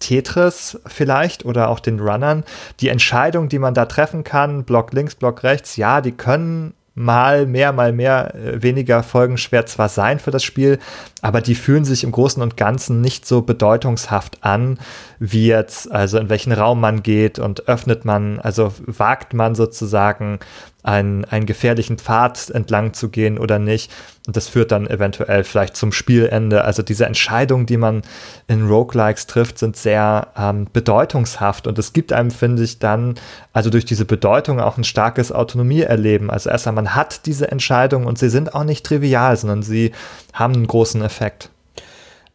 Tetris 0.00 0.80
vielleicht 0.86 1.44
oder 1.44 1.68
auch 1.68 1.78
den 1.78 2.00
Runnern. 2.00 2.42
Die 2.80 2.88
Entscheidung, 2.88 3.48
die 3.48 3.60
man 3.60 3.72
da 3.74 3.86
treffen 3.86 4.24
kann, 4.24 4.64
Block 4.64 4.92
links, 4.92 5.14
Block 5.14 5.44
rechts, 5.44 5.76
ja, 5.76 6.00
die 6.00 6.12
können 6.12 6.74
mal 6.94 7.46
mehr, 7.46 7.72
mal 7.72 7.92
mehr, 7.92 8.34
äh, 8.34 8.62
weniger 8.62 9.02
Folgen 9.02 9.38
schwer 9.38 9.66
zwar 9.66 9.88
sein 9.88 10.18
für 10.18 10.30
das 10.30 10.44
Spiel, 10.44 10.78
aber 11.22 11.40
die 11.40 11.54
fühlen 11.54 11.84
sich 11.84 12.04
im 12.04 12.12
Großen 12.12 12.42
und 12.42 12.56
Ganzen 12.56 13.00
nicht 13.00 13.26
so 13.26 13.42
bedeutungshaft 13.42 14.38
an, 14.42 14.78
wie 15.18 15.46
jetzt, 15.46 15.90
also 15.90 16.18
in 16.18 16.28
welchen 16.28 16.52
Raum 16.52 16.80
man 16.80 17.02
geht 17.02 17.38
und 17.38 17.68
öffnet 17.68 18.04
man, 18.04 18.40
also 18.40 18.72
wagt 18.86 19.32
man 19.32 19.54
sozusagen 19.54 20.38
einen, 20.82 21.24
einen 21.24 21.46
gefährlichen 21.46 21.98
Pfad 21.98 22.50
entlang 22.50 22.92
zu 22.92 23.08
gehen 23.08 23.38
oder 23.38 23.58
nicht. 23.58 23.90
Und 24.26 24.36
das 24.36 24.48
führt 24.48 24.72
dann 24.72 24.86
eventuell 24.86 25.44
vielleicht 25.44 25.76
zum 25.76 25.92
Spielende. 25.92 26.64
Also 26.64 26.82
diese 26.82 27.06
Entscheidungen, 27.06 27.66
die 27.66 27.76
man 27.76 28.02
in 28.48 28.66
Roguelikes 28.66 29.26
trifft, 29.26 29.58
sind 29.58 29.76
sehr 29.76 30.28
ähm, 30.36 30.66
bedeutungshaft. 30.72 31.66
Und 31.66 31.78
es 31.78 31.92
gibt 31.92 32.12
einem, 32.12 32.30
finde 32.30 32.62
ich, 32.64 32.78
dann, 32.78 33.14
also 33.52 33.70
durch 33.70 33.84
diese 33.84 34.04
Bedeutung 34.04 34.60
auch 34.60 34.76
ein 34.76 34.84
starkes 34.84 35.32
Autonomieerleben. 35.32 36.30
Also 36.30 36.50
erstmal, 36.50 36.74
man 36.74 36.94
hat 36.94 37.26
diese 37.26 37.50
Entscheidungen 37.50 38.06
und 38.06 38.18
sie 38.18 38.30
sind 38.30 38.54
auch 38.54 38.64
nicht 38.64 38.84
trivial, 38.84 39.36
sondern 39.36 39.62
sie 39.62 39.92
haben 40.32 40.54
einen 40.54 40.66
großen 40.66 41.02
Effekt. 41.02 41.50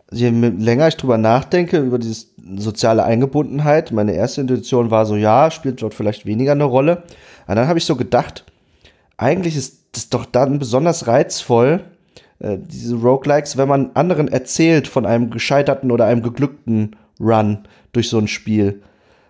Je 0.09 0.29
länger 0.29 0.87
ich 0.87 0.95
drüber 0.95 1.17
nachdenke, 1.17 1.79
über 1.79 1.99
diese 1.99 2.27
soziale 2.55 3.03
Eingebundenheit, 3.03 3.91
meine 3.91 4.13
erste 4.13 4.39
Intuition 4.39 4.89
war 4.89 5.05
so, 5.05 5.17
ja, 5.17 5.51
spielt 5.51 5.81
dort 5.81 5.93
vielleicht 5.93 6.25
weniger 6.25 6.53
eine 6.53 6.63
Rolle. 6.63 7.03
Und 7.47 7.55
dann 7.55 7.67
habe 7.67 7.79
ich 7.79 7.85
so 7.85 7.95
gedacht, 7.95 8.45
eigentlich 9.17 9.55
ist 9.55 9.79
das 9.93 10.09
doch 10.09 10.25
dann 10.25 10.59
besonders 10.59 11.07
reizvoll, 11.07 11.83
äh, 12.39 12.57
diese 12.59 12.95
Roguelikes, 12.95 13.57
wenn 13.57 13.67
man 13.67 13.91
anderen 13.93 14.27
erzählt 14.27 14.87
von 14.87 15.05
einem 15.05 15.29
gescheiterten 15.29 15.91
oder 15.91 16.05
einem 16.05 16.21
geglückten 16.21 16.95
Run 17.19 17.59
durch 17.93 18.09
so 18.09 18.17
ein 18.17 18.27
Spiel. 18.27 18.81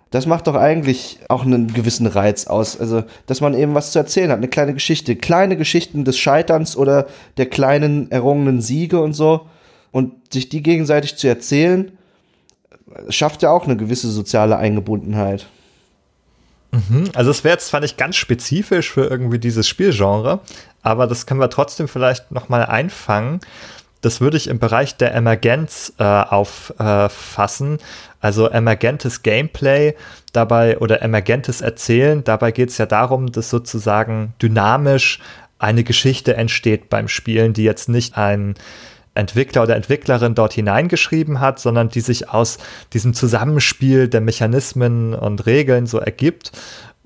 Das 0.09 0.25
macht 0.25 0.47
doch 0.47 0.55
eigentlich 0.55 1.19
auch 1.27 1.45
einen 1.45 1.73
gewissen 1.73 2.07
Reiz 2.07 2.47
aus. 2.47 2.79
Also, 2.79 3.03
dass 3.25 3.41
man 3.41 3.53
eben 3.53 3.75
was 3.75 3.91
zu 3.91 3.99
erzählen 3.99 4.31
hat, 4.31 4.37
eine 4.37 4.47
kleine 4.47 4.73
Geschichte. 4.73 5.15
Kleine 5.15 5.57
Geschichten 5.57 6.05
des 6.05 6.17
Scheiterns 6.17 6.77
oder 6.77 7.07
der 7.35 7.47
kleinen 7.47 8.09
errungenen 8.09 8.61
Siege 8.61 9.01
und 9.01 9.13
so. 9.13 9.47
Und 9.91 10.33
sich 10.33 10.47
die 10.49 10.63
gegenseitig 10.63 11.17
zu 11.17 11.27
erzählen, 11.27 11.91
schafft 13.09 13.41
ja 13.41 13.51
auch 13.51 13.65
eine 13.65 13.75
gewisse 13.75 14.09
soziale 14.09 14.57
Eingebundenheit. 14.57 15.47
Mhm. 16.71 17.09
Also 17.15 17.31
es 17.31 17.43
wäre 17.43 17.53
jetzt 17.53 17.67
zwar 17.67 17.79
nicht 17.79 17.97
ganz 17.97 18.15
spezifisch 18.15 18.91
für 18.91 19.05
irgendwie 19.05 19.39
dieses 19.39 19.67
Spielgenre, 19.67 20.39
aber 20.81 21.07
das 21.07 21.25
können 21.25 21.39
wir 21.39 21.49
trotzdem 21.49 21.87
vielleicht 21.87 22.31
nochmal 22.31 22.65
einfangen. 22.65 23.39
Das 24.01 24.21
würde 24.21 24.37
ich 24.37 24.47
im 24.47 24.59
Bereich 24.59 24.95
der 24.95 25.13
Emergenz 25.15 25.93
äh, 25.97 26.03
auffassen. 26.03 27.77
Äh, 27.77 27.83
also 28.19 28.47
emergentes 28.47 29.23
Gameplay 29.23 29.95
dabei 30.33 30.77
oder 30.79 31.01
emergentes 31.01 31.61
Erzählen. 31.61 32.23
Dabei 32.23 32.51
geht 32.51 32.69
es 32.69 32.77
ja 32.77 32.85
darum, 32.85 33.31
dass 33.31 33.49
sozusagen 33.49 34.33
dynamisch 34.41 35.19
eine 35.59 35.83
Geschichte 35.83 36.35
entsteht 36.35 36.89
beim 36.89 37.07
Spielen, 37.07 37.53
die 37.53 37.63
jetzt 37.63 37.89
nicht 37.89 38.17
ein 38.17 38.55
Entwickler 39.17 39.63
oder 39.63 39.75
Entwicklerin 39.75 40.35
dort 40.35 40.53
hineingeschrieben 40.53 41.39
hat, 41.39 41.59
sondern 41.59 41.89
die 41.89 42.01
sich 42.01 42.29
aus 42.29 42.57
diesem 42.93 43.13
Zusammenspiel 43.13 44.07
der 44.07 44.21
Mechanismen 44.21 45.13
und 45.13 45.45
Regeln 45.45 45.87
so 45.87 45.99
ergibt. 45.99 46.51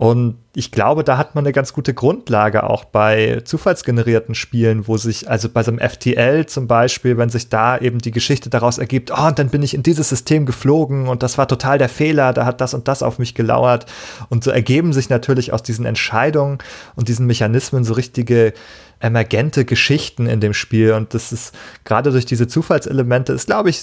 Und 0.01 0.39
ich 0.55 0.71
glaube, 0.71 1.03
da 1.03 1.19
hat 1.19 1.35
man 1.35 1.45
eine 1.45 1.53
ganz 1.53 1.73
gute 1.73 1.93
Grundlage 1.93 2.63
auch 2.63 2.85
bei 2.85 3.41
zufallsgenerierten 3.45 4.33
Spielen, 4.33 4.87
wo 4.87 4.97
sich, 4.97 5.29
also 5.29 5.47
bei 5.47 5.61
so 5.61 5.69
einem 5.69 5.79
FTL 5.79 6.47
zum 6.47 6.65
Beispiel, 6.65 7.19
wenn 7.19 7.29
sich 7.29 7.49
da 7.49 7.77
eben 7.77 7.99
die 7.99 8.09
Geschichte 8.09 8.49
daraus 8.49 8.79
ergibt, 8.79 9.11
oh, 9.11 9.27
und 9.27 9.37
dann 9.37 9.49
bin 9.49 9.61
ich 9.61 9.75
in 9.75 9.83
dieses 9.83 10.09
System 10.09 10.47
geflogen 10.47 11.07
und 11.07 11.21
das 11.21 11.37
war 11.37 11.47
total 11.47 11.77
der 11.77 11.87
Fehler, 11.87 12.33
da 12.33 12.45
hat 12.45 12.61
das 12.61 12.73
und 12.73 12.87
das 12.87 13.03
auf 13.03 13.19
mich 13.19 13.35
gelauert. 13.35 13.85
Und 14.29 14.43
so 14.43 14.49
ergeben 14.49 14.91
sich 14.91 15.11
natürlich 15.11 15.53
aus 15.53 15.61
diesen 15.61 15.85
Entscheidungen 15.85 16.57
und 16.95 17.07
diesen 17.07 17.27
Mechanismen 17.27 17.83
so 17.83 17.93
richtige 17.93 18.53
emergente 19.01 19.65
Geschichten 19.65 20.25
in 20.25 20.39
dem 20.39 20.55
Spiel. 20.55 20.93
Und 20.93 21.13
das 21.13 21.31
ist 21.31 21.53
gerade 21.83 22.09
durch 22.09 22.25
diese 22.25 22.47
Zufallselemente, 22.47 23.33
ist, 23.33 23.45
glaube 23.45 23.69
ich, 23.69 23.79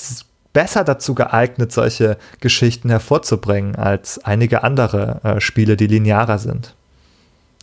besser 0.59 0.82
dazu 0.82 1.14
geeignet, 1.14 1.70
solche 1.70 2.16
Geschichten 2.40 2.90
hervorzubringen, 2.90 3.76
als 3.76 4.18
einige 4.24 4.64
andere 4.64 5.20
äh, 5.22 5.40
Spiele, 5.40 5.76
die 5.76 5.86
linearer 5.86 6.39
sind. 6.39 6.74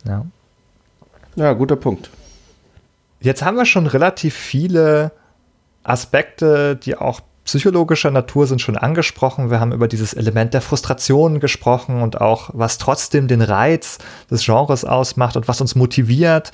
Ja. 0.06 0.24
Ja, 1.34 1.52
guter 1.52 1.76
Punkt. 1.76 2.08
Jetzt 3.20 3.42
haben 3.42 3.58
wir 3.58 3.66
schon 3.66 3.86
relativ 3.86 4.34
viele 4.34 5.12
Aspekte, 5.84 6.74
die 6.74 6.96
auch 6.96 7.20
psychologischer 7.44 8.10
Natur 8.10 8.46
sind 8.46 8.62
schon 8.62 8.78
angesprochen. 8.78 9.50
Wir 9.50 9.60
haben 9.60 9.72
über 9.72 9.88
dieses 9.88 10.14
Element 10.14 10.54
der 10.54 10.62
Frustration 10.62 11.38
gesprochen 11.38 12.00
und 12.00 12.22
auch, 12.22 12.48
was 12.54 12.78
trotzdem 12.78 13.28
den 13.28 13.42
Reiz 13.42 13.98
des 14.30 14.42
Genres 14.46 14.86
ausmacht 14.86 15.36
und 15.36 15.48
was 15.48 15.60
uns 15.60 15.74
motiviert, 15.74 16.50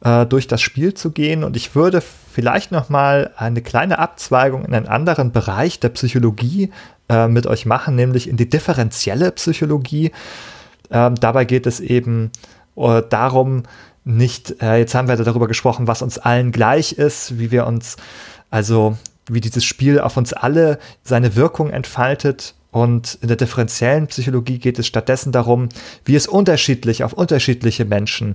äh, 0.00 0.26
durch 0.26 0.48
das 0.48 0.60
Spiel 0.60 0.94
zu 0.94 1.12
gehen. 1.12 1.44
Und 1.44 1.54
ich 1.54 1.76
würde 1.76 2.02
vielleicht 2.34 2.72
noch 2.72 2.88
mal 2.88 3.30
eine 3.36 3.62
kleine 3.62 4.00
Abzweigung 4.00 4.64
in 4.64 4.74
einen 4.74 4.88
anderen 4.88 5.30
Bereich 5.30 5.78
der 5.78 5.90
Psychologie 5.90 6.72
äh, 7.08 7.28
mit 7.28 7.46
euch 7.46 7.64
machen, 7.64 7.94
nämlich 7.94 8.28
in 8.28 8.36
die 8.36 8.48
differenzielle 8.48 9.30
Psychologie. 9.30 10.10
Ähm, 10.90 11.14
dabei 11.14 11.44
geht 11.44 11.66
es 11.66 11.78
eben 11.78 12.32
äh, 12.76 13.02
darum, 13.08 13.62
nicht, 14.04 14.60
äh, 14.60 14.78
jetzt 14.78 14.96
haben 14.96 15.06
wir 15.06 15.16
darüber 15.16 15.46
gesprochen, 15.46 15.86
was 15.86 16.02
uns 16.02 16.18
allen 16.18 16.50
gleich 16.50 16.92
ist, 16.92 17.38
wie 17.38 17.52
wir 17.52 17.68
uns, 17.68 17.96
also 18.50 18.98
wie 19.28 19.40
dieses 19.40 19.64
Spiel 19.64 20.00
auf 20.00 20.16
uns 20.16 20.32
alle 20.32 20.78
seine 21.04 21.36
Wirkung 21.36 21.70
entfaltet 21.70 22.54
und 22.74 23.18
in 23.22 23.28
der 23.28 23.36
differenziellen 23.36 24.08
Psychologie 24.08 24.58
geht 24.58 24.80
es 24.80 24.88
stattdessen 24.88 25.30
darum, 25.30 25.68
wie 26.04 26.16
es 26.16 26.26
unterschiedlich 26.26 27.04
auf 27.04 27.12
unterschiedliche 27.12 27.84
Menschen 27.84 28.34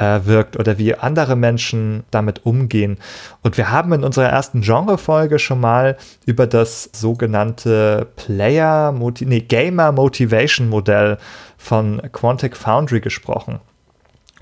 äh, 0.00 0.24
wirkt 0.24 0.58
oder 0.58 0.78
wie 0.78 0.94
andere 0.94 1.36
Menschen 1.36 2.04
damit 2.10 2.46
umgehen. 2.46 2.96
Und 3.42 3.58
wir 3.58 3.70
haben 3.70 3.92
in 3.92 4.02
unserer 4.02 4.30
ersten 4.30 4.62
Genrefolge 4.62 5.38
schon 5.38 5.60
mal 5.60 5.98
über 6.24 6.46
das 6.46 6.88
sogenannte 6.92 8.08
Player, 8.16 8.92
nee, 8.92 9.40
Gamer 9.40 9.92
Motivation 9.92 10.70
Modell 10.70 11.18
von 11.58 12.00
Quantic 12.12 12.56
Foundry 12.56 13.00
gesprochen. 13.00 13.60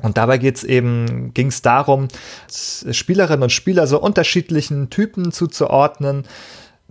Und 0.01 0.17
dabei 0.17 0.39
geht's 0.39 0.63
eben, 0.63 1.35
ging 1.35 1.49
es 1.49 1.61
darum, 1.61 2.07
Spielerinnen 2.49 3.43
und 3.43 3.51
Spieler 3.51 3.89
so 3.89 4.01
unterschiedlichen 4.01 4.91
Typen 4.91 5.33
zuzuordnen, 5.33 6.23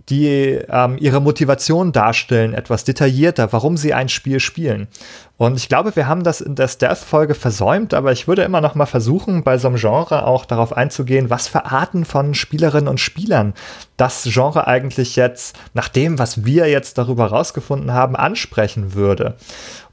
die 0.08 0.60
ähm, 0.68 0.96
ihre 0.98 1.20
Motivation 1.20 1.92
darstellen, 1.92 2.54
etwas 2.54 2.84
detaillierter, 2.84 3.52
warum 3.52 3.76
sie 3.76 3.94
ein 3.94 4.08
Spiel 4.08 4.40
spielen. 4.40 4.88
Und 5.36 5.56
ich 5.56 5.68
glaube, 5.68 5.94
wir 5.94 6.08
haben 6.08 6.24
das 6.24 6.40
in 6.40 6.56
der 6.56 6.66
Stealth-Folge 6.66 7.34
versäumt, 7.34 7.94
aber 7.94 8.10
ich 8.10 8.26
würde 8.26 8.42
immer 8.42 8.60
noch 8.60 8.74
mal 8.74 8.86
versuchen, 8.86 9.44
bei 9.44 9.56
so 9.56 9.68
einem 9.68 9.76
Genre 9.76 10.26
auch 10.26 10.44
darauf 10.44 10.76
einzugehen, 10.76 11.30
was 11.30 11.46
für 11.46 11.66
Arten 11.66 12.04
von 12.04 12.34
Spielerinnen 12.34 12.88
und 12.88 12.98
Spielern 12.98 13.54
das 13.96 14.24
Genre 14.24 14.66
eigentlich 14.66 15.14
jetzt, 15.14 15.56
nach 15.74 15.88
dem, 15.88 16.18
was 16.18 16.44
wir 16.44 16.68
jetzt 16.68 16.98
darüber 16.98 17.26
rausgefunden 17.26 17.92
haben, 17.92 18.16
ansprechen 18.16 18.94
würde. 18.94 19.36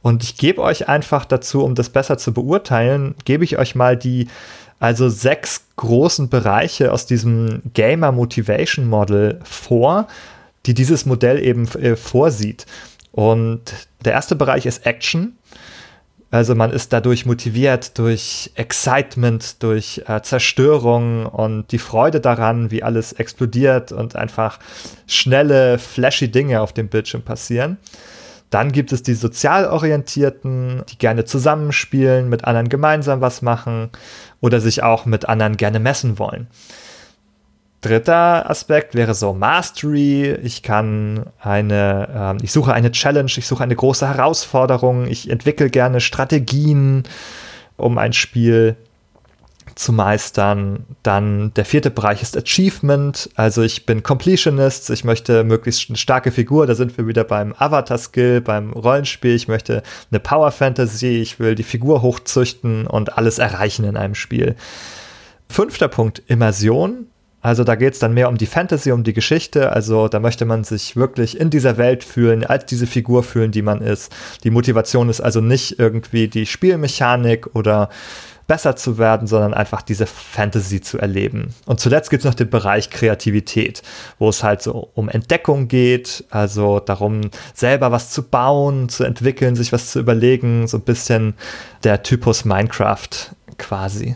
Und 0.01 0.23
ich 0.23 0.37
gebe 0.37 0.61
euch 0.61 0.87
einfach 0.87 1.25
dazu, 1.25 1.63
um 1.63 1.75
das 1.75 1.89
besser 1.89 2.17
zu 2.17 2.33
beurteilen, 2.33 3.15
gebe 3.25 3.43
ich 3.43 3.57
euch 3.57 3.75
mal 3.75 3.97
die 3.97 4.27
also 4.79 5.09
sechs 5.09 5.65
großen 5.75 6.29
Bereiche 6.29 6.91
aus 6.91 7.05
diesem 7.05 7.61
Gamer 7.73 8.11
Motivation 8.11 8.87
Model 8.87 9.39
vor, 9.43 10.07
die 10.65 10.73
dieses 10.73 11.05
Modell 11.05 11.43
eben 11.43 11.67
äh, 11.75 11.95
vorsieht. 11.95 12.65
Und 13.11 13.61
der 14.03 14.13
erste 14.13 14.35
Bereich 14.35 14.65
ist 14.65 14.85
Action. 14.85 15.37
Also 16.31 16.53
man 16.53 16.71
ist 16.71 16.91
dadurch 16.91 17.25
motiviert 17.25 17.97
durch 17.97 18.51
Excitement, 18.55 19.63
durch 19.63 20.01
äh, 20.07 20.21
Zerstörung 20.21 21.27
und 21.27 21.71
die 21.71 21.77
Freude 21.77 22.19
daran, 22.19 22.71
wie 22.71 22.83
alles 22.83 23.13
explodiert 23.13 23.93
und 23.93 24.17
einfach 24.17 24.59
schnelle, 25.07 25.77
flashy 25.77 26.29
Dinge 26.29 26.61
auf 26.61 26.73
dem 26.73 26.89
Bildschirm 26.89 27.21
passieren. 27.21 27.77
Dann 28.49 28.71
gibt 28.71 28.91
es 28.91 29.01
die 29.01 29.13
sozial 29.13 29.65
orientierten, 29.65 30.83
die 30.89 30.97
gerne 30.97 31.25
zusammenspielen, 31.25 32.29
mit 32.29 32.45
anderen 32.45 32.69
gemeinsam 32.69 33.21
was 33.21 33.41
machen 33.41 33.89
oder 34.41 34.59
sich 34.59 34.83
auch 34.83 35.05
mit 35.05 35.27
anderen 35.27 35.57
gerne 35.57 35.79
messen 35.79 36.19
wollen. 36.19 36.47
Dritter 37.81 38.49
Aspekt 38.49 38.95
wäre 38.95 39.13
so 39.13 39.33
Mastery. 39.33 40.31
Ich 40.41 40.63
kann 40.63 41.27
eine, 41.39 42.37
äh, 42.39 42.43
ich 42.43 42.51
suche 42.51 42.73
eine 42.73 42.91
Challenge, 42.91 43.31
ich 43.35 43.45
suche 43.45 43.63
eine 43.63 43.75
große 43.75 44.07
Herausforderung, 44.07 45.05
ich 45.05 45.29
entwickle 45.29 45.69
gerne 45.69 46.01
Strategien, 46.01 47.03
um 47.77 47.99
ein 47.99 48.13
Spiel 48.13 48.75
zu 49.75 49.91
meistern. 49.91 50.85
Dann 51.03 51.53
der 51.53 51.65
vierte 51.65 51.91
Bereich 51.91 52.21
ist 52.21 52.37
Achievement. 52.37 53.29
Also 53.35 53.61
ich 53.61 53.85
bin 53.85 54.03
Completionist, 54.03 54.89
ich 54.89 55.03
möchte 55.03 55.43
möglichst 55.43 55.89
eine 55.89 55.97
starke 55.97 56.31
Figur. 56.31 56.65
Da 56.65 56.75
sind 56.75 56.97
wir 56.97 57.07
wieder 57.07 57.25
beim 57.25 57.53
Avatar-Skill, 57.57 58.41
beim 58.41 58.71
Rollenspiel. 58.71 59.35
Ich 59.35 59.47
möchte 59.47 59.83
eine 60.09 60.19
Power 60.19 60.51
Fantasy, 60.51 61.21
ich 61.21 61.39
will 61.39 61.55
die 61.55 61.63
Figur 61.63 62.01
hochzüchten 62.01 62.87
und 62.87 63.17
alles 63.17 63.37
erreichen 63.37 63.85
in 63.85 63.97
einem 63.97 64.15
Spiel. 64.15 64.55
Fünfter 65.49 65.89
Punkt, 65.89 66.23
Immersion. 66.27 67.07
Also 67.41 67.63
da 67.63 67.75
geht 67.75 67.93
es 67.93 67.99
dann 67.99 68.15
mehr 68.15 68.27
um 68.27 68.37
die 68.37 68.47
Fantasy, 68.47 68.91
um 68.91 69.03
die 69.03 69.13
Geschichte. 69.13 69.71
Also 69.71 70.07
da 70.07 70.19
möchte 70.19 70.45
man 70.45 70.63
sich 70.63 70.95
wirklich 70.95 71.39
in 71.39 71.51
dieser 71.51 71.77
Welt 71.77 72.03
fühlen, 72.03 72.43
als 72.43 72.65
diese 72.65 72.87
Figur 72.87 73.21
fühlen, 73.21 73.51
die 73.51 73.61
man 73.61 73.81
ist. 73.81 74.11
Die 74.43 74.49
Motivation 74.49 75.09
ist 75.09 75.21
also 75.21 75.41
nicht 75.41 75.77
irgendwie 75.77 76.27
die 76.27 76.47
Spielmechanik 76.47 77.55
oder 77.55 77.89
besser 78.47 78.75
zu 78.75 78.97
werden, 78.97 79.27
sondern 79.27 79.53
einfach 79.53 79.81
diese 79.81 80.05
Fantasy 80.05 80.81
zu 80.81 80.99
erleben. 80.99 81.53
Und 81.65 81.79
zuletzt 81.79 82.09
gibt 82.09 82.21
es 82.21 82.25
noch 82.25 82.35
den 82.35 82.49
Bereich 82.49 82.89
Kreativität, 82.89 83.81
wo 84.19 84.29
es 84.29 84.43
halt 84.43 84.61
so 84.61 84.89
um 84.93 85.09
Entdeckung 85.09 85.67
geht, 85.67 86.23
also 86.29 86.79
darum, 86.79 87.31
selber 87.53 87.91
was 87.91 88.11
zu 88.11 88.23
bauen, 88.23 88.89
zu 88.89 89.03
entwickeln, 89.03 89.55
sich 89.55 89.71
was 89.71 89.91
zu 89.91 89.99
überlegen, 89.99 90.67
so 90.67 90.77
ein 90.77 90.83
bisschen 90.83 91.33
der 91.83 92.03
Typus 92.03 92.45
Minecraft 92.45 93.09
quasi. 93.57 94.15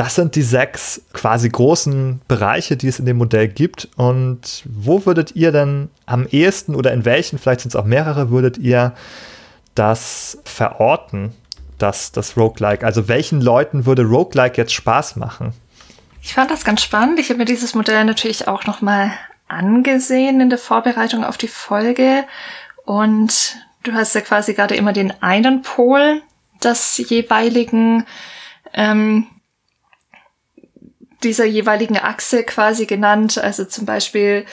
Das 0.00 0.14
sind 0.14 0.34
die 0.34 0.42
sechs 0.42 1.02
quasi 1.12 1.50
großen 1.50 2.22
Bereiche, 2.26 2.78
die 2.78 2.88
es 2.88 2.98
in 2.98 3.04
dem 3.04 3.18
Modell 3.18 3.48
gibt. 3.48 3.86
Und 3.96 4.62
wo 4.64 5.04
würdet 5.04 5.36
ihr 5.36 5.52
denn 5.52 5.90
am 6.06 6.26
ehesten 6.26 6.74
oder 6.74 6.92
in 6.92 7.04
welchen, 7.04 7.38
vielleicht 7.38 7.60
sind 7.60 7.70
es 7.70 7.76
auch 7.76 7.84
mehrere, 7.84 8.30
würdet 8.30 8.56
ihr 8.56 8.94
das 9.74 10.38
verorten, 10.44 11.34
das, 11.82 12.12
das 12.12 12.36
Roguelike? 12.36 12.84
Also 12.84 13.08
welchen 13.08 13.40
Leuten 13.40 13.86
würde 13.86 14.02
Roguelike 14.02 14.56
jetzt 14.56 14.72
Spaß 14.72 15.16
machen? 15.16 15.52
Ich 16.22 16.34
fand 16.34 16.50
das 16.50 16.64
ganz 16.64 16.82
spannend. 16.82 17.18
Ich 17.18 17.30
habe 17.30 17.38
mir 17.38 17.44
dieses 17.44 17.74
Modell 17.74 18.04
natürlich 18.04 18.46
auch 18.46 18.66
nochmal 18.66 19.12
angesehen 19.48 20.40
in 20.40 20.50
der 20.50 20.58
Vorbereitung 20.58 21.24
auf 21.24 21.38
die 21.38 21.48
Folge. 21.48 22.24
Und 22.84 23.56
du 23.82 23.92
hast 23.92 24.14
ja 24.14 24.20
quasi 24.20 24.54
gerade 24.54 24.76
immer 24.76 24.92
den 24.92 25.22
einen 25.22 25.62
Pol 25.62 26.22
des 26.62 26.98
jeweiligen 26.98 28.06
ähm, 28.74 29.26
dieser 31.22 31.44
jeweiligen 31.44 31.98
Achse 31.98 32.44
quasi 32.44 32.86
genannt. 32.86 33.38
Also 33.38 33.64
zum 33.64 33.86
Beispiel 33.86 34.46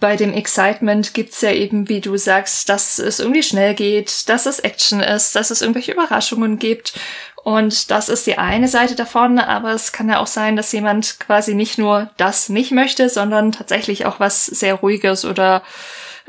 bei 0.00 0.16
dem 0.16 0.32
Excitement 0.32 1.12
gibt's 1.12 1.40
ja 1.40 1.50
eben, 1.50 1.88
wie 1.88 2.00
du 2.00 2.16
sagst, 2.16 2.68
dass 2.68 2.98
es 2.98 3.18
irgendwie 3.18 3.42
schnell 3.42 3.74
geht, 3.74 4.28
dass 4.28 4.46
es 4.46 4.60
Action 4.60 5.00
ist, 5.00 5.34
dass 5.34 5.50
es 5.50 5.60
irgendwelche 5.60 5.92
Überraschungen 5.92 6.58
gibt. 6.58 6.94
Und 7.42 7.90
das 7.90 8.08
ist 8.08 8.26
die 8.26 8.38
eine 8.38 8.68
Seite 8.68 8.94
davon, 8.94 9.38
aber 9.38 9.72
es 9.72 9.92
kann 9.92 10.08
ja 10.08 10.18
auch 10.18 10.26
sein, 10.26 10.54
dass 10.54 10.72
jemand 10.72 11.18
quasi 11.18 11.54
nicht 11.54 11.78
nur 11.78 12.10
das 12.16 12.48
nicht 12.48 12.72
möchte, 12.72 13.08
sondern 13.08 13.52
tatsächlich 13.52 14.06
auch 14.06 14.20
was 14.20 14.46
sehr 14.46 14.74
Ruhiges 14.74 15.24
oder 15.24 15.62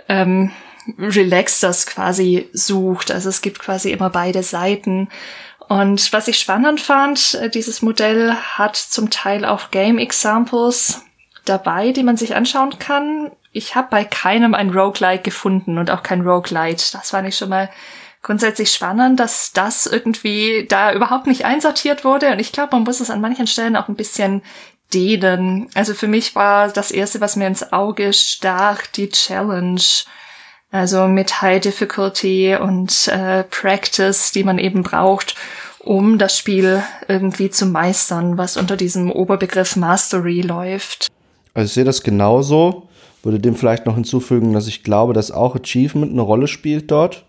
ähm, 0.07 0.51
Relaxes 0.97 1.85
quasi 1.85 2.49
sucht. 2.53 3.11
Also 3.11 3.29
es 3.29 3.41
gibt 3.41 3.59
quasi 3.59 3.91
immer 3.91 4.09
beide 4.09 4.43
Seiten. 4.43 5.09
Und 5.67 6.11
was 6.13 6.27
ich 6.27 6.39
spannend 6.39 6.81
fand, 6.81 7.35
äh, 7.35 7.49
dieses 7.49 7.81
Modell 7.83 8.33
hat 8.33 8.75
zum 8.75 9.11
Teil 9.11 9.45
auch 9.45 9.69
Game 9.69 9.99
Examples 9.99 11.03
dabei, 11.45 11.91
die 11.91 12.03
man 12.03 12.17
sich 12.17 12.35
anschauen 12.35 12.79
kann. 12.79 13.31
Ich 13.51 13.75
habe 13.75 13.87
bei 13.89 14.03
keinem 14.03 14.53
ein 14.53 14.69
Roguelike 14.69 15.23
gefunden 15.23 15.77
und 15.77 15.89
auch 15.91 16.03
kein 16.03 16.21
Roguelite. 16.21 16.91
Das 16.93 17.11
fand 17.11 17.27
ich 17.27 17.37
schon 17.37 17.49
mal 17.49 17.69
grundsätzlich 18.21 18.71
spannend, 18.71 19.19
dass 19.19 19.53
das 19.53 19.85
irgendwie 19.85 20.65
da 20.67 20.93
überhaupt 20.93 21.27
nicht 21.27 21.45
einsortiert 21.45 22.03
wurde. 22.03 22.31
Und 22.31 22.39
ich 22.39 22.51
glaube, 22.51 22.75
man 22.75 22.83
muss 22.83 22.99
es 22.99 23.09
an 23.09 23.21
manchen 23.21 23.47
Stellen 23.47 23.75
auch 23.75 23.87
ein 23.87 23.95
bisschen 23.95 24.41
dehnen. 24.93 25.69
Also 25.73 25.93
für 25.93 26.07
mich 26.07 26.35
war 26.35 26.69
das 26.69 26.91
erste, 26.91 27.21
was 27.21 27.35
mir 27.35 27.47
ins 27.47 27.71
Auge 27.71 28.13
stach, 28.13 28.85
die 28.87 29.09
Challenge. 29.09 29.81
Also 30.71 31.07
mit 31.07 31.41
High 31.41 31.61
Difficulty 31.61 32.55
und 32.55 33.07
äh, 33.07 33.43
Practice, 33.43 34.31
die 34.31 34.43
man 34.43 34.59
eben 34.59 34.83
braucht, 34.83 35.35
um 35.79 36.19
das 36.19 36.37
Spiel 36.37 36.83
irgendwie 37.07 37.49
zu 37.49 37.65
meistern, 37.65 38.37
was 38.37 38.55
unter 38.55 38.77
diesem 38.77 39.11
Oberbegriff 39.11 39.75
Mastery 39.75 40.41
läuft. 40.41 41.07
Also 41.55 41.65
ich 41.65 41.73
sehe 41.73 41.85
das 41.85 42.03
genauso. 42.03 42.88
Würde 43.23 43.39
dem 43.39 43.55
vielleicht 43.55 43.85
noch 43.85 43.95
hinzufügen, 43.95 44.53
dass 44.53 44.67
ich 44.67 44.83
glaube, 44.83 45.13
dass 45.13 45.31
auch 45.31 45.55
Achievement 45.55 46.11
eine 46.11 46.21
Rolle 46.21 46.47
spielt 46.47 46.89
dort, 46.89 47.25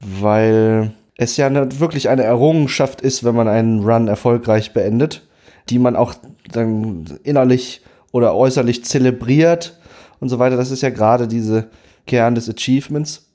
weil 0.00 0.92
es 1.16 1.36
ja 1.36 1.46
eine, 1.46 1.80
wirklich 1.80 2.08
eine 2.08 2.22
Errungenschaft 2.22 3.00
ist, 3.00 3.24
wenn 3.24 3.34
man 3.34 3.48
einen 3.48 3.84
Run 3.84 4.08
erfolgreich 4.08 4.72
beendet, 4.72 5.26
die 5.68 5.78
man 5.78 5.96
auch 5.96 6.14
dann 6.52 7.18
innerlich 7.24 7.82
oder 8.12 8.34
äußerlich 8.34 8.84
zelebriert 8.84 9.78
und 10.20 10.28
so 10.28 10.38
weiter. 10.38 10.56
Das 10.56 10.70
ist 10.70 10.82
ja 10.82 10.90
gerade 10.90 11.26
diese 11.26 11.68
Kern 12.06 12.34
des 12.34 12.48
Achievements. 12.48 13.26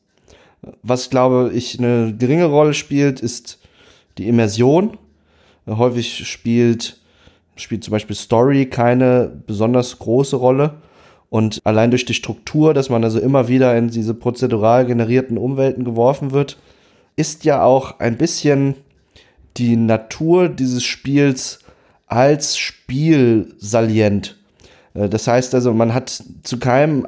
Was, 0.82 1.10
glaube 1.10 1.52
ich, 1.54 1.78
eine 1.78 2.16
geringe 2.18 2.46
Rolle 2.46 2.74
spielt, 2.74 3.20
ist 3.20 3.60
die 4.18 4.28
Immersion. 4.28 4.98
Häufig 5.68 6.28
spielt, 6.28 7.00
spielt 7.56 7.84
zum 7.84 7.92
Beispiel 7.92 8.16
Story 8.16 8.66
keine 8.66 9.32
besonders 9.46 10.00
große 10.00 10.36
Rolle. 10.36 10.76
Und 11.34 11.62
allein 11.64 11.90
durch 11.90 12.06
die 12.06 12.14
Struktur, 12.14 12.76
dass 12.76 12.92
man 12.92 13.04
also 13.04 13.20
immer 13.20 13.48
wieder 13.48 13.76
in 13.76 13.88
diese 13.88 14.14
prozedural 14.14 14.86
generierten 14.86 15.40
Umwelten 15.40 15.84
geworfen 15.84 16.32
wird, 16.32 16.60
ist 17.16 17.44
ja 17.44 17.64
auch 17.64 18.00
ein 18.00 18.20
bisschen 18.20 18.76
die 19.58 19.76
Natur 19.76 20.48
dieses 20.48 20.84
Spiels 20.84 21.58
als 22.06 22.60
Spiel 22.60 23.56
salient. 23.58 24.38
Äh, 24.94 25.10
das 25.10 25.28
heißt 25.28 25.56
also, 25.56 25.74
man 25.74 25.96
hat 25.96 26.24
zu 26.44 26.60
keinem, 26.60 27.04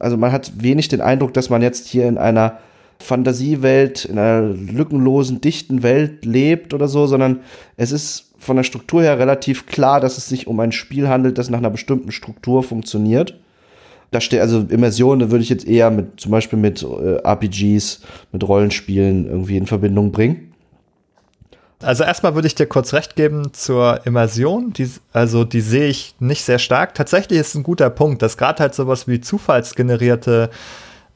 also 0.00 0.16
man 0.16 0.32
hat 0.32 0.60
wenig 0.60 0.88
den 0.88 1.00
Eindruck, 1.00 1.32
dass 1.32 1.48
man 1.48 1.62
jetzt 1.62 1.86
hier 1.86 2.08
in 2.08 2.18
einer 2.18 2.58
Fantasiewelt, 2.98 4.04
in 4.04 4.18
einer 4.18 4.48
lückenlosen, 4.48 5.40
dichten 5.40 5.84
Welt 5.84 6.24
lebt 6.24 6.74
oder 6.74 6.88
so, 6.88 7.06
sondern 7.06 7.42
es 7.76 7.92
ist 7.92 8.27
von 8.38 8.56
der 8.56 8.62
Struktur 8.62 9.02
her 9.02 9.18
relativ 9.18 9.66
klar, 9.66 10.00
dass 10.00 10.16
es 10.16 10.28
sich 10.28 10.46
um 10.46 10.58
ein 10.60 10.72
Spiel 10.72 11.08
handelt, 11.08 11.38
das 11.38 11.50
nach 11.50 11.58
einer 11.58 11.70
bestimmten 11.70 12.12
Struktur 12.12 12.62
funktioniert. 12.62 13.38
Da 14.10 14.20
steht 14.20 14.40
also 14.40 14.60
Immersion, 14.60 15.18
da 15.18 15.30
würde 15.30 15.42
ich 15.42 15.50
jetzt 15.50 15.66
eher 15.66 15.90
mit 15.90 16.20
zum 16.20 16.32
Beispiel 16.32 16.58
mit 16.58 16.82
äh, 16.82 17.18
RPGs, 17.22 18.00
mit 18.32 18.46
Rollenspielen 18.46 19.26
irgendwie 19.26 19.58
in 19.58 19.66
Verbindung 19.66 20.12
bringen. 20.12 20.52
Also 21.80 22.04
erstmal 22.04 22.34
würde 22.34 22.48
ich 22.48 22.54
dir 22.54 22.66
kurz 22.66 22.92
recht 22.92 23.14
geben 23.16 23.52
zur 23.52 24.04
Immersion. 24.04 24.72
Die, 24.72 24.90
also 25.12 25.44
die 25.44 25.60
sehe 25.60 25.88
ich 25.88 26.14
nicht 26.18 26.42
sehr 26.42 26.58
stark. 26.58 26.94
Tatsächlich 26.94 27.38
ist 27.38 27.54
ein 27.54 27.62
guter 27.62 27.90
Punkt, 27.90 28.22
dass 28.22 28.36
gerade 28.36 28.60
halt 28.60 28.74
sowas 28.74 29.06
wie 29.06 29.20
zufallsgenerierte 29.20 30.50
äh, 30.52 30.54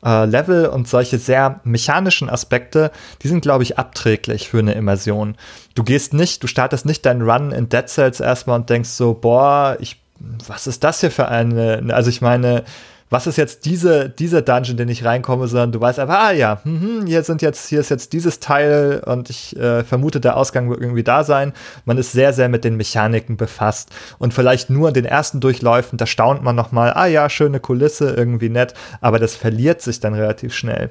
Level 0.05 0.67
und 0.67 0.89
solche 0.89 1.19
sehr 1.19 1.61
mechanischen 1.63 2.29
Aspekte, 2.29 2.91
die 3.23 3.29
sind, 3.29 3.41
glaube 3.41 3.63
ich, 3.63 3.79
abträglich 3.79 4.49
für 4.49 4.59
eine 4.59 4.73
Immersion. 4.73 5.37
Du 5.77 5.85
gehst 5.85 6.13
nicht, 6.13 6.43
du 6.43 6.49
startest 6.49 6.87
nicht 6.87 7.07
deinen 7.07 7.23
Run 7.23 7.53
in 7.53 7.69
Dead 7.69 7.89
Cells 7.89 8.19
erstmal 8.19 8.59
und 8.59 8.69
denkst 8.69 8.91
so, 8.91 9.15
boah, 9.15 9.77
ich, 9.79 10.01
was 10.49 10.67
ist 10.67 10.83
das 10.83 11.01
hier 11.01 11.13
für 11.13 11.29
eine, 11.29 11.85
also 11.93 12.11
ich 12.11 12.21
meine, 12.21 12.65
was 13.13 13.27
ist 13.27 13.37
jetzt 13.37 13.67
diese, 13.67 14.09
dieser 14.09 14.41
Dungeon, 14.41 14.79
den 14.79 14.89
ich 14.89 15.05
reinkomme, 15.05 15.47
sondern 15.47 15.71
du 15.71 15.81
weißt 15.81 15.99
einfach, 15.99 16.19
ah 16.19 16.33
ja, 16.33 16.61
hm, 16.65 17.05
hier 17.07 17.23
sind 17.23 17.43
jetzt, 17.43 17.69
hier 17.69 17.81
ist 17.81 17.91
jetzt 17.91 18.15
dieses 18.15 18.41
Teil 18.41 19.03
und 19.05 19.29
ich 19.29 19.55
äh, 19.59 19.85
vermute, 19.85 20.19
der 20.19 20.39
Ausgang 20.39 20.71
wird 20.71 20.81
irgendwie 20.81 21.03
da 21.03 21.23
sein. 21.23 21.53
Man 21.85 21.99
ist 21.99 22.13
sehr, 22.13 22.33
sehr 22.33 22.49
mit 22.49 22.65
den 22.65 22.79
Mechaniken 22.79 23.37
befasst 23.37 23.91
und 24.19 24.33
vielleicht 24.33 24.71
nur 24.71 24.89
in 24.89 24.95
den 24.95 25.05
ersten 25.05 25.41
Durchläufen, 25.41 25.99
da 25.99 26.07
staunt 26.07 26.43
man 26.43 26.57
nochmal, 26.57 26.95
ah 26.95 27.05
ja, 27.05 27.29
schöne 27.29 27.61
Kulisse, 27.61 28.15
irgendwie 28.15 28.49
nett, 28.49 28.73
aber 29.03 29.19
das 29.19 29.37
verliert 29.37 29.83
sich 29.83 30.01
dann 30.01 30.15
relativ 30.15 30.55
schnell. 30.55 30.89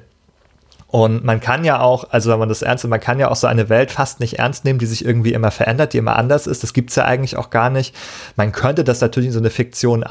Und 0.86 1.24
man 1.24 1.40
kann 1.40 1.64
ja 1.64 1.80
auch, 1.80 2.10
also 2.10 2.30
wenn 2.30 2.38
man 2.38 2.50
das 2.50 2.62
ernst 2.62 2.84
nimmt, 2.84 2.90
man 2.90 3.00
kann 3.00 3.18
ja 3.18 3.30
auch 3.30 3.36
so 3.36 3.48
eine 3.48 3.68
Welt 3.68 3.90
fast 3.90 4.20
nicht 4.20 4.38
ernst 4.38 4.64
nehmen, 4.64 4.78
die 4.78 4.86
sich 4.86 5.04
irgendwie 5.04 5.32
immer 5.32 5.50
verändert, 5.50 5.92
die 5.94 5.98
immer 5.98 6.16
anders 6.16 6.46
ist. 6.46 6.62
Das 6.62 6.72
gibt's 6.72 6.94
ja 6.94 7.04
eigentlich 7.04 7.36
auch 7.36 7.50
gar 7.50 7.70
nicht. 7.70 7.96
Man 8.36 8.52
könnte 8.52 8.84
das 8.84 9.00
natürlich 9.00 9.28
in 9.28 9.32
so 9.32 9.38
eine 9.38 9.50
Fiktion 9.50 10.04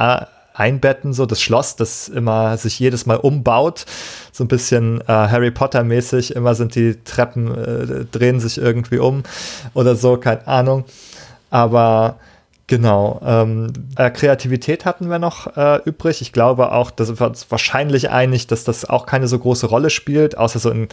einbetten, 0.54 1.14
so 1.14 1.26
das 1.26 1.42
Schloss, 1.42 1.76
das 1.76 2.10
immer 2.10 2.58
sich 2.58 2.80
jedes 2.80 3.06
Mal 3.06 3.18
umbaut, 3.18 3.86
so 4.32 4.44
ein 4.44 4.48
bisschen 4.48 5.02
äh, 5.02 5.06
Harry 5.08 5.52
Potter 5.52 5.84
mäßig, 5.84 6.36
immer 6.36 6.56
sind 6.56 6.76
die 6.76 6.98
Treppen, 7.04 7.56
äh, 7.56 8.06
drehen 8.12 8.40
sich 8.40 8.58
irgendwie 8.58 9.00
um 9.00 9.24
oder 9.74 9.96
so, 9.96 10.18
keine 10.18 10.48
Ahnung. 10.48 10.86
Aber 11.50 12.18
Genau. 12.72 13.20
Ähm, 13.26 13.74
äh, 13.98 14.10
Kreativität 14.10 14.86
hatten 14.86 15.10
wir 15.10 15.20
noch 15.20 15.58
äh, 15.58 15.82
übrig. 15.84 16.22
Ich 16.22 16.32
glaube 16.32 16.72
auch, 16.72 16.90
dass 16.90 17.20
wir 17.20 17.28
uns 17.28 17.52
wahrscheinlich 17.52 18.12
einig, 18.12 18.48
dass 18.48 18.64
das 18.64 18.86
auch 18.86 19.06
keine 19.06 19.28
so 19.28 19.38
große 19.38 19.68
Rolle 19.68 19.90
spielt, 19.90 20.38
außer 20.38 20.58
so 20.58 20.70
in 20.72 20.88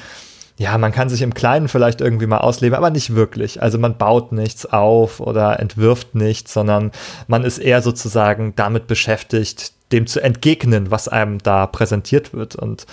ja, 0.59 0.77
man 0.77 0.91
kann 0.91 1.09
sich 1.09 1.23
im 1.23 1.35
Kleinen 1.35 1.69
vielleicht 1.69 2.01
irgendwie 2.01 2.27
mal 2.27 2.39
ausleben, 2.39 2.77
aber 2.77 2.91
nicht 2.91 3.15
wirklich. 3.15 3.63
Also 3.63 3.79
man 3.79 3.97
baut 3.97 4.33
nichts 4.33 4.67
auf 4.67 5.21
oder 5.21 5.61
entwirft 5.61 6.17
nichts, 6.17 6.53
sondern 6.53 6.91
man 7.29 7.45
ist 7.45 7.59
eher 7.59 7.81
sozusagen 7.81 8.55
damit 8.57 8.89
beschäftigt, 8.89 9.73
dem 9.93 10.09
zu 10.09 10.21
entgegnen, 10.21 10.91
was 10.91 11.07
einem 11.07 11.39
da 11.39 11.69
präsentiert 11.69 12.35
wird 12.35 12.57
und 12.57 12.87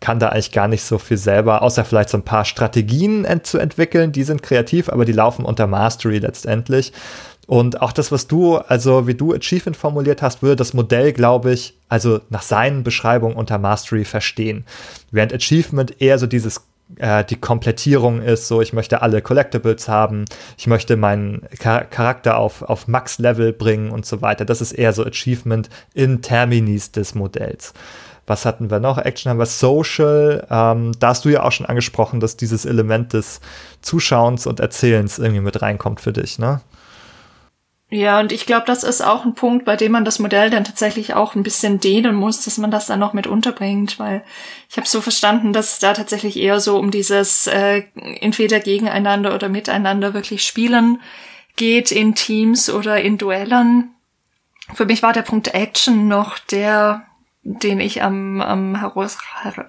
kann 0.00 0.18
da 0.18 0.30
eigentlich 0.30 0.50
gar 0.50 0.66
nicht 0.66 0.82
so 0.82 0.98
viel 0.98 1.16
selber, 1.16 1.62
außer 1.62 1.84
vielleicht 1.84 2.08
so 2.08 2.18
ein 2.18 2.24
paar 2.24 2.44
Strategien 2.44 3.24
ent 3.24 3.46
zu 3.46 3.58
entwickeln, 3.58 4.10
die 4.10 4.24
sind 4.24 4.42
kreativ, 4.42 4.88
aber 4.88 5.04
die 5.04 5.12
laufen 5.12 5.44
unter 5.44 5.68
Mastery 5.68 6.18
letztendlich. 6.18 6.92
Und 7.46 7.80
auch 7.80 7.92
das, 7.92 8.10
was 8.10 8.26
du, 8.26 8.56
also 8.56 9.06
wie 9.06 9.14
du 9.14 9.32
Achievement 9.32 9.76
formuliert 9.76 10.20
hast, 10.20 10.42
würde 10.42 10.56
das 10.56 10.74
Modell, 10.74 11.12
glaube 11.12 11.52
ich, 11.52 11.78
also 11.88 12.20
nach 12.28 12.42
seinen 12.42 12.82
Beschreibungen 12.82 13.36
unter 13.36 13.58
Mastery 13.58 14.04
verstehen. 14.04 14.64
Während 15.12 15.32
Achievement 15.32 16.00
eher 16.02 16.18
so 16.18 16.26
dieses 16.26 16.62
äh, 16.98 17.24
die 17.24 17.36
Komplettierung 17.36 18.22
ist, 18.22 18.48
so 18.48 18.60
ich 18.60 18.72
möchte 18.72 19.02
alle 19.02 19.22
Collectibles 19.22 19.88
haben, 19.88 20.24
ich 20.56 20.66
möchte 20.66 20.96
meinen 20.96 21.42
Char 21.60 21.84
Charakter 21.84 22.38
auf, 22.38 22.62
auf 22.62 22.88
Max-Level 22.88 23.52
bringen 23.52 23.90
und 23.90 24.06
so 24.06 24.22
weiter. 24.22 24.44
Das 24.44 24.60
ist 24.60 24.72
eher 24.72 24.92
so 24.92 25.04
Achievement 25.04 25.68
in 25.94 26.22
Terminis 26.22 26.92
des 26.92 27.14
Modells. 27.14 27.72
Was 28.26 28.46
hatten 28.46 28.70
wir 28.70 28.80
noch? 28.80 28.98
Action 28.98 29.30
haben 29.30 29.38
wir 29.38 29.46
Social. 29.46 30.46
Ähm, 30.50 30.92
da 30.98 31.08
hast 31.08 31.24
du 31.24 31.28
ja 31.28 31.42
auch 31.42 31.52
schon 31.52 31.66
angesprochen, 31.66 32.20
dass 32.20 32.36
dieses 32.36 32.64
Element 32.64 33.12
des 33.12 33.40
Zuschauens 33.82 34.46
und 34.46 34.60
Erzählens 34.60 35.18
irgendwie 35.18 35.42
mit 35.42 35.60
reinkommt 35.60 36.00
für 36.00 36.12
dich, 36.12 36.38
ne? 36.38 36.60
Ja, 37.94 38.18
und 38.18 38.32
ich 38.32 38.44
glaube, 38.44 38.66
das 38.66 38.82
ist 38.82 39.02
auch 39.02 39.24
ein 39.24 39.36
Punkt, 39.36 39.64
bei 39.64 39.76
dem 39.76 39.92
man 39.92 40.04
das 40.04 40.18
Modell 40.18 40.50
dann 40.50 40.64
tatsächlich 40.64 41.14
auch 41.14 41.36
ein 41.36 41.44
bisschen 41.44 41.78
dehnen 41.78 42.16
muss, 42.16 42.44
dass 42.44 42.58
man 42.58 42.72
das 42.72 42.86
dann 42.86 42.98
noch 42.98 43.12
mit 43.12 43.28
unterbringt, 43.28 44.00
weil 44.00 44.24
ich 44.68 44.76
habe 44.76 44.88
so 44.88 45.00
verstanden, 45.00 45.52
dass 45.52 45.78
da 45.78 45.92
tatsächlich 45.92 46.36
eher 46.36 46.58
so 46.58 46.76
um 46.76 46.90
dieses 46.90 47.46
äh, 47.46 47.84
entweder 47.94 48.58
gegeneinander 48.58 49.32
oder 49.32 49.48
miteinander 49.48 50.12
wirklich 50.12 50.44
spielen 50.44 51.00
geht 51.54 51.92
in 51.92 52.16
Teams 52.16 52.68
oder 52.68 53.00
in 53.00 53.16
Duellen. 53.16 53.94
Für 54.74 54.86
mich 54.86 55.04
war 55.04 55.12
der 55.12 55.22
Punkt 55.22 55.54
Action 55.54 56.08
noch 56.08 56.40
der, 56.40 57.06
den 57.44 57.78
ich 57.78 58.02
am, 58.02 58.40
am, 58.40 58.74
heraus, 58.74 59.18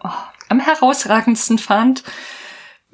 oh, 0.03 0.10
am 0.49 0.60
herausragendsten 0.60 1.60
fand 1.60 2.03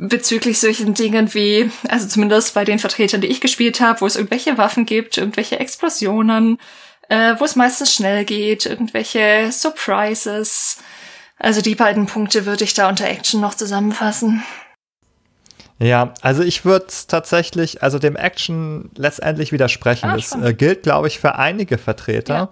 bezüglich 0.01 0.59
solchen 0.59 0.95
Dingen 0.95 1.33
wie, 1.35 1.69
also 1.87 2.07
zumindest 2.07 2.55
bei 2.55 2.65
den 2.65 2.79
Vertretern, 2.79 3.21
die 3.21 3.27
ich 3.27 3.39
gespielt 3.39 3.79
habe, 3.79 4.01
wo 4.01 4.07
es 4.07 4.15
irgendwelche 4.15 4.57
Waffen 4.57 4.87
gibt, 4.87 5.17
irgendwelche 5.17 5.59
Explosionen, 5.59 6.57
äh, 7.07 7.35
wo 7.37 7.45
es 7.45 7.55
meistens 7.55 7.93
schnell 7.93 8.25
geht, 8.25 8.65
irgendwelche 8.65 9.51
Surprises. 9.51 10.79
Also 11.37 11.61
die 11.61 11.75
beiden 11.75 12.07
Punkte 12.07 12.47
würde 12.47 12.63
ich 12.63 12.73
da 12.73 12.89
unter 12.89 13.07
Action 13.07 13.41
noch 13.41 13.53
zusammenfassen. 13.53 14.43
Ja, 15.77 16.13
also 16.21 16.41
ich 16.43 16.65
würde 16.65 16.87
tatsächlich, 17.07 17.83
also 17.83 17.99
dem 17.99 18.15
Action 18.15 18.89
letztendlich 18.95 19.51
widersprechen. 19.51 20.09
Ah, 20.09 20.15
das 20.15 20.33
äh, 20.33 20.53
gilt, 20.53 20.83
glaube 20.83 21.07
ich, 21.07 21.19
für 21.19 21.35
einige 21.35 21.77
Vertreter. 21.77 22.33
Ja. 22.33 22.49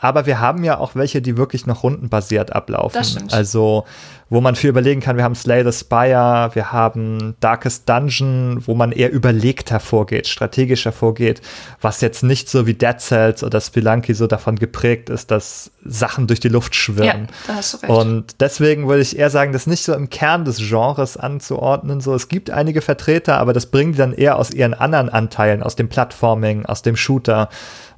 Aber 0.00 0.26
wir 0.26 0.40
haben 0.40 0.64
ja 0.64 0.78
auch 0.78 0.94
welche, 0.94 1.22
die 1.22 1.36
wirklich 1.36 1.66
noch 1.66 1.82
rundenbasiert 1.82 2.54
ablaufen. 2.54 2.98
Das 2.98 3.10
stimmt. 3.10 3.32
Also, 3.32 3.84
wo 4.30 4.40
man 4.40 4.56
viel 4.56 4.70
überlegen 4.70 5.00
kann. 5.00 5.16
Wir 5.16 5.24
haben 5.24 5.34
Slay 5.34 5.64
the 5.64 5.72
Spire, 5.72 6.50
wir 6.52 6.70
haben 6.70 7.34
Darkest 7.40 7.88
Dungeon, 7.88 8.62
wo 8.66 8.74
man 8.74 8.92
eher 8.92 9.10
überlegt 9.10 9.70
hervorgeht, 9.70 10.26
strategisch 10.26 10.84
hervorgeht, 10.84 11.40
was 11.80 12.00
jetzt 12.00 12.22
nicht 12.22 12.50
so 12.50 12.66
wie 12.66 12.74
Dead 12.74 13.00
Cells 13.00 13.42
oder 13.42 13.60
Spelunky 13.60 14.14
so 14.14 14.26
davon 14.26 14.56
geprägt 14.56 15.08
ist, 15.08 15.30
dass 15.30 15.70
Sachen 15.84 16.26
durch 16.26 16.40
die 16.40 16.48
Luft 16.48 16.74
schwirren. 16.74 17.28
Ja, 17.28 17.44
da 17.46 17.54
hast 17.54 17.74
du 17.74 17.76
recht. 17.78 17.90
Und 17.90 18.40
deswegen 18.40 18.86
würde 18.86 19.00
ich 19.00 19.18
eher 19.18 19.30
sagen, 19.30 19.52
das 19.52 19.66
nicht 19.66 19.82
so 19.82 19.94
im 19.94 20.10
Kern 20.10 20.44
des 20.44 20.58
Genres 20.58 21.16
anzuordnen. 21.16 22.00
So, 22.00 22.14
es 22.14 22.28
gibt 22.28 22.50
einige 22.50 22.82
Vertreter, 22.82 23.38
aber 23.38 23.54
das 23.54 23.66
bringen 23.66 23.92
die 23.92 23.98
dann 23.98 24.12
eher 24.12 24.36
aus 24.36 24.50
ihren 24.50 24.74
anderen 24.74 25.08
Anteilen, 25.08 25.62
aus 25.62 25.76
dem 25.76 25.88
Plattforming, 25.88 26.66
aus 26.66 26.82
dem 26.82 26.96
Shooter 26.96 27.48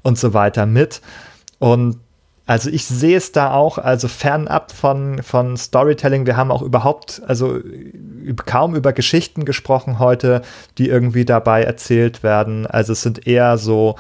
und 0.03 0.17
so 0.17 0.33
weiter 0.33 0.67
mit. 0.67 1.01
Und 1.61 1.99
also 2.47 2.69
ich 2.69 2.85
sehe 2.85 3.17
es 3.17 3.31
da 3.31 3.53
auch, 3.53 3.79
also 3.79 4.09
fernab 4.09 4.73
von, 4.73 5.23
von 5.23 5.57
Storytelling. 5.57 6.27
Wir 6.27 6.37
haben 6.37 6.51
auch 6.51 6.63
überhaupt, 6.63 7.23
also 7.25 7.61
kaum 8.45 8.75
über 8.75 8.93
Geschichten 8.93 9.45
gesprochen 9.45 10.01
heute, 10.01 10.43
die 10.77 10.89
irgendwie 10.89 11.25
dabei 11.25 11.63
erzählt 11.63 12.25
werden. 12.25 12.67
Also 12.67 12.93
es 12.95 13.03
sind 13.03 13.29
eher 13.29 13.57
so 13.57 13.95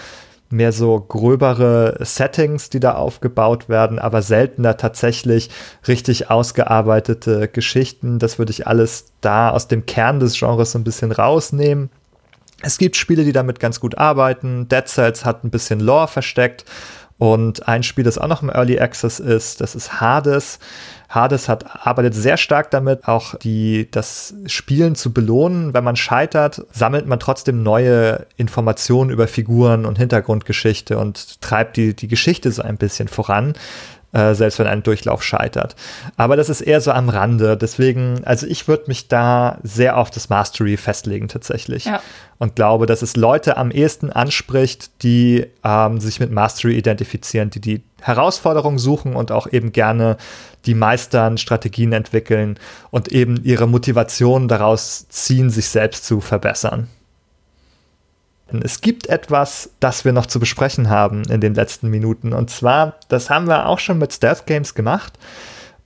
mehr 0.48 0.72
so 0.72 0.98
gröbere 0.98 1.96
Settings, 2.00 2.70
die 2.70 2.80
da 2.80 2.94
aufgebaut 2.94 3.68
werden, 3.68 4.00
aber 4.00 4.20
seltener 4.20 4.76
tatsächlich 4.76 5.48
richtig 5.86 6.28
ausgearbeitete 6.28 7.46
Geschichten. 7.46 8.18
Das 8.18 8.40
würde 8.40 8.50
ich 8.50 8.66
alles 8.66 9.12
da 9.20 9.50
aus 9.50 9.68
dem 9.68 9.86
Kern 9.86 10.18
des 10.18 10.36
Genres 10.36 10.72
so 10.72 10.78
ein 10.80 10.84
bisschen 10.84 11.12
rausnehmen. 11.12 11.90
Es 12.62 12.78
gibt 12.78 12.96
Spiele, 12.96 13.24
die 13.24 13.32
damit 13.32 13.60
ganz 13.60 13.78
gut 13.78 13.96
arbeiten. 13.96 14.68
Dead 14.68 14.86
Cells 14.88 15.24
hat 15.24 15.44
ein 15.44 15.50
bisschen 15.50 15.78
Lore 15.78 16.08
versteckt 16.08 16.64
und 17.20 17.68
ein 17.68 17.82
Spiel, 17.82 18.02
das 18.02 18.16
auch 18.16 18.28
noch 18.28 18.42
im 18.42 18.48
Early 18.48 18.80
Access 18.80 19.20
ist, 19.20 19.60
das 19.60 19.74
ist 19.74 20.00
Hades. 20.00 20.58
Hades 21.10 21.50
hat, 21.50 21.86
arbeitet 21.86 22.14
sehr 22.14 22.38
stark 22.38 22.70
damit, 22.70 23.06
auch 23.08 23.34
die, 23.34 23.90
das 23.90 24.32
Spielen 24.46 24.94
zu 24.94 25.12
belohnen. 25.12 25.74
Wenn 25.74 25.84
man 25.84 25.96
scheitert, 25.96 26.64
sammelt 26.72 27.06
man 27.06 27.20
trotzdem 27.20 27.62
neue 27.62 28.24
Informationen 28.38 29.10
über 29.10 29.28
Figuren 29.28 29.84
und 29.84 29.98
Hintergrundgeschichte 29.98 30.96
und 30.96 31.42
treibt 31.42 31.76
die, 31.76 31.94
die 31.94 32.08
Geschichte 32.08 32.50
so 32.52 32.62
ein 32.62 32.78
bisschen 32.78 33.06
voran. 33.06 33.52
Äh, 34.12 34.34
selbst 34.34 34.58
wenn 34.58 34.66
ein 34.66 34.82
Durchlauf 34.82 35.22
scheitert. 35.22 35.76
Aber 36.16 36.34
das 36.34 36.48
ist 36.48 36.62
eher 36.62 36.80
so 36.80 36.90
am 36.90 37.08
Rande. 37.08 37.56
Deswegen, 37.56 38.22
also 38.24 38.44
ich 38.44 38.66
würde 38.66 38.84
mich 38.88 39.06
da 39.06 39.58
sehr 39.62 39.96
auf 39.96 40.10
das 40.10 40.28
Mastery 40.28 40.76
festlegen 40.76 41.28
tatsächlich. 41.28 41.84
Ja. 41.84 42.02
Und 42.36 42.56
glaube, 42.56 42.86
dass 42.86 43.02
es 43.02 43.14
Leute 43.14 43.56
am 43.56 43.70
ehesten 43.70 44.10
anspricht, 44.10 45.02
die 45.04 45.46
ähm, 45.62 46.00
sich 46.00 46.18
mit 46.18 46.32
Mastery 46.32 46.76
identifizieren, 46.76 47.50
die 47.50 47.60
die 47.60 47.82
Herausforderungen 48.00 48.78
suchen 48.78 49.14
und 49.14 49.30
auch 49.30 49.46
eben 49.46 49.70
gerne 49.70 50.16
die 50.66 50.74
meistern, 50.74 51.38
Strategien 51.38 51.92
entwickeln 51.92 52.58
und 52.90 53.12
eben 53.12 53.40
ihre 53.44 53.68
Motivation 53.68 54.48
daraus 54.48 55.06
ziehen, 55.08 55.50
sich 55.50 55.68
selbst 55.68 56.04
zu 56.04 56.20
verbessern. 56.20 56.88
Es 58.62 58.80
gibt 58.80 59.08
etwas, 59.08 59.70
das 59.80 60.04
wir 60.04 60.12
noch 60.12 60.26
zu 60.26 60.40
besprechen 60.40 60.90
haben 60.90 61.24
in 61.24 61.40
den 61.40 61.54
letzten 61.54 61.88
Minuten. 61.88 62.32
Und 62.32 62.50
zwar, 62.50 62.96
das 63.08 63.30
haben 63.30 63.46
wir 63.46 63.66
auch 63.66 63.78
schon 63.78 63.98
mit 63.98 64.12
Stealth 64.12 64.46
Games 64.46 64.74
gemacht. 64.74 65.18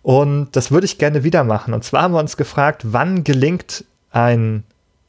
Und 0.03 0.49
das 0.53 0.71
würde 0.71 0.85
ich 0.85 0.99
gerne 0.99 1.25
wieder 1.25 1.45
machen. 1.45 1.75
Und 1.75 1.85
zwar 1.85 2.03
haben 2.03 2.15
wir 2.15 2.21
uns 2.21 2.37
gefragt, 2.37 2.83
wann 2.85 3.25
gelingt 3.25 3.85
ein 4.11 4.65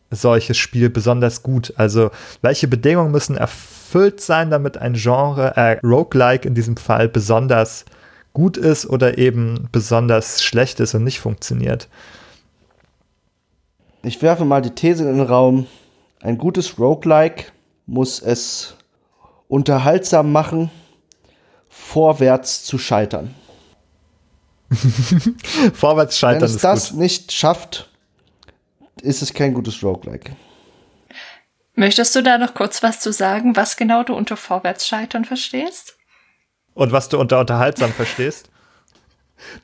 solches 0.09 0.57
Spiel 0.57 0.89
besonders 0.89 1.43
gut? 1.43 1.73
Also, 1.77 2.11
welche 2.41 2.67
Bedingungen 2.67 3.11
müssen 3.11 3.35
erfüllt 3.35 4.21
sein, 4.21 4.49
damit 4.49 4.77
ein 4.77 4.93
Genre, 4.93 5.55
äh, 5.57 5.79
Roguelike 5.85 6.47
in 6.47 6.55
diesem 6.55 6.77
Fall, 6.77 7.09
besonders 7.09 7.85
gut 8.33 8.57
ist 8.57 8.85
oder 8.85 9.17
eben 9.17 9.67
besonders 9.71 10.43
schlecht 10.43 10.79
ist 10.79 10.93
und 10.93 11.03
nicht 11.03 11.19
funktioniert? 11.19 11.87
Ich 14.03 14.21
werfe 14.21 14.45
mal 14.45 14.61
die 14.61 14.69
These 14.69 15.03
in 15.03 15.17
den 15.17 15.25
Raum, 15.25 15.67
ein 16.25 16.39
gutes 16.39 16.79
Roguelike 16.79 17.51
muss 17.85 18.19
es 18.19 18.75
unterhaltsam 19.47 20.31
machen, 20.31 20.71
vorwärts 21.69 22.63
zu 22.63 22.79
scheitern. 22.79 23.35
vorwärts 25.73 26.17
scheitern 26.17 26.41
Wenn 26.41 26.55
es 26.55 26.61
das 26.61 26.89
gut. 26.89 26.99
nicht 26.99 27.31
schafft, 27.31 27.91
ist 29.03 29.21
es 29.21 29.35
kein 29.35 29.53
gutes 29.53 29.83
Roguelike. 29.83 30.35
Möchtest 31.75 32.15
du 32.15 32.23
da 32.23 32.39
noch 32.39 32.55
kurz 32.55 32.81
was 32.81 33.01
zu 33.01 33.13
sagen, 33.13 33.55
was 33.55 33.77
genau 33.77 34.01
du 34.01 34.15
unter 34.15 34.35
vorwärts 34.35 34.87
scheitern 34.87 35.25
verstehst? 35.25 35.95
Und 36.73 36.91
was 36.91 37.07
du 37.07 37.19
unter 37.19 37.39
unterhaltsam 37.39 37.93
verstehst? 37.93 38.49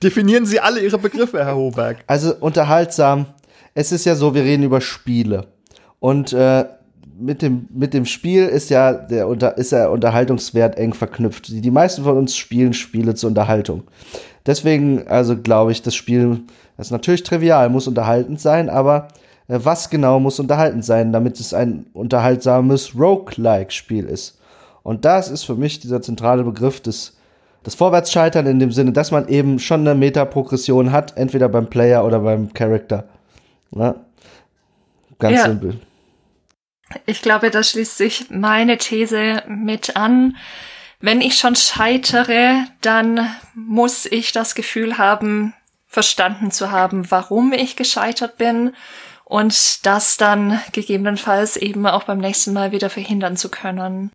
Definieren 0.04 0.46
Sie 0.46 0.60
alle 0.60 0.82
Ihre 0.82 1.00
Begriffe, 1.00 1.44
Herr 1.44 1.56
Hoberg. 1.56 2.04
Also 2.06 2.36
unterhaltsam, 2.36 3.26
es 3.74 3.92
ist 3.92 4.06
ja 4.06 4.14
so, 4.14 4.36
wir 4.36 4.44
reden 4.44 4.62
über 4.62 4.80
Spiele. 4.80 5.51
Und 6.02 6.34
äh, 6.34 6.66
mit 7.18 7.42
dem, 7.42 7.70
mit 7.74 7.94
dem 7.94 8.06
Spiel 8.06 8.48
ist 8.48 8.70
ja 8.70 8.92
der 8.92 9.30
unter, 9.30 9.58
ist 9.58 9.72
der 9.72 9.92
Unterhaltungswert 9.92 10.78
eng 10.78 10.94
verknüpft. 10.94 11.48
Die, 11.48 11.62
die 11.62 11.72
meisten 11.72 12.04
von 12.04 12.18
uns 12.18 12.36
spielen 12.36 12.74
Spiele 12.74 13.16
zur 13.16 13.30
Unterhaltung. 13.30 13.84
Deswegen, 14.46 15.08
also 15.08 15.38
glaube 15.38 15.72
ich, 15.72 15.82
das 15.82 15.96
Spiel 15.96 16.42
das 16.82 16.88
ist 16.88 16.92
natürlich 16.92 17.22
trivial, 17.22 17.70
muss 17.70 17.88
unterhaltend 17.88 18.42
sein, 18.42 18.68
aber 18.68 19.10
äh, 19.48 19.60
was 19.62 19.92
genau 19.92 20.20
muss 20.20 20.40
unterhaltend 20.40 20.84
sein, 20.84 21.14
damit 21.14 21.40
es 21.40 21.54
ein 21.54 21.86
unterhaltsames 21.94 22.96
Roguelike-Spiel 22.98 24.06
ist? 24.06 24.40
Und 24.82 25.06
das 25.06 25.30
ist 25.30 25.44
für 25.44 25.54
mich 25.54 25.80
dieser 25.80 26.02
zentrale 26.02 26.44
Begriff 26.44 26.82
des 26.82 27.18
das 27.62 27.76
Vorwärtsscheitern 27.76 28.48
in 28.48 28.58
dem 28.58 28.72
Sinne, 28.72 28.92
dass 28.92 29.12
man 29.12 29.28
eben 29.28 29.60
schon 29.60 29.82
eine 29.82 29.94
Metaprogression 29.94 30.92
hat, 30.92 31.16
entweder 31.16 31.48
beim 31.48 31.68
Player 31.68 32.04
oder 32.04 32.22
beim 32.22 32.52
Character. 32.54 33.04
Ja? 33.76 33.94
Ganz 35.20 35.38
ja. 35.38 35.46
simpel. 35.46 35.80
Ich 37.06 37.22
glaube, 37.22 37.50
da 37.52 37.64
schließt 37.64 37.98
sich 37.98 38.30
meine 38.30 38.78
These 38.78 39.44
mit 39.48 39.96
an. 39.96 40.38
Wenn 41.00 41.22
ich 41.22 41.38
schon 41.38 41.56
scheitere, 41.56 42.66
dann 42.82 43.28
muss 43.56 44.06
ich 44.06 44.32
das 44.32 44.56
Gefühl 44.56 44.98
haben, 44.98 45.54
verstanden 45.88 46.52
zu 46.52 46.72
haben, 46.72 47.10
warum 47.12 47.54
ich 47.54 47.76
gescheitert 47.76 48.38
bin 48.38 48.74
und 49.26 49.86
das 49.86 50.18
dann 50.18 50.60
gegebenenfalls 50.72 51.58
eben 51.58 51.86
auch 51.88 52.04
beim 52.04 52.20
nächsten 52.20 52.54
Mal 52.54 52.72
wieder 52.72 52.90
verhindern 52.90 53.36
zu 53.36 53.50
können. 53.50 54.12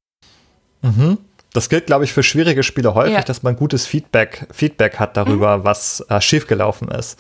Mhm. 0.83 1.19
Das 1.53 1.69
gilt, 1.69 1.87
glaube 1.87 2.05
ich, 2.05 2.13
für 2.13 2.23
schwierige 2.23 2.63
Spiele 2.63 2.95
häufig, 2.95 3.15
ja. 3.15 3.23
dass 3.23 3.43
man 3.43 3.57
gutes 3.57 3.87
Feedback, 3.87 4.47
Feedback 4.53 4.99
hat 4.99 5.17
darüber, 5.17 5.59
mhm. 5.59 5.65
was 5.65 6.05
äh, 6.09 6.21
schiefgelaufen 6.21 6.89
ist. 6.89 7.19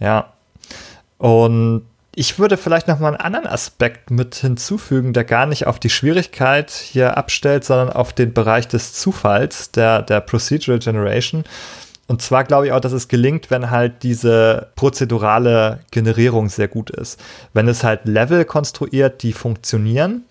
Ja. 0.00 0.32
Und 1.18 1.86
ich 2.14 2.38
würde 2.38 2.56
vielleicht 2.56 2.88
noch 2.88 2.98
mal 2.98 3.08
einen 3.08 3.16
anderen 3.16 3.46
Aspekt 3.46 4.10
mit 4.10 4.34
hinzufügen, 4.34 5.12
der 5.12 5.24
gar 5.24 5.46
nicht 5.46 5.66
auf 5.66 5.78
die 5.78 5.90
Schwierigkeit 5.90 6.70
hier 6.70 7.16
abstellt, 7.16 7.64
sondern 7.64 7.90
auf 7.90 8.12
den 8.12 8.32
Bereich 8.32 8.66
des 8.66 8.94
Zufalls, 8.94 9.70
der, 9.70 10.02
der 10.02 10.20
Procedural 10.20 10.80
Generation. 10.80 11.44
Und 12.08 12.22
zwar 12.22 12.42
glaube 12.42 12.66
ich 12.66 12.72
auch, 12.72 12.80
dass 12.80 12.90
es 12.90 13.06
gelingt, 13.06 13.52
wenn 13.52 13.70
halt 13.70 14.02
diese 14.02 14.72
prozedurale 14.74 15.80
Generierung 15.92 16.48
sehr 16.48 16.66
gut 16.66 16.90
ist. 16.90 17.20
Wenn 17.52 17.68
es 17.68 17.84
halt 17.84 18.06
Level 18.06 18.44
konstruiert, 18.44 19.22
die 19.22 19.32
funktionieren, 19.32 20.24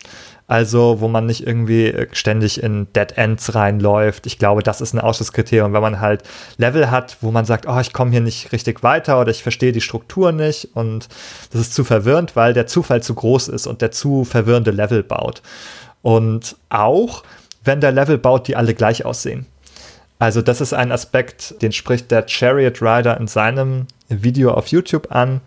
also 0.49 0.99
wo 0.99 1.07
man 1.07 1.27
nicht 1.27 1.45
irgendwie 1.45 1.85
äh, 1.85 2.07
ständig 2.11 2.61
in 2.63 2.91
Dead 2.93 3.11
Ends 3.15 3.53
reinläuft. 3.53 4.26
Ich 4.26 4.39
glaube, 4.39 4.63
das 4.63 4.81
ist 4.81 4.93
ein 4.93 4.99
Ausschlusskriterium, 4.99 5.73
wenn 5.73 5.81
man 5.81 6.01
halt 6.01 6.23
Level 6.57 6.89
hat, 6.89 7.17
wo 7.21 7.30
man 7.30 7.45
sagt, 7.45 7.67
oh, 7.67 7.80
ich 7.80 7.93
komme 7.93 8.09
hier 8.09 8.19
nicht 8.19 8.51
richtig 8.51 8.81
weiter 8.81 9.21
oder 9.21 9.30
ich 9.30 9.43
verstehe 9.43 9.71
die 9.71 9.80
Struktur 9.80 10.31
nicht 10.31 10.69
und 10.73 11.07
das 11.51 11.61
ist 11.61 11.76
zu 11.76 11.84
verwirrend, 11.84 12.35
weil 12.35 12.55
der 12.55 12.65
Zufall 12.65 13.03
zu 13.03 13.13
groß 13.13 13.47
ist 13.49 13.67
und 13.67 13.84
der 13.84 13.91
zu 13.91 14.23
verwirrende 14.23 14.71
Level 14.71 15.03
baut. 15.03 15.43
Und 16.01 16.55
auch, 16.69 17.23
wenn 17.63 17.80
der 17.80 17.91
Level 17.91 18.17
baut, 18.17 18.47
die 18.47 18.55
alle 18.55 18.73
gleich 18.73 19.05
aussehen. 19.05 19.45
Also 20.17 20.41
das 20.41 20.61
ist 20.61 20.73
ein 20.73 20.91
Aspekt, 20.91 21.61
den 21.61 21.71
spricht 21.71 22.09
der 22.09 22.27
Chariot 22.27 22.81
Rider 22.81 23.17
in 23.19 23.27
seinem 23.27 23.85
Video 24.09 24.51
auf 24.51 24.67
YouTube 24.67 25.11
an, 25.11 25.41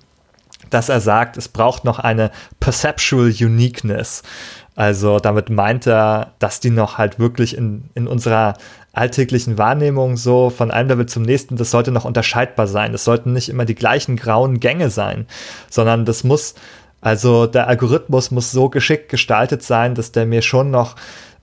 dass 0.72 0.88
er 0.88 1.00
sagt, 1.00 1.36
es 1.36 1.48
braucht 1.48 1.84
noch 1.84 1.98
eine 1.98 2.30
Perceptual 2.60 3.28
Uniqueness. 3.28 4.22
Also 4.74 5.18
damit 5.18 5.50
meint 5.50 5.86
er, 5.86 6.32
dass 6.38 6.60
die 6.60 6.70
noch 6.70 6.96
halt 6.96 7.18
wirklich 7.18 7.56
in, 7.56 7.84
in 7.94 8.06
unserer 8.06 8.54
alltäglichen 8.92 9.58
Wahrnehmung 9.58 10.16
so 10.16 10.50
von 10.50 10.70
einem 10.70 10.88
Level 10.88 11.06
zum 11.06 11.22
nächsten, 11.22 11.56
das 11.56 11.70
sollte 11.70 11.92
noch 11.92 12.04
unterscheidbar 12.04 12.66
sein. 12.66 12.94
Es 12.94 13.04
sollten 13.04 13.32
nicht 13.32 13.48
immer 13.48 13.64
die 13.64 13.74
gleichen 13.74 14.16
grauen 14.16 14.60
Gänge 14.60 14.90
sein, 14.90 15.26
sondern 15.70 16.04
das 16.04 16.24
muss, 16.24 16.54
also 17.00 17.46
der 17.46 17.68
Algorithmus 17.68 18.30
muss 18.30 18.50
so 18.50 18.68
geschickt 18.68 19.08
gestaltet 19.10 19.62
sein, 19.62 19.94
dass 19.94 20.12
der 20.12 20.26
mir 20.26 20.42
schon 20.42 20.70
noch 20.70 20.96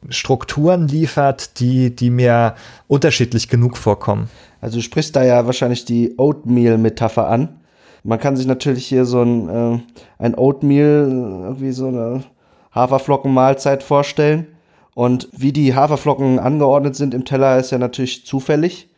Strukturen 0.10 0.88
liefert, 0.88 1.60
die, 1.60 1.96
die 1.96 2.10
mir 2.10 2.56
unterschiedlich 2.88 3.50
genug 3.50 3.78
vorkommen. 3.78 4.30
Also 4.62 4.78
du 4.78 4.82
sprichst 4.82 5.16
da 5.16 5.24
ja 5.24 5.46
wahrscheinlich 5.46 5.86
die 5.86 6.16
Oatmeal-Metapher 6.18 7.28
an. 7.28 7.60
Man 8.04 8.20
kann 8.20 8.38
sich 8.38 8.46
natürlich 8.46 8.86
hier 8.86 9.06
so 9.06 9.22
ein, 9.22 9.50
äh, 9.50 9.80
ein 10.20 10.36
Oatmeal, 10.36 11.10
irgendwie 11.44 11.72
so 11.72 11.88
eine 11.88 12.24
Haferflockenmahlzeit 12.72 13.84
vorstellen. 13.84 14.48
Und 14.96 15.30
wie 15.32 15.54
die 15.54 15.76
Haferflocken 15.76 16.40
angeordnet 16.40 16.96
sind 16.96 17.14
im 17.14 17.26
Teller, 17.26 17.58
ist 17.58 17.72
ja 17.72 17.78
natürlich 17.78 18.26
zufällig. 18.26 18.90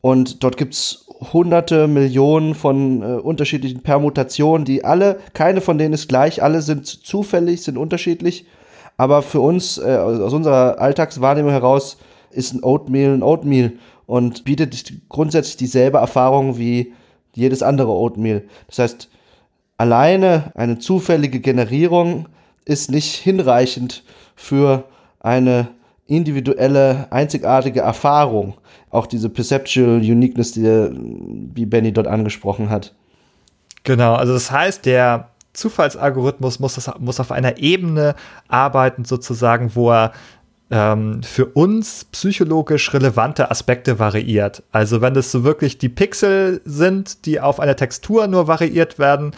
Und 0.00 0.42
dort 0.42 0.56
gibt 0.56 0.74
es 0.74 1.06
hunderte 1.32 1.86
Millionen 1.86 2.54
von 2.54 3.02
äh, 3.02 3.06
unterschiedlichen 3.16 3.82
Permutationen, 3.82 4.64
die 4.64 4.84
alle, 4.84 5.20
keine 5.34 5.60
von 5.60 5.76
denen 5.76 5.92
ist 5.92 6.08
gleich, 6.08 6.42
alle 6.42 6.62
sind 6.62 6.86
zufällig, 6.86 7.62
sind 7.62 7.76
unterschiedlich. 7.76 8.46
Aber 8.96 9.22
für 9.22 9.40
uns, 9.40 9.78
äh, 9.78 9.96
aus 9.96 10.32
unserer 10.32 10.78
Alltagswahrnehmung 10.78 11.50
heraus, 11.50 11.98
ist 12.30 12.54
ein 12.54 12.62
Oatmeal 12.62 13.14
ein 13.14 13.22
Oatmeal 13.22 13.72
und 14.06 14.44
bietet 14.44 14.92
grundsätzlich 15.08 15.56
dieselbe 15.56 15.98
Erfahrung 15.98 16.58
wie 16.58 16.92
jedes 17.34 17.62
andere 17.62 17.90
Oatmeal. 17.90 18.42
Das 18.68 18.78
heißt, 18.78 19.08
alleine 19.76 20.52
eine 20.54 20.78
zufällige 20.78 21.40
Generierung 21.40 22.26
ist 22.64 22.90
nicht 22.90 23.14
hinreichend 23.14 24.02
für 24.36 24.84
eine 25.20 25.68
individuelle, 26.06 27.06
einzigartige 27.10 27.80
Erfahrung. 27.80 28.54
Auch 28.90 29.06
diese 29.06 29.28
Perceptual 29.28 29.98
Uniqueness, 29.98 30.52
die, 30.52 30.90
wie 31.54 31.66
Benny 31.66 31.92
dort 31.92 32.08
angesprochen 32.08 32.68
hat. 32.68 32.94
Genau, 33.84 34.14
also 34.14 34.32
das 34.32 34.50
heißt, 34.50 34.84
der 34.84 35.30
Zufallsalgorithmus 35.52 36.60
muss, 36.60 36.74
das, 36.74 36.90
muss 36.98 37.20
auf 37.20 37.32
einer 37.32 37.58
Ebene 37.58 38.14
arbeiten, 38.48 39.04
sozusagen, 39.04 39.74
wo 39.74 39.90
er 39.90 40.12
ähm, 40.70 41.22
für 41.22 41.46
uns 41.46 42.04
psychologisch 42.06 42.92
relevante 42.92 43.50
Aspekte 43.50 43.98
variiert. 43.98 44.62
Also 44.70 45.00
wenn 45.00 45.16
es 45.16 45.32
so 45.32 45.44
wirklich 45.44 45.78
die 45.78 45.88
Pixel 45.88 46.60
sind, 46.64 47.26
die 47.26 47.40
auf 47.40 47.58
einer 47.58 47.76
Textur 47.76 48.26
nur 48.26 48.46
variiert 48.46 48.98
werden, 48.98 49.32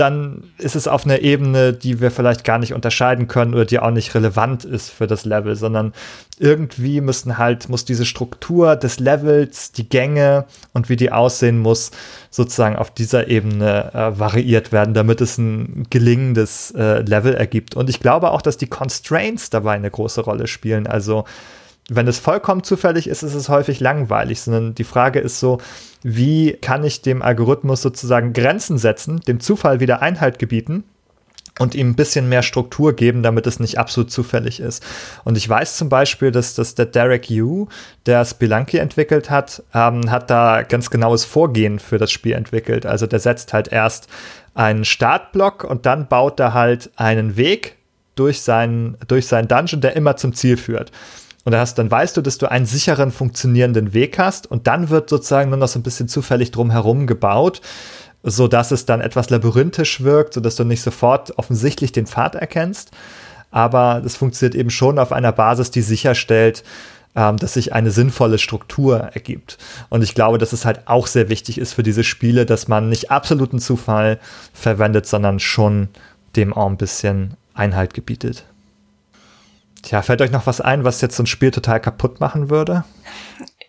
dann 0.00 0.44
ist 0.56 0.76
es 0.76 0.88
auf 0.88 1.04
einer 1.04 1.20
Ebene, 1.20 1.74
die 1.74 2.00
wir 2.00 2.10
vielleicht 2.10 2.42
gar 2.42 2.58
nicht 2.58 2.72
unterscheiden 2.72 3.28
können 3.28 3.52
oder 3.52 3.66
die 3.66 3.78
auch 3.78 3.90
nicht 3.90 4.14
relevant 4.14 4.64
ist 4.64 4.88
für 4.88 5.06
das 5.06 5.26
Level, 5.26 5.56
sondern 5.56 5.92
irgendwie 6.38 7.02
müssen 7.02 7.36
halt, 7.36 7.68
muss 7.68 7.84
diese 7.84 8.06
Struktur 8.06 8.76
des 8.76 8.98
Levels, 8.98 9.72
die 9.72 9.88
Gänge 9.88 10.46
und 10.72 10.88
wie 10.88 10.96
die 10.96 11.12
aussehen 11.12 11.58
muss, 11.58 11.90
sozusagen 12.30 12.76
auf 12.76 12.90
dieser 12.90 13.28
Ebene 13.28 13.92
äh, 13.92 14.18
variiert 14.18 14.72
werden, 14.72 14.94
damit 14.94 15.20
es 15.20 15.36
ein 15.36 15.86
gelingendes 15.90 16.70
äh, 16.70 17.00
Level 17.02 17.34
ergibt. 17.34 17.76
Und 17.76 17.90
ich 17.90 18.00
glaube 18.00 18.30
auch, 18.30 18.40
dass 18.40 18.56
die 18.56 18.68
Constraints 18.68 19.50
dabei 19.50 19.72
eine 19.74 19.90
große 19.90 20.22
Rolle 20.22 20.46
spielen. 20.46 20.86
Also 20.86 21.24
wenn 21.88 22.06
es 22.06 22.18
vollkommen 22.18 22.62
zufällig 22.62 23.08
ist, 23.08 23.22
ist 23.22 23.34
es 23.34 23.48
häufig 23.48 23.80
langweilig, 23.80 24.40
sondern 24.40 24.74
die 24.74 24.84
Frage 24.84 25.18
ist 25.18 25.40
so, 25.40 25.58
wie 26.02 26.52
kann 26.52 26.84
ich 26.84 27.02
dem 27.02 27.22
Algorithmus 27.22 27.82
sozusagen 27.82 28.32
Grenzen 28.32 28.78
setzen, 28.78 29.20
dem 29.20 29.40
Zufall 29.40 29.80
wieder 29.80 30.00
Einhalt 30.00 30.38
gebieten 30.38 30.84
und 31.58 31.74
ihm 31.74 31.90
ein 31.90 31.94
bisschen 31.94 32.28
mehr 32.28 32.42
Struktur 32.42 32.94
geben, 32.94 33.22
damit 33.22 33.46
es 33.46 33.60
nicht 33.60 33.78
absolut 33.78 34.10
zufällig 34.10 34.60
ist. 34.60 34.84
Und 35.24 35.36
ich 35.36 35.46
weiß 35.48 35.76
zum 35.76 35.88
Beispiel, 35.88 36.30
dass, 36.30 36.54
dass 36.54 36.74
der 36.74 36.86
Derek 36.86 37.28
Yu, 37.28 37.66
der 38.06 38.24
Spelunky 38.24 38.78
entwickelt 38.78 39.28
hat, 39.28 39.62
ähm, 39.74 40.10
hat 40.10 40.30
da 40.30 40.62
ganz 40.62 40.90
genaues 40.90 41.24
Vorgehen 41.24 41.78
für 41.78 41.98
das 41.98 42.10
Spiel 42.10 42.32
entwickelt. 42.32 42.86
Also 42.86 43.06
der 43.06 43.18
setzt 43.18 43.52
halt 43.52 43.68
erst 43.68 44.08
einen 44.54 44.84
Startblock 44.84 45.64
und 45.64 45.86
dann 45.86 46.08
baut 46.08 46.40
er 46.40 46.54
halt 46.54 46.90
einen 46.96 47.36
Weg 47.36 47.76
durch 48.14 48.40
seinen, 48.40 48.96
durch 49.06 49.26
seinen 49.26 49.48
Dungeon, 49.48 49.80
der 49.80 49.96
immer 49.96 50.16
zum 50.16 50.34
Ziel 50.34 50.56
führt. 50.56 50.92
Und 51.50 51.56
hast, 51.56 51.78
dann 51.78 51.90
weißt 51.90 52.16
du, 52.16 52.20
dass 52.20 52.38
du 52.38 52.48
einen 52.48 52.64
sicheren, 52.64 53.10
funktionierenden 53.10 53.92
Weg 53.92 54.20
hast 54.20 54.48
und 54.48 54.68
dann 54.68 54.88
wird 54.88 55.10
sozusagen 55.10 55.50
nur 55.50 55.58
noch 55.58 55.66
so 55.66 55.80
ein 55.80 55.82
bisschen 55.82 56.06
zufällig 56.06 56.52
drumherum 56.52 57.08
gebaut, 57.08 57.60
sodass 58.22 58.70
es 58.70 58.86
dann 58.86 59.00
etwas 59.00 59.30
labyrinthisch 59.30 60.00
wirkt, 60.04 60.34
sodass 60.34 60.54
du 60.54 60.62
nicht 60.62 60.80
sofort 60.80 61.36
offensichtlich 61.38 61.90
den 61.90 62.06
Pfad 62.06 62.36
erkennst. 62.36 62.92
Aber 63.50 64.00
das 64.00 64.14
funktioniert 64.14 64.54
eben 64.54 64.70
schon 64.70 65.00
auf 65.00 65.10
einer 65.10 65.32
Basis, 65.32 65.72
die 65.72 65.82
sicherstellt, 65.82 66.62
ähm, 67.16 67.36
dass 67.36 67.54
sich 67.54 67.72
eine 67.72 67.90
sinnvolle 67.90 68.38
Struktur 68.38 68.98
ergibt. 68.98 69.58
Und 69.88 70.04
ich 70.04 70.14
glaube, 70.14 70.38
dass 70.38 70.52
es 70.52 70.64
halt 70.64 70.86
auch 70.86 71.08
sehr 71.08 71.30
wichtig 71.30 71.58
ist 71.58 71.72
für 71.72 71.82
diese 71.82 72.04
Spiele, 72.04 72.46
dass 72.46 72.68
man 72.68 72.88
nicht 72.88 73.10
absoluten 73.10 73.58
Zufall 73.58 74.20
verwendet, 74.52 75.06
sondern 75.06 75.40
schon 75.40 75.88
dem 76.36 76.52
auch 76.52 76.68
ein 76.68 76.76
bisschen 76.76 77.34
Einhalt 77.54 77.92
gebietet. 77.92 78.44
Tja, 79.82 80.02
fällt 80.02 80.20
euch 80.20 80.30
noch 80.30 80.46
was 80.46 80.60
ein, 80.60 80.84
was 80.84 81.00
jetzt 81.00 81.16
so 81.16 81.22
ein 81.22 81.26
Spiel 81.26 81.50
total 81.50 81.80
kaputt 81.80 82.20
machen 82.20 82.50
würde? 82.50 82.84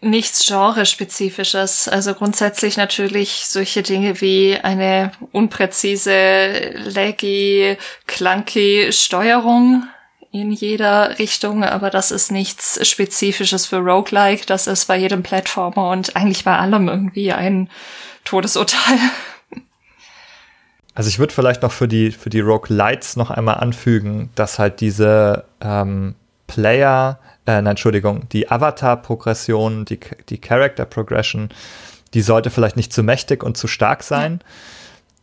Nichts 0.01 0.47
Genrespezifisches. 0.47 1.87
Also 1.87 2.15
grundsätzlich 2.15 2.75
natürlich 2.75 3.45
solche 3.45 3.83
Dinge 3.83 4.19
wie 4.19 4.57
eine 4.61 5.11
unpräzise, 5.31 6.71
laggy, 6.75 7.77
clunky 8.07 8.91
Steuerung 8.91 9.83
in 10.31 10.51
jeder 10.51 11.19
Richtung, 11.19 11.63
aber 11.63 11.89
das 11.89 12.09
ist 12.09 12.31
nichts 12.31 12.79
Spezifisches 12.87 13.65
für 13.65 13.77
Roguelike. 13.77 14.45
Das 14.45 14.65
ist 14.65 14.85
bei 14.85 14.97
jedem 14.97 15.23
Plattformer 15.23 15.91
und 15.91 16.15
eigentlich 16.15 16.45
bei 16.45 16.57
allem 16.57 16.87
irgendwie 16.87 17.33
ein 17.33 17.69
Todesurteil. 18.23 18.97
Also 20.93 21.07
ich 21.07 21.19
würde 21.19 21.33
vielleicht 21.33 21.61
noch 21.61 21.71
für 21.71 21.87
die, 21.87 22.11
für 22.11 22.29
die 22.29 22.41
Rogue 22.41 22.75
Lights 22.75 23.15
noch 23.15 23.31
einmal 23.31 23.55
anfügen, 23.55 24.29
dass 24.35 24.59
halt 24.59 24.81
diese 24.81 25.45
ähm, 25.61 26.15
Player, 26.47 27.19
äh, 27.45 27.53
nein, 27.53 27.67
Entschuldigung, 27.67 28.27
die 28.29 28.51
Avatar-Progression, 28.51 29.85
die, 29.85 29.99
die 30.27 30.37
Character-Progression, 30.37 31.49
die 32.13 32.21
sollte 32.21 32.49
vielleicht 32.49 32.75
nicht 32.75 32.91
zu 32.91 33.03
mächtig 33.03 33.41
und 33.41 33.55
zu 33.55 33.67
stark 33.67 34.03
sein. 34.03 34.41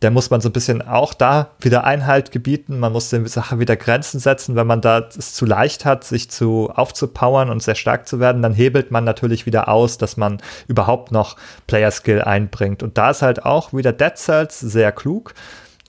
der 0.01 0.11
muss 0.11 0.29
man 0.29 0.39
so 0.39 0.47
ein 0.49 0.53
bisschen 0.53 0.81
auch 0.81 1.13
da 1.13 1.49
wieder 1.59 1.83
Einhalt 1.83 2.31
gebieten. 2.31 2.79
Man 2.79 2.93
muss 2.93 3.09
der 3.09 3.27
Sache 3.27 3.59
wieder 3.59 3.75
Grenzen 3.75 4.19
setzen. 4.19 4.55
Wenn 4.55 4.67
man 4.67 4.79
da 4.79 4.99
es 4.99 5.33
zu 5.33 5.45
leicht 5.45 5.83
hat, 5.83 6.05
sich 6.05 6.29
zu 6.29 6.71
aufzupowern 6.73 7.49
und 7.49 7.61
sehr 7.61 7.75
stark 7.75 8.07
zu 8.07 8.19
werden, 8.19 8.41
dann 8.41 8.53
hebelt 8.53 8.91
man 8.91 9.03
natürlich 9.03 9.45
wieder 9.45 9.67
aus, 9.67 9.97
dass 9.97 10.15
man 10.15 10.41
überhaupt 10.67 11.11
noch 11.11 11.35
Player 11.67 11.91
Skill 11.91 12.21
einbringt. 12.21 12.81
Und 12.81 12.97
da 12.97 13.09
ist 13.09 13.21
halt 13.21 13.45
auch 13.45 13.73
wieder 13.73 13.91
Dead 13.91 14.15
Cells 14.15 14.59
sehr 14.59 14.93
klug, 14.93 15.33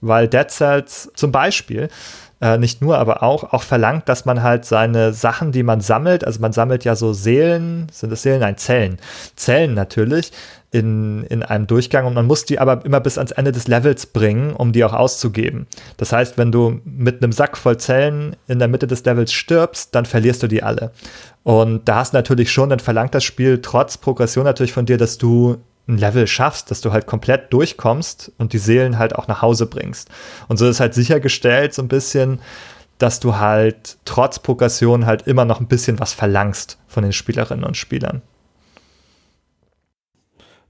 weil 0.01 0.28
Dead 0.28 0.51
Cells 0.51 1.10
zum 1.14 1.32
Beispiel 1.32 1.89
äh, 2.40 2.56
nicht 2.56 2.81
nur, 2.81 2.98
aber 2.98 3.22
auch, 3.22 3.52
auch 3.52 3.62
verlangt, 3.62 4.09
dass 4.09 4.24
man 4.24 4.43
halt 4.43 4.64
seine 4.64 5.12
Sachen, 5.12 5.52
die 5.52 5.62
man 5.62 5.81
sammelt, 5.81 6.24
also 6.24 6.40
man 6.40 6.52
sammelt 6.52 6.85
ja 6.85 6.97
so 6.97 7.12
Seelen, 7.12 7.89
sind 7.93 8.10
das 8.10 8.22
Seelen? 8.22 8.40
Nein, 8.40 8.56
Zellen. 8.56 8.98
Zellen 9.36 9.74
natürlich, 9.74 10.32
in, 10.72 11.24
in 11.24 11.43
einem 11.43 11.66
Durchgang 11.66 12.06
und 12.06 12.14
man 12.14 12.27
muss 12.27 12.44
die 12.44 12.59
aber 12.60 12.85
immer 12.85 13.01
bis 13.01 13.18
ans 13.18 13.32
Ende 13.32 13.51
des 13.51 13.66
Levels 13.66 14.06
bringen, 14.06 14.52
um 14.52 14.72
die 14.72 14.85
auch 14.85 14.93
auszugeben. 14.93 15.66
Das 15.97 16.12
heißt, 16.12 16.39
wenn 16.39 16.52
du 16.52 16.81
mit 16.85 17.22
einem 17.22 17.32
Sack 17.32 17.56
voll 17.56 17.77
Zellen 17.78 18.36
in 18.47 18.60
der 18.60 18.68
Mitte 18.68 18.86
des 18.86 19.05
Levels 19.05 19.32
stirbst, 19.32 19.94
dann 19.94 20.06
verlierst 20.06 20.43
du 20.43 20.47
die 20.47 20.62
alle. 20.62 20.93
Und 21.43 21.89
da 21.89 21.97
hast 21.97 22.12
du 22.12 22.18
natürlich 22.18 22.52
schon, 22.52 22.68
dann 22.68 22.78
verlangt 22.78 23.14
das 23.14 23.24
Spiel 23.24 23.60
trotz 23.60 23.98
Progression 23.98 24.44
natürlich 24.44 24.72
von 24.72 24.86
dir, 24.86 24.97
dass 24.97 25.18
du 25.18 25.56
ein 25.91 25.99
Level 25.99 26.27
schaffst, 26.27 26.71
dass 26.71 26.81
du 26.81 26.93
halt 26.93 27.07
komplett 27.07 27.53
durchkommst 27.53 28.33
und 28.39 28.53
die 28.53 28.59
Seelen 28.59 28.99
halt 28.99 29.15
auch 29.17 29.29
nach 29.29 29.43
Hause 29.43 29.67
bringst. 29.67 30.09
Und 30.49 30.57
so 30.57 30.69
ist 30.69 30.81
halt 30.81 30.95
sichergestellt 30.95 31.75
so 31.75 31.83
ein 31.83 31.89
bisschen, 31.89 32.41
dass 32.99 33.21
du 33.21 33.37
halt 33.37 33.99
trotz 34.05 34.39
Progression 34.39 35.07
halt 35.07 35.27
immer 35.27 35.45
noch 35.45 35.61
ein 35.61 35.69
bisschen 35.69 36.01
was 36.01 36.12
verlangst 36.12 36.79
von 36.87 37.03
den 37.03 37.12
Spielerinnen 37.12 37.65
und 37.65 37.77
Spielern. 37.77 38.23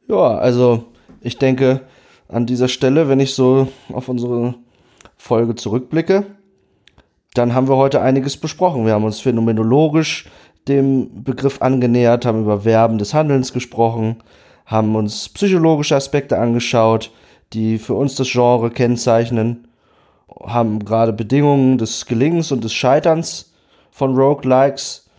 Ja, 0.09 0.39
also 0.39 0.85
ich 1.21 1.39
denke 1.39 1.83
an 2.29 2.47
dieser 2.47 2.69
Stelle, 2.69 3.09
wenn 3.09 3.21
ich 3.21 3.35
so 3.35 3.69
auf 3.93 4.09
unsere 4.09 4.55
Folge 5.17 5.55
zurückblicke, 5.55 6.27
dann 7.35 7.55
haben 7.55 7.69
wir 7.69 7.77
heute 7.77 8.01
einiges 8.01 8.37
besprochen. 8.37 8.87
Wir 8.87 8.95
haben 8.95 9.05
uns 9.05 9.21
phänomenologisch 9.21 10.27
dem 10.69 11.25
Begriff 11.25 11.63
angenähert, 11.63 12.27
haben 12.27 12.43
über 12.43 12.61
Verben 12.61 12.99
des 12.99 13.15
Handelns 13.15 13.53
gesprochen, 13.53 14.17
haben 14.71 14.95
uns 14.95 15.29
psychologische 15.29 15.97
Aspekte 15.97 16.39
angeschaut, 16.39 17.11
die 17.53 17.77
für 17.77 17.95
uns 17.95 18.15
das 18.15 18.31
Genre 18.31 18.71
kennzeichnen, 18.71 19.67
haben 20.45 20.85
gerade 20.85 21.13
Bedingungen 21.13 21.77
des 21.77 22.07
Gelingens 22.07 22.53
und 22.53 22.63
des 22.63 22.73
Scheiterns 22.73 23.53
von 23.91 24.15
Roguelikes 24.15 25.11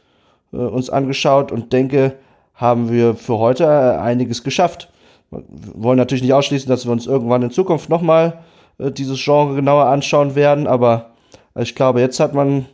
äh, 0.53 0.55
uns 0.55 0.89
angeschaut 0.89 1.51
und 1.51 1.73
denke, 1.73 2.15
haben 2.55 2.89
wir 2.89 3.13
für 3.15 3.39
heute 3.39 3.65
äh, 3.65 3.99
einiges 3.99 4.41
geschafft. 4.41 4.89
Wir 5.29 5.43
wollen 5.73 5.97
natürlich 5.97 6.23
nicht 6.23 6.33
ausschließen, 6.33 6.69
dass 6.69 6.85
wir 6.85 6.93
uns 6.93 7.05
irgendwann 7.05 7.41
in 7.41 7.51
Zukunft 7.51 7.89
nochmal 7.89 8.39
äh, 8.77 8.89
dieses 8.89 9.21
Genre 9.21 9.53
genauer 9.53 9.87
anschauen 9.87 10.33
werden, 10.35 10.65
aber 10.65 11.11
ich 11.59 11.75
glaube, 11.75 11.99
jetzt 11.99 12.21
hat 12.21 12.33
man 12.33 12.67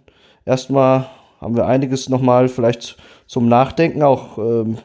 erstmal, 0.45 1.07
haben 1.41 1.55
wir 1.55 1.65
einiges 1.65 2.07
nochmal 2.07 2.49
vielleicht 2.49 2.97
zum 3.25 3.49
Nachdenken 3.49 4.03
auch 4.03 4.37
ähm, 4.37 4.77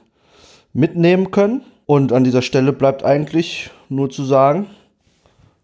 mitnehmen 0.72 1.30
können. 1.30 1.62
Und 1.92 2.10
an 2.10 2.24
dieser 2.24 2.40
Stelle 2.40 2.72
bleibt 2.72 3.04
eigentlich 3.04 3.68
nur 3.90 4.08
zu 4.08 4.24
sagen, 4.24 4.66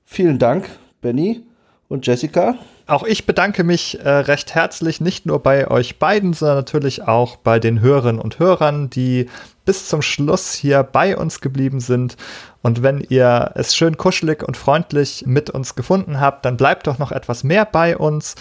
vielen 0.05 0.39
Dank, 0.39 0.69
Benny 1.01 1.41
und 1.89 2.07
Jessica. 2.07 2.57
Auch 2.87 3.05
ich 3.05 3.25
bedanke 3.25 3.65
mich 3.65 3.99
äh, 4.01 4.11
recht 4.11 4.55
herzlich, 4.55 5.01
nicht 5.01 5.25
nur 5.25 5.43
bei 5.43 5.71
euch 5.71 5.99
beiden, 5.99 6.35
sondern 6.35 6.59
natürlich 6.59 7.09
auch 7.09 7.37
bei 7.37 7.59
den 7.59 7.81
Hörerinnen 7.81 8.21
und 8.21 8.39
Hörern, 8.39 8.91
die 8.91 9.31
bis 9.65 9.89
zum 9.89 10.03
Schluss 10.03 10.53
hier 10.53 10.83
bei 10.83 11.17
uns 11.17 11.41
geblieben 11.41 11.81
sind. 11.81 12.19
Und 12.61 12.83
wenn 12.83 13.01
ihr 13.09 13.53
es 13.55 13.75
schön 13.75 13.97
kuschelig 13.97 14.47
und 14.47 14.59
freundlich 14.59 15.25
mit 15.27 15.49
uns 15.49 15.77
gefunden 15.77 16.21
habt, 16.21 16.45
dann 16.45 16.59
bleibt 16.59 16.89
doch 16.89 16.99
noch 16.99 17.11
etwas 17.11 17.43
mehr 17.43 17.65
bei 17.65 17.97
uns. 17.97 18.35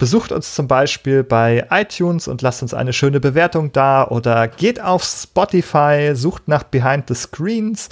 Besucht 0.00 0.32
uns 0.32 0.54
zum 0.54 0.66
Beispiel 0.66 1.22
bei 1.22 1.66
iTunes 1.70 2.26
und 2.26 2.40
lasst 2.40 2.62
uns 2.62 2.72
eine 2.72 2.94
schöne 2.94 3.20
Bewertung 3.20 3.70
da 3.70 4.08
oder 4.08 4.48
geht 4.48 4.80
auf 4.80 5.04
Spotify, 5.04 6.12
sucht 6.14 6.48
nach 6.48 6.62
Behind 6.62 7.06
the 7.06 7.14
Screens 7.14 7.90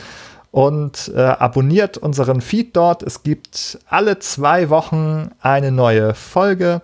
und 0.51 1.12
äh, 1.14 1.20
abonniert 1.20 1.98
unseren 1.98 2.40
Feed 2.40 2.74
dort. 2.74 3.02
Es 3.02 3.24
gibt 3.24 3.78
alle 3.90 4.18
zwei 4.20 4.70
Wochen 4.70 5.32
eine 5.43 5.70
neue 5.70 6.14
Folge. 6.14 6.80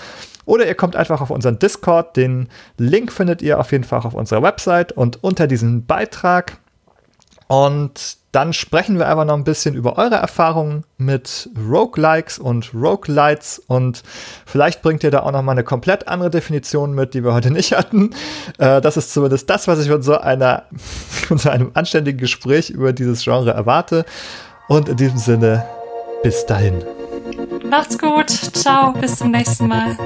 Oder 0.46 0.68
ihr 0.68 0.76
kommt 0.76 0.96
einfach 0.96 1.22
auf 1.22 1.30
unseren 1.30 1.60
Discord. 1.60 2.16
Den 2.16 2.50
Link 2.78 3.12
findet 3.12 3.42
ihr 3.42 3.60
auf 3.60 3.72
jeden 3.72 3.84
Fall 3.84 4.00
auf 4.00 4.14
unserer 4.14 4.44
Website 4.44 4.92
und 4.92 5.24
unter 5.24 5.48
diesem 5.48 5.86
Beitrag. 5.86 6.58
Und 7.48 8.18
dann 8.32 8.52
sprechen 8.52 8.98
wir 8.98 9.08
einfach 9.08 9.24
noch 9.24 9.36
ein 9.36 9.44
bisschen 9.46 9.76
über 9.76 9.98
eure 9.98 10.16
Erfahrungen 10.16 10.84
mit 10.98 11.50
Roguelikes 11.58 12.38
und 12.38 12.74
Roguelites 12.74 13.62
und 13.68 14.04
vielleicht 14.46 14.82
bringt 14.82 15.04
ihr 15.04 15.12
da 15.12 15.22
auch 15.22 15.32
noch 15.32 15.42
mal 15.42 15.54
eine 15.54 15.64
komplett 15.64 16.10
andere 16.10 16.32
Definition 16.32 16.94
mit, 16.94 17.14
die 17.14 17.24
wir 17.24 17.34
heute 17.34 17.52
nicht 17.52 17.72
hatten. 17.72 18.10
Äh, 18.58 18.82
das 18.82 18.98
ist 18.98 19.14
zumindest 19.14 19.50
das, 19.50 19.68
was 19.70 19.80
ich 19.80 19.90
von 19.90 20.02
so 20.02 20.18
einer, 20.18 20.64
von 21.28 21.38
so 21.38 21.50
einem 21.50 21.72
anständigen 21.76 22.20
Gespräch 22.20 22.70
über 22.70 22.92
dieses 22.92 23.24
Genre 23.24 23.52
erwarte. 23.52 24.06
Und 24.68 24.90
in 24.90 24.98
diesem 24.98 25.20
Sinne, 25.20 25.66
bis 26.24 26.46
dahin. 26.46 26.84
Macht's 27.70 27.98
gut. 27.98 28.30
Ciao. 28.30 28.94
Bis 28.94 29.18
zum 29.18 29.32
nächsten 29.32 29.68
Mal. 29.68 29.98